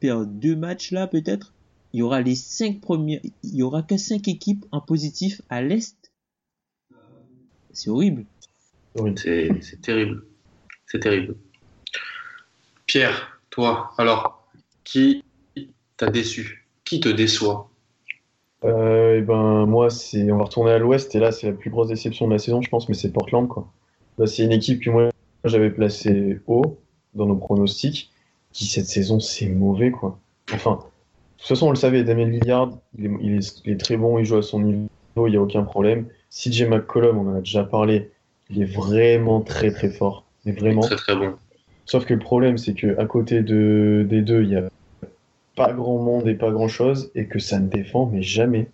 perd 0.00 0.38
deux 0.38 0.56
matchs 0.56 0.92
là, 0.92 1.06
peut-être, 1.06 1.54
il 1.94 2.00
y 2.00 2.02
aura 2.02 2.20
les 2.20 2.34
cinq 2.34 2.80
premières, 2.80 3.20
il 3.42 3.54
y 3.54 3.62
aura 3.62 3.82
que 3.82 3.96
cinq 3.96 4.28
équipes 4.28 4.64
en 4.72 4.80
positif 4.80 5.40
à 5.48 5.62
l'Est. 5.62 6.12
C'est 7.72 7.90
horrible. 7.90 8.26
c'est 9.16 9.80
terrible. 9.80 10.24
C'est 10.86 11.00
terrible. 11.00 11.36
Pierre, 12.86 13.31
toi, 13.52 13.92
alors, 13.98 14.48
qui 14.82 15.22
t'a 15.96 16.10
déçu? 16.10 16.66
Qui 16.84 16.98
te 16.98 17.08
déçoit? 17.08 17.68
Euh, 18.64 19.18
et 19.18 19.22
ben 19.22 19.66
moi 19.66 19.90
c'est 19.90 20.30
on 20.30 20.38
va 20.38 20.44
retourner 20.44 20.70
à 20.70 20.78
l'Ouest 20.78 21.16
et 21.16 21.18
là 21.18 21.32
c'est 21.32 21.48
la 21.48 21.52
plus 21.52 21.68
grosse 21.68 21.88
déception 21.88 22.28
de 22.28 22.32
la 22.32 22.38
saison 22.38 22.62
je 22.62 22.68
pense 22.68 22.88
mais 22.88 22.94
c'est 22.94 23.12
Portland 23.12 23.48
quoi. 23.48 23.66
Bah, 24.18 24.28
c'est 24.28 24.44
une 24.44 24.52
équipe 24.52 24.80
que 24.80 24.88
moi 24.88 25.10
j'avais 25.42 25.70
placée 25.70 26.38
haut 26.46 26.78
dans 27.14 27.26
nos 27.26 27.34
pronostics 27.34 28.12
qui 28.52 28.66
cette 28.66 28.86
saison 28.86 29.18
c'est 29.18 29.48
mauvais 29.48 29.90
quoi. 29.90 30.20
Enfin 30.52 30.76
de 30.76 31.38
toute 31.38 31.48
façon 31.48 31.66
on 31.66 31.70
le 31.70 31.76
savait 31.76 32.04
Damien 32.04 32.26
Lillard 32.26 32.70
il 32.96 33.06
est, 33.06 33.10
il 33.20 33.34
est, 33.34 33.62
il 33.64 33.72
est 33.72 33.80
très 33.80 33.96
bon 33.96 34.20
il 34.20 34.24
joue 34.24 34.36
à 34.36 34.42
son 34.42 34.60
niveau 34.60 35.26
il 35.26 35.34
y 35.34 35.36
a 35.36 35.42
aucun 35.42 35.64
problème. 35.64 36.06
CJ 36.30 36.68
McCollum 36.68 37.18
on 37.18 37.32
en 37.32 37.34
a 37.34 37.40
déjà 37.40 37.64
parlé 37.64 38.12
il 38.48 38.62
est 38.62 38.72
vraiment 38.72 39.40
très 39.40 39.72
très 39.72 39.90
fort 39.90 40.24
mais 40.44 40.52
vraiment. 40.52 40.82
Très 40.82 40.96
très 40.96 41.16
bon. 41.16 41.34
Sauf 41.86 42.04
que 42.04 42.14
le 42.14 42.20
problème, 42.20 42.58
c'est 42.58 42.74
que 42.74 42.98
à 42.98 43.06
côté 43.06 43.42
de, 43.42 44.06
des 44.08 44.22
deux, 44.22 44.42
il 44.42 44.50
y 44.50 44.56
a 44.56 44.68
pas 45.56 45.72
grand 45.72 45.98
monde 45.98 46.28
et 46.28 46.34
pas 46.34 46.50
grand 46.50 46.68
chose, 46.68 47.10
et 47.14 47.26
que 47.26 47.38
ça 47.38 47.58
ne 47.58 47.68
défend, 47.68 48.06
mais 48.06 48.22
jamais. 48.22 48.68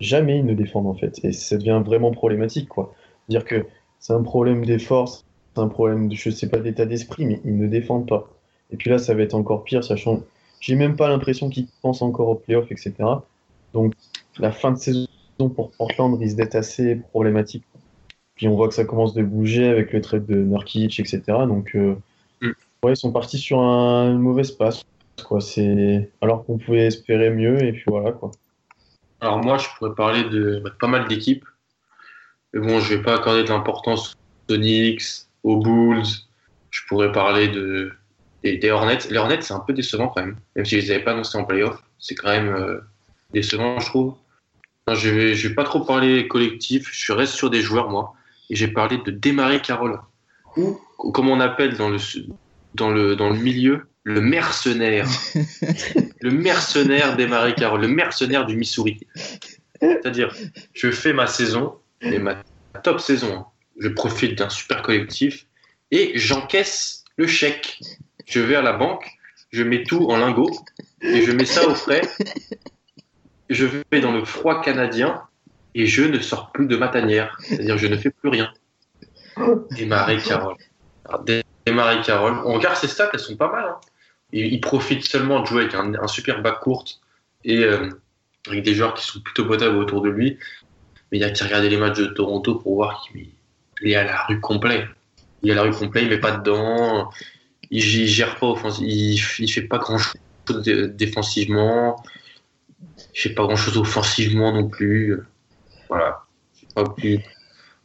Jamais 0.00 0.38
ils 0.38 0.46
ne 0.46 0.54
défendent 0.54 0.86
en 0.86 0.94
fait. 0.94 1.20
Et 1.24 1.32
ça 1.32 1.56
devient 1.56 1.82
vraiment 1.84 2.10
problématique, 2.10 2.68
quoi. 2.68 2.94
Dire 3.28 3.44
que 3.44 3.66
c'est 3.98 4.12
un 4.12 4.22
problème 4.22 4.64
des 4.64 4.78
forces, 4.78 5.24
c'est 5.54 5.60
un 5.60 5.68
problème 5.68 6.08
de, 6.08 6.14
je 6.14 6.30
sais 6.30 6.48
pas, 6.48 6.58
d'état 6.58 6.86
d'esprit, 6.86 7.26
mais 7.26 7.40
ils 7.44 7.56
ne 7.56 7.66
défendent 7.66 8.08
pas. 8.08 8.28
Et 8.70 8.76
puis 8.76 8.90
là, 8.90 8.98
ça 8.98 9.14
va 9.14 9.22
être 9.22 9.34
encore 9.34 9.64
pire, 9.64 9.84
sachant, 9.84 10.22
j'ai 10.60 10.76
même 10.76 10.96
pas 10.96 11.08
l'impression 11.08 11.50
qu'ils 11.50 11.66
pensent 11.82 12.02
encore 12.02 12.28
aux 12.28 12.34
playoffs, 12.36 12.70
etc. 12.70 12.94
Donc, 13.74 13.94
la 14.38 14.50
fin 14.52 14.72
de 14.72 14.78
saison 14.78 15.06
pour 15.54 15.70
Portland 15.72 16.18
risque 16.18 16.36
d'être 16.36 16.54
assez 16.54 16.96
problématique. 16.96 17.64
Puis 18.34 18.48
on 18.48 18.56
voit 18.56 18.68
que 18.68 18.74
ça 18.74 18.84
commence 18.84 19.14
de 19.14 19.22
bouger 19.22 19.68
avec 19.68 19.92
le 19.92 20.00
trade 20.00 20.26
de 20.26 20.36
Nurkic, 20.36 20.98
etc. 21.00 21.22
Donc, 21.46 21.74
euh. 21.74 21.96
Ouais, 22.84 22.92
ils 22.92 22.96
sont 22.96 23.12
partis 23.12 23.38
sur 23.38 23.60
un, 23.60 24.12
une 24.12 24.18
mauvaise 24.18 24.50
passe, 24.52 24.82
quoi. 25.24 25.40
C'est 25.40 26.10
alors 26.20 26.44
qu'on 26.44 26.58
pouvait 26.58 26.86
espérer 26.86 27.30
mieux, 27.30 27.62
et 27.62 27.72
puis 27.72 27.84
voilà, 27.86 28.12
quoi. 28.12 28.30
Alors 29.20 29.38
moi, 29.38 29.58
je 29.58 29.68
pourrais 29.76 29.94
parler 29.94 30.24
de 30.24 30.60
bah, 30.64 30.70
pas 30.78 30.88
mal 30.88 31.06
d'équipes. 31.06 31.44
Mais 32.52 32.60
bon, 32.60 32.80
je 32.80 32.94
vais 32.94 33.02
pas 33.02 33.14
accorder 33.14 33.44
de 33.44 33.48
l'importance 33.48 34.16
aux 34.50 34.56
Knicks, 34.56 35.26
aux 35.44 35.56
Bulls. 35.56 36.04
Je 36.70 36.80
pourrais 36.88 37.12
parler 37.12 37.48
de 37.48 37.92
des, 38.42 38.58
des 38.58 38.70
Hornets. 38.70 38.98
Les 39.10 39.16
Hornets, 39.16 39.40
c'est 39.40 39.54
un 39.54 39.60
peu 39.60 39.72
décevant 39.72 40.08
quand 40.08 40.22
même. 40.22 40.36
Même 40.56 40.64
si 40.64 40.80
je 40.80 40.86
les 40.86 40.90
avais 40.90 41.04
pas 41.04 41.12
annoncés 41.12 41.38
en 41.38 41.44
playoff, 41.44 41.82
c'est 41.98 42.14
quand 42.14 42.30
même 42.30 42.48
euh, 42.48 42.80
décevant, 43.32 43.78
je 43.78 43.86
trouve. 43.86 44.14
Non, 44.88 44.94
je 44.94 45.08
vais, 45.10 45.34
je 45.34 45.48
vais 45.48 45.54
pas 45.54 45.64
trop 45.64 45.80
parler 45.80 46.26
collectif. 46.26 46.90
Je 46.92 47.12
reste 47.12 47.34
sur 47.34 47.48
des 47.48 47.60
joueurs, 47.60 47.88
moi. 47.88 48.14
Et 48.50 48.56
j'ai 48.56 48.68
parlé 48.68 48.98
de 48.98 49.10
Desmarais 49.12 49.62
Carole. 49.62 50.00
Ou, 50.56 50.78
comme 51.12 51.28
on 51.28 51.40
appelle 51.40 51.76
dans 51.76 51.88
le, 51.88 51.98
dans 52.74 52.90
le, 52.90 53.16
dans 53.16 53.30
le 53.30 53.38
milieu, 53.38 53.86
le 54.04 54.20
mercenaire. 54.20 55.08
le 56.20 56.30
mercenaire 56.30 57.16
Desmarais 57.16 57.54
Carole. 57.54 57.82
Le 57.82 57.88
mercenaire 57.88 58.46
du 58.46 58.56
Missouri. 58.56 59.00
C'est-à-dire, 59.80 60.34
je 60.74 60.90
fais 60.90 61.12
ma 61.12 61.26
saison, 61.26 61.74
et 62.02 62.18
ma 62.18 62.36
top 62.82 63.00
saison. 63.00 63.34
hein. 63.34 63.46
Je 63.78 63.88
profite 63.88 64.38
d'un 64.38 64.48
super 64.48 64.82
collectif 64.82 65.46
et 65.90 66.12
j'encaisse 66.14 67.04
le 67.16 67.26
chèque. 67.26 67.80
Je 68.26 68.40
vais 68.40 68.54
à 68.54 68.62
la 68.62 68.72
banque, 68.72 69.08
je 69.50 69.62
mets 69.62 69.82
tout 69.82 70.08
en 70.10 70.16
lingots 70.18 70.52
et 71.00 71.22
je 71.22 71.32
mets 71.32 71.44
ça 71.46 71.66
au 71.66 71.74
frais. 71.74 72.02
Je 73.50 73.66
vais 73.66 74.00
dans 74.00 74.12
le 74.12 74.24
froid 74.24 74.62
canadien 74.62 75.22
et 75.74 75.86
je 75.86 76.02
ne 76.02 76.18
sors 76.20 76.52
plus 76.52 76.66
de 76.66 76.76
ma 76.76 76.88
tanière. 76.88 77.38
C'est-à-dire, 77.40 77.78
je 77.78 77.86
ne 77.86 77.96
fais 77.96 78.10
plus 78.10 78.28
rien. 78.28 78.52
Et 79.78 79.86
Marie 79.86 80.22
Carole. 80.22 80.56
Des 81.66 81.72
Marie 81.72 82.02
Carole. 82.02 82.40
On 82.44 82.54
regarde 82.54 82.76
ses 82.76 82.88
stats, 82.88 83.10
elles 83.12 83.20
sont 83.20 83.36
pas 83.36 83.50
mal. 83.50 83.64
hein. 83.68 83.80
Il, 84.32 84.60
profite 84.60 85.04
seulement 85.04 85.40
de 85.40 85.46
jouer 85.46 85.64
avec 85.64 85.74
un, 85.74 86.06
super 86.08 86.40
bac 86.40 86.60
courte 86.60 87.00
et 87.44 87.58
euh, 87.58 87.90
avec 88.48 88.62
des 88.64 88.74
joueurs 88.74 88.94
qui 88.94 89.04
sont 89.04 89.20
plutôt 89.20 89.44
potables 89.44 89.76
autour 89.76 90.00
de 90.00 90.08
lui. 90.08 90.38
Mais 91.10 91.18
il 91.18 91.20
y 91.20 91.24
a 91.24 91.30
qu'à 91.30 91.44
regarder 91.44 91.68
les 91.68 91.76
matchs 91.76 91.98
de 91.98 92.06
Toronto 92.06 92.54
pour 92.54 92.76
voir 92.76 93.02
qu'il 93.02 93.28
il 93.82 93.90
est 93.90 93.96
à 93.96 94.04
la 94.04 94.22
rue 94.24 94.40
complet. 94.40 94.86
Il 95.42 95.50
est 95.50 95.52
à 95.52 95.56
la 95.56 95.62
rue 95.62 95.72
complet, 95.72 96.02
il 96.02 96.08
met 96.08 96.18
pas 96.18 96.32
dedans. 96.32 97.10
Il, 97.70 97.84
il 97.84 98.06
gère 98.08 98.36
pas 98.38 98.46
offensivement. 98.46 98.88
Il, 98.88 99.20
il 99.38 99.52
fait 99.52 99.62
pas 99.62 99.78
grand 99.78 99.98
chose 99.98 100.14
défensivement. 100.46 102.02
Il 103.14 103.20
fait 103.20 103.34
pas 103.34 103.42
grand 103.42 103.56
chose 103.56 103.76
offensivement 103.76 104.52
non 104.52 104.68
plus. 104.68 105.20
Voilà. 105.88 106.24
Pas, 106.74 106.84
plus- 106.84 107.20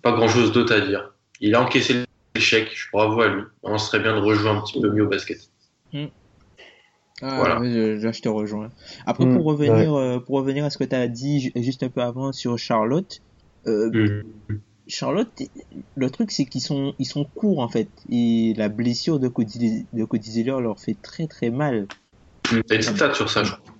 pas 0.02 0.14
grand 0.14 0.30
chose 0.30 0.52
d'autre 0.54 0.74
à 0.74 0.80
dire. 0.80 1.12
Il 1.42 1.56
a 1.56 1.62
encaissé 1.62 2.07
l'échec. 2.38 2.70
Bravo 2.94 3.22
à 3.22 3.28
lui. 3.28 3.44
On 3.64 3.78
serait 3.78 4.00
bien 4.00 4.16
de 4.16 4.22
rejouer 4.22 4.50
un 4.50 4.62
petit 4.62 4.80
peu 4.82 4.90
mieux 4.92 5.04
au 5.06 5.10
basket. 5.10 5.40
Ah, 7.22 7.38
Voilà. 7.40 7.60
je, 7.64 7.98
je- 8.00 8.12
je 8.12 8.22
te 8.22 8.30
rejoins. 8.30 8.72
Après, 9.08 9.26
Mm, 9.26 9.36
pour 9.36 9.46
revenir, 9.46 9.96
euh, 9.96 10.20
pour 10.20 10.36
revenir 10.36 10.64
à 10.66 10.70
ce 10.70 10.78
que 10.78 10.84
tu 10.84 10.96
as 10.96 11.08
dit 11.08 11.40
ju- 11.42 11.52
juste 11.56 11.82
un 11.82 11.90
peu 11.90 12.02
avant 12.02 12.32
sur 12.32 12.58
Charlotte, 12.60 13.22
euh, 13.66 14.22
Mm. 14.50 14.56
Charlotte, 14.88 15.42
le 15.96 16.10
truc 16.12 16.32
c'est 16.32 16.46
qu'ils 16.46 16.62
sont, 16.62 16.94
ils 17.00 17.06
sont 17.06 17.26
courts 17.26 17.60
en 17.60 17.68
fait, 17.68 17.90
et 18.10 18.54
la 18.56 18.70
blessure 18.70 19.20
de 19.20 19.28
Cody, 19.28 19.86
de 19.92 20.06
Cody 20.06 20.32
Zeller 20.32 20.62
leur 20.62 20.80
fait 20.80 20.96
très 21.02 21.28
très 21.28 21.50
mal. 21.50 21.88
T'as 22.68 22.76
une 22.76 22.82
stat 22.84 23.14
sur 23.14 23.30
ça, 23.30 23.44
je 23.44 23.52
crois. 23.54 23.74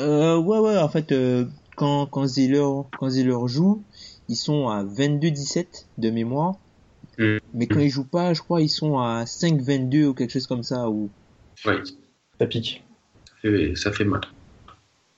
Euh, 0.00 0.36
ouais 0.38 0.58
ouais, 0.58 0.78
en 0.78 0.88
fait, 0.88 1.12
euh, 1.12 1.44
quand 1.76 2.06
quand 2.06 2.26
Zeller, 2.26 2.64
quand 2.98 3.10
Zeller 3.10 3.36
joue, 3.46 3.82
ils 4.28 4.36
sont 4.36 4.68
à 4.68 4.82
22-17 4.84 5.86
de 5.98 6.10
mémoire, 6.10 6.54
Mm. 6.54 6.56
Mais 7.18 7.66
quand 7.66 7.80
ils 7.80 7.90
jouent 7.90 8.04
pas, 8.08 8.32
je 8.34 8.40
crois 8.40 8.60
ils 8.60 8.68
sont 8.68 8.98
à 8.98 9.24
5-22 9.24 10.06
ou 10.06 10.14
quelque 10.14 10.32
chose 10.32 10.46
comme 10.46 10.62
ça. 10.62 10.88
Ou 10.88 11.10
Ouais, 11.66 11.78
Ça 12.38 12.46
pique. 12.46 12.84
ça 13.26 13.34
fait- 13.42 13.74
ça 13.74 13.92
fait 13.92 14.04
mal. 14.04 14.20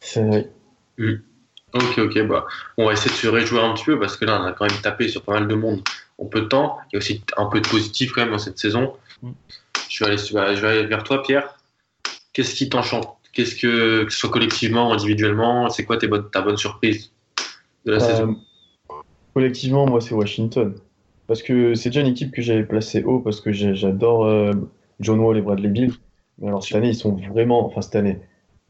C'est 0.00 0.24
vrai. 0.24 0.50
Ok, 1.72 1.98
ok, 1.98 2.26
bah, 2.26 2.46
on 2.78 2.86
va 2.86 2.94
essayer 2.94 3.10
de 3.10 3.16
se 3.16 3.28
réjouir 3.28 3.64
un 3.64 3.74
petit 3.74 3.84
peu 3.84 3.98
parce 3.98 4.16
que 4.16 4.24
là, 4.24 4.40
on 4.40 4.44
a 4.44 4.52
quand 4.52 4.66
même 4.66 4.80
tapé 4.80 5.08
sur 5.08 5.22
pas 5.22 5.34
mal 5.34 5.46
de 5.46 5.54
monde 5.54 5.82
en 6.18 6.26
peu 6.26 6.40
de 6.40 6.46
temps. 6.46 6.78
Il 6.92 6.94
y 6.94 6.96
a 6.96 6.98
aussi 6.98 7.22
un 7.36 7.46
peu 7.46 7.60
de 7.60 7.68
positif 7.68 8.12
quand 8.12 8.22
même 8.22 8.32
dans 8.32 8.38
cette 8.38 8.58
saison. 8.58 8.96
Mm. 9.22 9.30
Je, 9.88 10.04
vais 10.04 10.10
aller, 10.10 10.18
je 10.56 10.60
vais 10.62 10.68
aller 10.68 10.86
vers 10.86 11.04
toi, 11.04 11.22
Pierre. 11.22 11.56
qu'est-ce 12.32 12.54
qui 12.54 12.68
t'enchante 12.68 13.16
Qu'est-ce 13.32 13.54
que, 13.54 14.04
que 14.04 14.10
ce 14.12 14.18
soit 14.18 14.30
collectivement, 14.30 14.92
individuellement, 14.92 15.68
c'est 15.70 15.84
quoi 15.84 15.96
tes 15.96 16.08
bonnes, 16.08 16.28
ta 16.30 16.40
bonne 16.42 16.56
surprise 16.56 17.12
de 17.84 17.92
la 17.92 17.98
Euh, 17.98 18.06
saison? 18.08 18.40
collectivement, 19.34 19.86
moi, 19.86 20.00
c'est 20.00 20.14
Washington. 20.14 20.74
Parce 21.30 21.42
que 21.44 21.74
c'est 21.76 21.90
déjà 21.90 22.00
une 22.00 22.08
équipe 22.08 22.32
que 22.32 22.42
j'avais 22.42 22.64
placée 22.64 23.04
haut 23.04 23.20
parce 23.20 23.40
que 23.40 23.52
j'adore 23.52 24.24
euh, 24.24 24.50
John 24.98 25.20
Wall 25.20 25.36
et 25.38 25.40
Bradley 25.42 25.68
Beal. 25.68 25.92
Mais 26.40 26.48
alors, 26.48 26.64
cette 26.64 26.74
année, 26.76 26.88
ils 26.88 26.94
sont 26.96 27.12
vraiment. 27.14 27.64
Enfin, 27.64 27.82
cette 27.82 27.94
année. 27.94 28.18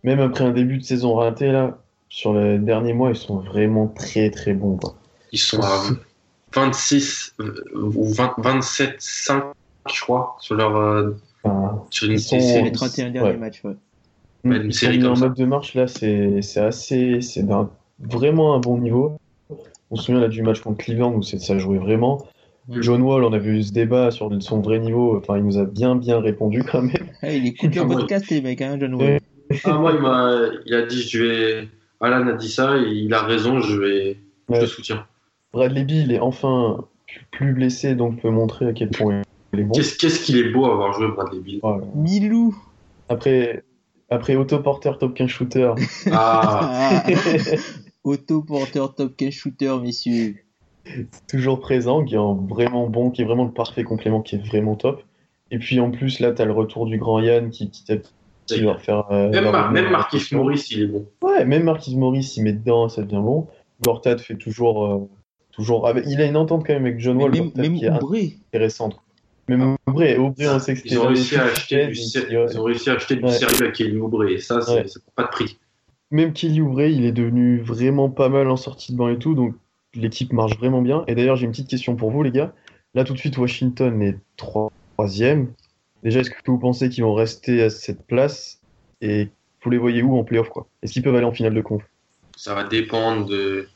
Même 0.05 0.21
après 0.21 0.45
un 0.45 0.51
début 0.51 0.77
de 0.77 0.83
saison 0.83 1.15
raté, 1.15 1.51
là, 1.53 1.79
sur 2.11 2.35
les 2.35 2.59
derniers 2.59 2.93
mois, 2.93 3.09
ils 3.09 3.17
sont 3.17 3.39
vraiment 3.39 3.87
très, 3.89 4.29
très 4.31 4.53
bons. 4.53 4.77
Quoi. 4.77 4.95
Ils 5.33 5.39
sont 5.39 5.63
à 5.63 5.85
26 6.55 7.35
euh, 7.41 7.65
ou 7.75 8.05
20 8.13 8.35
27 8.37 8.97
5 8.99 9.45
je 9.91 10.01
crois 10.03 10.37
sur 10.41 10.55
leur 10.57 10.77
euh, 10.77 11.13
Enfin, 11.43 11.83
sur 11.89 12.07
une 12.09 12.13
Ils 12.13 12.21
sont- 12.21 12.39
C'est 12.41 12.47
série. 12.47 12.65
les 12.65 12.73
31 12.73 13.11
derniers 13.11 13.31
Ouais. 13.31 13.37
matchs, 13.39 13.63
ouais. 13.65 13.73
Une 14.45 14.65
ils 14.67 14.75
série 14.75 14.99
comme 14.99 15.13
en 15.13 15.17
ça. 15.17 15.29
mode 15.29 15.37
de 15.39 15.45
marche, 15.47 15.73
là, 15.75 15.87
c'est 15.87 16.43
c'est 16.43 16.61
assez. 16.61 17.23
C'est 17.23 17.47
vraiment 17.99 18.55
un 18.55 18.59
bon 18.61 18.77
niveau. 18.77 19.17
On 19.91 19.97
se 19.97 20.03
souvient 20.05 20.21
là, 20.21 20.29
du 20.29 20.43
match 20.43 20.61
contre 20.61 20.77
Cleveland 20.85 21.15
où 21.15 21.23
c'est- 21.23 21.39
ça 21.39 21.57
jouait 21.57 21.79
vraiment. 21.79 22.19
John 22.71 23.03
Wall, 23.03 23.25
on 23.25 23.33
avait 23.33 23.51
eu 23.51 23.63
ce 23.63 23.73
débat 23.73 24.11
sur 24.11 24.31
son 24.41 24.61
vrai 24.61 24.79
niveau. 24.79 25.17
Enfin, 25.17 25.37
il 25.39 25.45
nous 25.45 25.59
a 25.59 25.65
bien, 25.65 25.97
bien 25.97 26.21
répondu 26.21 26.63
quand 26.63 26.83
même. 26.83 26.97
Ah, 27.23 27.33
il 27.33 27.47
écoute 27.47 27.75
le 27.75 27.87
podcast, 27.87 28.31
les 28.31 28.41
mecs, 28.41 28.63
hein, 28.63 28.79
John 28.81 28.95
Wall. 28.95 29.19
Ah, 29.65 29.73
moi 29.75 29.93
il 29.95 30.01
m'a 30.01 30.41
il 30.65 30.75
a 30.75 30.87
dit 30.87 31.03
je 31.03 31.23
vais 31.23 31.69
Alan 32.01 32.27
a 32.29 32.33
dit 32.33 32.49
ça 32.49 32.79
et 32.79 32.89
il 32.89 33.13
a 33.13 33.23
raison, 33.23 33.61
je 33.61 33.77
vais 33.77 34.17
je 34.49 34.61
le 34.61 34.67
soutiens. 34.67 35.07
Bradley 35.53 35.85
Beal 35.85 36.13
est 36.13 36.21
enfin 36.21 36.85
plus 37.33 37.53
blessé, 37.53 37.95
donc 37.95 38.23
peut 38.23 38.31
montrer 38.31 38.69
à 38.69 38.73
quel 38.73 38.91
point 38.91 39.23
il 39.53 39.61
est 39.61 39.65
bon. 39.65 39.73
Qu'est-ce 39.75 39.99
qu'est-ce 39.99 40.25
qu'il 40.25 40.39
est 40.39 40.51
beau 40.51 40.65
à 40.67 40.73
avoir 40.73 40.93
joué 40.93 41.09
Bradley 41.09 41.41
Beal. 41.41 41.59
Voilà. 41.63 41.85
Milou. 41.97 42.57
Après, 43.09 43.65
après 44.09 44.37
Otto 44.37 44.61
Porter, 44.61 44.93
top 44.99 45.15
15 45.15 45.29
shooter. 45.29 45.73
Ah, 46.13 47.03
Ah. 47.05 47.07
Autoporteur 48.05 48.95
top 48.95 49.17
15 49.17 49.31
shooter, 49.33 49.77
messieurs. 49.83 50.37
Toujours 51.29 51.61
présent, 51.61 52.05
qui 52.05 52.15
est 52.15 52.19
en 52.19 52.35
vraiment 52.35 52.89
bon, 52.89 53.11
qui 53.11 53.23
est 53.23 53.25
vraiment 53.25 53.45
le 53.45 53.53
parfait 53.53 53.85
complément, 53.85 54.21
qui 54.23 54.37
est 54.37 54.47
vraiment 54.47 54.77
top. 54.77 55.03
Et 55.51 55.59
puis 55.59 55.81
en 55.81 55.91
plus, 55.91 56.21
là, 56.21 56.33
tu 56.33 56.41
as 56.43 56.45
le 56.45 56.53
retour 56.53 56.87
du 56.87 56.97
grand 56.99 57.21
Yann 57.21 57.51
qui 57.51 57.67
petit 57.69 57.93
à 57.93 57.97
petit 57.97 58.61
va 58.63 58.77
faire. 58.79 59.11
euh, 59.11 59.31
même, 59.31 59.51
Mar- 59.51 59.73
Marquis. 59.73 60.23
Maurice 60.33 60.71
il 60.71 60.83
est 60.83 60.87
bon. 60.87 61.07
Ouais, 61.23 61.45
même 61.45 61.65
Marquis 61.65 61.97
Morris, 61.97 62.35
il 62.37 62.43
met 62.45 62.53
dedans, 62.53 62.89
ça 62.89 63.03
devient 63.03 63.23
bon. 63.23 63.47
Gortat 63.83 64.19
fait 64.19 64.37
toujours. 64.37 64.87
euh, 64.87 65.09
toujours 65.53 65.87
avec... 65.89 66.05
Il 66.07 66.21
a 66.21 66.27
une 66.27 66.37
entente 66.37 66.65
quand 66.67 66.73
même 66.73 66.87
avec 66.87 67.01
John 67.01 67.17
Mais 67.17 67.25
Wall, 67.25 67.33
même, 67.57 67.75
qui 67.77 67.85
est 67.85 67.91
Oubré. 67.91 68.37
intéressante. 68.49 68.97
Même 69.49 69.77
Aubrey, 69.89 70.17
Aubrey, 70.17 70.47
on 70.49 70.61
sait 70.61 70.75
que 70.75 70.79
c'était 70.81 70.95
Ils 70.95 70.99
réussi 71.01 71.35
à 71.37 71.43
acheter 71.47 71.89
du, 71.89 71.99
ouais. 71.99 72.47
ils 72.53 72.59
ont 72.59 72.63
réussi 72.63 72.89
à 72.89 72.95
acheter 72.95 73.17
du 73.17 73.25
Ouais. 73.25 73.31
sérieux 73.33 73.67
à 73.67 73.71
Kelly 73.73 73.97
Oubre 73.99 74.25
et 74.29 74.39
ça 74.39 74.61
c'est 74.61 74.73
Ouais. 74.75 74.85
pas 75.17 75.25
de 75.25 75.29
prix. 75.29 75.59
Même 76.13 76.33
Kelly 76.33 76.61
Oubre, 76.61 76.83
il 76.83 77.05
est 77.05 77.11
devenu 77.13 77.59
vraiment 77.61 78.09
pas 78.11 78.29
mal 78.29 78.49
en 78.49 78.57
sortie 78.57 78.93
de 78.93 78.97
banc 78.97 79.09
et 79.09 79.19
tout, 79.19 79.35
donc 79.35 79.55
l'équipe 79.95 80.33
marche 80.33 80.57
vraiment 80.57 80.83
bien. 80.83 81.05
Et 81.07 81.15
d'ailleurs, 81.15 81.37
j'ai 81.37 81.45
une 81.47 81.53
petite 81.53 81.69
question 81.69 81.97
pour 81.97 82.11
vous, 82.11 82.23
les 82.23 82.31
gars. 82.31 82.53
Là, 82.95 83.05
tout 83.05 83.13
de 83.13 83.19
suite, 83.19 83.37
Washington 83.39 84.03
est 84.03 84.19
trois- 84.37 84.71
troisième. 84.95 85.53
Déjà, 86.03 86.21
est-ce 86.21 86.31
que 86.31 86.37
vous 86.47 86.59
pensez 86.59 86.89
qu'ils 86.89 87.05
vont 87.05 87.15
rester 87.15 87.63
à 87.63 87.71
cette 87.71 88.07
place? 88.07 88.61
Et 89.01 89.29
vous 89.63 89.71
les 89.71 89.79
voyez 89.79 90.03
où 90.03 90.19
en 90.19 90.25
playoff, 90.25 90.49
quoi? 90.49 90.67
Est-ce 90.83 90.93
qu'ils 90.93 91.03
peuvent 91.03 91.15
aller 91.15 91.27
en 91.27 91.33
finale 91.33 91.55
de 91.55 91.61
conf? 91.61 91.83
Ça 92.37 92.55
va 92.55 92.65
dépendre 92.65 93.27
de 93.27 93.69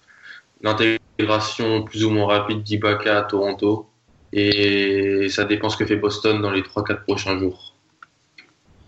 l'intégration 0.63 1.83
plus 1.85 2.05
ou 2.05 2.11
moins 2.11 2.27
rapide 2.27 2.63
d'Ibaka 2.63 3.19
à 3.19 3.23
Toronto. 3.23 3.89
Et 4.33 5.29
ça 5.29 5.45
dépend 5.45 5.69
ce 5.69 5.77
que 5.77 5.87
fait 5.87 5.97
Boston 5.97 6.43
dans 6.43 6.51
les 6.51 6.63
3-4 6.63 7.03
prochains 7.05 7.39
jours. 7.39 7.77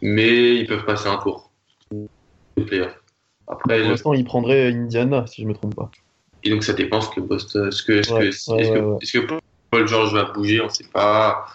Mais 0.02 0.56
ils 0.56 0.66
peuvent 0.66 0.84
passer 0.84 1.08
un 1.08 1.18
tour. 1.18 1.50
de 1.92 2.64
playoff. 2.64 3.00
Après, 3.46 3.76
Pour 3.76 3.84
le- 3.84 3.90
l'instant, 3.90 4.14
ils 4.14 4.24
prendraient 4.24 4.72
Indiana, 4.72 5.26
si 5.26 5.42
je 5.42 5.46
me 5.46 5.52
trompe 5.52 5.74
pas. 5.74 5.90
Et 6.46 6.50
donc 6.50 6.64
ça 6.64 6.72
dépend 6.72 7.00
ce 7.00 7.10
que 7.10 7.20
Boston, 7.20 7.70
ce 7.70 7.82
que, 7.82 7.92
est-ce 7.92 8.12
Ouais, 8.12 8.18
que, 8.18 8.22
ouais, 8.24 8.28
est-ce 8.28 8.50
ouais, 8.52 8.62
que, 8.72 8.78
ouais. 8.84 8.98
est-ce 9.02 9.18
que 9.18 9.26
Paul 9.70 9.86
George 9.88 10.12
va 10.14 10.24
bouger, 10.32 10.60
on 10.60 10.68
sait 10.68 10.86
pas. 10.92 11.46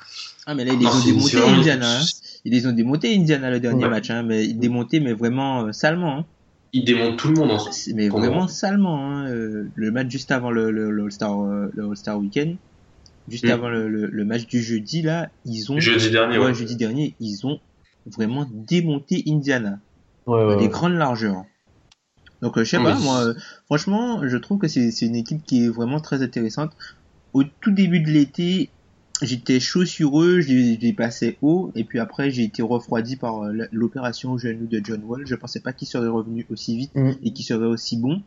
Ah, 0.45 0.53
mais 0.55 0.65
là, 0.65 0.73
ils 0.73 0.79
les 0.79 0.85
ont 0.87 1.03
démontés, 1.05 1.37
Indiana. 1.41 1.99
hein. 1.99 2.03
Ils 2.43 2.51
les 2.53 2.67
ont 2.67 2.71
démontés, 2.71 3.15
Indiana, 3.15 3.49
le 3.51 3.59
dernier 3.59 3.83
Ouais. 3.85 3.89
match. 3.89 4.09
Hein, 4.09 4.23
mais 4.23 4.47
démontés, 4.53 4.99
mais 4.99 5.13
vraiment 5.13 5.65
euh, 5.67 5.71
salement. 5.71 6.17
Hein. 6.19 6.25
Il 6.73 6.83
démonte 6.85 7.17
tout 7.17 7.27
le 7.29 7.35
monde 7.35 7.51
en 7.51 7.59
ce 7.59 7.93
Mais 7.93 8.09
vraiment 8.09 8.47
salement. 8.47 8.97
Hein. 9.09 9.27
euh, 9.29 9.69
Le 9.75 9.91
match 9.91 10.09
juste 10.09 10.31
avant 10.31 10.51
le, 10.51 10.71
le, 10.71 10.89
le 10.91 11.03
All-Star 11.03 11.39
euh, 11.41 11.69
le 11.73 11.85
All-Star 11.89 12.17
Weekend, 12.19 12.57
juste 13.27 13.45
Mm. 13.45 13.51
avant 13.51 13.69
le, 13.69 13.87
le, 13.87 14.07
le 14.07 14.25
match 14.25 14.45
du 14.47 14.61
jeudi, 14.63 15.01
là, 15.01 15.29
ils 15.45 15.71
ont. 15.71 15.79
jeudi 15.79 16.09
dernier. 16.11 16.37
Ouais, 16.37 16.45
ouais. 16.47 16.53
jeudi 16.53 16.75
dernier, 16.75 17.15
ils 17.19 17.45
ont 17.45 17.59
vraiment 18.05 18.47
démonté 18.51 19.23
Indiana. 19.27 19.79
Ouais, 20.25 20.55
des 20.57 20.63
ouais. 20.63 20.67
grandes 20.69 20.95
largeurs. 20.95 21.43
Donc, 22.41 22.57
euh, 22.57 22.63
je 22.63 22.69
sais 22.71 22.77
Non, 22.77 22.83
pas, 22.85 22.99
moi, 22.99 23.25
euh, 23.25 23.33
franchement, 23.65 24.27
je 24.27 24.37
trouve 24.37 24.57
que 24.57 24.67
c'est 24.67 24.91
c'est 24.91 25.05
une 25.05 25.15
équipe 25.15 25.43
qui 25.45 25.65
est 25.65 25.69
vraiment 25.69 25.99
très 25.99 26.23
intéressante. 26.23 26.71
Au 27.33 27.43
tout 27.43 27.71
début 27.71 27.99
de 27.99 28.09
l'été, 28.09 28.69
j'étais 29.21 29.59
chaud 29.59 29.85
sur 29.85 30.21
eux, 30.21 30.41
je 30.41 30.51
les, 30.79 30.93
passais 30.93 31.37
haut, 31.41 31.71
et 31.75 31.83
puis 31.83 31.99
après, 31.99 32.31
j'ai 32.31 32.43
été 32.43 32.61
refroidi 32.61 33.15
par 33.15 33.43
euh, 33.43 33.53
l'opération 33.71 34.31
au 34.31 34.37
genou 34.37 34.67
de 34.67 34.81
John 34.83 35.01
Wall. 35.05 35.23
Je 35.25 35.35
pensais 35.35 35.59
pas 35.59 35.73
qu'il 35.73 35.87
serait 35.87 36.07
revenu 36.07 36.45
aussi 36.49 36.75
vite 36.75 36.91
Mm. 36.95 37.11
et 37.23 37.31
qu'il 37.31 37.45
serait 37.45 37.65
aussi 37.65 37.97
bon. 37.97 38.21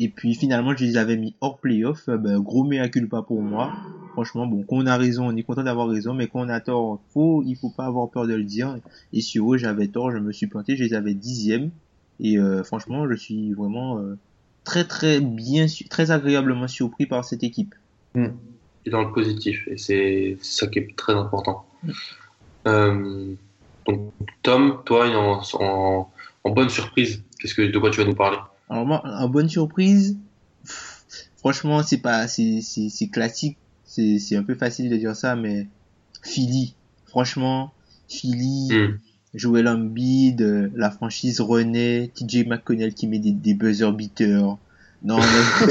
Et 0.00 0.08
puis 0.08 0.34
finalement, 0.34 0.76
je 0.76 0.84
les 0.84 0.96
avais 0.96 1.16
mis 1.16 1.34
hors 1.40 1.58
playoff. 1.58 2.08
Ben, 2.08 2.38
gros 2.38 2.64
mea 2.64 2.88
culpa 2.88 3.22
pour 3.22 3.42
moi. 3.42 3.72
Franchement, 4.12 4.46
bon, 4.46 4.62
quand 4.62 4.76
on 4.76 4.86
a 4.86 4.96
raison, 4.96 5.26
on 5.26 5.36
est 5.36 5.42
content 5.42 5.64
d'avoir 5.64 5.88
raison, 5.88 6.14
mais 6.14 6.28
quand 6.28 6.40
on 6.40 6.48
a 6.48 6.60
tort, 6.60 7.00
faut, 7.12 7.42
il 7.44 7.56
faut 7.56 7.70
pas 7.70 7.86
avoir 7.86 8.08
peur 8.08 8.26
de 8.26 8.34
le 8.34 8.44
dire. 8.44 8.78
Et 9.12 9.20
sur 9.20 9.52
eux, 9.52 9.58
j'avais 9.58 9.88
tort, 9.88 10.12
je 10.12 10.18
me 10.18 10.32
suis 10.32 10.46
planté, 10.46 10.76
je 10.76 10.84
les 10.84 10.94
avais 10.94 11.14
dixième. 11.14 11.70
Et 12.20 12.38
euh, 12.38 12.64
franchement, 12.64 13.08
je 13.08 13.14
suis 13.14 13.52
vraiment 13.52 13.98
euh, 13.98 14.18
très 14.64 14.84
très 14.84 15.20
bien, 15.20 15.66
très 15.88 16.10
agréablement 16.10 16.68
surpris 16.68 17.06
par 17.06 17.24
cette 17.24 17.42
équipe. 17.44 17.74
Et 18.16 18.90
dans 18.90 19.02
le 19.02 19.12
positif. 19.12 19.66
Et 19.68 19.76
c'est 19.76 20.38
ça 20.42 20.66
qui 20.66 20.80
est 20.80 20.96
très 20.96 21.12
important. 21.12 21.64
Euh, 22.66 23.34
donc, 23.86 24.12
Tom, 24.42 24.82
toi, 24.84 25.08
en, 25.08 25.42
en, 25.60 26.10
en 26.44 26.50
bonne 26.50 26.68
surprise, 26.68 27.22
qu'est-ce 27.38 27.54
que, 27.54 27.62
de 27.62 27.78
quoi 27.78 27.90
tu 27.90 28.00
vas 28.00 28.06
nous 28.06 28.14
parler? 28.14 28.38
Alors 28.68 28.84
moi, 28.84 29.02
en 29.04 29.28
bonne 29.28 29.48
surprise, 29.48 30.18
pff, 30.64 31.04
franchement, 31.36 31.82
c'est 31.82 31.98
pas, 31.98 32.26
c'est, 32.28 32.60
classique, 33.12 33.56
c'est, 33.84 34.18
c'est 34.18 34.36
un 34.36 34.42
peu 34.42 34.54
facile 34.54 34.90
de 34.90 34.96
dire 34.96 35.14
ça, 35.16 35.36
mais 35.36 35.66
Philly, 36.22 36.74
franchement, 37.06 37.72
Philly, 38.08 38.68
Hmm. 38.70 38.98
Joel 39.34 39.68
Embiid, 39.68 40.40
euh, 40.42 40.70
la 40.74 40.90
franchise 40.90 41.40
renaît, 41.40 42.10
TJ 42.14 42.46
McConnell 42.46 42.94
qui 42.94 43.06
met 43.06 43.18
des, 43.18 43.32
des 43.32 43.54
buzzer 43.54 43.92
beaters. 43.92 44.58
Non, 45.02 45.18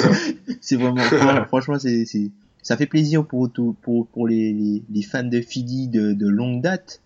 c'est 0.62 0.76
vraiment, 0.78 1.02
fran- 1.02 1.46
franchement, 1.48 1.80
c'est, 1.80 2.06
ça 2.62 2.78
fait 2.78 2.86
plaisir 2.86 3.26
pour 3.26 3.52
tout, 3.52 3.76
pour, 3.82 4.08
pour 4.08 4.28
les, 4.28 4.54
les, 4.54 4.84
les 4.90 5.02
fans 5.02 5.24
de 5.24 5.42
Philly 5.42 5.88
de, 5.88 6.14
de 6.14 6.28
longue 6.28 6.62
date. 6.62 7.02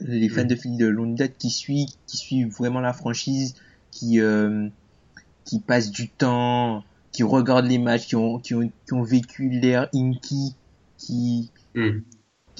Les 0.00 0.28
fans 0.28 0.44
de 0.44 0.54
Philly 0.54 0.76
de 0.76 0.86
longue 0.86 1.16
date 1.16 1.32
qui 1.38 1.50
suivent, 1.50 1.88
qui 2.06 2.16
suivent 2.18 2.48
vraiment 2.48 2.80
la 2.80 2.92
franchise, 2.92 3.54
qui, 3.90 4.20
euh, 4.20 4.68
qui 5.44 5.58
passent 5.60 5.90
du 5.90 6.08
temps, 6.08 6.84
qui 7.12 7.22
regardent 7.24 7.66
les 7.66 7.78
matchs, 7.78 8.06
qui 8.06 8.16
ont, 8.16 8.38
qui 8.38 8.54
ont, 8.54 8.70
qui 8.86 8.92
ont 8.92 9.02
vécu 9.02 9.48
l'ère 9.48 9.88
Inky, 9.94 10.54
qui, 10.98 11.50
Hmm. 11.74 12.00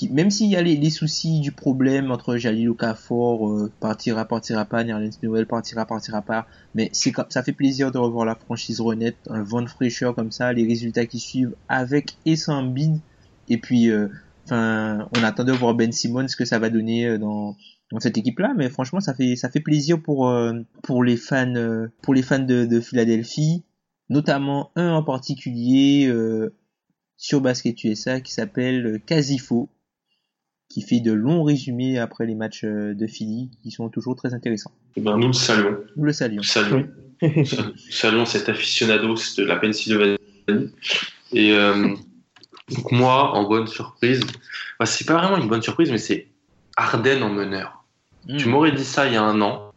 Même 0.09 0.31
s'il 0.31 0.49
y 0.49 0.57
a 0.57 0.63
les, 0.63 0.77
les 0.77 0.91
soucis 0.91 1.41
du 1.41 1.53
problème 1.53 2.11
entre 2.11 2.37
Jalil 2.37 2.71
Okafor, 2.71 3.51
euh, 3.51 3.73
partira, 3.81 4.25
partira 4.25 4.65
pas, 4.65 4.83
Nerlens 4.85 5.19
Noël 5.23 5.47
partira, 5.47 5.85
partira 5.85 6.23
pas, 6.23 6.47
mais 6.75 6.89
c'est 6.93 7.13
ça 7.29 7.43
fait 7.43 7.53
plaisir 7.53 7.93
de 7.93 7.99
revoir 7.99 8.25
la 8.25 8.35
franchise 8.35 8.81
renaître, 8.81 9.19
un 9.29 9.43
vent 9.43 9.63
de 9.63 9.69
fraîcheur 9.69 10.15
comme 10.15 10.33
ça, 10.33 10.53
les 10.53 10.67
résultats 10.67 11.07
qui 11.07 11.19
suivent 11.19 11.55
avec 11.69 12.17
et 12.25 12.37
sans 12.37 12.63
bid, 12.63 13.01
et 13.51 13.59
puis, 13.59 13.91
euh, 13.91 14.09
on 14.51 15.23
attend 15.23 15.45
de 15.45 15.53
voir 15.53 15.75
Ben 15.75 15.93
Simmons 15.93 16.29
ce 16.29 16.37
que 16.37 16.45
ça 16.45 16.59
va 16.59 16.71
donner 16.71 17.07
euh, 17.07 17.19
dans, 17.19 17.57
dans 17.93 18.01
cette 18.01 18.17
équipe-là, 18.17 18.55
mais 18.57 18.71
franchement, 18.71 19.01
ça 19.01 19.13
fait, 19.13 19.37
ça 19.37 19.51
fait 19.51 19.61
plaisir 19.61 20.01
pour, 20.01 20.29
euh, 20.29 20.53
pour 20.83 21.05
les 21.05 21.17
fans, 21.17 21.55
euh, 21.57 21.89
pour 22.01 22.15
les 22.15 22.23
fans 22.23 22.39
de, 22.39 22.65
de 22.65 22.81
Philadelphie, 22.81 23.65
notamment 24.09 24.71
un 24.77 24.93
en 24.93 25.03
particulier, 25.03 26.13
sur 27.17 27.41
Basket 27.41 27.85
USA 27.85 28.21
qui 28.21 28.33
s'appelle 28.33 29.01
Casifo, 29.07 29.69
qui 30.71 30.81
fait 30.83 31.01
de 31.01 31.13
longs 31.13 31.43
résumés 31.43 31.99
après 31.99 32.25
les 32.27 32.35
matchs 32.35 32.65
euh, 32.65 32.95
de 32.95 33.07
Philly, 33.07 33.51
qui 33.63 33.71
sont 33.73 33.89
toujours 33.91 34.17
très 34.17 34.33
intéressants. 34.33 34.71
Eh 34.97 35.01
ben, 35.03 35.19
nous 35.19 35.27
le 35.27 35.33
saluons. 35.35 35.77
Nous 35.97 36.05
le 36.05 36.13
saluons. 36.13 36.37
Nous 36.39 36.43
saluons. 36.45 36.89
Sal- 37.45 37.75
Saluons 37.91 38.25
cet 38.25 38.49
aficionado 38.49 39.15
de 39.37 39.43
la 39.45 39.57
Pennsylvanie. 39.57 40.17
Et 41.33 41.53
euh, 41.53 41.89
donc 42.71 42.93
moi, 42.93 43.33
en 43.35 43.47
bonne 43.49 43.67
surprise, 43.67 44.21
bah, 44.79 44.87
c'est 44.87 45.07
pas 45.07 45.15
vraiment 45.19 45.37
une 45.37 45.49
bonne 45.49 45.61
surprise, 45.63 45.91
mais 45.91 45.99
c'est 45.99 46.29
Arden 46.77 47.23
en 47.23 47.31
meneur. 47.31 47.85
Tu 48.39 48.47
Mm. 48.47 48.51
m'aurais 48.51 48.73
dit 48.73 48.85
ça 48.85 49.07
il 49.07 49.13
y 49.15 49.17
a 49.17 49.23
un 49.23 49.41
an. 49.43 49.73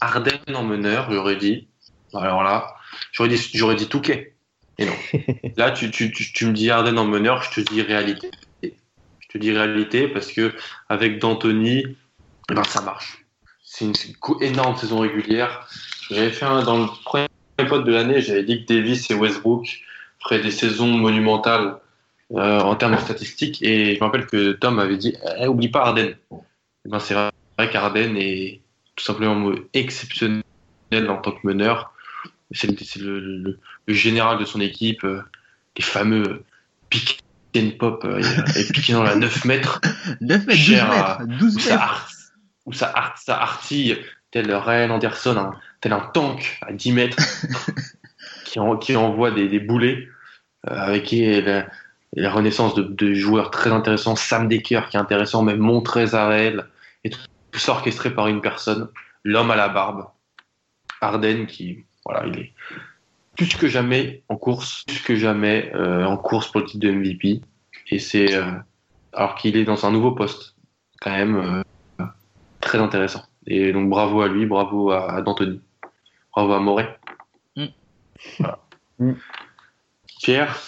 Arden 0.00 0.38
en 0.54 0.62
meneur, 0.64 1.10
j'aurais 1.12 1.36
dit. 1.36 1.68
Alors 2.14 2.42
là, 2.42 2.74
j'aurais 3.12 3.28
dit, 3.28 3.36
j'aurais 3.54 3.76
dit 3.76 3.86
Touquet. 3.86 4.34
Et 4.78 4.86
non. 4.86 4.92
Là, 5.56 5.70
tu, 5.72 5.90
tu, 5.90 6.10
tu, 6.10 6.32
tu 6.32 6.46
me 6.46 6.52
dis 6.52 6.70
Arden 6.70 6.96
en 6.98 7.04
meneur, 7.04 7.42
je 7.42 7.60
te 7.60 7.70
dis 7.72 7.82
réalité. 7.82 8.30
Je 9.30 9.38
te 9.38 9.42
dis 9.44 9.52
réalité 9.52 10.08
parce 10.08 10.32
que 10.32 10.52
avec 10.88 11.20
D'Antoni, 11.20 11.84
eh 12.50 12.54
ben, 12.54 12.64
ça 12.64 12.80
marche. 12.80 13.24
c'est 13.62 13.84
une, 13.84 13.94
énorme 14.40 14.76
saison 14.76 14.98
régulière. 14.98 15.68
J'avais 16.10 16.30
fait 16.30 16.46
un, 16.46 16.64
dans 16.64 16.78
le 16.78 16.86
premier 17.04 17.28
pod 17.68 17.84
de 17.84 17.92
l'année, 17.92 18.20
j'avais 18.20 18.42
dit 18.42 18.64
que 18.64 18.74
Davis 18.74 19.08
et 19.08 19.14
Westbrook 19.14 19.68
feraient 20.18 20.40
des 20.40 20.50
saisons 20.50 20.88
monumentales 20.88 21.76
euh, 22.32 22.58
en 22.58 22.74
termes 22.74 22.96
de 22.96 23.00
statistiques. 23.00 23.62
Et 23.62 23.94
je 23.94 24.00
me 24.00 24.04
rappelle 24.04 24.26
que 24.26 24.50
Tom 24.52 24.80
avait 24.80 24.96
dit 24.96 25.14
eh, 25.38 25.46
oublie 25.46 25.68
pas 25.68 25.84
Harden. 25.84 26.16
Eh 26.32 26.88
ben, 26.88 26.98
c'est 26.98 27.14
vrai 27.14 27.30
qu'Harden 27.70 28.16
est 28.16 28.60
tout 28.96 29.04
simplement 29.04 29.52
exceptionnel 29.74 30.42
en 30.92 31.18
tant 31.18 31.30
que 31.30 31.46
meneur. 31.46 31.94
C'est 32.50 32.66
le, 32.98 33.60
général 33.86 34.38
de 34.38 34.44
son 34.44 34.60
équipe, 34.60 35.04
euh, 35.04 35.22
les 35.76 35.84
fameux 35.84 36.42
pick 36.88 37.20
and 37.56 37.70
pop, 37.78 38.04
euh, 38.04 38.20
et 38.56 38.64
piqué 38.72 38.92
dans 38.92 39.02
la 39.02 39.14
9 39.16 39.44
mètres. 39.44 39.80
9 40.20 40.46
mètres, 40.46 40.46
12 40.46 40.56
Cher 40.56 40.90
à- 40.90 41.18
mètres, 41.20 41.38
12 41.38 41.56
où 41.56 41.58
ça, 41.60 41.74
art- 41.82 42.08
où 42.66 42.72
ça, 42.72 42.92
art- 42.94 43.18
ça 43.18 43.40
artille 43.40 43.98
tel 44.30 44.54
Ryan 44.54 44.90
Anderson, 44.90 45.50
tel 45.80 45.92
un 45.92 46.00
tank 46.00 46.58
à 46.62 46.72
10 46.72 46.92
mètres 46.92 47.16
qui, 48.44 48.58
en- 48.60 48.76
qui 48.76 48.96
envoie 48.96 49.30
des, 49.30 49.48
des 49.48 49.60
boulets 49.60 50.08
euh, 50.70 50.74
avec 50.76 51.10
la, 51.12 51.66
la 52.14 52.30
renaissance 52.30 52.74
de, 52.74 52.82
de 52.82 53.14
joueurs 53.14 53.50
très 53.50 53.70
intéressants, 53.70 54.16
Sam 54.16 54.48
Decker 54.48 54.82
qui 54.90 54.96
est 54.96 55.00
intéressant, 55.00 55.42
même 55.42 55.58
Montrezarel, 55.58 56.66
et 57.04 57.10
tout, 57.10 57.20
tout 57.50 57.58
ça 57.60 57.72
orchestré 57.72 58.10
par 58.10 58.28
une 58.28 58.40
personne, 58.40 58.88
l'homme 59.24 59.50
à 59.50 59.56
la 59.56 59.68
barbe, 59.68 60.06
Arden 61.00 61.46
qui, 61.46 61.84
voilà, 62.04 62.26
il 62.26 62.38
est 62.38 62.52
plus 63.46 63.56
que 63.56 63.68
jamais 63.68 64.22
en 64.28 64.36
course, 64.36 64.84
plus 64.86 65.00
que 65.02 65.14
jamais 65.16 65.70
euh, 65.74 66.04
en 66.04 66.18
course 66.18 66.50
pour 66.52 66.60
le 66.60 66.66
titre 66.66 66.84
de 66.86 66.90
MVP, 66.92 67.40
et 67.90 67.98
c'est 67.98 68.34
euh, 68.34 68.50
alors 69.14 69.34
qu'il 69.34 69.56
est 69.56 69.64
dans 69.64 69.86
un 69.86 69.90
nouveau 69.90 70.12
poste, 70.12 70.56
quand 71.00 71.10
même 71.10 71.36
euh, 72.00 72.04
très 72.60 72.76
intéressant. 72.78 73.22
Et 73.46 73.72
donc 73.72 73.88
bravo 73.88 74.20
à 74.20 74.28
lui, 74.28 74.44
bravo 74.44 74.90
à, 74.90 75.10
à 75.14 75.22
D'Antoni, 75.22 75.62
bravo 76.36 76.52
à 76.52 76.60
Moret. 76.60 76.98
Mm. 77.56 77.64
Voilà. 78.40 78.58
Mm. 78.98 79.12
Pierre, 80.22 80.62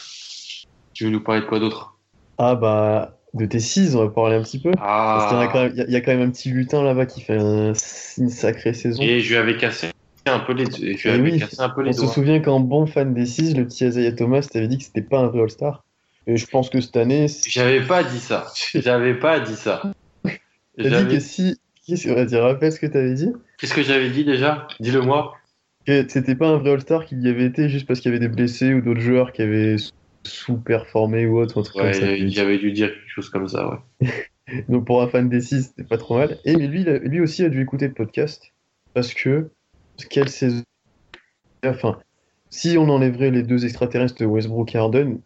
tu 0.94 1.04
veux 1.04 1.10
nous 1.10 1.20
parler 1.22 1.42
de 1.42 1.46
quoi 1.46 1.58
d'autre? 1.60 1.98
Ah 2.38 2.54
bah, 2.54 3.18
de 3.34 3.44
tes 3.44 3.60
6, 3.60 3.94
on 3.96 4.04
va 4.04 4.08
parler 4.10 4.36
un 4.36 4.42
petit 4.42 4.60
peu. 4.62 4.70
Parce 4.72 5.28
qu'il 5.28 5.36
y, 5.38 5.42
Ah, 5.42 5.62
même, 5.64 5.72
il 5.74 5.78
y 5.78 5.80
a- 5.82 5.84
il 5.88 5.92
y 5.92 5.96
a 5.96 6.00
quand 6.00 6.12
même 6.12 6.26
un 6.26 6.30
petit 6.30 6.48
lutin 6.50 6.82
là-bas 6.82 7.04
qui 7.04 7.20
fait 7.20 7.36
un- 7.38 7.74
une 8.16 8.30
sacrée 8.30 8.72
saison. 8.72 9.02
et 9.02 9.20
je 9.20 9.28
lui 9.28 9.36
avais 9.36 9.58
cassé 9.58 9.90
un 10.30 10.38
peu 10.40 10.52
les, 10.52 10.64
je 10.66 10.80
lui 10.80 10.96
Et 11.04 11.08
avais 11.08 11.32
oui, 11.32 11.38
cassé 11.38 11.56
un 11.60 11.68
peu 11.68 11.82
les 11.82 11.98
On 12.00 12.06
se 12.06 12.14
souvient 12.14 12.40
qu'en 12.40 12.60
bon 12.60 12.86
fan 12.86 13.12
des 13.14 13.26
6, 13.26 13.56
le 13.56 13.66
petit 13.66 13.86
Isaiah 13.86 14.12
Thomas 14.12 14.48
t'avait 14.50 14.68
dit 14.68 14.78
que 14.78 14.84
c'était 14.84 15.02
pas 15.02 15.18
un 15.18 15.26
vrai 15.26 15.42
All-Star. 15.42 15.84
Et 16.26 16.36
je 16.36 16.46
pense 16.46 16.70
que 16.70 16.80
cette 16.80 16.96
année, 16.96 17.26
J'avais 17.48 17.80
pas 17.80 18.04
dit 18.04 18.20
ça. 18.20 18.46
J'avais 18.74 19.14
pas 19.14 19.40
dit 19.40 19.56
ça. 19.56 19.82
t'as 20.78 21.02
dit 21.02 21.14
que 21.14 21.20
si. 21.20 21.58
Qu'est-ce 21.86 22.06
que 22.06 22.12
vas-y, 22.12 22.40
rappelle 22.40 22.70
ce 22.70 22.78
que 22.78 22.86
t'avais 22.86 23.14
dit 23.14 23.32
Qu'est-ce 23.58 23.74
que 23.74 23.82
j'avais 23.82 24.10
dit 24.10 24.24
déjà? 24.24 24.68
Dis-le 24.78 25.00
moi. 25.00 25.34
Que 25.84 26.06
c'était 26.08 26.36
pas 26.36 26.46
un 26.46 26.58
vrai 26.58 26.70
All-Star 26.70 27.04
qu'il 27.06 27.20
y 27.22 27.28
avait 27.28 27.46
été 27.46 27.68
juste 27.68 27.88
parce 27.88 27.98
qu'il 27.98 28.12
y 28.12 28.14
avait 28.14 28.24
des 28.24 28.32
blessés 28.32 28.72
ou 28.72 28.80
d'autres 28.80 29.00
joueurs 29.00 29.32
qui 29.32 29.42
avaient 29.42 29.74
sous-performé 30.24 31.26
ou 31.26 31.38
autre, 31.38 31.58
un 31.58 31.62
truc 31.62 31.82
Ouais, 31.82 31.90
comme 31.90 32.30
ça. 32.30 32.56
dû 32.56 32.70
dire 32.72 32.88
quelque 32.90 33.10
chose 33.12 33.28
comme 33.30 33.48
ça, 33.48 33.68
ouais. 33.68 34.08
Donc 34.68 34.86
pour 34.86 35.02
un 35.02 35.08
fan 35.08 35.28
des 35.28 35.40
6, 35.40 35.70
c'était 35.76 35.88
pas 35.88 35.98
trop 35.98 36.18
mal. 36.18 36.38
Et 36.44 36.56
mais 36.56 36.66
lui, 36.68 36.84
lui 36.84 37.20
aussi 37.20 37.44
a 37.44 37.48
dû 37.48 37.60
écouter 37.62 37.88
le 37.88 37.94
podcast 37.94 38.52
parce 38.94 39.12
que 39.14 39.50
quelle 40.10 40.28
saison. 40.28 40.62
Enfin, 41.64 41.98
si 42.50 42.76
on 42.78 42.88
enlèverait 42.88 43.30
les 43.30 43.42
deux 43.42 43.64
extraterrestres 43.64 44.20
de 44.20 44.26
Westbrook 44.26 44.74
et 44.74 44.78
Harden, 44.78 45.18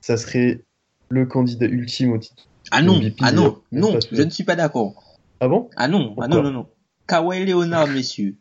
ça 0.00 0.16
serait 0.16 0.60
le 1.08 1.26
candidat 1.26 1.66
ultime 1.66 2.12
au 2.12 2.18
titre. 2.18 2.48
Ah 2.70 2.82
non, 2.82 2.98
MVP, 2.98 3.16
ah 3.22 3.32
non, 3.32 3.62
non, 3.72 3.98
je 4.10 4.22
ne 4.22 4.30
suis 4.30 4.44
pas 4.44 4.56
d'accord. 4.56 5.18
Ah 5.40 5.48
bon? 5.48 5.68
Ah 5.76 5.88
non, 5.88 6.14
ah 6.20 6.28
non, 6.28 6.42
non, 6.42 6.50
non. 6.50 6.66
Kawhi 7.06 7.44
Leonard, 7.44 7.88
messieurs. 7.88 8.36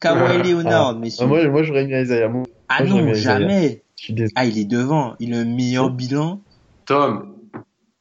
Kawhi 0.00 0.42
Leonard, 0.42 0.88
Ah, 0.88 0.94
messieurs. 0.94 1.26
moi, 1.26 1.46
moi 1.48 1.62
j'aurais 1.62 1.86
mis 1.86 1.92
Isaiah. 1.94 2.28
Moi, 2.28 2.44
ah 2.68 2.82
moi, 2.84 3.02
non, 3.02 3.14
jamais. 3.14 3.82
Ah, 4.34 4.46
il 4.46 4.58
est 4.58 4.64
devant. 4.64 5.14
Il 5.20 5.34
a 5.34 5.38
un 5.38 5.44
meilleur 5.44 5.90
bilan. 5.90 6.40
Tom, 6.86 7.36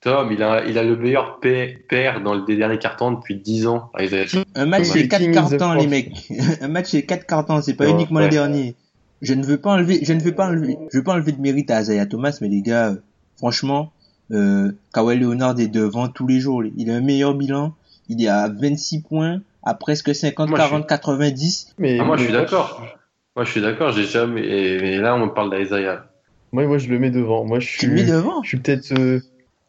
Tom, 0.01 0.31
il 0.31 0.41
a, 0.43 0.63
il 0.65 0.77
a 0.77 0.83
le 0.83 0.95
meilleur 0.95 1.39
pair 1.41 2.21
dans 2.21 2.33
le 2.33 2.45
des 2.45 2.55
derniers 2.55 2.79
cartons 2.79 3.11
depuis 3.11 3.35
10 3.35 3.67
ans. 3.67 3.89
Ah, 3.93 4.03
Isaiah. 4.03 4.25
Un 4.55 4.65
match, 4.65 4.85
c'est 4.85 5.07
4 5.09 5.19
King 5.19 5.29
in 5.37 5.45
the 5.45 5.57
cartons, 5.57 5.73
les 5.73 5.87
mecs. 5.87 6.31
un 6.61 6.67
match, 6.69 6.87
c'est 6.87 7.03
4 7.03 7.25
cartons. 7.25 7.61
C'est 7.61 7.73
pas 7.73 7.89
uniquement 7.89 8.19
ouais. 8.19 8.25
le 8.25 8.31
dernier. 8.31 8.75
Je 9.21 9.33
ne 9.33 9.43
veux 9.43 9.57
pas 9.57 9.71
enlever, 9.71 9.99
je 10.03 10.13
ne 10.13 10.21
veux 10.21 10.33
pas 10.33 10.47
enlever, 10.47 10.77
je 10.93 10.97
veux 10.99 11.03
pas 11.03 11.13
enlever 11.13 11.33
de 11.33 11.41
mérite 11.41 11.69
à 11.71 11.81
Isaiah 11.81 12.05
Thomas, 12.05 12.37
mais 12.39 12.47
les 12.47 12.61
gars, 12.61 12.95
franchement, 13.37 13.91
euh, 14.31 14.71
Kawhi 14.93 15.17
Leonard 15.19 15.59
est 15.59 15.67
devant 15.67 16.07
tous 16.07 16.25
les 16.27 16.39
jours. 16.39 16.63
Il 16.77 16.89
a 16.89 16.95
un 16.95 17.01
meilleur 17.01 17.33
bilan. 17.33 17.73
Il 18.07 18.23
est 18.23 18.29
à 18.29 18.47
26 18.47 19.01
points, 19.01 19.41
à 19.63 19.73
presque 19.73 20.15
50, 20.15 20.49
Moi, 20.49 20.57
je 20.57 20.63
suis- 20.63 20.71
40, 20.71 20.87
90. 20.87 21.75
Mais, 21.77 21.97
Ah, 21.99 22.05
moi, 22.05 22.15
je 22.15 22.23
suis 22.23 22.31
mais 22.31 22.39
d'accord. 22.39 22.87
Moi, 23.35 23.43
je 23.43 23.51
suis 23.51 23.61
d'accord. 23.61 23.91
J'ai 23.91 24.05
jamais. 24.05 24.41
et- 24.47 24.79
Mais 24.81 24.97
là, 24.97 25.15
on 25.15 25.25
me 25.25 25.33
parle 25.33 25.55
d'Isaiah. 25.55 26.05
Moi, 26.53 26.65
moi, 26.65 26.77
je 26.77 26.87
le 26.87 26.97
mets 26.97 27.11
devant. 27.11 27.43
Moi, 27.45 27.59
je 27.59 27.67
suis. 27.67 27.77
Tu 27.79 27.87
le 27.87 27.93
mets 27.95 28.03
devant. 28.05 28.41
Je 28.43 28.47
suis 28.47 28.57
peut-être. 28.59 28.93
euh, 28.97 29.19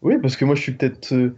Oui, 0.03 0.16
parce 0.20 0.36
que 0.36 0.44
moi, 0.44 0.55
je 0.55 0.62
suis 0.62 0.72
peut-être. 0.72 1.12
euh, 1.14 1.34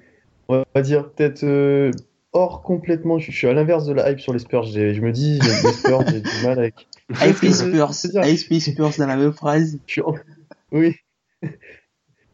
On 0.49 0.63
va 0.75 0.83
dire 0.83 1.11
peut-être 1.11 1.45
euh, 1.45 1.91
hors 2.33 2.63
complètement. 2.63 3.19
Je 3.19 3.31
je 3.31 3.37
suis 3.37 3.47
à 3.49 3.53
l'inverse 3.53 3.87
de 3.87 3.93
la 3.93 4.11
hype 4.11 4.21
sur 4.21 4.33
les 4.33 4.39
Spurs. 4.39 4.65
Je 4.65 5.01
me 5.01 5.13
dis, 5.13 5.39
les 5.41 5.73
Spurs, 5.73 6.05
j'ai 6.09 6.21
du 6.21 6.43
mal 6.43 6.59
avec. 6.59 6.75
Je- 7.11 7.53
Spurs, 7.53 7.93
AFP 8.23 8.61
Spurs 8.61 8.91
dans 8.99 9.07
la 9.07 9.17
même 9.17 9.33
phrase. 9.33 9.79
Je 9.87 9.93
suis 9.93 10.01
en- 10.03 10.15
Oui. 10.71 10.95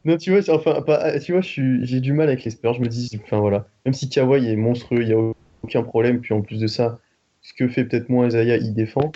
Non, 0.04 0.16
tu 0.16 0.30
vois, 0.30 0.54
enfin, 0.54 0.80
pas, 0.82 1.18
tu 1.18 1.32
vois, 1.32 1.40
j'ai 1.42 2.00
du 2.00 2.12
mal 2.12 2.28
avec 2.28 2.44
les 2.44 2.50
Spurs. 2.50 2.72
Je 2.74 2.80
me 2.80 2.86
dis, 2.86 3.20
enfin 3.24 3.40
voilà, 3.40 3.68
même 3.84 3.92
si 3.92 4.08
Kawhi 4.08 4.48
est 4.48 4.56
monstrueux, 4.56 5.02
il 5.02 5.08
n'y 5.08 5.12
a 5.12 5.32
aucun 5.62 5.82
problème. 5.82 6.20
Puis 6.20 6.32
en 6.32 6.40
plus 6.40 6.60
de 6.60 6.66
ça, 6.66 7.00
ce 7.42 7.52
que 7.52 7.68
fait 7.68 7.84
peut-être 7.84 8.08
moins 8.08 8.28
Isaiah, 8.28 8.56
il 8.56 8.74
défend. 8.74 9.12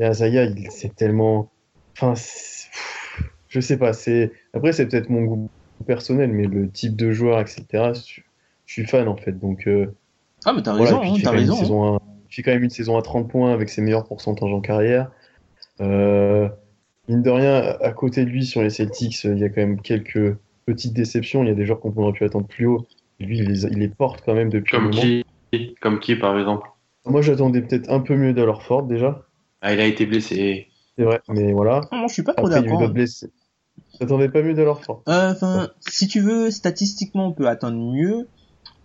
Et 0.00 0.06
Isaiah, 0.06 0.44
il, 0.44 0.70
c'est 0.70 0.94
tellement, 0.94 1.50
enfin, 1.96 2.14
je 3.48 3.58
sais 3.60 3.78
pas. 3.78 3.92
C'est 3.92 4.30
après, 4.52 4.72
c'est 4.72 4.86
peut-être 4.86 5.08
mon 5.08 5.22
goût 5.22 5.50
personnel, 5.86 6.32
mais 6.32 6.46
le 6.46 6.70
type 6.70 6.96
de 6.96 7.12
joueur, 7.12 7.40
etc. 7.40 7.92
Je, 7.94 8.20
je 8.66 8.72
suis 8.72 8.86
fan 8.86 9.08
en 9.08 9.16
fait. 9.16 9.32
Donc 9.38 9.66
euh, 9.66 9.86
Ah, 10.44 10.52
mais 10.52 10.62
t'as 10.62 10.72
voilà, 10.76 10.96
raison, 10.96 11.02
hein, 11.02 11.14
il 11.14 11.20
fait 11.20 11.22
t'as 11.24 11.30
quand 11.30 11.36
même 11.36 11.44
une 11.46 11.50
raison. 11.50 11.54
hein. 11.54 11.58
saison 11.60 11.94
à- 11.96 12.02
il 12.30 12.34
fait 12.34 12.42
quand 12.42 12.52
même 12.52 12.64
une 12.64 12.70
saison 12.70 12.96
à 12.98 13.02
30 13.02 13.28
points 13.30 13.52
avec 13.52 13.68
ses 13.70 13.80
meilleurs 13.82 14.04
pourcentages 14.06 14.52
en 14.52 14.60
carrière. 14.60 15.10
Euh, 15.80 16.48
mine 17.08 17.22
de 17.22 17.30
rien, 17.30 17.76
à 17.80 17.92
côté 17.92 18.24
de 18.24 18.30
lui, 18.30 18.44
sur 18.46 18.62
les 18.62 18.70
Celtics, 18.70 19.24
il 19.24 19.38
y 19.38 19.44
a 19.44 19.48
quand 19.48 19.60
même 19.60 19.80
quelques 19.80 20.36
petites 20.66 20.94
déceptions. 20.94 21.42
Il 21.42 21.48
y 21.48 21.52
a 21.52 21.54
des 21.54 21.66
joueurs 21.66 21.80
qu'on 21.80 21.94
aurait 21.96 22.12
pu 22.12 22.24
attendre 22.24 22.46
plus 22.46 22.66
haut. 22.66 22.86
Lui, 23.20 23.38
il 23.38 23.44
les, 23.48 23.64
il 23.66 23.78
les 23.78 23.88
porte 23.88 24.22
quand 24.24 24.34
même 24.34 24.50
depuis 24.50 24.76
un 24.76 24.80
Comme 24.80 24.90
moment. 24.90 25.00
qui 25.00 25.24
Comme 25.80 26.00
qui, 26.00 26.16
par 26.16 26.38
exemple? 26.38 26.68
Moi, 27.06 27.22
j'attendais 27.22 27.62
peut-être 27.62 27.90
un 27.90 28.00
peu 28.00 28.14
mieux 28.16 28.32
d'Alorford 28.34 28.84
déjà. 28.84 29.24
Ah, 29.60 29.72
il 29.74 29.80
a 29.80 29.86
été 29.86 30.06
blessé. 30.06 30.68
C'est 30.96 31.04
vrai, 31.04 31.20
mais 31.28 31.52
voilà. 31.52 31.80
Moi, 31.92 32.06
je 32.08 32.12
suis 32.12 32.22
pas 32.22 32.34
trop 32.34 32.46
Après, 32.46 32.60
il 32.60 32.64
y 32.64 32.68
a 32.68 32.68
eu 32.68 32.76
d'accord. 32.76 32.80
d'autres 32.80 32.92
blessés. 32.92 33.30
J'attendais 34.00 34.28
pas 34.28 34.42
mieux 34.42 34.54
d'Alorford. 34.54 35.02
Euh, 35.08 35.32
Enfin, 35.32 35.70
si 35.80 36.06
tu 36.08 36.20
veux, 36.20 36.50
statistiquement, 36.50 37.26
on 37.28 37.32
peut 37.32 37.48
attendre 37.48 37.78
mieux. 37.78 38.28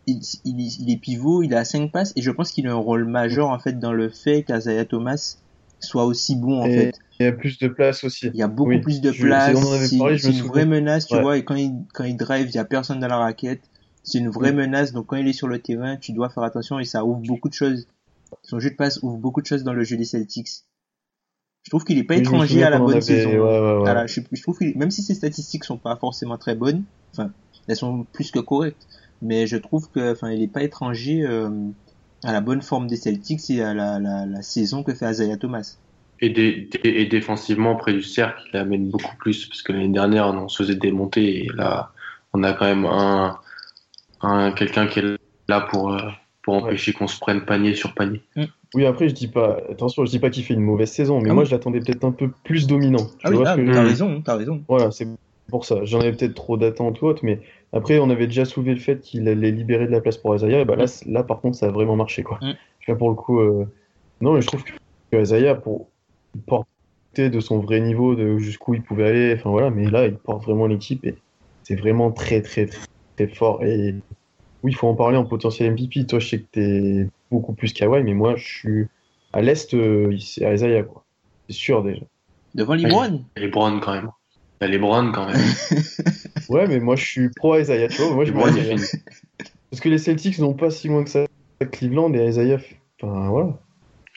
Il, 0.07 0.20
il, 0.43 0.59
il 0.82 0.91
est 0.91 0.97
pivot, 0.97 1.43
il 1.43 1.53
a 1.53 1.64
5 1.64 1.91
passes, 1.91 2.11
et 2.16 2.22
je 2.22 2.32
pense 2.32 2.51
qu'il 2.51 2.68
a 2.68 2.72
un 2.72 2.76
rôle 2.76 3.05
majeur, 3.05 3.49
en 3.49 3.59
fait, 3.59 3.80
dans 3.80 3.93
le 3.93 4.09
fait 4.09 4.43
qu'Azaya 4.43 4.86
Thomas 4.86 5.38
soit 5.80 6.05
aussi 6.05 6.36
bon, 6.36 6.61
en 6.61 6.66
Et 6.66 6.74
fait. 6.76 6.99
il 7.20 7.24
y 7.24 7.26
a 7.28 7.32
plus 7.34 7.57
de 7.59 7.68
place 7.68 8.03
aussi. 8.03 8.28
Il 8.28 8.36
y 8.38 8.41
a 8.41 8.47
beaucoup 8.47 8.70
Oui, 8.72 8.80
plus 8.82 9.01
de 9.01 9.11
je- 9.11 9.24
place. 9.26 9.55
C'est 9.88 10.30
une 10.32 10.41
vraie 10.41 10.66
menace, 10.66 11.07
tu 11.07 11.16
Ouais. 11.16 11.22
vois. 11.22 11.38
Et 11.38 11.43
quand 11.45 11.55
il, 11.55 11.74
quand 11.93 12.05
il 12.05 12.16
drive, 12.18 12.47
il 12.49 12.55
y 12.55 12.57
a 12.57 12.66
personne 12.66 12.99
dans 12.99 13.07
la 13.07 13.18
raquette. 13.18 13.61
C'est 14.01 14.18
une 14.20 14.30
vraie 14.30 14.51
Mm. 14.51 14.55
menace. 14.57 14.91
Donc 14.93 15.07
quand 15.07 15.16
il 15.18 15.28
est 15.28 15.34
sur 15.34 15.47
le 15.47 15.59
terrain, 15.59 15.95
tu 15.97 16.11
dois 16.14 16.30
faire 16.30 16.43
attention 16.43 16.80
et 16.80 16.86
ça 16.86 17.05
ouvre 17.05 17.22
beaucoup 17.26 17.47
de 17.49 17.53
choses. 17.53 17.88
Son 18.43 18.59
jeu 18.59 18.70
de 18.72 18.76
passe 18.76 18.99
ouvre 19.03 19.18
beaucoup 19.18 19.41
de 19.41 19.45
choses 19.45 19.64
dans 19.64 19.74
le 19.74 19.84
jeu 19.84 19.95
des 19.97 20.05
Celtics. 20.05 20.49
Je 21.64 21.70
trouve 21.70 21.86
qu'il 21.86 21.97
est 21.97 22.03
pas 22.03 22.16
Oui, 22.16 22.22
étranger 22.22 22.64
à 22.64 22.70
la 22.70 22.78
bonne 22.80 22.91
avait- 22.95 23.01
saison. 23.01 23.30
ouais, 23.32 23.38
ouais, 23.38 23.59
ouais. 23.74 23.80
Voilà, 23.80 24.05
je, 24.05 24.20
je 24.32 24.41
trouve 24.41 24.57
que 24.57 24.78
même 24.78 24.91
si 24.91 25.01
ses 25.01 25.16
statistiques 25.16 25.64
sont 25.64 25.78
pas 25.78 25.95
forcément 25.95 26.38
très 26.38 26.55
bonnes, 26.55 26.84
enfin, 27.18 27.32
elles 27.68 27.76
sont 27.78 28.05
plus 28.14 28.32
que 28.32 28.39
correctes. 28.39 28.86
Mais 29.22 29.47
je 29.47 29.55
trouve 29.55 29.89
que, 29.89 30.11
enfin, 30.11 30.32
il 30.32 30.41
est 30.43 30.49
pas 30.51 30.64
étranger 30.64 31.22
euh, 31.26 31.49
à 32.26 32.34
la 32.34 32.41
bonne 32.41 32.61
forme 32.61 32.88
des 32.88 32.97
Celtics 32.97 33.49
et 33.49 33.64
à 33.64 33.74
la, 33.74 33.97
la, 33.99 34.26
la 34.26 34.41
saison 34.41 34.84
que 34.84 34.93
fait 34.93 35.09
Isaiah 35.09 35.38
Thomas. 35.38 35.78
Et, 36.20 36.30
dé- 36.30 36.70
dé- 36.72 36.80
et 36.89 37.05
défensivement, 37.05 37.76
près 37.78 37.93
du 37.93 38.03
cercle, 38.03 38.41
il 38.53 38.57
amène 38.57 38.89
beaucoup 38.89 39.16
plus. 39.18 39.45
Parce 39.45 39.61
que 39.61 39.72
l'année 39.72 39.88
dernière, 39.88 40.28
on 40.28 40.49
se 40.49 40.61
faisait 40.64 40.76
démonter. 40.76 41.45
Et 41.45 41.47
là, 41.55 41.93
on 42.34 42.43
a 42.43 42.51
quand 42.53 42.66
même 42.66 42.86
un, 42.86 43.39
un 44.22 44.51
quelqu'un 44.51 44.88
qui 44.88 44.99
est 44.99 45.18
là 45.47 45.61
pour, 45.61 45.93
euh, 45.93 46.09
pour 46.44 46.54
empêcher 46.56 46.94
qu'on 46.94 47.08
se 47.08 47.20
prenne 47.20 47.41
panier 47.46 47.74
sur 47.74 47.94
panier. 47.94 48.22
Oui, 48.76 48.86
après, 48.86 49.08
je 49.08 49.14
dis 49.14 49.28
pas, 49.28 49.62
attention, 49.70 50.04
je 50.06 50.10
dis 50.12 50.20
pas 50.20 50.30
qu'il 50.30 50.44
fait 50.44 50.54
une 50.56 50.62
mauvaise 50.62 50.91
saison, 50.91 51.22
mais 51.22 51.30
Ah 51.30 51.34
moi, 51.34 51.44
oui. 51.44 51.50
je 51.50 51.56
l'attendais 51.56 51.80
peut-être 51.80 52.04
un 52.04 52.12
peu 52.12 52.30
plus 52.44 52.68
dominant. 52.68 53.06
Tu 53.06 53.12
Ah 53.24 53.30
oui, 53.30 53.36
vois 53.38 53.50
ah, 53.50 53.56
que 53.56 53.66
je- 53.66 53.72
t'as 53.72 53.84
raison, 53.84 54.22
t'as 54.22 54.36
raison. 54.36 54.64
Voilà, 54.68 54.91
c'est 54.91 55.08
pour 55.50 55.66
ça. 55.66 55.84
J'en 55.86 56.00
avais 56.00 56.12
peut-être 56.14 56.34
trop 56.34 56.58
d'attentes 56.58 57.02
ou 57.02 57.06
autre, 57.06 57.24
mais 57.24 57.39
après, 57.72 58.00
on 58.00 58.10
avait 58.10 58.28
déjà 58.28 58.46
soulevé 58.46 58.74
le 58.74 58.80
fait 58.80 59.00
qu'il 59.00 59.28
allait 59.28 59.52
libérer 59.52 59.86
de 59.86 59.91
la 59.91 60.02
place 60.02 60.18
pour 60.18 60.36
Isaiah, 60.36 60.62
et 60.62 60.66
bah 60.66 60.76
là, 60.76 60.88
c- 60.88 61.06
là, 61.10 61.24
par 61.24 61.39
contre, 61.41 61.58
ça 61.58 61.68
a 61.68 61.72
vraiment 61.72 61.96
marché, 61.96 62.24
quoi. 62.24 62.39
Mm. 62.41 62.52
Vois, 62.88 62.98
pour 62.98 63.10
le 63.10 63.16
coup, 63.16 63.39
euh, 63.39 63.66
non, 64.22 64.34
mais 64.34 64.41
je 64.41 64.48
trouve 64.48 64.64
que 64.64 65.22
Isaiah, 65.22 65.56
pour 65.56 65.89
porter 66.48 67.30
de 67.30 67.39
son 67.39 67.60
vrai 67.60 67.80
niveau, 67.80 68.16
de 68.16 68.38
jusqu'où 68.39 68.74
il 68.74 68.82
pouvait 68.82 69.08
aller, 69.08 69.34
enfin 69.38 69.52
voilà, 69.52 69.70
mais 69.70 69.88
là, 69.89 70.08
il 70.08 70.16
porte 70.16 70.44
vraiment 70.44 70.66
l'équipe 70.66 71.06
et 71.06 71.16
c'est 71.64 71.76
vraiment 71.76 72.12
très, 72.12 72.41
très, 72.41 72.66
très, 72.66 72.82
très 73.16 73.28
fort. 73.28 73.64
Et 73.64 73.94
oui, 74.64 74.72
il 74.72 74.76
faut 74.76 74.88
en 74.88 74.95
parler 74.95 75.18
en 75.18 75.26
potentiel 75.26 75.72
MVP. 75.74 76.05
Toi, 76.07 76.20
je 76.20 76.28
sais 76.28 76.39
que 76.39 76.47
t'es 76.51 77.07
beaucoup 77.30 77.53
plus 77.53 77.74
Kawhi, 77.74 78.03
mais 78.03 78.14
moi, 78.14 78.36
je 78.36 78.45
suis 78.45 78.88
à 79.34 79.41
l'Est, 79.41 79.74
euh, 79.74 80.18
c'est 80.20 80.51
Isaiah, 80.53 80.84
quoi. 80.84 81.03
C'est 81.49 81.55
sûr 81.55 81.84
déjà. 81.84 82.01
Devant 82.55 82.76
LeBron 82.76 83.26
Les 83.38 83.47
Browns 83.47 83.80
quand 83.82 83.93
même. 83.93 84.09
Les 84.61 84.78
Browns 84.78 85.11
quand 85.11 85.28
même. 85.28 85.41
Ouais, 86.49 86.68
mais 86.68 86.80
moi, 86.80 86.95
je 86.95 87.05
suis 87.05 87.30
pro 87.30 87.57
Isaiah, 87.57 87.88
tu 87.88 88.01
vois. 88.01 88.14
Moi, 88.14 88.26
je. 88.26 88.32
Parce 89.72 89.82
que 89.82 89.89
les 89.89 89.97
Celtics 89.97 90.38
n'ont 90.39 90.53
pas 90.53 90.70
si 90.70 90.88
loin 90.88 91.03
que 91.03 91.09
ça 91.09 91.26
à 91.61 91.66
Cleveland 91.66 92.14
et 92.14 92.28
Isaiah. 92.28 92.59
Enfin, 93.01 93.30
voilà. 93.30 93.59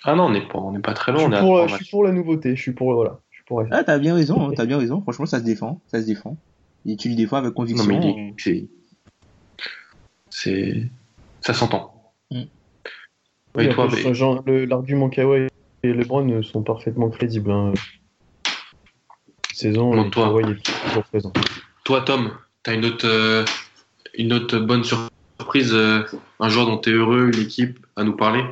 Ah 0.05 0.15
non, 0.17 0.25
on 0.25 0.31
n'est 0.31 0.47
pas, 0.47 0.59
on 0.59 0.73
n'est 0.73 0.81
pas 0.81 0.93
très 0.93 1.13
Je 1.13 1.17
loin. 1.17 1.27
suis, 1.27 1.31
On 1.31 1.33
est 1.33 1.37
à 1.39 1.41
pour, 1.41 1.57
la- 1.59 1.67
je 1.69 1.75
suis 1.77 1.91
pour 1.91 2.05
la 2.05 2.13
nouveauté. 2.13 2.55
Je 2.57 2.61
suis 2.63 2.73
pour, 2.73 2.93
voilà. 2.95 3.21
Je 3.31 3.37
suis 3.37 3.45
pour. 3.45 3.63
Ah, 3.71 3.85
t'as 3.85 3.99
bien 3.99 4.15
raison, 4.15 4.51
t'as 4.53 4.67
bien 4.67 4.79
raison. 4.79 5.01
Franchement, 5.03 5.27
ça 5.27 5.39
se 5.39 5.45
défend. 5.45 5.81
Ça 5.89 6.01
se 6.03 6.07
défend. 6.07 6.37
Et 6.85 6.97
tu 6.97 7.09
le 7.09 7.15
défends 7.15 7.37
avec 7.39 7.51
Non, 7.51 7.55
conviction. 7.55 7.87
mais 7.87 7.97
il 7.97 8.07
est- 8.09 8.35
c'est. 10.41 10.91
Ça 11.41 11.55
s'entend. 11.55 12.13
Mm. 12.31 12.43
Oui, 13.57 13.69
mais- 14.47 14.67
L'argument 14.67 15.09
Kawhi 15.09 15.49
et 15.83 15.93
LeBron 15.93 16.43
sont 16.43 16.63
parfaitement 16.63 17.09
crédibles. 17.09 17.51
hein. 17.51 17.73
Saison, 19.53 19.91
Bon, 19.95 20.11
toi. 20.11 20.27
Kawhi 20.29 20.53
est 20.53 20.87
toujours 20.89 21.05
présent. 21.05 21.33
toi, 21.85 22.03
Tom, 22.03 22.33
t'as 22.63 22.75
une 22.75 22.85
autre, 22.85 23.07
euh, 23.07 23.45
une 24.19 24.33
autre 24.35 24.59
bonne 24.59 24.85
surprise, 24.85 25.73
euh, 25.73 26.03
un 26.41 26.49
joueur 26.51 26.67
dont 26.67 26.77
t'es 26.79 26.91
heureux, 26.91 27.31
une 27.35 27.41
équipe 27.41 27.79
à 27.97 28.05
nous 28.05 28.15
parler? 28.17 28.45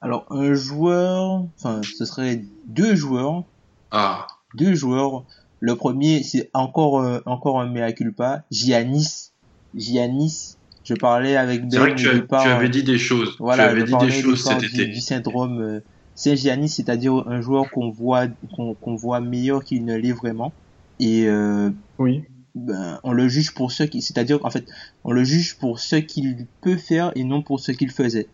Alors, 0.00 0.26
un 0.30 0.54
joueur, 0.54 1.44
enfin, 1.58 1.80
ce 1.82 2.04
serait 2.04 2.42
deux 2.66 2.94
joueurs. 2.94 3.42
Ah, 3.90 4.26
Deux 4.54 4.74
joueurs. 4.74 5.24
Le 5.58 5.74
premier, 5.76 6.22
c'est 6.22 6.50
encore, 6.54 7.00
euh, 7.00 7.20
encore 7.26 7.60
un 7.60 7.66
mea 7.66 7.92
culpa. 7.92 8.42
Giannis. 8.50 9.32
Giannis. 9.74 10.56
Je 10.90 10.94
parlais 10.96 11.36
avec 11.36 11.62
c'est 11.70 11.78
vrai 11.78 11.90
Ben 11.90 11.96
que 11.96 12.00
tu, 12.00 12.08
au 12.08 12.10
as- 12.10 12.14
départ, 12.14 12.42
tu 12.42 12.48
avais 12.50 12.68
dit 12.68 12.82
des 12.82 12.98
choses. 12.98 13.36
Voilà, 13.38 13.64
tu 13.64 13.70
avais 13.70 13.84
dit 13.84 13.96
des 13.96 14.10
choses 14.10 14.44
cet 14.44 14.62
été. 14.64 14.86
du 14.86 15.00
syndrome 15.00 15.60
euh, 15.60 15.80
Saint-Giannis, 16.14 16.68
c'est-à-dire 16.68 17.24
un 17.28 17.40
joueur 17.40 17.70
qu'on 17.70 17.90
voit, 17.90 18.26
qu'on 18.56 18.74
qu'on 18.74 18.96
voit 18.96 19.20
meilleur 19.20 19.64
qu'il 19.64 19.84
ne 19.84 19.94
l'est 19.96 20.12
vraiment. 20.12 20.52
Et 20.98 21.26
euh, 21.28 21.70
Oui. 21.98 22.24
ben, 22.54 22.98
on 23.04 23.12
le 23.12 23.28
juge 23.28 23.52
pour 23.54 23.72
ce 23.72 23.84
qui, 23.84 24.02
c'est-à-dire 24.02 24.38
en 24.44 24.50
fait, 24.50 24.64
on 25.04 25.12
le 25.12 25.24
juge 25.24 25.56
pour 25.58 25.78
ce 25.78 25.96
qu'il 25.96 26.46
peut 26.60 26.76
faire 26.76 27.12
et 27.14 27.24
non 27.24 27.40
pour 27.42 27.60
ce 27.60 27.72
qu'il 27.72 27.90
faisait. 27.90 28.28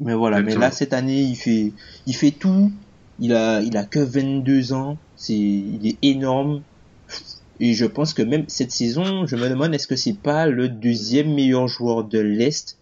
Mais 0.00 0.14
voilà, 0.14 0.38
mais 0.42 0.54
là 0.60 0.70
cette 0.72 0.92
année, 0.92 1.22
il 1.22 1.36
fait, 1.36 1.72
il 2.06 2.14
fait 2.14 2.30
tout. 2.32 2.72
Il 3.18 3.32
a, 3.34 3.60
il 3.62 3.76
a 3.76 3.84
que 3.84 4.00
22 4.00 4.72
ans. 4.72 4.96
C'est, 5.16 5.34
il 5.34 5.86
est 5.86 5.98
énorme. 6.02 6.62
Et 7.64 7.74
je 7.74 7.86
pense 7.86 8.12
que 8.12 8.22
même 8.22 8.46
cette 8.48 8.72
saison, 8.72 9.24
je 9.24 9.36
me 9.36 9.48
demande 9.48 9.72
est-ce 9.72 9.86
que 9.86 9.94
c'est 9.94 10.18
pas 10.18 10.48
le 10.48 10.68
deuxième 10.68 11.32
meilleur 11.32 11.68
joueur 11.68 12.02
de 12.02 12.18
l'Est, 12.18 12.80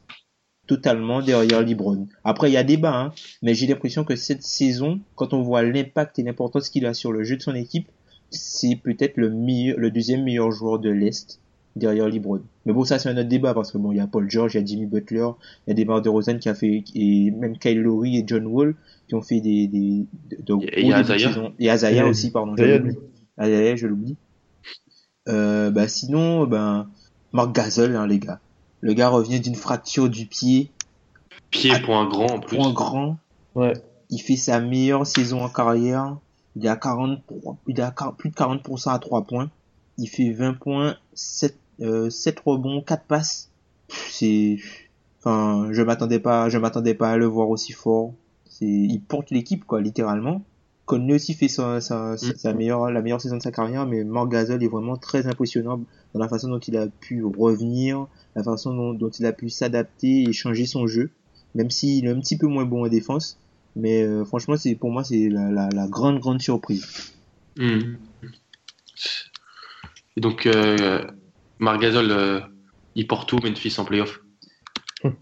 totalement 0.67 1.21
derrière 1.21 1.61
LeBron? 1.61 2.07
Après, 2.25 2.49
il 2.49 2.55
y 2.55 2.57
a 2.57 2.65
débat, 2.65 2.99
hein, 2.99 3.13
mais 3.43 3.53
j'ai 3.53 3.67
l'impression 3.67 4.05
que 4.05 4.17
cette 4.17 4.43
saison, 4.43 4.99
quand 5.17 5.35
on 5.35 5.43
voit 5.43 5.63
l'impact 5.63 6.19
et 6.19 6.23
l'importance 6.23 6.71
qu'il 6.71 6.87
a 6.87 6.95
sur 6.95 7.13
le 7.13 7.25
jeu 7.25 7.37
de 7.37 7.43
son 7.43 7.55
équipe, 7.55 7.89
c'est 8.31 8.75
peut-être 8.75 9.19
le 9.19 9.29
meilleur, 9.29 9.77
le 9.77 9.91
deuxième 9.91 10.25
meilleur 10.25 10.51
joueur 10.51 10.79
de 10.79 10.89
l'Est 10.89 11.41
derrière 11.77 12.09
LeBron. 12.09 12.41
Mais 12.65 12.73
bon, 12.73 12.85
ça 12.85 12.99
c'est 12.99 13.11
un 13.11 13.19
autre 13.19 13.29
débat 13.29 13.53
parce 13.53 13.73
que 13.73 13.77
bon, 13.77 13.93
il 13.93 13.99
y 13.99 14.01
a 14.01 14.07
Paul 14.07 14.31
George, 14.31 14.55
il 14.55 14.61
y 14.61 14.63
a 14.63 14.65
Jimmy 14.65 14.87
Butler, 14.87 15.29
il 15.67 15.69
y 15.69 15.73
a 15.73 15.75
des 15.75 15.85
de 15.85 16.09
Rosen 16.09 16.39
qui 16.39 16.49
a 16.49 16.55
fait, 16.55 16.85
et 16.95 17.31
même 17.33 17.59
Kyle 17.59 17.83
Lowry 17.83 18.17
et 18.17 18.25
John 18.27 18.47
Wall 18.47 18.75
qui 19.09 19.15
ont 19.15 19.21
fait 19.21 19.43
des, 19.43 19.67
des, 19.67 20.07
de, 20.31 20.37
de 20.43 20.55
Et 20.73 20.89
gros. 20.89 21.51
Et 21.59 21.67
Isaiah 21.67 22.07
Et 22.07 22.09
aussi, 22.09 22.31
pardon. 22.31 22.55
Isaiah, 22.57 23.77
je 23.77 23.87
l'oublie. 23.87 24.17
Euh, 25.31 25.71
bah 25.71 25.89
sinon, 25.89 26.47
ben, 26.47 26.89
Marc 27.33 27.53
Gasol, 27.55 27.97
hein, 27.97 28.07
les 28.07 28.19
gars. 28.19 28.41
Le 28.81 28.93
gars 28.95 29.09
revient 29.09 29.41
d'une 29.41 29.55
fracture 29.55 30.09
du 30.09 30.27
pied, 30.27 30.71
pied 31.51 31.73
pour 31.81 31.97
un 31.97 32.09
grand 32.09 32.27
en 32.37 32.41
plus. 32.41 32.57
point 32.57 32.73
grand. 32.73 33.17
Ouais. 33.55 33.75
Il 34.11 34.19
fait 34.19 34.37
sa 34.37 34.61
meilleure 34.61 35.07
saison 35.07 35.43
en 35.43 35.49
carrière. 35.49 36.17
Il 36.57 36.67
a 36.67 36.77
40, 36.77 37.21
il 37.69 37.81
a 37.81 37.91
quar- 37.91 38.17
plus 38.17 38.31
de 38.31 38.35
40% 38.35 38.91
à 38.91 38.99
3 38.99 39.23
points. 39.23 39.51
Il 39.99 40.09
fait 40.09 40.33
20 40.33 40.55
points, 40.55 40.97
7, 41.15 41.57
euh, 41.81 42.11
7 42.11 42.41
rebonds, 42.41 42.81
4 42.83 43.05
passes. 43.05 43.51
C'est, 43.89 44.57
enfin, 45.21 45.69
je 45.71 45.83
m'attendais 45.83 46.19
pas, 46.19 46.49
je 46.49 46.59
m'attendais 46.59 46.95
pas 46.95 47.11
à 47.13 47.17
le 47.17 47.27
voir 47.27 47.49
aussi 47.51 47.73
fort. 47.73 48.15
C'est, 48.49 48.67
il 48.67 49.01
porte 49.01 49.31
l'équipe, 49.31 49.65
quoi, 49.65 49.81
littéralement. 49.81 50.43
Conley 50.91 51.15
aussi 51.15 51.35
fait 51.35 51.49
sa, 51.49 51.81
sa, 51.81 52.17
sa- 52.17 52.33
Mm. 52.33 52.37
sa 52.37 52.53
meilleure, 52.55 52.91
la 52.91 53.03
meilleure 53.03 53.21
saison 53.21 53.37
de 53.37 53.43
sa 53.43 53.53
carrière, 53.53 53.87
mais 53.87 54.05
Marc 54.05 54.29
Gasol 54.31 54.63
est 54.63 54.69
vraiment 54.69 54.97
très 54.97 55.27
impressionnant 55.27 55.85
dans 56.15 56.21
la 56.21 56.29
façon 56.29 56.49
dont 56.49 56.59
il 56.59 56.77
a 56.77 56.87
pu 56.89 57.25
revenir, 57.25 58.07
la 58.35 58.43
façon 58.43 58.75
dont, 58.75 58.93
dont 58.95 59.11
il 59.11 59.27
a 59.27 59.33
pu 59.33 59.49
s'adapter 59.51 60.23
et 60.25 60.33
changer 60.33 60.67
son 60.67 60.87
jeu, 60.87 61.11
même 61.55 61.71
s'il 61.71 62.07
est 62.07 62.11
un 62.11 62.21
petit 62.21 62.37
peu 62.39 62.47
moins 62.47 62.65
bon 62.65 62.85
en 62.85 62.89
défense. 62.89 63.39
Mais 63.77 64.03
euh, 64.03 64.25
franchement, 64.25 64.57
c'est 64.57 64.75
pour 64.75 64.91
moi 64.91 65.05
c'est 65.05 65.29
la, 65.29 65.51
la, 65.51 65.69
la 65.69 65.87
grande 65.87 66.19
grande 66.19 66.41
surprise. 66.43 67.13
Hmm. 67.57 67.95
Et 70.17 70.21
donc, 70.21 70.47
euh, 70.47 71.05
Marc 71.61 71.81
Gasol, 71.81 72.11
euh, 72.11 72.41
il 72.97 73.07
porte 73.07 73.33
où 73.33 73.39
Memphis 73.43 73.75
en 73.79 73.85
playoff? 73.85 74.21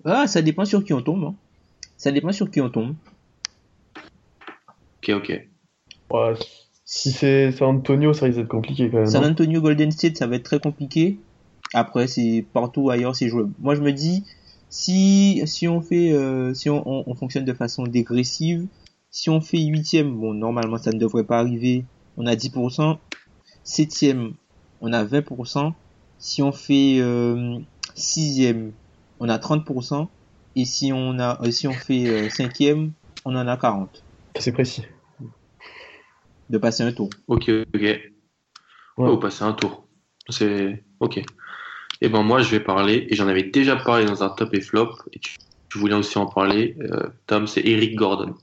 Ah, 0.05 0.27
ça 0.27 0.41
dépend 0.43 0.65
sur 0.65 0.83
qui 0.83 0.93
on 0.95 1.03
tombe. 1.03 1.25
hein. 1.25 1.35
Ça 1.97 2.11
dépend 2.11 2.33
sur 2.33 2.51
qui 2.51 2.61
on 2.61 2.71
tombe. 2.71 2.95
Ok, 5.03 5.11
ok. 5.11 5.49
Ouais, 6.11 6.35
si 6.85 7.13
c'est 7.13 7.53
San 7.53 7.77
Antonio, 7.77 8.13
ça 8.13 8.27
risque 8.27 8.39
d'être 8.39 8.49
compliqué 8.49 8.91
quand 8.91 8.99
même. 8.99 9.07
San 9.07 9.23
non 9.23 9.31
Antonio 9.31 9.61
Golden 9.61 9.91
State, 9.91 10.17
ça 10.17 10.27
va 10.27 10.37
être 10.37 10.45
très 10.45 10.61
compliqué. 10.61 11.19
Après, 11.75 12.07
c'est 12.07 12.45
partout 12.53 12.89
ailleurs, 12.91 13.15
c'est 13.15 13.29
jouable. 13.29 13.53
Moi, 13.59 13.75
je 13.75 13.83
me 13.83 13.93
dis, 13.93 14.25
si 14.71 15.43
si 15.47 15.69
on 15.69 15.81
fait, 15.81 16.13
euh, 16.13 16.55
si 16.55 16.71
on, 16.71 16.83
on, 16.89 17.05
on 17.07 17.15
fonctionne 17.15 17.45
de 17.45 17.53
façon 17.53 17.85
dégressive, 17.85 18.67
si 19.11 19.31
on 19.31 19.41
fait 19.41 19.61
huitième, 19.61 20.17
bon, 20.17 20.35
normalement, 20.35 20.79
ça 20.79 20.93
ne 20.93 20.99
devrait 20.99 21.25
pas 21.25 21.39
arriver. 21.39 21.85
On 22.17 22.27
a 22.27 22.35
10%. 22.35 22.99
Septième, 23.65 24.35
on 24.81 24.93
a 24.93 25.05
20%. 25.05 25.73
Si 26.19 26.43
on 26.43 26.53
fait 26.53 26.99
euh, 27.01 27.59
sixième, 27.95 28.73
on 29.21 29.29
a 29.29 29.39
30%. 29.39 30.09
Et 30.57 30.65
si 30.65 30.93
on 30.93 31.19
a, 31.19 31.41
euh, 31.43 31.51
si 31.51 31.69
on 31.69 31.73
fait 31.73 32.07
euh, 32.09 32.29
cinquième, 32.31 32.93
on 33.25 33.37
en 33.37 33.47
a 33.47 33.57
40. 33.57 34.03
C'est 34.39 34.53
précis. 34.53 34.83
De 36.51 36.59
passer 36.59 36.83
un 36.83 36.93
tour. 36.93 37.11
Ok, 37.27 37.51
ok. 37.75 37.81
Ouais. 37.83 38.01
Oh, 38.97 39.17
passer 39.17 39.45
un 39.45 39.53
tour. 39.53 39.87
C'est 40.29 40.85
ok. 41.01 41.23
Et 42.01 42.09
ben 42.09 42.23
moi, 42.23 42.41
je 42.43 42.51
vais 42.51 42.61
parler, 42.61 43.07
et 43.11 43.15
j'en 43.17 43.29
avais 43.29 43.43
déjà 43.43 43.77
parlé 43.77 44.05
dans 44.05 44.23
un 44.23 44.29
top 44.31 44.55
et 44.55 44.61
flop, 44.61 44.95
et 45.13 45.19
tu, 45.19 45.37
tu 45.69 45.79
voulais 45.79 45.95
aussi 45.95 46.17
en 46.19 46.27
parler, 46.27 46.77
euh, 46.81 47.09
Tom, 47.27 47.47
c'est 47.47 47.65
Eric 47.67 47.95
Gordon. 47.97 48.35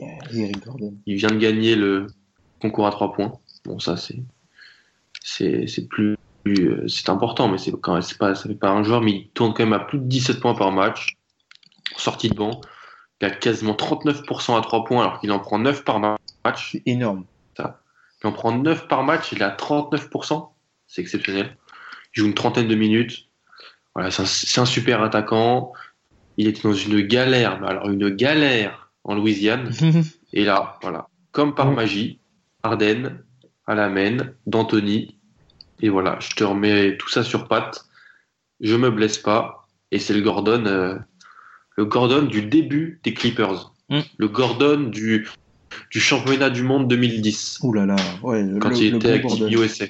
Eric 0.00 0.64
Gordon. 0.64 0.94
Il 1.06 1.16
vient 1.16 1.30
de 1.30 1.36
gagner 1.38 1.76
le 1.76 2.06
concours 2.60 2.86
à 2.86 2.90
trois 2.90 3.12
points. 3.12 3.38
Bon, 3.64 3.78
ça, 3.78 3.96
c'est 3.96 4.22
c'est 5.24 5.88
plus 5.88 6.16
plus, 6.44 6.70
euh, 6.70 6.88
c'est 6.88 7.08
important, 7.08 7.48
mais 7.48 7.58
c'est 7.58 7.70
quand 7.80 7.94
même 7.94 8.02
pas 8.18 8.34
ça 8.34 8.48
fait 8.48 8.54
pas 8.56 8.70
un 8.70 8.82
joueur, 8.82 9.00
mais 9.00 9.12
il 9.12 9.28
tourne 9.28 9.54
quand 9.54 9.62
même 9.62 9.72
à 9.72 9.78
plus 9.78 9.98
de 9.98 10.04
17 10.04 10.40
points 10.40 10.54
par 10.54 10.72
match. 10.72 11.16
Sortie 11.96 12.30
de 12.30 12.34
banc, 12.34 12.60
il 13.20 13.26
a 13.26 13.30
quasiment 13.30 13.74
39% 13.74 14.58
à 14.58 14.60
trois 14.62 14.84
points 14.84 15.02
alors 15.02 15.20
qu'il 15.20 15.30
en 15.30 15.38
prend 15.38 15.58
9 15.58 15.84
par 15.84 16.00
ma- 16.00 16.16
match. 16.44 16.72
C'est 16.72 16.82
énorme. 16.86 17.24
Il 18.22 18.28
en 18.28 18.32
prend 18.32 18.56
9 18.56 18.88
par 18.88 19.02
match, 19.04 19.32
il 19.32 19.38
est 19.38 19.44
à 19.44 19.54
39%. 19.54 20.48
C'est 20.86 21.00
exceptionnel. 21.00 21.56
Il 22.14 22.20
joue 22.20 22.26
une 22.26 22.34
trentaine 22.34 22.68
de 22.68 22.74
minutes. 22.74 23.28
Voilà, 23.94 24.10
c'est 24.10 24.60
un, 24.60 24.64
super 24.64 25.02
attaquant. 25.02 25.72
Il 26.36 26.46
était 26.46 26.62
dans 26.62 26.72
une 26.72 27.00
galère, 27.02 27.60
mais 27.60 27.68
alors 27.68 27.90
une 27.90 28.08
galère 28.10 28.90
en 29.04 29.14
Louisiane. 29.14 29.70
Et 30.32 30.44
là, 30.44 30.78
voilà, 30.82 31.08
comme 31.32 31.54
par 31.54 31.70
magie, 31.72 32.20
Arden, 32.62 33.22
Alamène, 33.66 34.34
d'Anthony. 34.46 35.18
Et 35.80 35.88
voilà, 35.88 36.18
je 36.20 36.34
te 36.34 36.44
remets 36.44 36.96
tout 36.96 37.08
ça 37.08 37.22
sur 37.22 37.48
patte. 37.48 37.84
Je 38.60 38.76
me 38.76 38.90
blesse 38.90 39.18
pas. 39.18 39.66
Et 39.90 39.98
c'est 39.98 40.14
le 40.14 40.22
Gordon, 40.22 40.64
euh, 40.66 40.98
le 41.76 41.84
Gordon 41.84 42.22
du 42.22 42.42
début 42.42 43.00
des 43.02 43.12
Clippers. 43.12 43.72
Mm. 43.90 44.00
Le 44.16 44.28
Gordon 44.28 44.80
du, 44.84 45.28
du 45.90 46.00
championnat 46.00 46.50
du 46.50 46.62
monde 46.62 46.88
2010 46.88 47.60
Ouh 47.62 47.72
là 47.72 47.86
là, 47.86 47.96
ouais, 48.22 48.44
quand 48.60 48.70
le- 48.70 48.76
il 48.76 48.94
était 48.94 48.98
bon 48.98 49.08
avec 49.08 49.22
Gordon. 49.22 49.48
USA. 49.48 49.84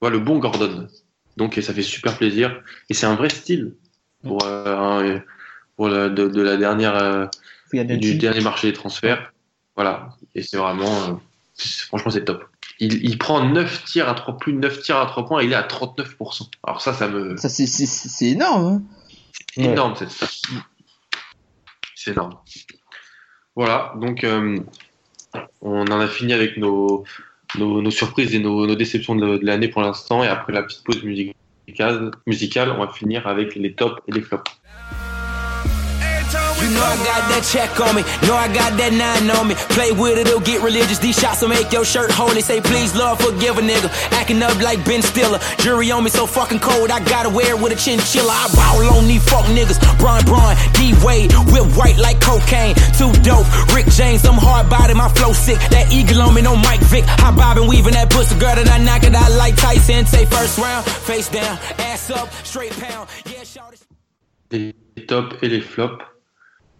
Voilà, 0.00 0.16
le 0.16 0.22
bon 0.22 0.38
Gordon. 0.38 0.88
Donc 1.36 1.58
et 1.58 1.62
ça 1.62 1.72
fait 1.74 1.82
super 1.82 2.16
plaisir. 2.16 2.60
Et 2.90 2.94
c'est 2.94 3.06
un 3.06 3.14
vrai 3.16 3.28
style 3.28 3.74
pour, 4.22 4.44
euh, 4.44 4.76
un- 5.16 5.22
pour 5.76 5.88
la, 5.88 6.08
de, 6.08 6.28
de 6.28 6.42
la 6.42 6.56
dernière 6.56 6.94
euh, 6.96 7.26
du 7.72 8.14
dernier 8.16 8.40
marché 8.40 8.68
des 8.68 8.72
transferts. 8.72 9.32
Voilà. 9.76 10.10
Et 10.34 10.42
c'est 10.42 10.56
vraiment 10.56 10.92
euh, 11.08 11.12
franchement 11.88 12.10
c'est 12.12 12.24
top. 12.24 12.44
Il, 12.80 13.04
il 13.04 13.18
prend 13.18 13.48
9 13.48 13.84
tirs 13.84 14.08
à 14.08 14.14
3 14.14 14.36
plus 14.36 14.52
de 14.52 14.58
9 14.58 14.80
tirs 14.82 14.96
à 14.98 15.06
3 15.06 15.26
points, 15.26 15.40
et 15.42 15.46
il 15.46 15.52
est 15.52 15.56
à 15.56 15.62
39%. 15.66 16.48
Alors 16.64 16.80
ça 16.80 16.92
ça 16.92 17.06
me 17.08 17.36
Ça, 17.36 17.48
c'est, 17.48 17.66
c'est, 17.66 17.86
c'est 17.86 18.26
énorme, 18.26 18.66
hein. 18.66 18.82
c'est 19.54 19.62
énorme 19.62 19.94
cette. 19.96 20.10
C'est 21.94 22.10
énorme. 22.12 22.36
Voilà, 23.56 23.92
donc 24.00 24.24
euh, 24.24 24.58
on 25.60 25.82
en 25.82 26.00
a 26.00 26.06
fini 26.06 26.32
avec 26.32 26.56
nos, 26.56 27.04
surprises 27.90 28.34
et 28.34 28.38
nos, 28.38 28.74
déceptions 28.74 29.16
de, 29.16 29.38
l'année 29.42 29.68
pour 29.68 29.82
l'instant. 29.82 30.22
Et 30.22 30.28
après 30.28 30.52
la 30.52 30.62
petite 30.62 30.84
pause 30.84 31.02
musicale, 31.02 32.10
musicales, 32.26 32.70
on 32.70 32.84
va 32.84 32.92
finir 32.92 33.26
avec 33.26 33.54
les 33.54 33.72
tops 33.72 34.00
et 34.08 34.12
les 34.12 34.20
flops. 34.20 34.50
You 36.64 36.72
know 36.72 36.80
I 36.80 36.96
got 37.04 37.28
that 37.28 37.44
check 37.44 37.76
on 37.76 37.92
me, 37.92 38.00
know 38.24 38.32
I 38.32 38.48
got 38.48 38.72
that 38.80 38.88
nine 38.96 39.28
on 39.36 39.52
me. 39.52 39.54
Play 39.76 39.92
with 39.92 40.16
it, 40.16 40.24
it'll 40.24 40.40
get 40.40 40.64
religious. 40.64 40.96
These 40.96 41.20
shots 41.20 41.44
will 41.44 41.52
make 41.52 41.68
your 41.68 41.84
shirt 41.84 42.08
holy. 42.08 42.40
Say 42.40 42.64
please, 42.64 42.96
Lord, 42.96 43.20
forgive 43.20 43.60
a 43.60 43.60
nigga. 43.60 43.92
Acting 44.16 44.40
up 44.40 44.56
like 44.64 44.80
Ben 44.88 45.04
Stiller. 45.04 45.36
Jury 45.60 45.92
on 45.92 46.00
me 46.04 46.08
so 46.08 46.24
fucking 46.24 46.64
cold, 46.64 46.88
I 46.88 47.04
gotta 47.04 47.28
wear 47.28 47.52
it 47.52 47.60
with 47.60 47.76
a 47.76 47.76
chinchilla. 47.76 48.32
I 48.32 48.48
ball 48.56 48.96
on 48.96 49.04
these 49.04 49.20
fuck 49.28 49.44
niggas. 49.52 49.76
Bron 50.00 50.24
Bron, 50.24 50.56
D 50.72 50.96
Wade, 51.04 51.36
whip 51.52 51.68
white 51.76 52.00
like 52.00 52.16
cocaine. 52.24 52.72
Too 52.96 53.12
dope. 53.20 53.44
Rick 53.76 53.92
James, 53.92 54.24
I'm 54.24 54.40
hard 54.40 54.72
body, 54.72 54.96
my 54.96 55.12
flow 55.12 55.36
sick. 55.36 55.60
That 55.68 55.92
eagle 55.92 56.24
on 56.24 56.32
me, 56.32 56.40
no 56.40 56.56
Mike 56.56 56.80
Vick. 56.88 57.04
I 57.20 57.28
bob 57.36 57.60
and 57.60 57.68
weaving 57.68 57.92
that 57.92 58.08
pussy 58.08 58.40
girl 58.40 58.56
that 58.56 58.72
I 58.72 58.80
knock 58.80 59.04
it 59.04 59.12
out 59.12 59.28
like 59.36 59.60
Tyson. 59.60 60.06
Say 60.06 60.24
first 60.24 60.56
round, 60.56 60.88
face 60.88 61.28
down, 61.28 61.60
ass 61.76 62.08
up, 62.08 62.32
straight 62.40 62.72
pound. 62.80 63.04
Yeah, 63.28 63.44
shout 63.44 63.76
Les 64.50 64.72
tops 65.06 65.36
et 65.42 65.48
les 65.48 65.60
flops. 65.60 66.13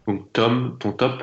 Donc 0.07 0.33
Tom, 0.33 0.77
ton 0.81 0.93
top? 0.93 1.23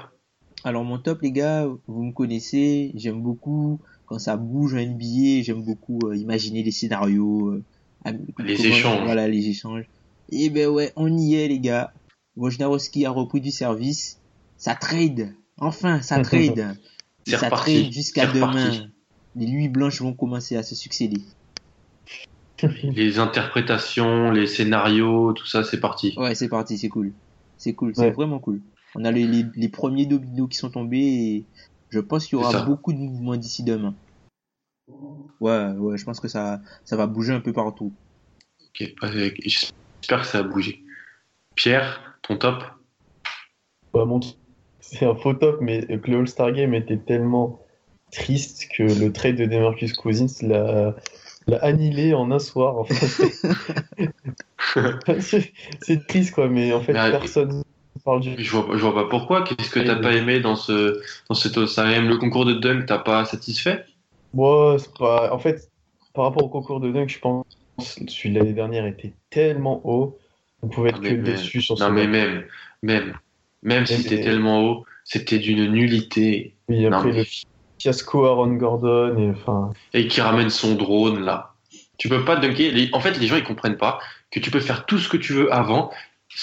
Alors 0.63 0.83
mon 0.83 0.97
top 0.99 1.21
les 1.21 1.31
gars, 1.31 1.67
vous 1.87 2.03
me 2.03 2.11
connaissez, 2.11 2.91
j'aime 2.95 3.21
beaucoup 3.21 3.79
quand 4.05 4.19
ça 4.19 4.37
bouge 4.37 4.73
en 4.73 4.77
NBA, 4.77 5.41
j'aime 5.43 5.63
beaucoup 5.63 5.99
euh, 6.05 6.15
imaginer 6.15 6.63
des 6.63 6.71
scénarios, 6.71 7.49
euh, 7.51 7.63
Les 8.05 8.33
comment- 8.33 8.49
échanges. 8.49 9.03
Voilà 9.03 9.27
les 9.27 9.47
échanges. 9.47 9.85
Et 10.29 10.49
ben 10.49 10.67
ouais, 10.67 10.91
on 10.95 11.17
y 11.17 11.35
est 11.35 11.47
les 11.47 11.59
gars. 11.59 11.93
Wojnarowski 12.37 13.05
a 13.05 13.11
repris 13.11 13.41
du 13.41 13.51
service, 13.51 14.19
ça 14.57 14.75
trade, 14.75 15.33
enfin 15.57 16.01
ça 16.01 16.19
trade, 16.21 16.75
ça 17.27 17.37
reparti. 17.37 17.81
trade 17.83 17.91
jusqu'à 17.93 18.25
reparti. 18.31 18.57
demain. 18.79 18.87
Les 19.35 19.45
nuits 19.47 19.69
blanches 19.69 20.01
vont 20.01 20.13
commencer 20.13 20.57
à 20.57 20.63
se 20.63 20.75
succéder. 20.75 21.21
Les 22.83 23.17
interprétations, 23.17 24.29
les 24.31 24.45
scénarios, 24.45 25.33
tout 25.33 25.47
ça, 25.47 25.63
c'est 25.63 25.79
parti. 25.79 26.13
Ouais, 26.17 26.35
c'est 26.35 26.49
parti, 26.49 26.77
c'est 26.77 26.89
cool. 26.89 27.11
C'est 27.57 27.73
cool, 27.73 27.93
c'est 27.95 28.01
Ouais. 28.01 28.11
vraiment 28.11 28.39
cool. 28.39 28.61
On 28.95 29.05
a 29.05 29.11
les, 29.11 29.25
les, 29.25 29.45
les 29.55 29.69
premiers 29.69 30.05
dominos 30.05 30.49
qui 30.49 30.57
sont 30.57 30.69
tombés 30.69 30.97
et 30.99 31.45
je 31.89 31.99
pense 31.99 32.25
qu'il 32.25 32.37
y 32.37 32.41
aura 32.41 32.51
beaucoup 32.65 32.93
de 32.93 32.97
mouvements 32.97 33.37
d'ici 33.37 33.63
demain. 33.63 33.95
Ouais, 35.39 35.71
ouais, 35.71 35.97
je 35.97 36.03
pense 36.05 36.19
que 36.19 36.27
ça, 36.27 36.61
ça 36.85 36.95
va 36.97 37.07
bouger 37.07 37.33
un 37.33 37.39
peu 37.39 37.53
partout. 37.53 37.93
Ok, 38.65 38.93
euh, 39.03 39.31
J'espère 39.43 40.21
que 40.21 40.27
ça 40.27 40.39
a 40.39 40.43
bougé. 40.43 40.83
Pierre, 41.55 42.17
ton 42.21 42.37
top? 42.37 42.63
Bah, 43.93 44.05
mon- 44.05 44.19
C'est 44.79 45.05
un 45.05 45.15
faux 45.15 45.33
top, 45.35 45.59
mais 45.61 45.85
que 45.85 46.09
le 46.11 46.17
All-Star 46.19 46.51
Game 46.53 46.73
était 46.73 46.97
tellement 46.97 47.59
triste 48.11 48.67
que 48.75 48.83
le 48.83 49.13
trade 49.13 49.35
de 49.37 49.45
DeMarcus 49.45 49.93
Cousins 49.93 50.25
l'a 50.41 50.95
l'a 51.47 51.57
annihilé 51.63 52.13
en 52.13 52.29
un 52.31 52.39
soir. 52.39 52.77
en 52.79 52.83
fait. 52.83 53.37
C'est- 55.21 55.53
c'est 55.81 56.07
triste, 56.07 56.33
quoi, 56.33 56.47
mais 56.49 56.71
en 56.73 56.81
fait, 56.81 56.93
Mais, 56.93 56.99
euh, 56.99 57.11
personne 57.11 57.61
parle 58.03 58.21
du. 58.21 58.35
Je 58.37 58.51
vois, 58.51 58.67
pas- 58.67 58.77
je 58.77 58.81
vois 58.81 58.93
pas 58.93 59.09
pourquoi. 59.09 59.43
Qu'est-ce 59.43 59.69
que 59.69 59.79
t'as 59.79 59.95
pas 59.95 60.13
aimé 60.13 60.39
dans 60.39 60.55
ce 60.55 61.01
dans 61.29 61.35
cet 61.35 61.55
Game 61.55 62.07
Le 62.07 62.17
concours 62.17 62.45
de 62.45 62.53
dunk, 62.53 62.85
t'as 62.85 62.99
pas 62.99 63.25
satisfait? 63.25 63.85
Moi, 64.33 64.77
c'est 64.79 64.93
pas. 64.97 65.33
En 65.33 65.39
fait, 65.39 65.69
par 66.13 66.25
rapport 66.25 66.43
au 66.43 66.49
concours 66.49 66.79
de 66.79 66.91
dunk, 66.91 67.09
je 67.09 67.19
pense 67.19 67.45
que 67.77 68.09
celui 68.11 68.33
de 68.33 68.39
l'année 68.39 68.53
dernière 68.53 68.85
était 68.85 69.13
tellement 69.29 69.81
haut. 69.83 70.17
On 70.61 70.67
pouvait 70.67 70.89
être 70.89 71.01
que 71.01 71.13
déçu 71.13 71.61
sur 71.61 71.77
ce 71.77 71.83
Non 71.83 71.91
mais 71.91 72.07
même, 72.07 72.45
même, 72.83 73.17
même 73.63 73.85
si 73.85 74.01
c'était 74.01 74.21
tellement 74.21 74.63
haut, 74.63 74.85
c'était 75.03 75.39
d'une 75.39 75.71
nullité. 75.71 76.55
Oui, 76.69 76.85
après 76.85 77.11
le 77.11 77.23
fiasco 77.79 78.25
Aaron 78.25 78.53
Gordon, 78.53 79.17
et 79.17 79.29
enfin. 79.31 79.71
Et 79.93 80.07
qui 80.07 80.21
ramène 80.21 80.49
son 80.49 80.75
drone 80.75 81.21
là. 81.21 81.55
Tu 81.97 82.09
peux 82.09 82.23
pas 82.23 82.35
dunker. 82.35 82.89
En 82.93 82.99
fait, 82.99 83.17
les 83.19 83.27
gens 83.27 83.37
ils 83.37 83.43
comprennent 83.43 83.77
pas 83.77 83.99
que 84.31 84.39
tu 84.39 84.51
peux 84.51 84.59
faire 84.59 84.85
tout 84.85 84.97
ce 84.97 85.09
que 85.09 85.17
tu 85.17 85.33
veux 85.33 85.53
avant. 85.53 85.91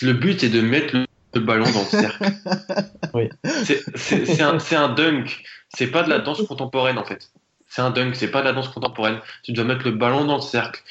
Le 0.03 0.13
but 0.13 0.45
est 0.45 0.51
de 0.51 0.61
mettre 0.61 0.97
le, 0.97 1.07
le 1.35 1.41
ballon 1.41 1.65
dans 1.71 1.81
le 1.81 1.87
cercle. 1.87 2.25
Oui. 3.15 3.29
C'est- 3.65 4.41
un, 4.43 4.59
un 4.59 4.89
dunk. 4.91 5.43
C'est 5.71 5.87
pas 5.89 6.03
de 6.03 6.11
la 6.11 6.19
danse 6.19 6.43
contemporaine 6.43 6.99
en 6.99 7.05
fait. 7.05 7.31
C'est 7.67 7.83
un 7.83 7.91
dunk, 7.91 8.15
c'est 8.15 8.31
pas 8.31 8.41
de 8.41 8.47
la 8.47 8.53
danse 8.53 8.69
contemporaine. 8.69 9.19
Tu 9.43 9.53
dois 9.53 9.65
mettre 9.65 9.85
le 9.85 9.93
ballon 9.93 10.25
dans 10.25 10.37
le 10.37 10.43
cercle. 10.43 10.83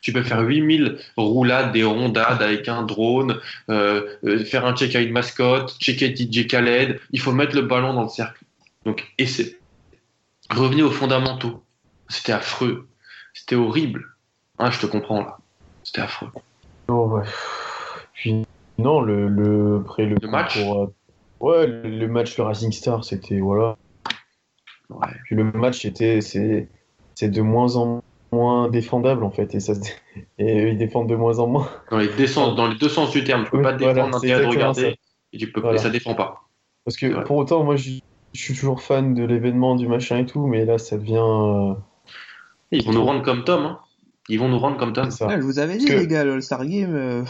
Tu 0.00 0.12
peux 0.12 0.22
faire 0.22 0.40
8000 0.40 0.98
roulades, 1.16 1.72
des 1.72 1.84
rondades 1.84 2.40
avec 2.42 2.68
un 2.68 2.82
drone, 2.82 3.40
euh, 3.68 4.16
euh, 4.24 4.44
faire 4.44 4.64
un 4.64 4.74
check 4.74 4.94
à 4.94 5.00
une 5.00 5.12
mascotte, 5.12 5.76
checker 5.80 6.14
DJ 6.14 6.46
Khaled. 6.46 7.00
Il 7.10 7.20
faut 7.20 7.32
mettre 7.32 7.54
le 7.54 7.62
ballon 7.62 7.92
dans 7.94 8.04
le 8.04 8.08
cercle. 8.08 8.42
Donc, 8.86 9.06
et 9.18 9.26
c'est 9.26 9.58
revenez 10.50 10.82
aux 10.82 10.90
fondamentaux. 10.90 11.62
C'était 12.08 12.32
affreux. 12.32 12.88
C'était 13.34 13.56
horrible. 13.56 14.06
Ah, 14.58 14.70
je 14.70 14.78
te 14.78 14.86
comprends 14.86 15.20
là. 15.20 15.38
C'était 15.82 16.00
affreux. 16.00 16.30
Oh, 16.88 17.06
ouais. 17.08 17.24
Puis, 18.14 18.44
non, 18.78 19.00
le, 19.00 19.28
le, 19.28 19.78
après 19.84 20.06
le, 20.06 20.16
Le 20.20 20.28
match 20.28 20.58
euh, 20.58 20.86
Ouais, 21.40 21.66
le, 21.66 21.82
le 21.88 22.08
match, 22.08 22.36
le 22.38 22.44
Racing 22.44 22.72
Star, 22.72 23.04
c'était. 23.04 23.40
Voilà. 23.40 23.76
Ouais. 24.90 25.06
Puis 25.24 25.36
le 25.36 25.44
match, 25.44 25.82
c'était. 25.82 26.20
C'est 26.20 26.68
c'est 27.14 27.28
de 27.30 27.42
moins 27.42 27.74
en 27.76 28.02
moins 28.30 28.68
défendable, 28.68 29.24
en 29.24 29.30
fait. 29.30 29.54
Et, 29.54 29.60
ça, 29.60 29.74
se- 29.74 29.90
et 30.38 30.64
eux, 30.64 30.68
ils 30.68 30.78
défendent 30.78 31.08
de 31.08 31.16
moins 31.16 31.38
en 31.38 31.46
moins. 31.48 31.68
Dans 31.90 31.98
les, 31.98 32.08
deux 32.08 32.26
sens, 32.26 32.54
dans 32.56 32.68
les 32.68 32.76
deux 32.76 32.88
sens 32.88 33.10
du 33.10 33.24
terme, 33.24 33.44
tu 33.44 33.50
peux 33.50 33.56
Oui, 33.58 33.62
pas 33.64 33.76
voilà, 33.76 33.94
défendre 33.94 34.14
l'intérêt 34.14 34.40
de 34.40 34.44
exactement 34.46 34.70
regarder 34.72 34.90
ça. 34.92 34.96
et, 35.32 35.38
tu 35.38 35.50
peux, 35.52 35.60
Voilà. 35.60 35.76
et 35.76 35.82
ça 35.82 35.90
défend 35.90 36.14
pas. 36.14 36.42
Parce 36.84 36.96
que 36.96 37.06
Ouais. 37.06 37.24
pour 37.24 37.36
autant, 37.36 37.64
moi, 37.64 37.76
je, 37.76 37.90
je 38.34 38.40
suis 38.40 38.54
toujours 38.54 38.80
fan 38.82 39.14
de 39.14 39.24
l'événement, 39.24 39.74
du 39.76 39.88
machin 39.88 40.18
et 40.18 40.26
tout, 40.26 40.46
mais 40.46 40.64
là, 40.64 40.78
ça 40.78 40.96
devient. 40.98 41.16
euh, 41.18 41.74
Ils 42.70 42.84
vont 42.84 42.92
nous 42.92 43.04
rendre 43.04 43.22
comme 43.22 43.44
Tom. 43.44 43.64
Hein. 43.64 43.78
Ils 44.28 44.38
vont 44.38 44.48
nous 44.48 44.58
rendre 44.58 44.76
comme 44.76 44.92
Tom. 44.92 45.10
c'est 45.10 45.18
ça. 45.18 45.26
Ouais, 45.26 45.36
je 45.36 45.42
vous 45.42 45.58
avais 45.58 45.76
dit, 45.78 45.86
que- 45.86 45.92
les 45.94 46.06
gars, 46.06 46.22
le 46.24 46.34
All-Star 46.34 46.64
Game, 46.66 46.94
euh, 46.94 47.22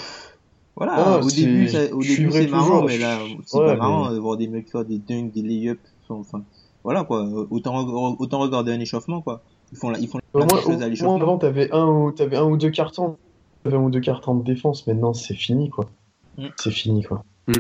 voilà, 0.78 0.94
Ah, 0.96 1.20
au 1.22 1.28
début, 1.28 1.68
ça- 1.68 1.92
au 1.94 2.02
début 2.02 2.30
c'est 2.32 2.46
marrant, 2.46 2.64
toujours, 2.66 2.84
mais 2.86 2.98
là, 2.98 3.18
c'est 3.44 3.58
ouais, 3.58 3.66
pas 3.66 3.72
mais- 3.72 3.78
marrant 3.78 4.10
de 4.12 4.18
voir 4.18 4.36
des 4.38 4.48
mecs 4.48 4.70
faire 4.70 4.84
des 4.84 4.98
dunks, 4.98 5.30
des 5.32 5.42
layups, 5.42 5.78
enfin, 6.08 6.42
voilà, 6.84 7.04
quoi, 7.04 7.24
autant, 7.50 7.74
reg- 7.84 8.16
autant 8.18 8.38
regarder 8.38 8.72
un 8.72 8.80
échauffement, 8.80 9.20
quoi. 9.20 9.42
Ils 9.72 9.76
font 9.78 9.90
la, 9.90 9.98
ils 9.98 10.08
font 10.08 10.18
Au 10.32 10.38
la 10.38 10.46
moins, 10.46 10.54
même 10.54 10.64
chose 10.64 10.82
à 10.82 10.88
l'échauffement. 10.88 11.16
avant, 11.16 11.36
t'avais 11.36 11.70
un, 11.72 11.84
ou- 11.86 12.12
t'avais 12.12 12.36
un 12.38 12.44
ou 12.44 12.56
deux 12.56 12.70
cartons. 12.70 13.16
T'avais 13.64 13.76
un 13.76 13.80
ou 13.80 13.90
deux 13.90 14.00
cartons 14.00 14.34
de 14.36 14.42
défense. 14.44 14.86
Maintenant, 14.86 15.12
c'est 15.12 15.34
fini, 15.34 15.68
quoi. 15.68 15.90
Mm. 16.38 16.46
C'est 16.56 16.70
fini, 16.70 17.02
quoi. 17.02 17.22
Mm. 17.48 17.52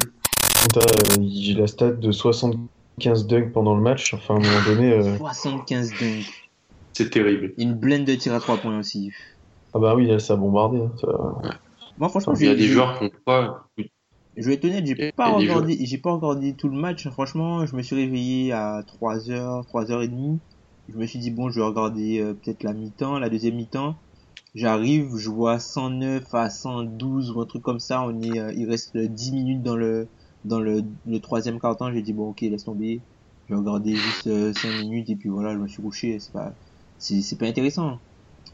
T'as, 0.72 0.80
euh, 0.80 1.22
J'ai 1.28 1.52
la 1.54 1.66
stat 1.66 1.90
de 1.92 2.10
75 2.12 3.26
dunks 3.26 3.52
pendant 3.52 3.74
le 3.74 3.82
match. 3.82 4.14
Enfin, 4.14 4.34
à 4.34 4.36
un 4.38 4.40
moment 4.40 4.64
donné. 4.66 4.92
euh, 4.92 5.16
75 5.18 5.90
dunks. 6.00 6.48
C'est 6.94 7.10
terrible. 7.10 7.52
Une 7.58 7.74
blende 7.74 8.04
de 8.04 8.14
tir 8.14 8.32
à 8.34 8.40
3 8.40 8.56
points 8.56 8.78
aussi. 8.78 9.10
Ah 9.74 9.78
bah 9.78 9.94
oui, 9.94 10.06
là, 10.06 10.18
ça 10.18 10.32
a 10.32 10.36
bombardé. 10.36 10.78
hein, 10.78 10.90
ça- 11.00 11.38
Moi, 11.98 12.08
franchement, 12.08 12.34
Il 12.34 12.46
y 12.46 12.48
a 12.48 12.54
des 12.54 12.68
joueurs 12.68 12.98
qui 12.98 13.04
ont 13.04 13.10
pas. 13.24 13.68
Je 14.36 14.46
vais 14.48 14.54
être 14.54 14.64
honnête, 14.64 14.86
j'ai 14.86 14.96
pas 15.16 15.30
regardé, 15.30 15.76
j'ai 15.84 15.98
pas 15.98 16.12
regardé 16.12 16.54
tout 16.56 16.68
le 16.68 16.76
match. 16.78 17.08
Franchement, 17.10 17.66
je 17.66 17.74
me 17.76 17.82
suis 17.82 17.96
réveillé 17.96 18.52
à 18.52 18.82
3h, 18.86 19.64
3h30. 19.66 20.40
Je 20.88 20.96
me 20.96 21.06
suis 21.06 21.18
dit, 21.18 21.30
bon, 21.30 21.50
je 21.50 21.60
vais 21.60 21.66
regarder 21.66 22.20
euh, 22.20 22.34
peut-être 22.34 22.62
la 22.62 22.72
mi-temps, 22.72 23.18
la 23.18 23.28
deuxième 23.30 23.56
mi-temps. 23.56 24.00
J'arrive, 24.54 25.16
je 25.16 25.28
vois 25.30 25.58
109 25.58 26.32
à 26.34 26.50
112 26.50 27.30
ou 27.32 27.40
un 27.40 27.46
truc 27.46 27.62
comme 27.62 27.80
ça. 27.80 28.02
On 28.02 28.20
est, 28.22 28.38
euh, 28.38 28.52
il 28.56 28.68
reste 28.68 28.96
10 28.96 29.32
minutes 29.32 29.62
dans 29.62 29.76
le, 29.76 30.10
dans 30.44 30.60
le, 30.60 30.82
le 31.06 31.20
troisième 31.20 31.58
quart-temps. 31.60 31.92
J'ai 31.92 32.02
dit, 32.02 32.12
bon, 32.12 32.28
ok, 32.30 32.40
laisse 32.42 32.64
tomber. 32.64 33.06
Je 33.46 33.54
vais 33.54 33.58
regarder 33.60 33.96
juste 33.96 34.54
5 34.54 34.70
minutes 34.72 35.10
et 35.10 35.16
puis 35.16 35.28
voilà, 35.30 35.52
je 35.54 35.58
me 35.58 35.68
suis 35.68 35.82
couché. 35.82 36.18
C'est 36.20 36.32
pas, 36.32 36.56
c'est, 36.98 37.22
c'est 37.22 37.36
pas 37.38 37.46
intéressant. 37.46 38.00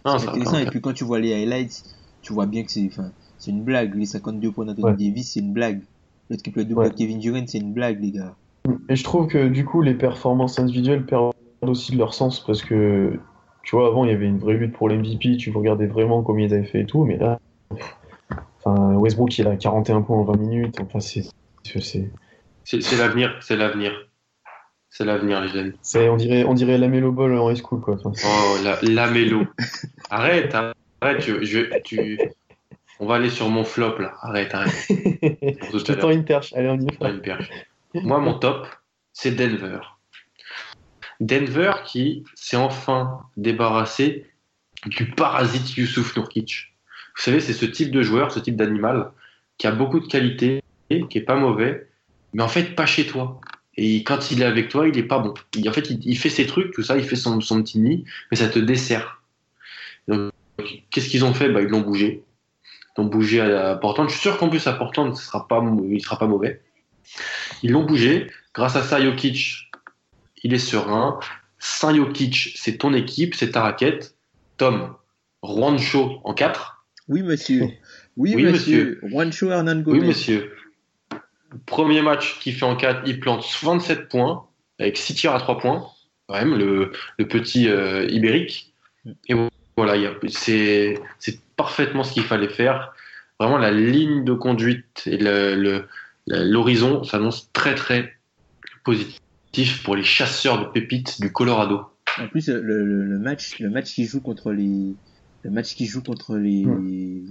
Non, 0.04 0.18
c'est 0.18 0.28
intéressant. 0.28 0.58
Et 0.58 0.66
puis 0.66 0.80
quand 0.80 0.92
tu 0.94 1.04
vois 1.04 1.20
les 1.20 1.32
highlights, 1.34 1.84
tu 2.22 2.32
vois 2.32 2.46
bien 2.46 2.64
que 2.64 2.70
c'est, 2.72 2.86
enfin, 2.86 3.12
c'est 3.38 3.50
une 3.50 3.62
blague. 3.64 3.94
Les 3.94 4.06
52 4.06 4.50
points 4.52 4.64
d'Anthony 4.66 4.84
Ouais. 4.84 4.92
Davis, 4.92 5.32
c'est 5.32 5.40
une 5.40 5.52
blague. 5.52 5.82
Le 6.30 6.36
triple 6.36 6.64
double 6.64 6.80
Ouais. 6.80 6.90
de 6.90 6.94
Kevin 6.94 7.18
Durant, 7.18 7.44
c'est 7.46 7.58
une 7.58 7.72
blague, 7.74 8.00
les 8.02 8.10
gars. 8.12 8.34
Et 8.88 8.96
je 8.96 9.04
trouve 9.04 9.26
que 9.26 9.48
du 9.48 9.64
coup, 9.64 9.82
les 9.82 9.94
performances 9.94 10.58
individuelles 10.58 11.04
perdent 11.04 11.32
aussi 11.62 11.92
de 11.92 11.98
leur 11.98 12.14
sens 12.14 12.44
parce 12.44 12.62
que, 12.62 13.18
tu 13.62 13.76
vois, 13.76 13.88
avant, 13.88 14.04
il 14.04 14.10
y 14.10 14.14
avait 14.14 14.26
une 14.26 14.38
vraie 14.38 14.54
lutte 14.54 14.72
pour 14.74 14.88
l'MVP, 14.88 15.36
tu 15.36 15.50
regardais 15.50 15.86
vraiment 15.86 16.22
combien 16.22 16.46
ils 16.46 16.54
avaient 16.54 16.64
fait 16.64 16.80
et 16.80 16.86
tout, 16.86 17.04
mais 17.04 17.16
là, 17.18 17.38
enfin, 18.64 18.94
Westbrook, 18.94 19.36
il 19.38 19.46
a 19.46 19.56
41 19.56 20.02
points 20.02 20.16
en 20.18 20.24
20 20.24 20.36
minutes, 20.38 20.76
enfin, 20.80 21.00
c'est. 21.00 21.24
c'est- 21.64 22.10
l'avenir. 22.96 23.36
C'est 23.42 23.56
l'avenir. 23.56 23.92
C'est 24.90 25.04
l'avenir, 25.04 25.40
les 25.40 25.48
jeunes. 25.48 25.72
c'est- 25.82 26.08
On 26.08 26.16
dirait, 26.16 26.44
on 26.44 26.54
dirait 26.54 26.78
la 26.78 26.88
Melo 26.88 27.10
Ball 27.12 27.36
en 27.36 27.50
high 27.50 27.56
school, 27.56 27.80
quoi. 27.80 27.98
Oh, 28.04 28.56
la, 28.62 28.78
la 28.82 29.10
mélo. 29.10 29.42
arrête, 30.08 30.54
arrête. 31.00 31.20
Tu, 31.20 31.44
je, 31.44 31.80
tu... 31.82 32.18
On 33.00 33.06
va 33.06 33.16
aller 33.16 33.30
sur 33.30 33.48
mon 33.48 33.64
flop 33.64 33.98
là. 33.98 34.14
Arrête, 34.22 34.54
arrête. 34.54 34.74
Je 34.88 35.92
tends 35.92 36.10
une 36.10 36.24
perche, 36.24 36.52
allez, 36.54 36.68
on 36.68 36.78
y 36.78 36.86
va. 37.00 37.10
une 37.10 37.20
perche. 37.20 37.50
Moi, 37.94 38.18
mon 38.18 38.34
top, 38.38 38.66
c'est 39.12 39.32
Denver. 39.32 39.80
Denver 41.20 41.72
qui 41.84 42.24
s'est 42.34 42.56
enfin 42.56 43.20
débarrassé 43.36 44.26
du 44.86 45.10
parasite 45.10 45.76
Youssouf 45.76 46.16
Nourkic. 46.16 46.74
Vous 47.16 47.22
savez, 47.22 47.40
c'est 47.40 47.52
ce 47.52 47.64
type 47.64 47.90
de 47.90 48.02
joueur, 48.02 48.32
ce 48.32 48.40
type 48.40 48.56
d'animal 48.56 49.10
qui 49.58 49.66
a 49.66 49.70
beaucoup 49.72 50.00
de 50.00 50.06
qualité, 50.06 50.62
qui 50.88 51.18
est 51.18 51.24
pas 51.24 51.36
mauvais, 51.36 51.88
mais 52.32 52.42
en 52.42 52.48
fait 52.48 52.74
pas 52.74 52.86
chez 52.86 53.06
toi. 53.06 53.40
Et 53.76 54.04
quand 54.04 54.30
il 54.30 54.42
est 54.42 54.44
avec 54.44 54.68
toi, 54.68 54.88
il 54.88 54.96
est 54.98 55.04
pas 55.04 55.18
bon. 55.18 55.34
Il, 55.56 55.68
en 55.68 55.72
fait, 55.72 55.90
il, 55.90 55.98
il 56.04 56.16
fait 56.18 56.28
ses 56.28 56.46
trucs, 56.46 56.72
tout 56.72 56.82
ça, 56.82 56.96
il 56.96 57.04
fait 57.04 57.16
son, 57.16 57.40
son 57.40 57.62
petit 57.62 57.78
nid, 57.80 58.04
mais 58.30 58.36
ça 58.36 58.48
te 58.48 58.58
dessert. 58.58 59.22
Donc, 60.06 60.32
qu'est-ce 60.90 61.08
qu'ils 61.08 61.24
ont 61.24 61.34
fait? 61.34 61.48
Bah, 61.48 61.62
Ils 61.62 61.68
l'ont 61.68 61.80
bougé. 61.80 62.22
L'ont 62.96 63.04
bougé 63.06 63.40
à 63.40 63.74
Portland. 63.76 64.08
Je 64.08 64.14
suis 64.14 64.22
sûr 64.22 64.38
qu'en 64.38 64.48
plus 64.48 64.66
à 64.66 64.72
Portland, 64.72 65.14
ce 65.16 65.24
sera 65.24 65.48
pas, 65.48 65.62
il 65.88 66.00
sera 66.00 66.18
pas 66.18 66.26
mauvais. 66.26 66.60
Ils 67.62 67.72
l'ont 67.72 67.84
bougé. 67.84 68.28
Grâce 68.54 68.76
à 68.76 68.82
ça, 68.82 69.02
Jokic, 69.02 69.70
il 70.42 70.54
est 70.54 70.58
serein. 70.58 71.18
Saint 71.58 71.94
Jokic, 71.94 72.52
c'est 72.56 72.78
ton 72.78 72.94
équipe, 72.94 73.34
c'est 73.34 73.52
ta 73.52 73.62
raquette. 73.62 74.14
Tom, 74.58 74.94
Juancho 75.42 76.20
en 76.24 76.34
4. 76.34 76.84
Oui, 77.08 77.22
monsieur. 77.22 77.68
Oui, 78.16 78.34
Oui, 78.36 78.44
monsieur. 78.44 79.00
Juancho 79.02 79.50
Hernan 79.50 79.80
Gomez. 79.80 80.00
Oui, 80.00 80.06
monsieur. 80.06 80.52
Premier 81.66 82.02
match 82.02 82.38
qu'il 82.40 82.54
fait 82.54 82.64
en 82.64 82.76
4, 82.76 83.02
il 83.06 83.20
plante 83.20 83.44
27 83.62 84.08
points 84.08 84.46
avec 84.78 84.96
6 84.96 85.14
tirs 85.14 85.34
à 85.34 85.38
3 85.38 85.58
points. 85.58 85.88
Quand 86.26 86.34
même, 86.34 86.56
le, 86.56 86.92
le 87.18 87.28
petit 87.28 87.68
euh, 87.68 88.06
ibérique. 88.08 88.72
Et 89.28 89.34
voilà, 89.76 89.94
c'est 90.28 90.98
parfaitement 91.56 92.04
ce 92.04 92.12
qu'il 92.12 92.22
fallait 92.24 92.48
faire. 92.48 92.92
Vraiment, 93.40 93.58
la 93.58 93.70
ligne 93.72 94.24
de 94.24 94.32
conduite 94.32 95.02
et 95.06 95.16
le- 95.18 95.54
le- 95.56 95.86
la- 96.26 96.44
l'horizon 96.44 97.02
s'annonce 97.04 97.50
très, 97.52 97.74
très 97.74 98.12
positif 98.84 99.82
pour 99.82 99.96
les 99.96 100.04
chasseurs 100.04 100.60
de 100.60 100.66
pépites 100.70 101.20
du 101.20 101.32
Colorado. 101.32 101.82
En 102.20 102.28
plus, 102.28 102.48
le, 102.48 102.60
le, 102.60 103.04
le 103.04 103.18
match, 103.18 103.58
le 103.58 103.70
match 103.70 103.92
qui 103.94 104.04
joue 104.04 104.20
contre 104.20 104.52
les, 104.52 104.94
le 105.42 105.50
match 105.50 105.74
qui 105.74 105.86
joue 105.86 106.02
contre 106.02 106.36
les, 106.36 106.64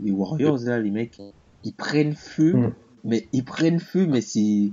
les 0.04 0.12
Warriors 0.12 0.60
là, 0.66 0.80
les 0.80 0.92
mecs, 0.92 1.18
ils 1.64 1.74
prennent 1.74 2.16
feu, 2.16 2.54
Mm. 2.54 2.72
mais 3.06 3.28
ils 3.32 3.46
prennent 3.46 3.80
feu, 3.80 4.06
mais 4.08 4.22
c'est, 4.22 4.72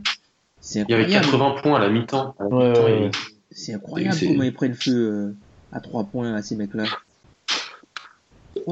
c'est 0.60 0.80
Il 0.88 0.90
y 0.90 0.94
avait 0.94 1.04
incroyable. 1.04 1.26
80 1.26 1.54
points 1.62 1.76
à 1.76 1.80
la 1.80 1.90
mi-temps. 1.90 2.34
Ouais, 2.40 2.78
ouais. 2.80 3.10
C'est 3.52 3.74
incroyable 3.74 4.16
comment 4.20 4.42
ils 4.42 4.52
prennent 4.54 4.74
feu 4.74 4.92
euh, 5.12 5.32
à 5.72 5.80
trois 5.80 6.04
points 6.04 6.34
à 6.34 6.42
ces 6.42 6.56
mecs-là. 6.56 6.84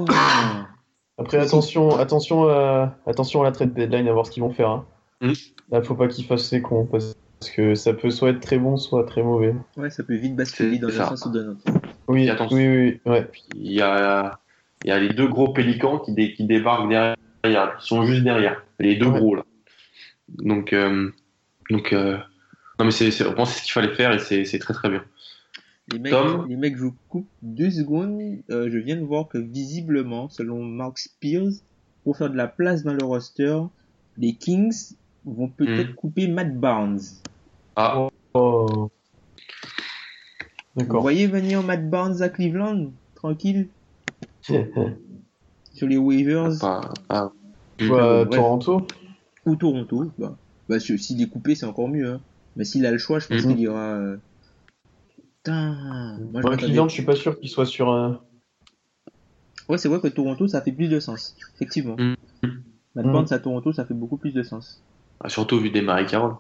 Wow. 0.01 0.67
Après, 1.19 1.39
attention, 1.39 1.97
attention, 1.99 2.49
à, 2.49 2.97
attention 3.07 3.41
à 3.43 3.45
la 3.45 3.53
trade 3.53 3.75
deadline, 3.75 4.07
à 4.09 4.13
voir 4.13 4.27
ce 4.27 4.31
qu'ils 4.31 4.43
vont 4.43 4.53
faire. 4.53 4.71
Hein. 4.71 4.87
Mm. 5.21 5.33
Là, 5.73 5.83
faut 5.83 5.95
pas 5.95 6.07
qu'ils 6.09 6.25
fassent 6.25 6.53
les 6.53 6.63
cons, 6.63 6.87
parce 6.87 7.17
que 7.55 7.75
ça 7.75 7.93
peut 7.93 8.11
soit 8.11 8.31
être 8.31 8.41
très 8.41 8.59
bon, 8.59 8.77
soit 8.77 9.05
très 9.05 9.23
mauvais. 9.23 9.55
Ouais, 9.77 9.91
ça 9.91 10.03
peut 10.05 10.15
vite 10.15 10.37
basculer 10.37 10.79
dans 10.79 10.89
un 10.89 11.07
sens 11.09 11.27
ou 11.27 11.31
dans 11.31 11.41
l'autre. 11.41 11.61
Oui, 12.07 12.31
oui, 12.31 12.37
oui, 12.53 13.01
oui, 13.05 13.13
ouais. 13.13 13.31
Il 13.55 13.73
y 13.73 13.83
a, 13.83 14.39
il 14.85 14.89
y 14.89 14.93
a 14.93 14.99
les 15.01 15.11
deux 15.13 15.27
gros 15.29 15.53
pélicans 15.53 15.99
qui, 15.99 16.13
dé- 16.13 16.33
qui 16.35 16.45
débarquent 16.45 16.89
derrière, 16.89 17.77
qui 17.79 17.87
sont 17.87 18.05
juste 18.05 18.23
derrière. 18.23 18.63
Les 18.79 18.97
deux 18.97 19.07
Ouais. 19.07 19.19
gros 19.19 19.35
là. 19.35 19.43
Donc, 20.29 20.73
euh, 20.73 21.11
donc 21.71 21.93
euh, 21.93 22.17
non 22.79 22.85
mais 22.85 22.91
c'est, 22.91 23.11
c'est, 23.11 23.25
je 23.25 23.31
pense 23.31 23.49
que 23.49 23.55
c'est 23.55 23.61
ce 23.61 23.65
qu'il 23.65 23.73
fallait 23.73 23.95
faire 23.95 24.13
et 24.13 24.19
c'est, 24.21 24.45
c'est 24.45 24.59
très 24.59 24.75
très 24.75 24.89
bien. 24.89 25.03
Les 25.93 25.99
mecs, 25.99 26.13
Tom 26.13 26.47
les 26.49 26.57
mecs, 26.57 26.77
je 26.77 26.85
vous 26.85 26.95
coupe 27.09 27.27
deux 27.43 27.71
secondes. 27.71 28.21
Euh, 28.51 28.71
je 28.71 28.79
viens 28.79 28.97
de 28.97 29.05
voir 29.05 29.29
que 29.29 29.39
visiblement, 29.39 30.29
selon 30.29 30.63
Mark 30.63 30.99
Spears, 30.99 31.53
pour 32.05 32.17
faire 32.17 32.31
de 32.31 32.37
la 32.37 32.47
place 32.49 32.83
dans 32.83 32.93
le 32.95 33.05
roster, 33.05 33.59
les 34.19 34.35
Kings 34.35 34.95
vont 35.25 35.49
peut-être 35.49 35.91
Mm. 35.93 35.95
couper 35.95 36.29
Matt 36.29 36.59
Barnes. 36.59 37.01
Ah, 37.77 38.09
Oh. 38.35 38.91
Vous 40.75 40.83
D'accord. 40.85 41.01
voyez 41.03 41.27
venir 41.27 41.63
Matt 41.63 41.89
Barnes 41.89 42.21
à 42.23 42.29
Cleveland, 42.29 42.93
tranquille, 43.15 43.69
sur 44.43 45.89
les 45.89 45.97
waivers 45.97 46.51
pas, 46.61 46.93
ah. 47.09 47.33
Bah. 47.89 48.27
Toronto 48.31 48.87
ou 49.47 49.57
Toronto. 49.57 50.11
Bah, 50.19 50.37
bah 50.69 50.79
si- 50.81 50.99
s'il 50.99 51.21
est 51.23 51.29
coupé, 51.29 51.55
c'est 51.55 51.67
encore 51.67 51.89
mieux. 51.89 52.13
Hein. 52.15 52.21
Mais 52.57 52.65
s'il 52.65 52.85
a 52.87 52.91
le 52.91 52.99
choix, 52.99 53.19
je 53.19 53.29
pense 53.29 53.45
Mhm. 53.45 53.51
qu'il 53.55 53.61
ira. 53.61 53.95
euh, 53.95 54.17
Putain, 55.49 56.19
moi 56.33 56.43
je 56.43 56.57
Cleveland, 56.57 56.89
je 56.89 56.95
suis 56.95 57.05
pas 57.05 57.17
sûr 57.17 57.39
qu'il 57.39 57.49
soit 57.49 57.67
sur 57.67 57.91
un. 57.91 58.21
Ouais, 59.69 59.79
c'est 59.79 59.89
vrai 59.89 60.01
que 60.01 60.09
Toronto, 60.09 60.47
ça 60.47 60.61
fait 60.63 60.73
plus 60.73 60.89
de 60.89 61.01
sens. 61.01 61.37
Effectivement. 61.55 61.97
Matt 62.95 63.07
Mhm. 63.07 63.13
Barnes 63.13 63.27
à 63.33 63.39
Toronto, 63.39 63.73
ça 63.73 63.85
fait 63.85 63.95
beaucoup 63.95 64.17
plus 64.17 64.33
de 64.33 64.43
sens. 64.43 64.83
Ah, 65.21 65.29
surtout 65.29 65.59
vu 65.59 65.71
des 65.71 65.83
Marie 65.83 66.07
Carroll. 66.07 66.37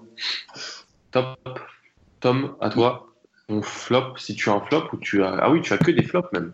Top. 1.10 1.36
Tom, 2.20 2.56
à 2.60 2.70
toi. 2.70 3.14
On 3.48 3.62
flop, 3.62 4.16
si 4.18 4.34
tu 4.34 4.50
as 4.50 4.54
un 4.54 4.60
flop 4.60 4.88
ou 4.92 4.98
tu 4.98 5.22
as. 5.22 5.30
Ah 5.40 5.50
oui, 5.50 5.62
tu 5.62 5.72
as 5.72 5.78
que 5.78 5.90
des 5.90 6.02
flops 6.02 6.30
même. 6.32 6.52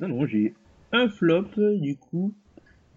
Non, 0.00 0.08
non, 0.08 0.26
j'ai 0.26 0.54
un 0.92 1.08
flop, 1.08 1.46
du 1.56 1.96
coup. 1.96 2.34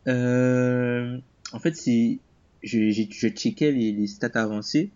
Euh, 0.08 1.18
en 1.54 1.60
fait, 1.60 1.76
c'est, 1.76 2.20
je, 2.62 2.90
j'ai, 2.92 3.10
je 3.12 3.28
checkais 3.30 3.72
les, 3.72 3.92
les 3.94 4.08
stats 4.08 4.30
avancées, 4.36 4.92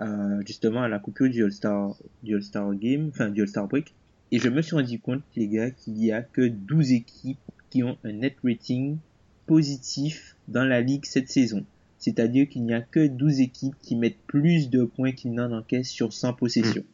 euh, 0.00 0.42
justement, 0.46 0.82
à 0.82 0.88
la 0.88 0.98
coupure 0.98 1.28
du 1.28 1.44
All-Star, 1.44 1.94
du 2.22 2.34
All-Star 2.34 2.74
Game, 2.74 3.08
enfin, 3.08 3.28
du 3.30 3.42
All-Star 3.42 3.68
Break. 3.68 3.94
Et 4.32 4.38
je 4.38 4.48
me 4.48 4.62
suis 4.62 4.74
rendu 4.74 4.98
compte, 4.98 5.22
les 5.36 5.48
gars, 5.48 5.70
qu'il 5.70 6.02
y 6.02 6.10
a 6.12 6.22
que 6.22 6.46
12 6.46 6.92
équipes 6.92 7.38
qui 7.70 7.82
ont 7.84 7.96
un 8.04 8.12
net 8.12 8.36
rating 8.42 8.98
positif 9.46 10.36
dans 10.48 10.64
la 10.64 10.80
ligue 10.80 11.04
cette 11.04 11.28
saison. 11.28 11.64
C'est-à-dire 11.98 12.48
qu'il 12.48 12.64
n'y 12.64 12.74
a 12.74 12.80
que 12.80 13.06
12 13.06 13.40
équipes 13.40 13.74
qui 13.80 13.96
mettent 13.96 14.20
plus 14.26 14.70
de 14.70 14.84
points 14.84 15.12
qu'ils 15.12 15.32
n'en 15.32 15.52
encaissent 15.52 15.90
sur 15.90 16.12
100 16.12 16.34
possessions. 16.34 16.84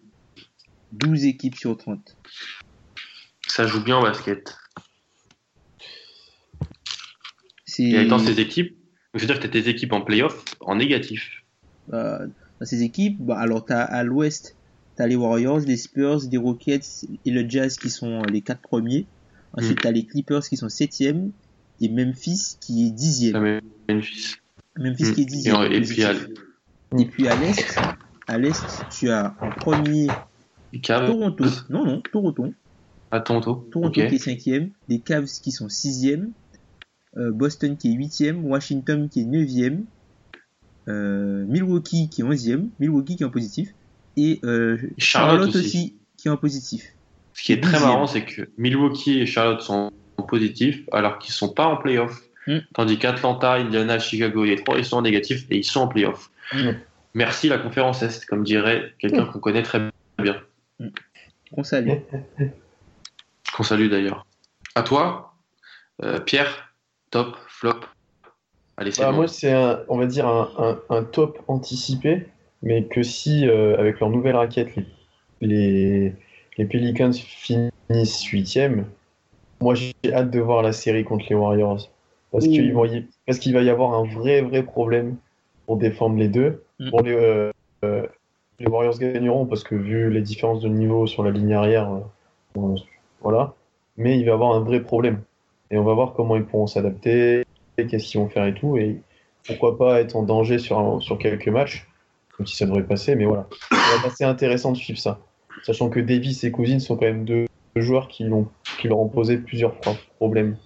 12 0.93 1.25
équipes 1.25 1.57
sur 1.57 1.77
30. 1.77 2.17
Ça 3.47 3.67
joue 3.67 3.83
bien 3.83 3.99
au 3.99 4.03
basket. 4.03 4.57
Et 7.79 8.05
dans 8.05 8.19
ces 8.19 8.41
équipes, 8.41 8.77
je 9.15 9.21
veux 9.21 9.27
dire 9.27 9.37
que 9.37 9.47
tu 9.47 9.47
as 9.47 9.63
tes 9.63 9.69
équipes 9.69 9.93
en 9.93 10.03
playoff 10.03 10.45
en 10.61 10.77
négatif. 10.77 11.43
euh, 11.93 12.27
dans 12.61 12.67
ces 12.67 12.83
équipes, 12.83 13.17
bah, 13.21 13.39
alors 13.39 13.65
t'as 13.65 13.83
à 13.83 14.03
l'ouest, 14.05 14.55
t'as 14.97 15.07
les 15.07 15.17
Warriors, 15.17 15.61
les 15.61 15.77
Spurs, 15.77 16.21
les 16.31 16.39
Rockets 16.39 17.07
et 17.25 17.31
le 17.31 17.49
Jazz 17.49 17.77
qui 17.79 17.91
sont 17.91 18.21
euh, 18.21 18.27
les 18.31 18.43
quatre 18.43 18.61
premiers. 18.61 19.07
Ensuite, 19.57 19.79
Mm. 19.79 19.83
t'as 19.83 19.91
les 19.91 20.05
Clippers 20.05 20.43
qui 20.49 20.57
sont 20.57 20.69
septième 20.69 21.33
et 21.81 21.89
Memphis 21.89 22.57
qui 22.61 22.87
est 22.87 22.91
dixième. 22.91 23.61
Memphis. 23.89 24.37
Memphis 24.79 25.05
Mm. 25.11 25.15
qui 25.15 25.21
est 25.21 25.23
Et, 25.23 25.27
dixième. 25.27 25.73
et 25.73 25.81
puis 25.81 26.05
à 26.05 26.13
Et 26.99 27.05
puis 27.07 27.29
à 27.29 27.37
l'est, 27.37 27.79
à 28.29 28.39
l'est, 28.39 28.63
tu 28.91 29.11
as 29.11 29.35
en 29.41 29.51
premier. 29.51 30.09
Toronto. 30.83 31.45
Non, 31.69 31.85
non, 31.85 32.03
Toronto. 32.13 32.53
À 33.11 33.21
Toronto. 33.21 33.69
Toronto 33.73 33.91
qui 33.91 34.01
est 34.01 34.19
cinquième, 34.19 34.71
les 34.89 35.01
Cavs 35.01 35.27
qui 35.43 35.51
sont 35.51 35.69
sixième, 35.69 36.31
euh, 37.17 37.33
Boston 37.33 37.77
qui 37.77 37.89
est 37.91 37.95
huitième, 37.95 38.45
Washington 38.45 39.09
qui 39.09 39.23
est 39.23 39.25
neuvième, 39.25 39.85
Milwaukee 40.87 42.09
qui 42.11 42.23
est 42.23 42.25
onzième, 42.25 42.71
Milwaukee 42.81 43.17
qui 43.17 43.23
est 43.23 43.27
en 43.27 43.31
positif, 43.31 43.75
et 44.17 44.41
euh, 44.45 44.77
Charlotte 44.99 45.39
Charlotte, 45.39 45.49
aussi. 45.57 45.59
aussi. 45.59 45.97
qui 46.17 46.29
est 46.29 46.31
en 46.31 46.37
positif. 46.37 46.95
Ce 47.35 47.43
qui 47.43 47.53
est 47.53 47.61
très 47.61 47.81
marrant, 47.81 48.07
c'est 48.07 48.25
que 48.25 48.51
Milwaukee 48.59 49.21
et 49.21 49.27
Charlotte 49.27 49.63
sont 49.63 49.93
en 50.17 50.23
positif 50.23 50.83
alors 50.93 51.19
qu'ils 51.19 51.33
sont 51.33 51.49
pas 51.49 51.67
en 51.67 51.77
playoff. 51.77 52.21
Mm. 52.47 52.59
Tandis 52.75 52.99
qu'Atlanta, 52.99 53.55
Indiana, 53.55 53.99
Chicago 53.99 54.45
et 54.45 54.57
Detroit, 54.57 54.79
ils 54.79 54.85
sont 54.85 54.97
en 54.97 55.03
négatif 55.03 55.47
et 55.51 55.57
ils 55.57 55.65
sont 55.65 55.81
en 55.81 55.89
playoff. 55.89 56.31
Mm. 56.53 56.71
Merci 57.15 57.49
la 57.49 57.59
conférence 57.59 58.03
Est, 58.03 58.25
comme 58.27 58.45
dirait 58.45 58.95
quelqu'un 58.99 59.27
qu'on 59.27 59.41
connaît 59.41 59.63
très 59.63 59.81
bien. 60.19 60.43
On 61.53 61.65
salue. 61.65 61.91
Qu'on 63.53 63.63
salue 63.63 63.89
d'ailleurs. 63.89 64.27
À 64.75 64.83
toi, 64.83 65.35
euh, 66.05 66.21
Pierre, 66.21 66.73
top, 67.11 67.37
flop. 67.49 67.81
Allez, 68.81 68.93
Bah, 68.99 69.11
bon. 69.11 69.17
moi, 69.19 69.29
c'est 69.29 69.53
un, 69.53 69.81
on 69.89 69.99
va 69.99 70.07
dire 70.07 70.27
un, 70.27 70.51
un- 70.59 70.97
un 70.97 71.05
top 71.05 71.39
anticipé, 71.49 72.27
mais 72.63 72.85
que 72.85 73.03
si, 73.03 73.47
euh, 73.47 73.79
avec 73.79 74.01
leur 74.01 74.09
nouvelle 74.09 74.37
raquette, 74.37 74.75
les, 74.77 74.87
les, 75.43 76.13
les 76.57 76.65
Pelicans 76.65 77.13
finissent 77.13 78.25
huitième, 78.25 78.87
moi 79.61 79.75
j'ai 79.75 79.93
hâte 80.13 80.31
de 80.31 80.41
voir 80.41 80.63
la 80.63 80.73
série 80.73 81.05
contre 81.05 81.27
les 81.29 81.37
Warriors. 81.37 81.91
Parce 82.33 82.47
qu'il 82.47 82.73
vont 82.73 82.87
y- 82.87 83.07
parce 83.27 83.39
qu'il 83.39 83.53
va 83.53 83.61
y 83.63 83.69
avoir 83.69 83.93
un 83.93 84.05
vrai, 84.07 84.41
vrai 84.41 84.63
problème 84.63 85.17
pour 85.67 85.77
défendre 85.77 86.17
les 86.17 86.29
deux. 86.29 86.63
Mm. 86.79 86.91
Bon, 86.91 87.03
les, 87.03 87.13
euh, 87.13 87.51
euh, 87.85 88.07
les 88.61 88.67
Warriors 88.67 88.99
gagneront 88.99 89.45
parce 89.47 89.63
que 89.65 89.75
vu 89.75 90.11
les 90.11 90.23
différences 90.23 90.63
de 90.63 90.69
niveau 90.69 91.07
sur 91.07 91.23
la 91.23 91.31
ligne 91.33 91.53
arrière, 91.53 91.93
euh, 92.57 92.77
voilà. 93.21 93.55
Mais 93.99 94.19
il 94.19 94.25
va 94.25 94.31
y 94.31 94.35
avoir 94.35 94.55
un 94.55 94.61
vrai 94.61 94.81
problème. 94.81 95.21
Et 95.71 95.77
on 95.79 95.85
va 95.85 95.93
voir 95.95 96.15
comment 96.15 96.37
ils 96.37 96.45
pourront 96.45 96.67
s'adapter, 96.67 97.45
qu'est-ce 97.87 98.07
qu'ils 98.07 98.21
vont 98.21 98.29
faire 98.29 98.47
et 98.47 98.55
tout. 98.55 98.77
Et 98.77 99.01
pourquoi 99.47 99.79
pas 99.79 100.01
être 100.01 100.17
en 100.17 100.23
danger 100.23 100.59
sur, 100.59 100.79
un- 100.79 101.01
sur 101.01 101.19
quelques 101.19 101.49
matchs, 101.49 101.87
comme 102.37 102.47
si 102.47 102.57
ça 102.57 102.67
devrait 102.67 102.85
passer. 102.85 103.15
Mais 103.17 103.25
voilà, 103.25 103.47
être 103.73 104.07
assez 104.07 104.25
intéressant 104.25 104.73
de 104.73 104.77
suivre 104.77 104.99
ça. 104.99 105.21
Sachant 105.65 105.89
que 105.91 106.01
Davis 106.01 106.45
et 106.45 106.51
Cousins 106.51 106.79
sont 106.79 106.97
quand 106.97 107.07
même 107.07 107.25
deux, 107.25 107.47
deux 107.77 107.83
joueurs 107.83 108.09
qui, 108.09 108.25
l'ont, 108.25 108.49
qui 108.79 108.89
leur 108.89 108.99
ont 108.99 109.09
posé 109.09 109.39
plusieurs 109.39 109.75
fois 109.83 109.95
problèmes 110.17 110.57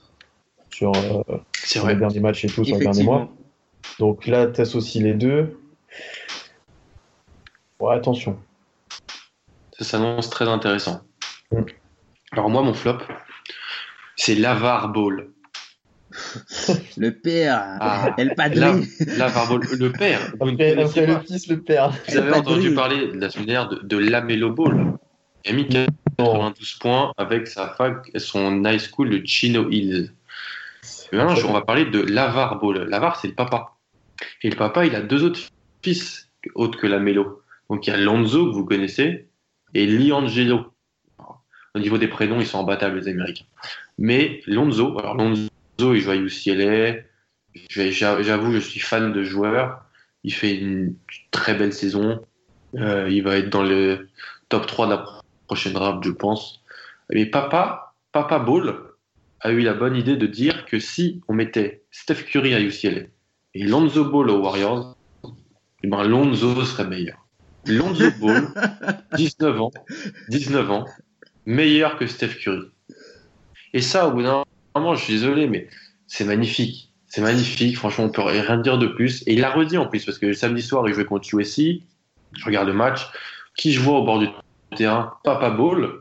sur, 0.71 0.93
euh, 0.95 1.23
C'est 1.53 1.79
sur 1.79 1.87
les 1.87 1.97
derniers 1.97 2.21
matchs 2.21 2.45
et 2.45 2.49
tout, 2.49 2.65
sur 2.65 2.77
les 2.77 2.85
derniers 2.85 3.05
mois. 3.05 3.29
Donc 3.99 4.27
là, 4.27 4.47
tu 4.47 4.61
associes 4.61 5.03
les 5.03 5.15
deux. 5.15 5.59
Ouais, 7.81 7.95
attention. 7.95 8.39
Ça 9.79 9.85
s'annonce 9.85 10.31
très 10.31 10.49
intéressant. 10.49 11.01
Mm. 11.53 11.63
Alors 12.33 12.51
moi, 12.51 12.63
mon 12.63 12.75
flop, 12.75 12.99
c'est 14.17 14.35
l'Avar 14.35 14.89
Ball. 14.91 15.29
Le 16.97 17.11
père, 17.11 17.63
Ah, 17.81 18.15
El 18.19 18.35
Padre. 18.35 18.59
La- 18.59 19.17
L'Avar 19.19 19.49
Ball, 19.49 19.61
le 19.79 19.93
père. 19.93 20.21
Vous 20.41 20.49
Après, 20.49 20.77
après 20.83 21.07
le 21.07 21.21
fils, 21.21 21.49
le 21.49 21.61
père. 21.61 21.91
Vous 22.09 22.17
avez 22.17 22.33
entendu 22.33 22.75
parler 22.75 23.09
de 23.13 23.19
la 23.21 23.31
semaine 23.31 23.47
dernière 23.47 23.69
de, 23.69 23.81
de 23.83 23.97
l'Amelo 23.97 24.53
Ball. 24.53 24.93
Il 25.45 25.51
y 25.51 25.55
a 25.55 25.57
mis 25.57 25.69
92 26.19 26.75
points 26.75 27.13
avec 27.17 27.47
sa 27.47 27.69
fac, 27.69 28.11
son 28.17 28.65
high 28.65 28.79
school, 28.79 29.09
le 29.09 29.23
Chino 29.25 29.69
Hills. 29.71 30.11
Maintenant, 31.13 31.35
on 31.49 31.53
va 31.53 31.61
parler 31.63 31.85
de 31.85 32.01
Lavar 32.01 32.59
Ball. 32.59 32.89
Lavar, 32.89 33.21
c'est 33.21 33.29
le 33.29 33.35
papa. 33.35 33.73
Et 34.43 34.51
le 34.51 34.57
papa, 34.57 34.87
il 34.87 34.95
a 34.95 35.01
deux 35.01 35.23
autres 35.25 35.41
fils 35.83 36.29
autres 36.55 36.79
que 36.79 36.87
la 36.87 36.99
Mélo. 36.99 37.43
Donc 37.71 37.87
il 37.87 37.91
y 37.91 37.93
a 37.93 37.97
Lonzo, 37.97 38.47
que 38.51 38.55
vous 38.55 38.65
connaissez, 38.65 39.29
et 39.75 39.87
Liangelo. 39.87 40.67
Au 41.75 41.79
niveau 41.79 41.99
des 41.99 42.09
prénoms, 42.09 42.41
ils 42.41 42.47
sont 42.47 42.61
imbattables, 42.61 42.99
les 42.99 43.09
Américains. 43.09 43.45
Mais 43.99 44.41
Lonzo, 44.47 44.97
alors 44.99 45.15
Lonzo, 45.15 45.49
il 45.79 46.01
joue 46.01 46.11
à 46.11 46.17
UCLA. 46.17 46.97
J'avoue, 47.69 48.53
je 48.53 48.59
suis 48.59 48.81
fan 48.81 49.13
de 49.13 49.23
joueur. 49.23 49.85
Il 50.23 50.33
fait 50.33 50.57
une 50.57 50.95
très 51.31 51.55
belle 51.55 51.73
saison. 51.73 52.25
Euh, 52.77 53.09
il 53.11 53.23
va 53.23 53.37
être 53.37 53.51
dans 53.51 53.63
le 53.63 54.09
top 54.49 54.67
3 54.67 54.87
de 54.87 54.91
la 54.93 55.05
prochaine 55.47 55.73
draft, 55.73 56.03
je 56.03 56.11
pense. 56.11 56.63
Mais 57.11 57.27
papa, 57.27 57.95
papa 58.13 58.39
Ball 58.39 58.75
a 59.41 59.53
eu 59.53 59.61
la 59.61 59.75
bonne 59.75 59.97
idée 59.97 60.17
de 60.17 60.27
dire 60.27 60.65
que 60.65 60.81
si 60.81 61.21
on 61.29 61.35
mettait 61.35 61.83
Steph 61.91 62.25
Curry 62.25 62.55
à 62.55 62.61
UCLA 62.61 63.03
et 63.55 63.65
Lonzo 63.65 64.05
Ball 64.07 64.31
aux 64.31 64.41
Warriors, 64.41 64.97
eh 65.83 65.87
ben 65.87 66.03
Lonzo 66.05 66.65
serait 66.65 66.87
meilleur. 66.87 67.27
Lonzo 67.67 68.11
Ball, 68.21 68.49
19 69.17 69.61
ans, 69.61 69.71
19 70.29 70.71
ans, 70.71 70.87
meilleur 71.47 71.99
que 71.99 72.07
Steph 72.07 72.37
Curry. 72.41 72.71
Et 73.75 73.81
ça, 73.81 74.09
au 74.09 74.13
bout 74.13 74.23
d'un 74.23 74.45
moment, 74.81 74.95
je 74.95 75.05
suis 75.05 75.15
désolé, 75.15 75.47
mais 75.47 75.69
c'est 76.07 76.25
magnifique. 76.25 76.93
C'est 77.07 77.21
magnifique, 77.21 77.77
franchement, 77.77 78.05
on 78.05 78.11
peut 78.11 78.23
rien 78.23 78.57
dire 78.59 78.77
de 78.77 78.89
plus. 78.89 79.23
Et 79.27 79.35
il 79.35 79.41
l'a 79.41 79.51
redit 79.51 79.79
en 79.79 79.87
plus, 79.87 80.05
parce 80.05 80.19
que 80.19 80.27
le 80.27 80.35
samedi 80.35 80.63
soir, 80.63 80.89
il 80.89 80.95
jouait 80.95 81.05
contre 81.05 81.33
USC. 81.33 81.83
Je 82.33 82.45
regarde 82.45 82.67
le 82.67 82.75
match. 82.75 83.07
Qui 83.57 83.73
je 83.73 83.81
vois 83.81 84.01
au 84.01 84.05
bord 84.05 84.19
du 84.19 84.29
terrain? 84.77 85.15
Papa 85.23 85.51
Ball, 85.51 86.01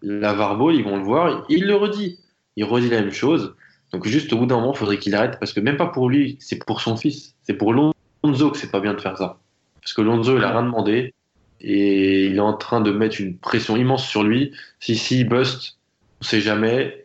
Lavar 0.00 0.56
Ball, 0.56 0.74
ils 0.74 0.84
vont 0.84 0.96
le 0.96 1.02
voir. 1.02 1.44
Il 1.50 1.66
le 1.66 1.76
redit. 1.76 2.18
Il 2.56 2.64
redit 2.64 2.88
la 2.88 3.02
même 3.02 3.12
chose. 3.12 3.54
Donc, 3.92 4.06
juste 4.06 4.32
au 4.32 4.38
bout 4.38 4.46
d'un 4.46 4.56
moment, 4.56 4.72
il 4.72 4.78
faudrait 4.78 4.98
qu'il 4.98 5.14
arrête, 5.14 5.38
parce 5.38 5.52
que 5.52 5.60
même 5.60 5.76
pas 5.76 5.86
pour 5.86 6.08
lui, 6.08 6.38
c'est 6.40 6.64
pour 6.64 6.80
son 6.80 6.96
fils. 6.96 7.34
C'est 7.42 7.54
pour 7.54 7.74
Lonzo 7.74 8.50
que 8.50 8.56
c'est 8.56 8.70
pas 8.70 8.80
bien 8.80 8.94
de 8.94 9.00
faire 9.00 9.18
ça. 9.18 9.38
Parce 9.82 9.92
que 9.92 10.00
Lonzo, 10.00 10.38
il 10.38 10.44
a 10.44 10.50
rien 10.50 10.62
demandé. 10.62 11.12
Et 11.60 12.26
il 12.26 12.36
est 12.36 12.40
en 12.40 12.54
train 12.54 12.80
de 12.80 12.90
mettre 12.90 13.20
une 13.20 13.36
pression 13.36 13.76
immense 13.76 14.06
sur 14.06 14.22
lui. 14.22 14.52
Si, 14.80 14.96
si, 14.96 15.20
il 15.20 15.28
bust, 15.28 15.78
on 16.20 16.24
sait 16.24 16.40
jamais. 16.40 17.03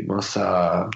Et 0.00 0.02
ben, 0.02 0.20
ça. 0.20 0.88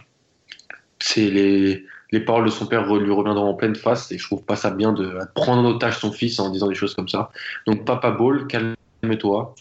C'est 0.99 1.29
les, 1.29 1.85
les 2.11 2.21
paroles 2.21 2.47
de 2.47 2.51
son 2.51 2.67
père 2.67 2.87
lui 2.87 3.13
reviendront 3.13 3.51
en 3.51 3.55
pleine 3.55 3.75
face. 3.75 4.11
Et 4.11 4.19
je 4.19 4.25
trouve 4.25 4.43
pas 4.43 4.57
ça 4.57 4.71
bien 4.71 4.93
de 4.93 5.19
prendre 5.35 5.63
en 5.63 5.71
otage 5.71 5.99
son 5.99 6.11
fils 6.11 6.39
en 6.39 6.51
disant 6.51 6.69
des 6.69 6.75
choses 6.75 6.95
comme 6.95 7.09
ça. 7.09 7.31
Donc, 7.67 7.85
Papa 7.85 8.11
Ball, 8.11 8.47
calme-toi. 8.47 9.55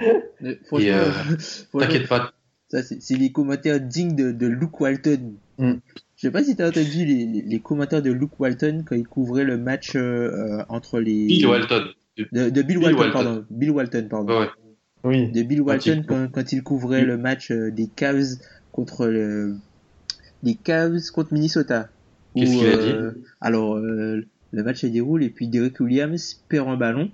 Et, 0.00 0.92
euh, 0.92 1.10
T'inquiète 1.78 2.08
pas. 2.08 2.32
Ça, 2.68 2.82
c'est 2.82 3.16
les 3.16 3.32
commentaires 3.32 3.80
dignes 3.80 4.14
de, 4.14 4.32
de 4.32 4.46
Luke 4.46 4.78
Walton. 4.80 5.34
Mm. 5.58 5.74
Je 6.16 6.20
sais 6.20 6.30
pas 6.30 6.44
si 6.44 6.56
t'as 6.56 6.68
entendu 6.68 7.04
les, 7.04 7.24
les, 7.26 7.42
les 7.42 7.60
commentaires 7.60 8.02
de 8.02 8.12
Luke 8.12 8.38
Walton 8.38 8.84
quand 8.86 8.96
il 8.96 9.06
couvrait 9.06 9.44
le 9.44 9.56
match 9.56 9.94
euh, 9.94 10.00
euh, 10.00 10.64
entre 10.68 11.00
les. 11.00 11.26
Bill 11.26 11.46
Walton. 11.46 11.84
De, 12.16 12.50
de 12.50 12.62
Bill, 12.62 12.78
Bill 12.78 12.78
Walton, 12.78 12.98
Walton. 12.98 13.12
pardon. 13.12 13.44
Bill 13.50 13.70
Walton, 13.70 14.06
pardon. 14.10 14.32
Ouais, 14.32 14.40
ouais. 14.40 14.48
Oui. 15.04 15.30
De 15.30 15.42
Bill 15.42 15.62
Quand 15.62 15.86
il- 15.86 15.90
Walton 15.92 16.04
quand, 16.06 16.28
quand 16.32 16.52
il 16.52 16.62
couvrait 16.62 17.04
le 17.04 17.16
match 17.16 17.50
euh, 17.50 17.70
des 17.70 17.86
Cavs 17.88 18.38
contre 18.72 19.06
le, 19.06 19.54
les 20.42 20.54
Cavs 20.54 20.98
contre 21.12 21.32
Minnesota. 21.32 21.88
Qu'est-ce 22.34 22.50
qu'il 22.58 22.66
a 22.66 22.70
euh, 22.76 23.12
Alors, 23.40 23.76
euh, 23.76 24.24
le 24.52 24.62
match 24.62 24.80
se 24.80 24.86
déroule 24.86 25.22
et 25.22 25.30
puis 25.30 25.46
Derek 25.48 25.78
Williams 25.80 26.40
perd 26.48 26.68
un 26.68 26.76
ballon 26.76 27.10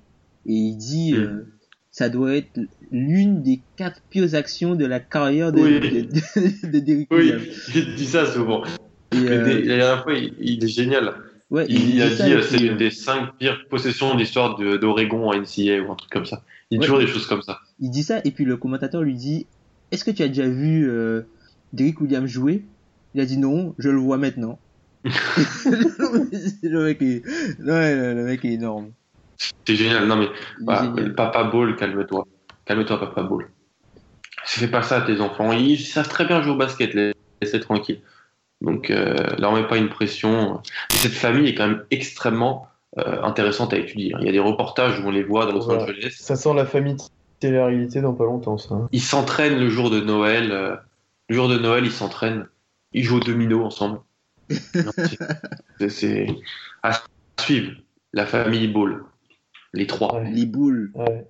et 0.46 0.52
il 0.54 0.76
dit 0.76 1.12
Mm. 1.14 1.44
ça 1.90 2.08
doit 2.08 2.34
être 2.36 2.58
l'une 2.92 3.42
des 3.42 3.60
quatre 3.76 4.00
pires 4.08 4.34
actions 4.34 4.74
de 4.76 4.86
la 4.86 5.00
carrière 5.00 5.52
de, 5.52 5.60
Oui. 5.60 5.80
de, 5.80 6.00
de, 6.02 6.70
de 6.72 6.78
Derek 6.78 7.08
Oui, 7.10 7.18
Williams. 7.18 7.42
il 7.74 7.94
dit 7.96 8.06
ça 8.06 8.24
souvent. 8.26 8.62
Et, 9.12 9.16
La 9.24 9.38
dernière 9.60 10.02
fois, 10.04 10.14
il, 10.14 10.32
il 10.40 10.64
est 10.64 10.68
génial. 10.68 11.12
Ouais, 11.50 11.66
Il, 11.68 12.00
a 12.02 12.08
dit 12.08 12.32
euh, 12.32 12.42
c'est 12.42 12.60
une 12.60 12.76
des 12.76 12.90
cinq 12.90 13.36
pires 13.38 13.66
possessions 13.68 14.14
de 14.14 14.18
l'histoire 14.18 14.56
d'Oregon 14.56 15.30
en 15.30 15.34
NCA 15.34 15.80
ou 15.80 15.92
un 15.92 15.96
truc 15.96 16.10
comme 16.10 16.26
ça. 16.26 16.42
Il 16.70 16.78
dit 16.78 16.80
Ouais. 16.80 16.86
toujours 16.86 17.00
des 17.00 17.06
choses 17.06 17.26
comme 17.26 17.42
ça. 17.42 17.60
Il 17.80 17.90
dit 17.90 18.02
ça 18.02 18.20
et 18.24 18.30
puis 18.30 18.44
le 18.44 18.56
commentateur 18.56 19.02
lui 19.02 19.14
dit 19.14 19.46
Est-ce 19.92 20.04
que 20.04 20.10
tu 20.10 20.22
as 20.22 20.28
déjà 20.28 20.48
vu 20.48 20.88
euh, 20.88 21.22
Derrick 21.72 22.00
Williams 22.00 22.28
jouer? 22.30 22.64
Il 23.14 23.20
a 23.20 23.26
dit 23.26 23.38
non, 23.38 23.74
je 23.78 23.90
le 23.90 23.98
vois 23.98 24.18
maintenant. 24.18 24.58
le 25.04 26.84
mec 26.84 27.02
est, 27.02 27.22
ouais, 27.60 27.96
le, 27.96 28.14
le 28.14 28.24
mec 28.24 28.44
est 28.44 28.52
énorme. 28.52 28.92
C'est 29.66 29.74
génial. 29.74 30.06
Non 30.06 30.16
mais 30.16 30.28
génial. 30.60 31.14
Papa 31.14 31.44
Ball, 31.44 31.76
calme-toi. 31.76 32.26
Calme-toi, 32.66 33.00
Papa 33.00 33.22
Ball. 33.22 33.48
Fais 34.44 34.68
pas 34.68 34.82
ça 34.82 34.98
à 34.98 35.00
tes 35.02 35.20
enfants. 35.20 35.52
Ils 35.52 35.78
savent 35.78 36.08
très 36.08 36.24
bien 36.24 36.42
jouer 36.42 36.52
au 36.52 36.56
basket. 36.56 36.94
Laissez 37.42 37.60
tranquille. 37.60 38.00
Donc, 38.60 38.90
euh, 38.90 39.14
leur 39.38 39.52
mets 39.54 39.66
pas 39.66 39.76
une 39.78 39.88
pression. 39.88 40.60
Cette 40.94 41.12
famille 41.12 41.48
est 41.48 41.54
quand 41.54 41.66
même 41.68 41.84
extrêmement 41.90 42.66
euh, 42.98 43.22
intéressante 43.22 43.72
à 43.72 43.78
étudier. 43.78 44.12
Il 44.20 44.26
y 44.26 44.28
a 44.28 44.32
des 44.32 44.38
reportages 44.40 45.00
où 45.00 45.04
on 45.06 45.10
les 45.10 45.22
voit 45.22 45.46
dans 45.46 45.52
Los 45.52 45.64
Voilà. 45.64 45.84
Angeles. 45.84 46.14
Ça 46.18 46.36
sent 46.36 46.52
la 46.54 46.66
famille 46.66 46.96
télé-réalité 47.38 48.00
dans 48.02 48.12
pas 48.14 48.24
longtemps, 48.24 48.58
ça. 48.58 48.74
hein. 48.74 48.88
Ils 48.92 49.00
s'entraînent 49.00 49.58
le 49.58 49.68
jour 49.70 49.90
de 49.90 50.00
Noël. 50.00 50.50
euh, 50.52 50.76
le 51.28 51.34
jour 51.36 51.48
de 51.48 51.56
Noël, 51.58 51.84
ils 51.86 51.90
s'entraînent. 51.92 52.46
Ils 52.92 53.02
jouent 53.04 53.16
au 53.18 53.20
domino 53.20 53.64
ensemble. 53.64 54.00
C'est- 55.88 56.26
à 56.82 56.92
suivre. 57.40 57.72
La 58.12 58.26
famille 58.26 58.66
Ball. 58.68 59.02
Les 59.72 59.86
trois. 59.86 60.16
Ouais. 60.16 60.30
Les 60.32 60.46
boules. 60.46 60.90
Ouais. 60.94 61.24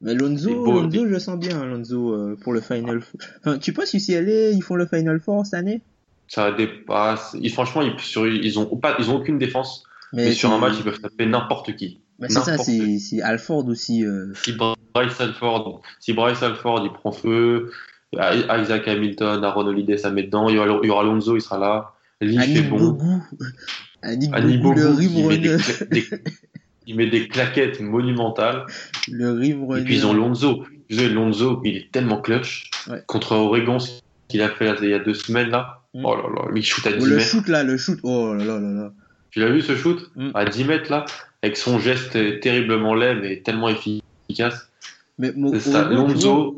Mais 0.00 0.14
Lonzo, 0.14 0.90
je 0.90 1.18
sens 1.18 1.38
bien 1.38 1.64
Lonzo 1.64 2.12
euh, 2.12 2.36
pour 2.42 2.52
le 2.52 2.60
Final 2.60 3.00
Four. 3.00 3.20
Enfin, 3.38 3.58
tu 3.58 3.72
penses 3.72 3.94
UCLA, 3.94 4.50
ils 4.50 4.62
font 4.62 4.74
le 4.74 4.86
Final 4.86 5.20
Four 5.20 5.46
cette 5.46 5.54
année? 5.54 5.80
Ça 6.28 6.52
dépasse. 6.52 7.36
Ils, 7.40 7.50
franchement, 7.52 7.82
ils, 7.82 7.98
sur- 8.00 8.26
ils 8.26 8.58
ont 8.58 8.66
pas, 8.76 8.96
ils 8.98 9.10
ont 9.10 9.16
aucune 9.16 9.38
défense. 9.38 9.84
Mais 10.12 10.32
sur 10.32 10.52
un 10.52 10.58
match, 10.58 10.74
ils 10.78 10.84
peuvent 10.84 11.00
taper 11.00 11.26
n'importe 11.26 11.76
qui. 11.76 12.00
bah, 12.18 12.26
c'est 12.28 12.40
ça, 12.40 12.56
c'est 12.58 13.22
Alford 13.22 13.66
aussi. 13.68 14.04
euh, 14.04 14.32
Si 14.34 14.52
Bryce 14.52 15.20
Alford, 15.20 15.82
si 16.00 16.12
Bryce 16.12 16.42
Alford, 16.42 16.82
il 16.84 16.92
prend 16.92 17.12
feu, 17.12 17.70
Isaac 18.14 18.88
Hamilton, 18.88 19.44
Aaron 19.44 19.66
Holiday, 19.66 19.98
ça 19.98 20.10
met 20.10 20.22
dedans. 20.22 20.48
Il 20.48 20.56
y 20.56 20.58
aura, 20.90 21.02
Alonso, 21.02 21.36
il 21.36 21.40
sera 21.42 21.58
là. 21.58 21.92
Lee 22.20 22.36
fait 22.38 22.42
Annick 22.42 22.70
bon. 22.70 23.20
Annick 24.02 24.62
Bogu, 24.62 24.80
le 24.80 24.88
rim 24.88 25.10
il 26.88 26.94
met, 26.94 27.08
des, 27.08 27.26
claquettes 27.26 27.80
monumentales. 27.80 28.64
Le. 29.08 29.44
Et 29.44 29.84
puis 29.84 29.96
ils 29.96 30.06
ont 30.06 30.14
Lonzo. 30.14 30.64
Lonzo, 30.88 31.60
il 31.64 31.76
est 31.76 31.90
tellement 31.90 32.20
clutch. 32.20 32.70
Ouais. 32.88 33.02
Contre 33.06 33.32
Oregon, 33.32 33.80
ce 33.80 34.00
qu'il 34.28 34.40
a 34.40 34.48
fait 34.48 34.72
il 34.82 34.90
y 34.90 34.94
a 34.94 35.00
deux 35.00 35.14
semaines 35.14 35.50
là. 35.50 35.75
Mm. 36.00 36.04
Oh 36.04 36.14
là 36.16 36.22
là, 36.34 36.50
lui, 36.52 36.60
il 36.60 36.64
shoot 36.64 36.86
à 36.86 36.92
10 36.92 36.98
Oh, 37.02 37.06
le 37.06 37.16
mètres. 37.16 37.28
shoot 37.28 37.48
là, 37.48 37.62
le 37.64 37.76
shoot. 37.76 37.98
Oh 38.02 38.34
là 38.34 38.44
là 38.44 38.58
là 38.60 38.70
là. 38.72 38.92
Tu 39.30 39.40
l'as 39.40 39.50
vu 39.50 39.60
ce 39.60 39.76
shoot 39.76 40.10
Mm. 40.16 40.30
À 40.34 40.44
10 40.44 40.64
mètres 40.64 40.90
là, 40.90 41.04
avec 41.42 41.56
son 41.56 41.78
geste 41.78 42.40
terriblement 42.40 42.94
laid 42.94 43.20
mais 43.20 43.40
tellement 43.40 43.68
efficace. 43.68 44.70
Mais 45.18 45.32
Mo- 45.32 45.58
ça, 45.58 45.86
Oregon, 45.86 46.06
tu 46.08 46.12
vois, 46.14 46.34
Lonzo, 46.34 46.56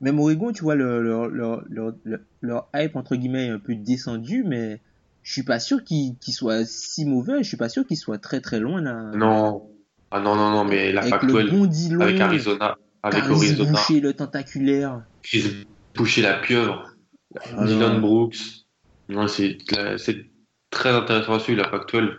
même 0.00 0.20
Oregon, 0.20 0.52
tu 0.52 0.62
vois, 0.62 0.74
leur, 0.76 1.00
leur, 1.00 1.28
leur, 1.68 1.92
leur, 2.40 2.68
hype, 2.74 2.94
entre 2.96 3.16
guillemets, 3.16 3.46
est 3.46 3.50
un 3.50 3.58
peu 3.58 3.74
descendu, 3.74 4.44
mais 4.46 4.80
je 5.24 5.32
suis 5.32 5.42
pas 5.42 5.58
sûr 5.58 5.82
qu'ils 5.82 6.16
qu'ils 6.18 6.34
soient 6.34 6.64
si 6.64 7.04
mauvais, 7.04 7.42
je 7.42 7.48
suis 7.48 7.56
pas 7.56 7.68
sûr 7.68 7.84
qu'ils 7.86 7.96
soient 7.96 8.18
très 8.18 8.40
très 8.40 8.60
loin 8.60 8.80
là. 8.80 9.10
non. 9.14 9.62
Ah 10.10 10.20
non, 10.20 10.36
non, 10.36 10.50
non, 10.50 10.64
mais 10.64 10.90
la 10.92 11.02
Avec 11.02 11.22
le 11.22 11.32
Pac-12, 11.34 11.50
bon 11.50 11.66
Dillon, 11.66 12.00
avec 12.00 12.18
Arizona, 12.20 12.78
avec 13.02 13.20
Caris 13.20 13.34
Arizona, 13.34 13.70
Boucher, 13.72 14.00
le 14.00 14.14
tentaculaire. 14.14 15.02
Chris 15.22 15.66
Boucher 15.94 16.22
la 16.22 16.34
pieuvre, 16.38 16.94
Ah 17.56 17.66
Dylan. 17.66 18.00
Brooks. 18.00 18.38
C'est 19.28 19.58
c'est 19.98 20.26
très 20.70 20.90
intéressant 20.90 21.34
à 21.34 21.38
suivre 21.40 21.62
la 21.62 21.68
Pac-12 21.68 22.10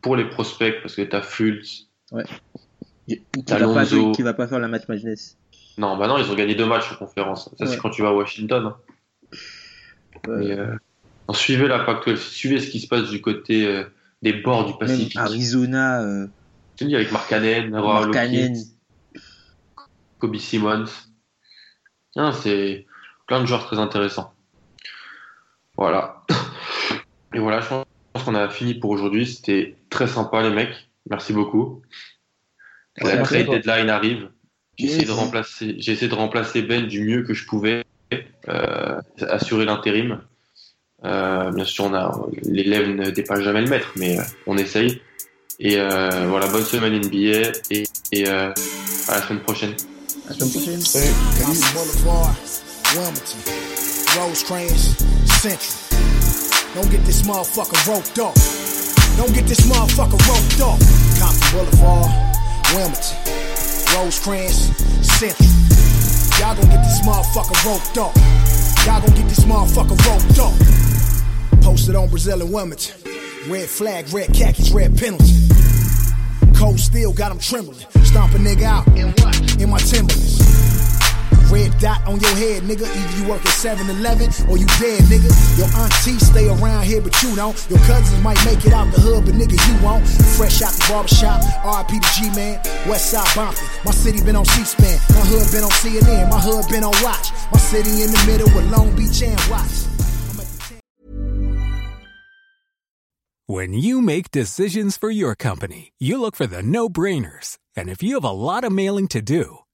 pour 0.00 0.16
les 0.16 0.28
prospects 0.28 0.74
parce 0.82 0.94
que 0.96 1.02
t'as 1.02 1.22
Fultz. 1.22 1.88
Qui 3.08 3.20
va, 3.48 3.74
pas, 3.74 3.84
qui 3.86 4.22
va 4.22 4.34
pas 4.34 4.46
faire 4.46 4.58
la 4.58 4.68
match 4.68 4.82
Madness. 4.88 5.36
Non, 5.78 5.96
bah 5.96 6.06
non, 6.08 6.18
ils 6.18 6.30
ont 6.30 6.34
gagné 6.34 6.54
deux 6.54 6.66
matchs 6.66 6.92
en 6.92 6.96
conférence. 6.96 7.44
Ça, 7.58 7.64
Ouais. 7.64 7.70
c'est 7.70 7.78
quand 7.78 7.90
tu 7.90 8.02
vas 8.02 8.08
à 8.08 8.12
Washington. 8.12 8.66
hein. 8.66 8.76
Euh, 10.28 10.36
Mais, 10.38 10.50
euh, 10.58 10.76
suivez 11.32 11.66
la 11.68 11.80
Pac-12, 11.80 12.16
suivez 12.16 12.60
ce 12.60 12.70
qui 12.70 12.80
se 12.80 12.86
passe 12.88 13.08
du 13.08 13.20
côté 13.20 13.66
euh, 13.66 13.84
des 14.20 14.32
bords 14.34 14.66
du 14.66 14.70
même 14.72 14.78
Pacifique. 14.80 15.16
Arizona, 15.16 16.04
Tu 16.76 16.84
dis 16.84 16.94
avec 16.94 17.10
Mark 17.10 17.28
Cannon, 17.28 17.70
Mark 17.70 18.12
Cannon. 18.12 18.52
Kobe 20.18 20.36
Simmons. 20.36 20.84
C'est 22.34 22.86
plein 23.26 23.40
de 23.40 23.46
joueurs 23.46 23.66
très 23.66 23.78
intéressants. 23.78 24.31
Voilà. 25.82 26.22
Et 27.34 27.40
voilà, 27.40 27.60
je 27.60 27.66
pense 27.66 28.22
qu'on 28.24 28.36
a 28.36 28.48
fini 28.48 28.74
pour 28.74 28.90
aujourd'hui. 28.90 29.26
C'était 29.26 29.74
très 29.90 30.06
sympa, 30.06 30.40
les 30.40 30.50
mecs. 30.50 30.88
Merci 31.10 31.32
beaucoup. 31.32 31.82
La 32.98 33.16
trade 33.22 33.48
à 33.48 33.58
deadline 33.58 33.90
arrive. 33.90 34.30
J'ai 34.78 34.84
Yes. 34.86 34.92
essayé 34.92 35.06
de 35.08 35.12
remplacer, 35.12 35.74
j'ai 35.78 35.92
essayé 35.92 36.08
de 36.08 36.14
remplacer 36.14 36.62
Ben 36.62 36.86
du 36.86 37.00
mieux 37.02 37.24
que 37.24 37.34
je 37.34 37.44
pouvais, 37.46 37.84
euh, 38.48 39.00
assurer 39.28 39.64
l'intérim. 39.64 40.20
Euh, 41.04 41.50
bien 41.50 41.64
sûr, 41.64 41.86
on 41.86 41.94
a 41.94 42.16
l'élève 42.44 42.88
ne 42.88 43.10
dépasse 43.10 43.40
jamais 43.40 43.62
le 43.62 43.68
maître, 43.68 43.90
mais 43.96 44.20
euh, 44.20 44.22
on 44.46 44.56
essaye. 44.56 45.02
Et 45.58 45.78
euh, 45.78 46.26
voilà, 46.28 46.46
bonne 46.46 46.64
semaine 46.64 46.94
NBA 46.96 47.50
et, 47.72 47.82
et 48.12 48.28
euh, 48.28 48.52
à 49.08 49.16
la 49.16 49.22
semaine 49.22 49.40
prochaine. 49.40 49.74
la 50.28 50.34
semaine 50.34 50.50
prochaine. 50.52 50.80
Salut. 50.80 51.12
Central. 55.42 55.74
Don't 56.72 56.88
get 56.88 57.04
this 57.04 57.22
motherfucker 57.22 57.74
roped 57.88 58.16
off. 58.20 58.36
Don't 59.16 59.34
get 59.34 59.44
this 59.44 59.58
motherfucker 59.62 60.14
roped 60.30 60.60
off. 60.62 60.78
Compton 61.18 61.50
Boulevard, 61.50 62.06
Wilmington, 62.70 63.18
Rosecrans, 63.92 64.70
Central. 65.04 65.48
Y'all 66.38 66.54
gon' 66.54 66.70
get 66.70 66.84
this 66.84 67.00
motherfucker 67.02 67.58
roped 67.66 67.98
off. 67.98 68.14
Y'all 68.86 69.00
gon' 69.00 69.16
get 69.16 69.28
this 69.28 69.40
motherfucker 69.40 69.98
roped 70.06 70.38
off. 70.38 71.60
Posted 71.60 71.96
on 71.96 72.08
Brazil 72.08 72.40
and 72.40 72.52
Wilmington. 72.52 72.94
Red 73.48 73.68
flag, 73.68 74.12
red 74.12 74.32
khakis, 74.32 74.70
red 74.70 74.96
penalty. 74.96 75.48
Cold 76.54 76.78
steel 76.78 77.12
got 77.12 77.32
'em 77.32 77.40
trembling. 77.40 77.84
Stomp 78.04 78.32
a 78.34 78.38
nigga 78.38 78.62
out. 78.62 78.86
In 78.96 79.08
what? 79.18 79.60
In 79.60 79.70
my 79.70 79.78
Timberlands. 79.78 80.51
Red 81.52 81.76
dot 81.78 82.00
on 82.08 82.18
your 82.18 82.34
head, 82.34 82.62
nigga. 82.64 82.88
Either 82.88 83.14
you 83.20 83.28
work 83.28 83.44
at 83.44 83.52
7 83.52 83.84
Eleven 83.90 84.32
or 84.48 84.56
you 84.56 84.64
dead, 84.80 85.04
nigga. 85.12 85.28
Your 85.60 85.68
auntie 85.76 86.18
stay 86.18 86.48
around 86.48 86.84
here, 86.84 87.02
but 87.02 87.12
you 87.22 87.36
don't. 87.36 87.52
Your 87.68 87.78
cousins 87.84 88.22
might 88.24 88.42
make 88.46 88.64
it 88.64 88.72
out 88.72 88.90
the 88.90 89.00
hood, 89.00 89.26
but 89.26 89.34
nigga, 89.34 89.60
you 89.68 89.84
won't. 89.84 90.08
Fresh 90.40 90.62
out 90.62 90.72
the 90.72 90.84
barbershop, 90.88 91.44
RIP 91.60 92.00
the 92.00 92.10
G 92.16 92.30
Man, 92.34 92.56
Westside 92.88 93.28
Bompton. 93.36 93.68
My 93.84 93.92
city 93.92 94.24
been 94.24 94.36
on 94.36 94.46
C 94.46 94.64
SPAN. 94.64 94.98
My 95.12 95.24
hood 95.28 95.52
been 95.52 95.64
on 95.64 95.70
CNN. 95.70 96.30
My 96.30 96.40
hood 96.40 96.64
been 96.72 96.84
on 96.84 96.96
Watch. 97.04 97.28
My 97.52 97.58
city 97.58 98.02
in 98.02 98.10
the 98.10 98.24
middle 98.26 98.48
with 98.56 98.70
Long 98.72 98.94
Beach 98.96 99.22
and 99.22 99.38
the 99.38 99.92
When 103.46 103.74
you 103.74 104.00
make 104.00 104.30
decisions 104.30 104.96
for 104.96 105.10
your 105.10 105.34
company, 105.34 105.92
you 105.98 106.18
look 106.18 106.36
for 106.36 106.46
the 106.46 106.62
no 106.62 106.88
brainers. 106.88 107.58
And 107.76 107.90
if 107.90 108.02
you 108.02 108.14
have 108.14 108.24
a 108.24 108.30
lot 108.30 108.64
of 108.64 108.72
mailing 108.72 109.08
to 109.08 109.20
do, 109.20 109.58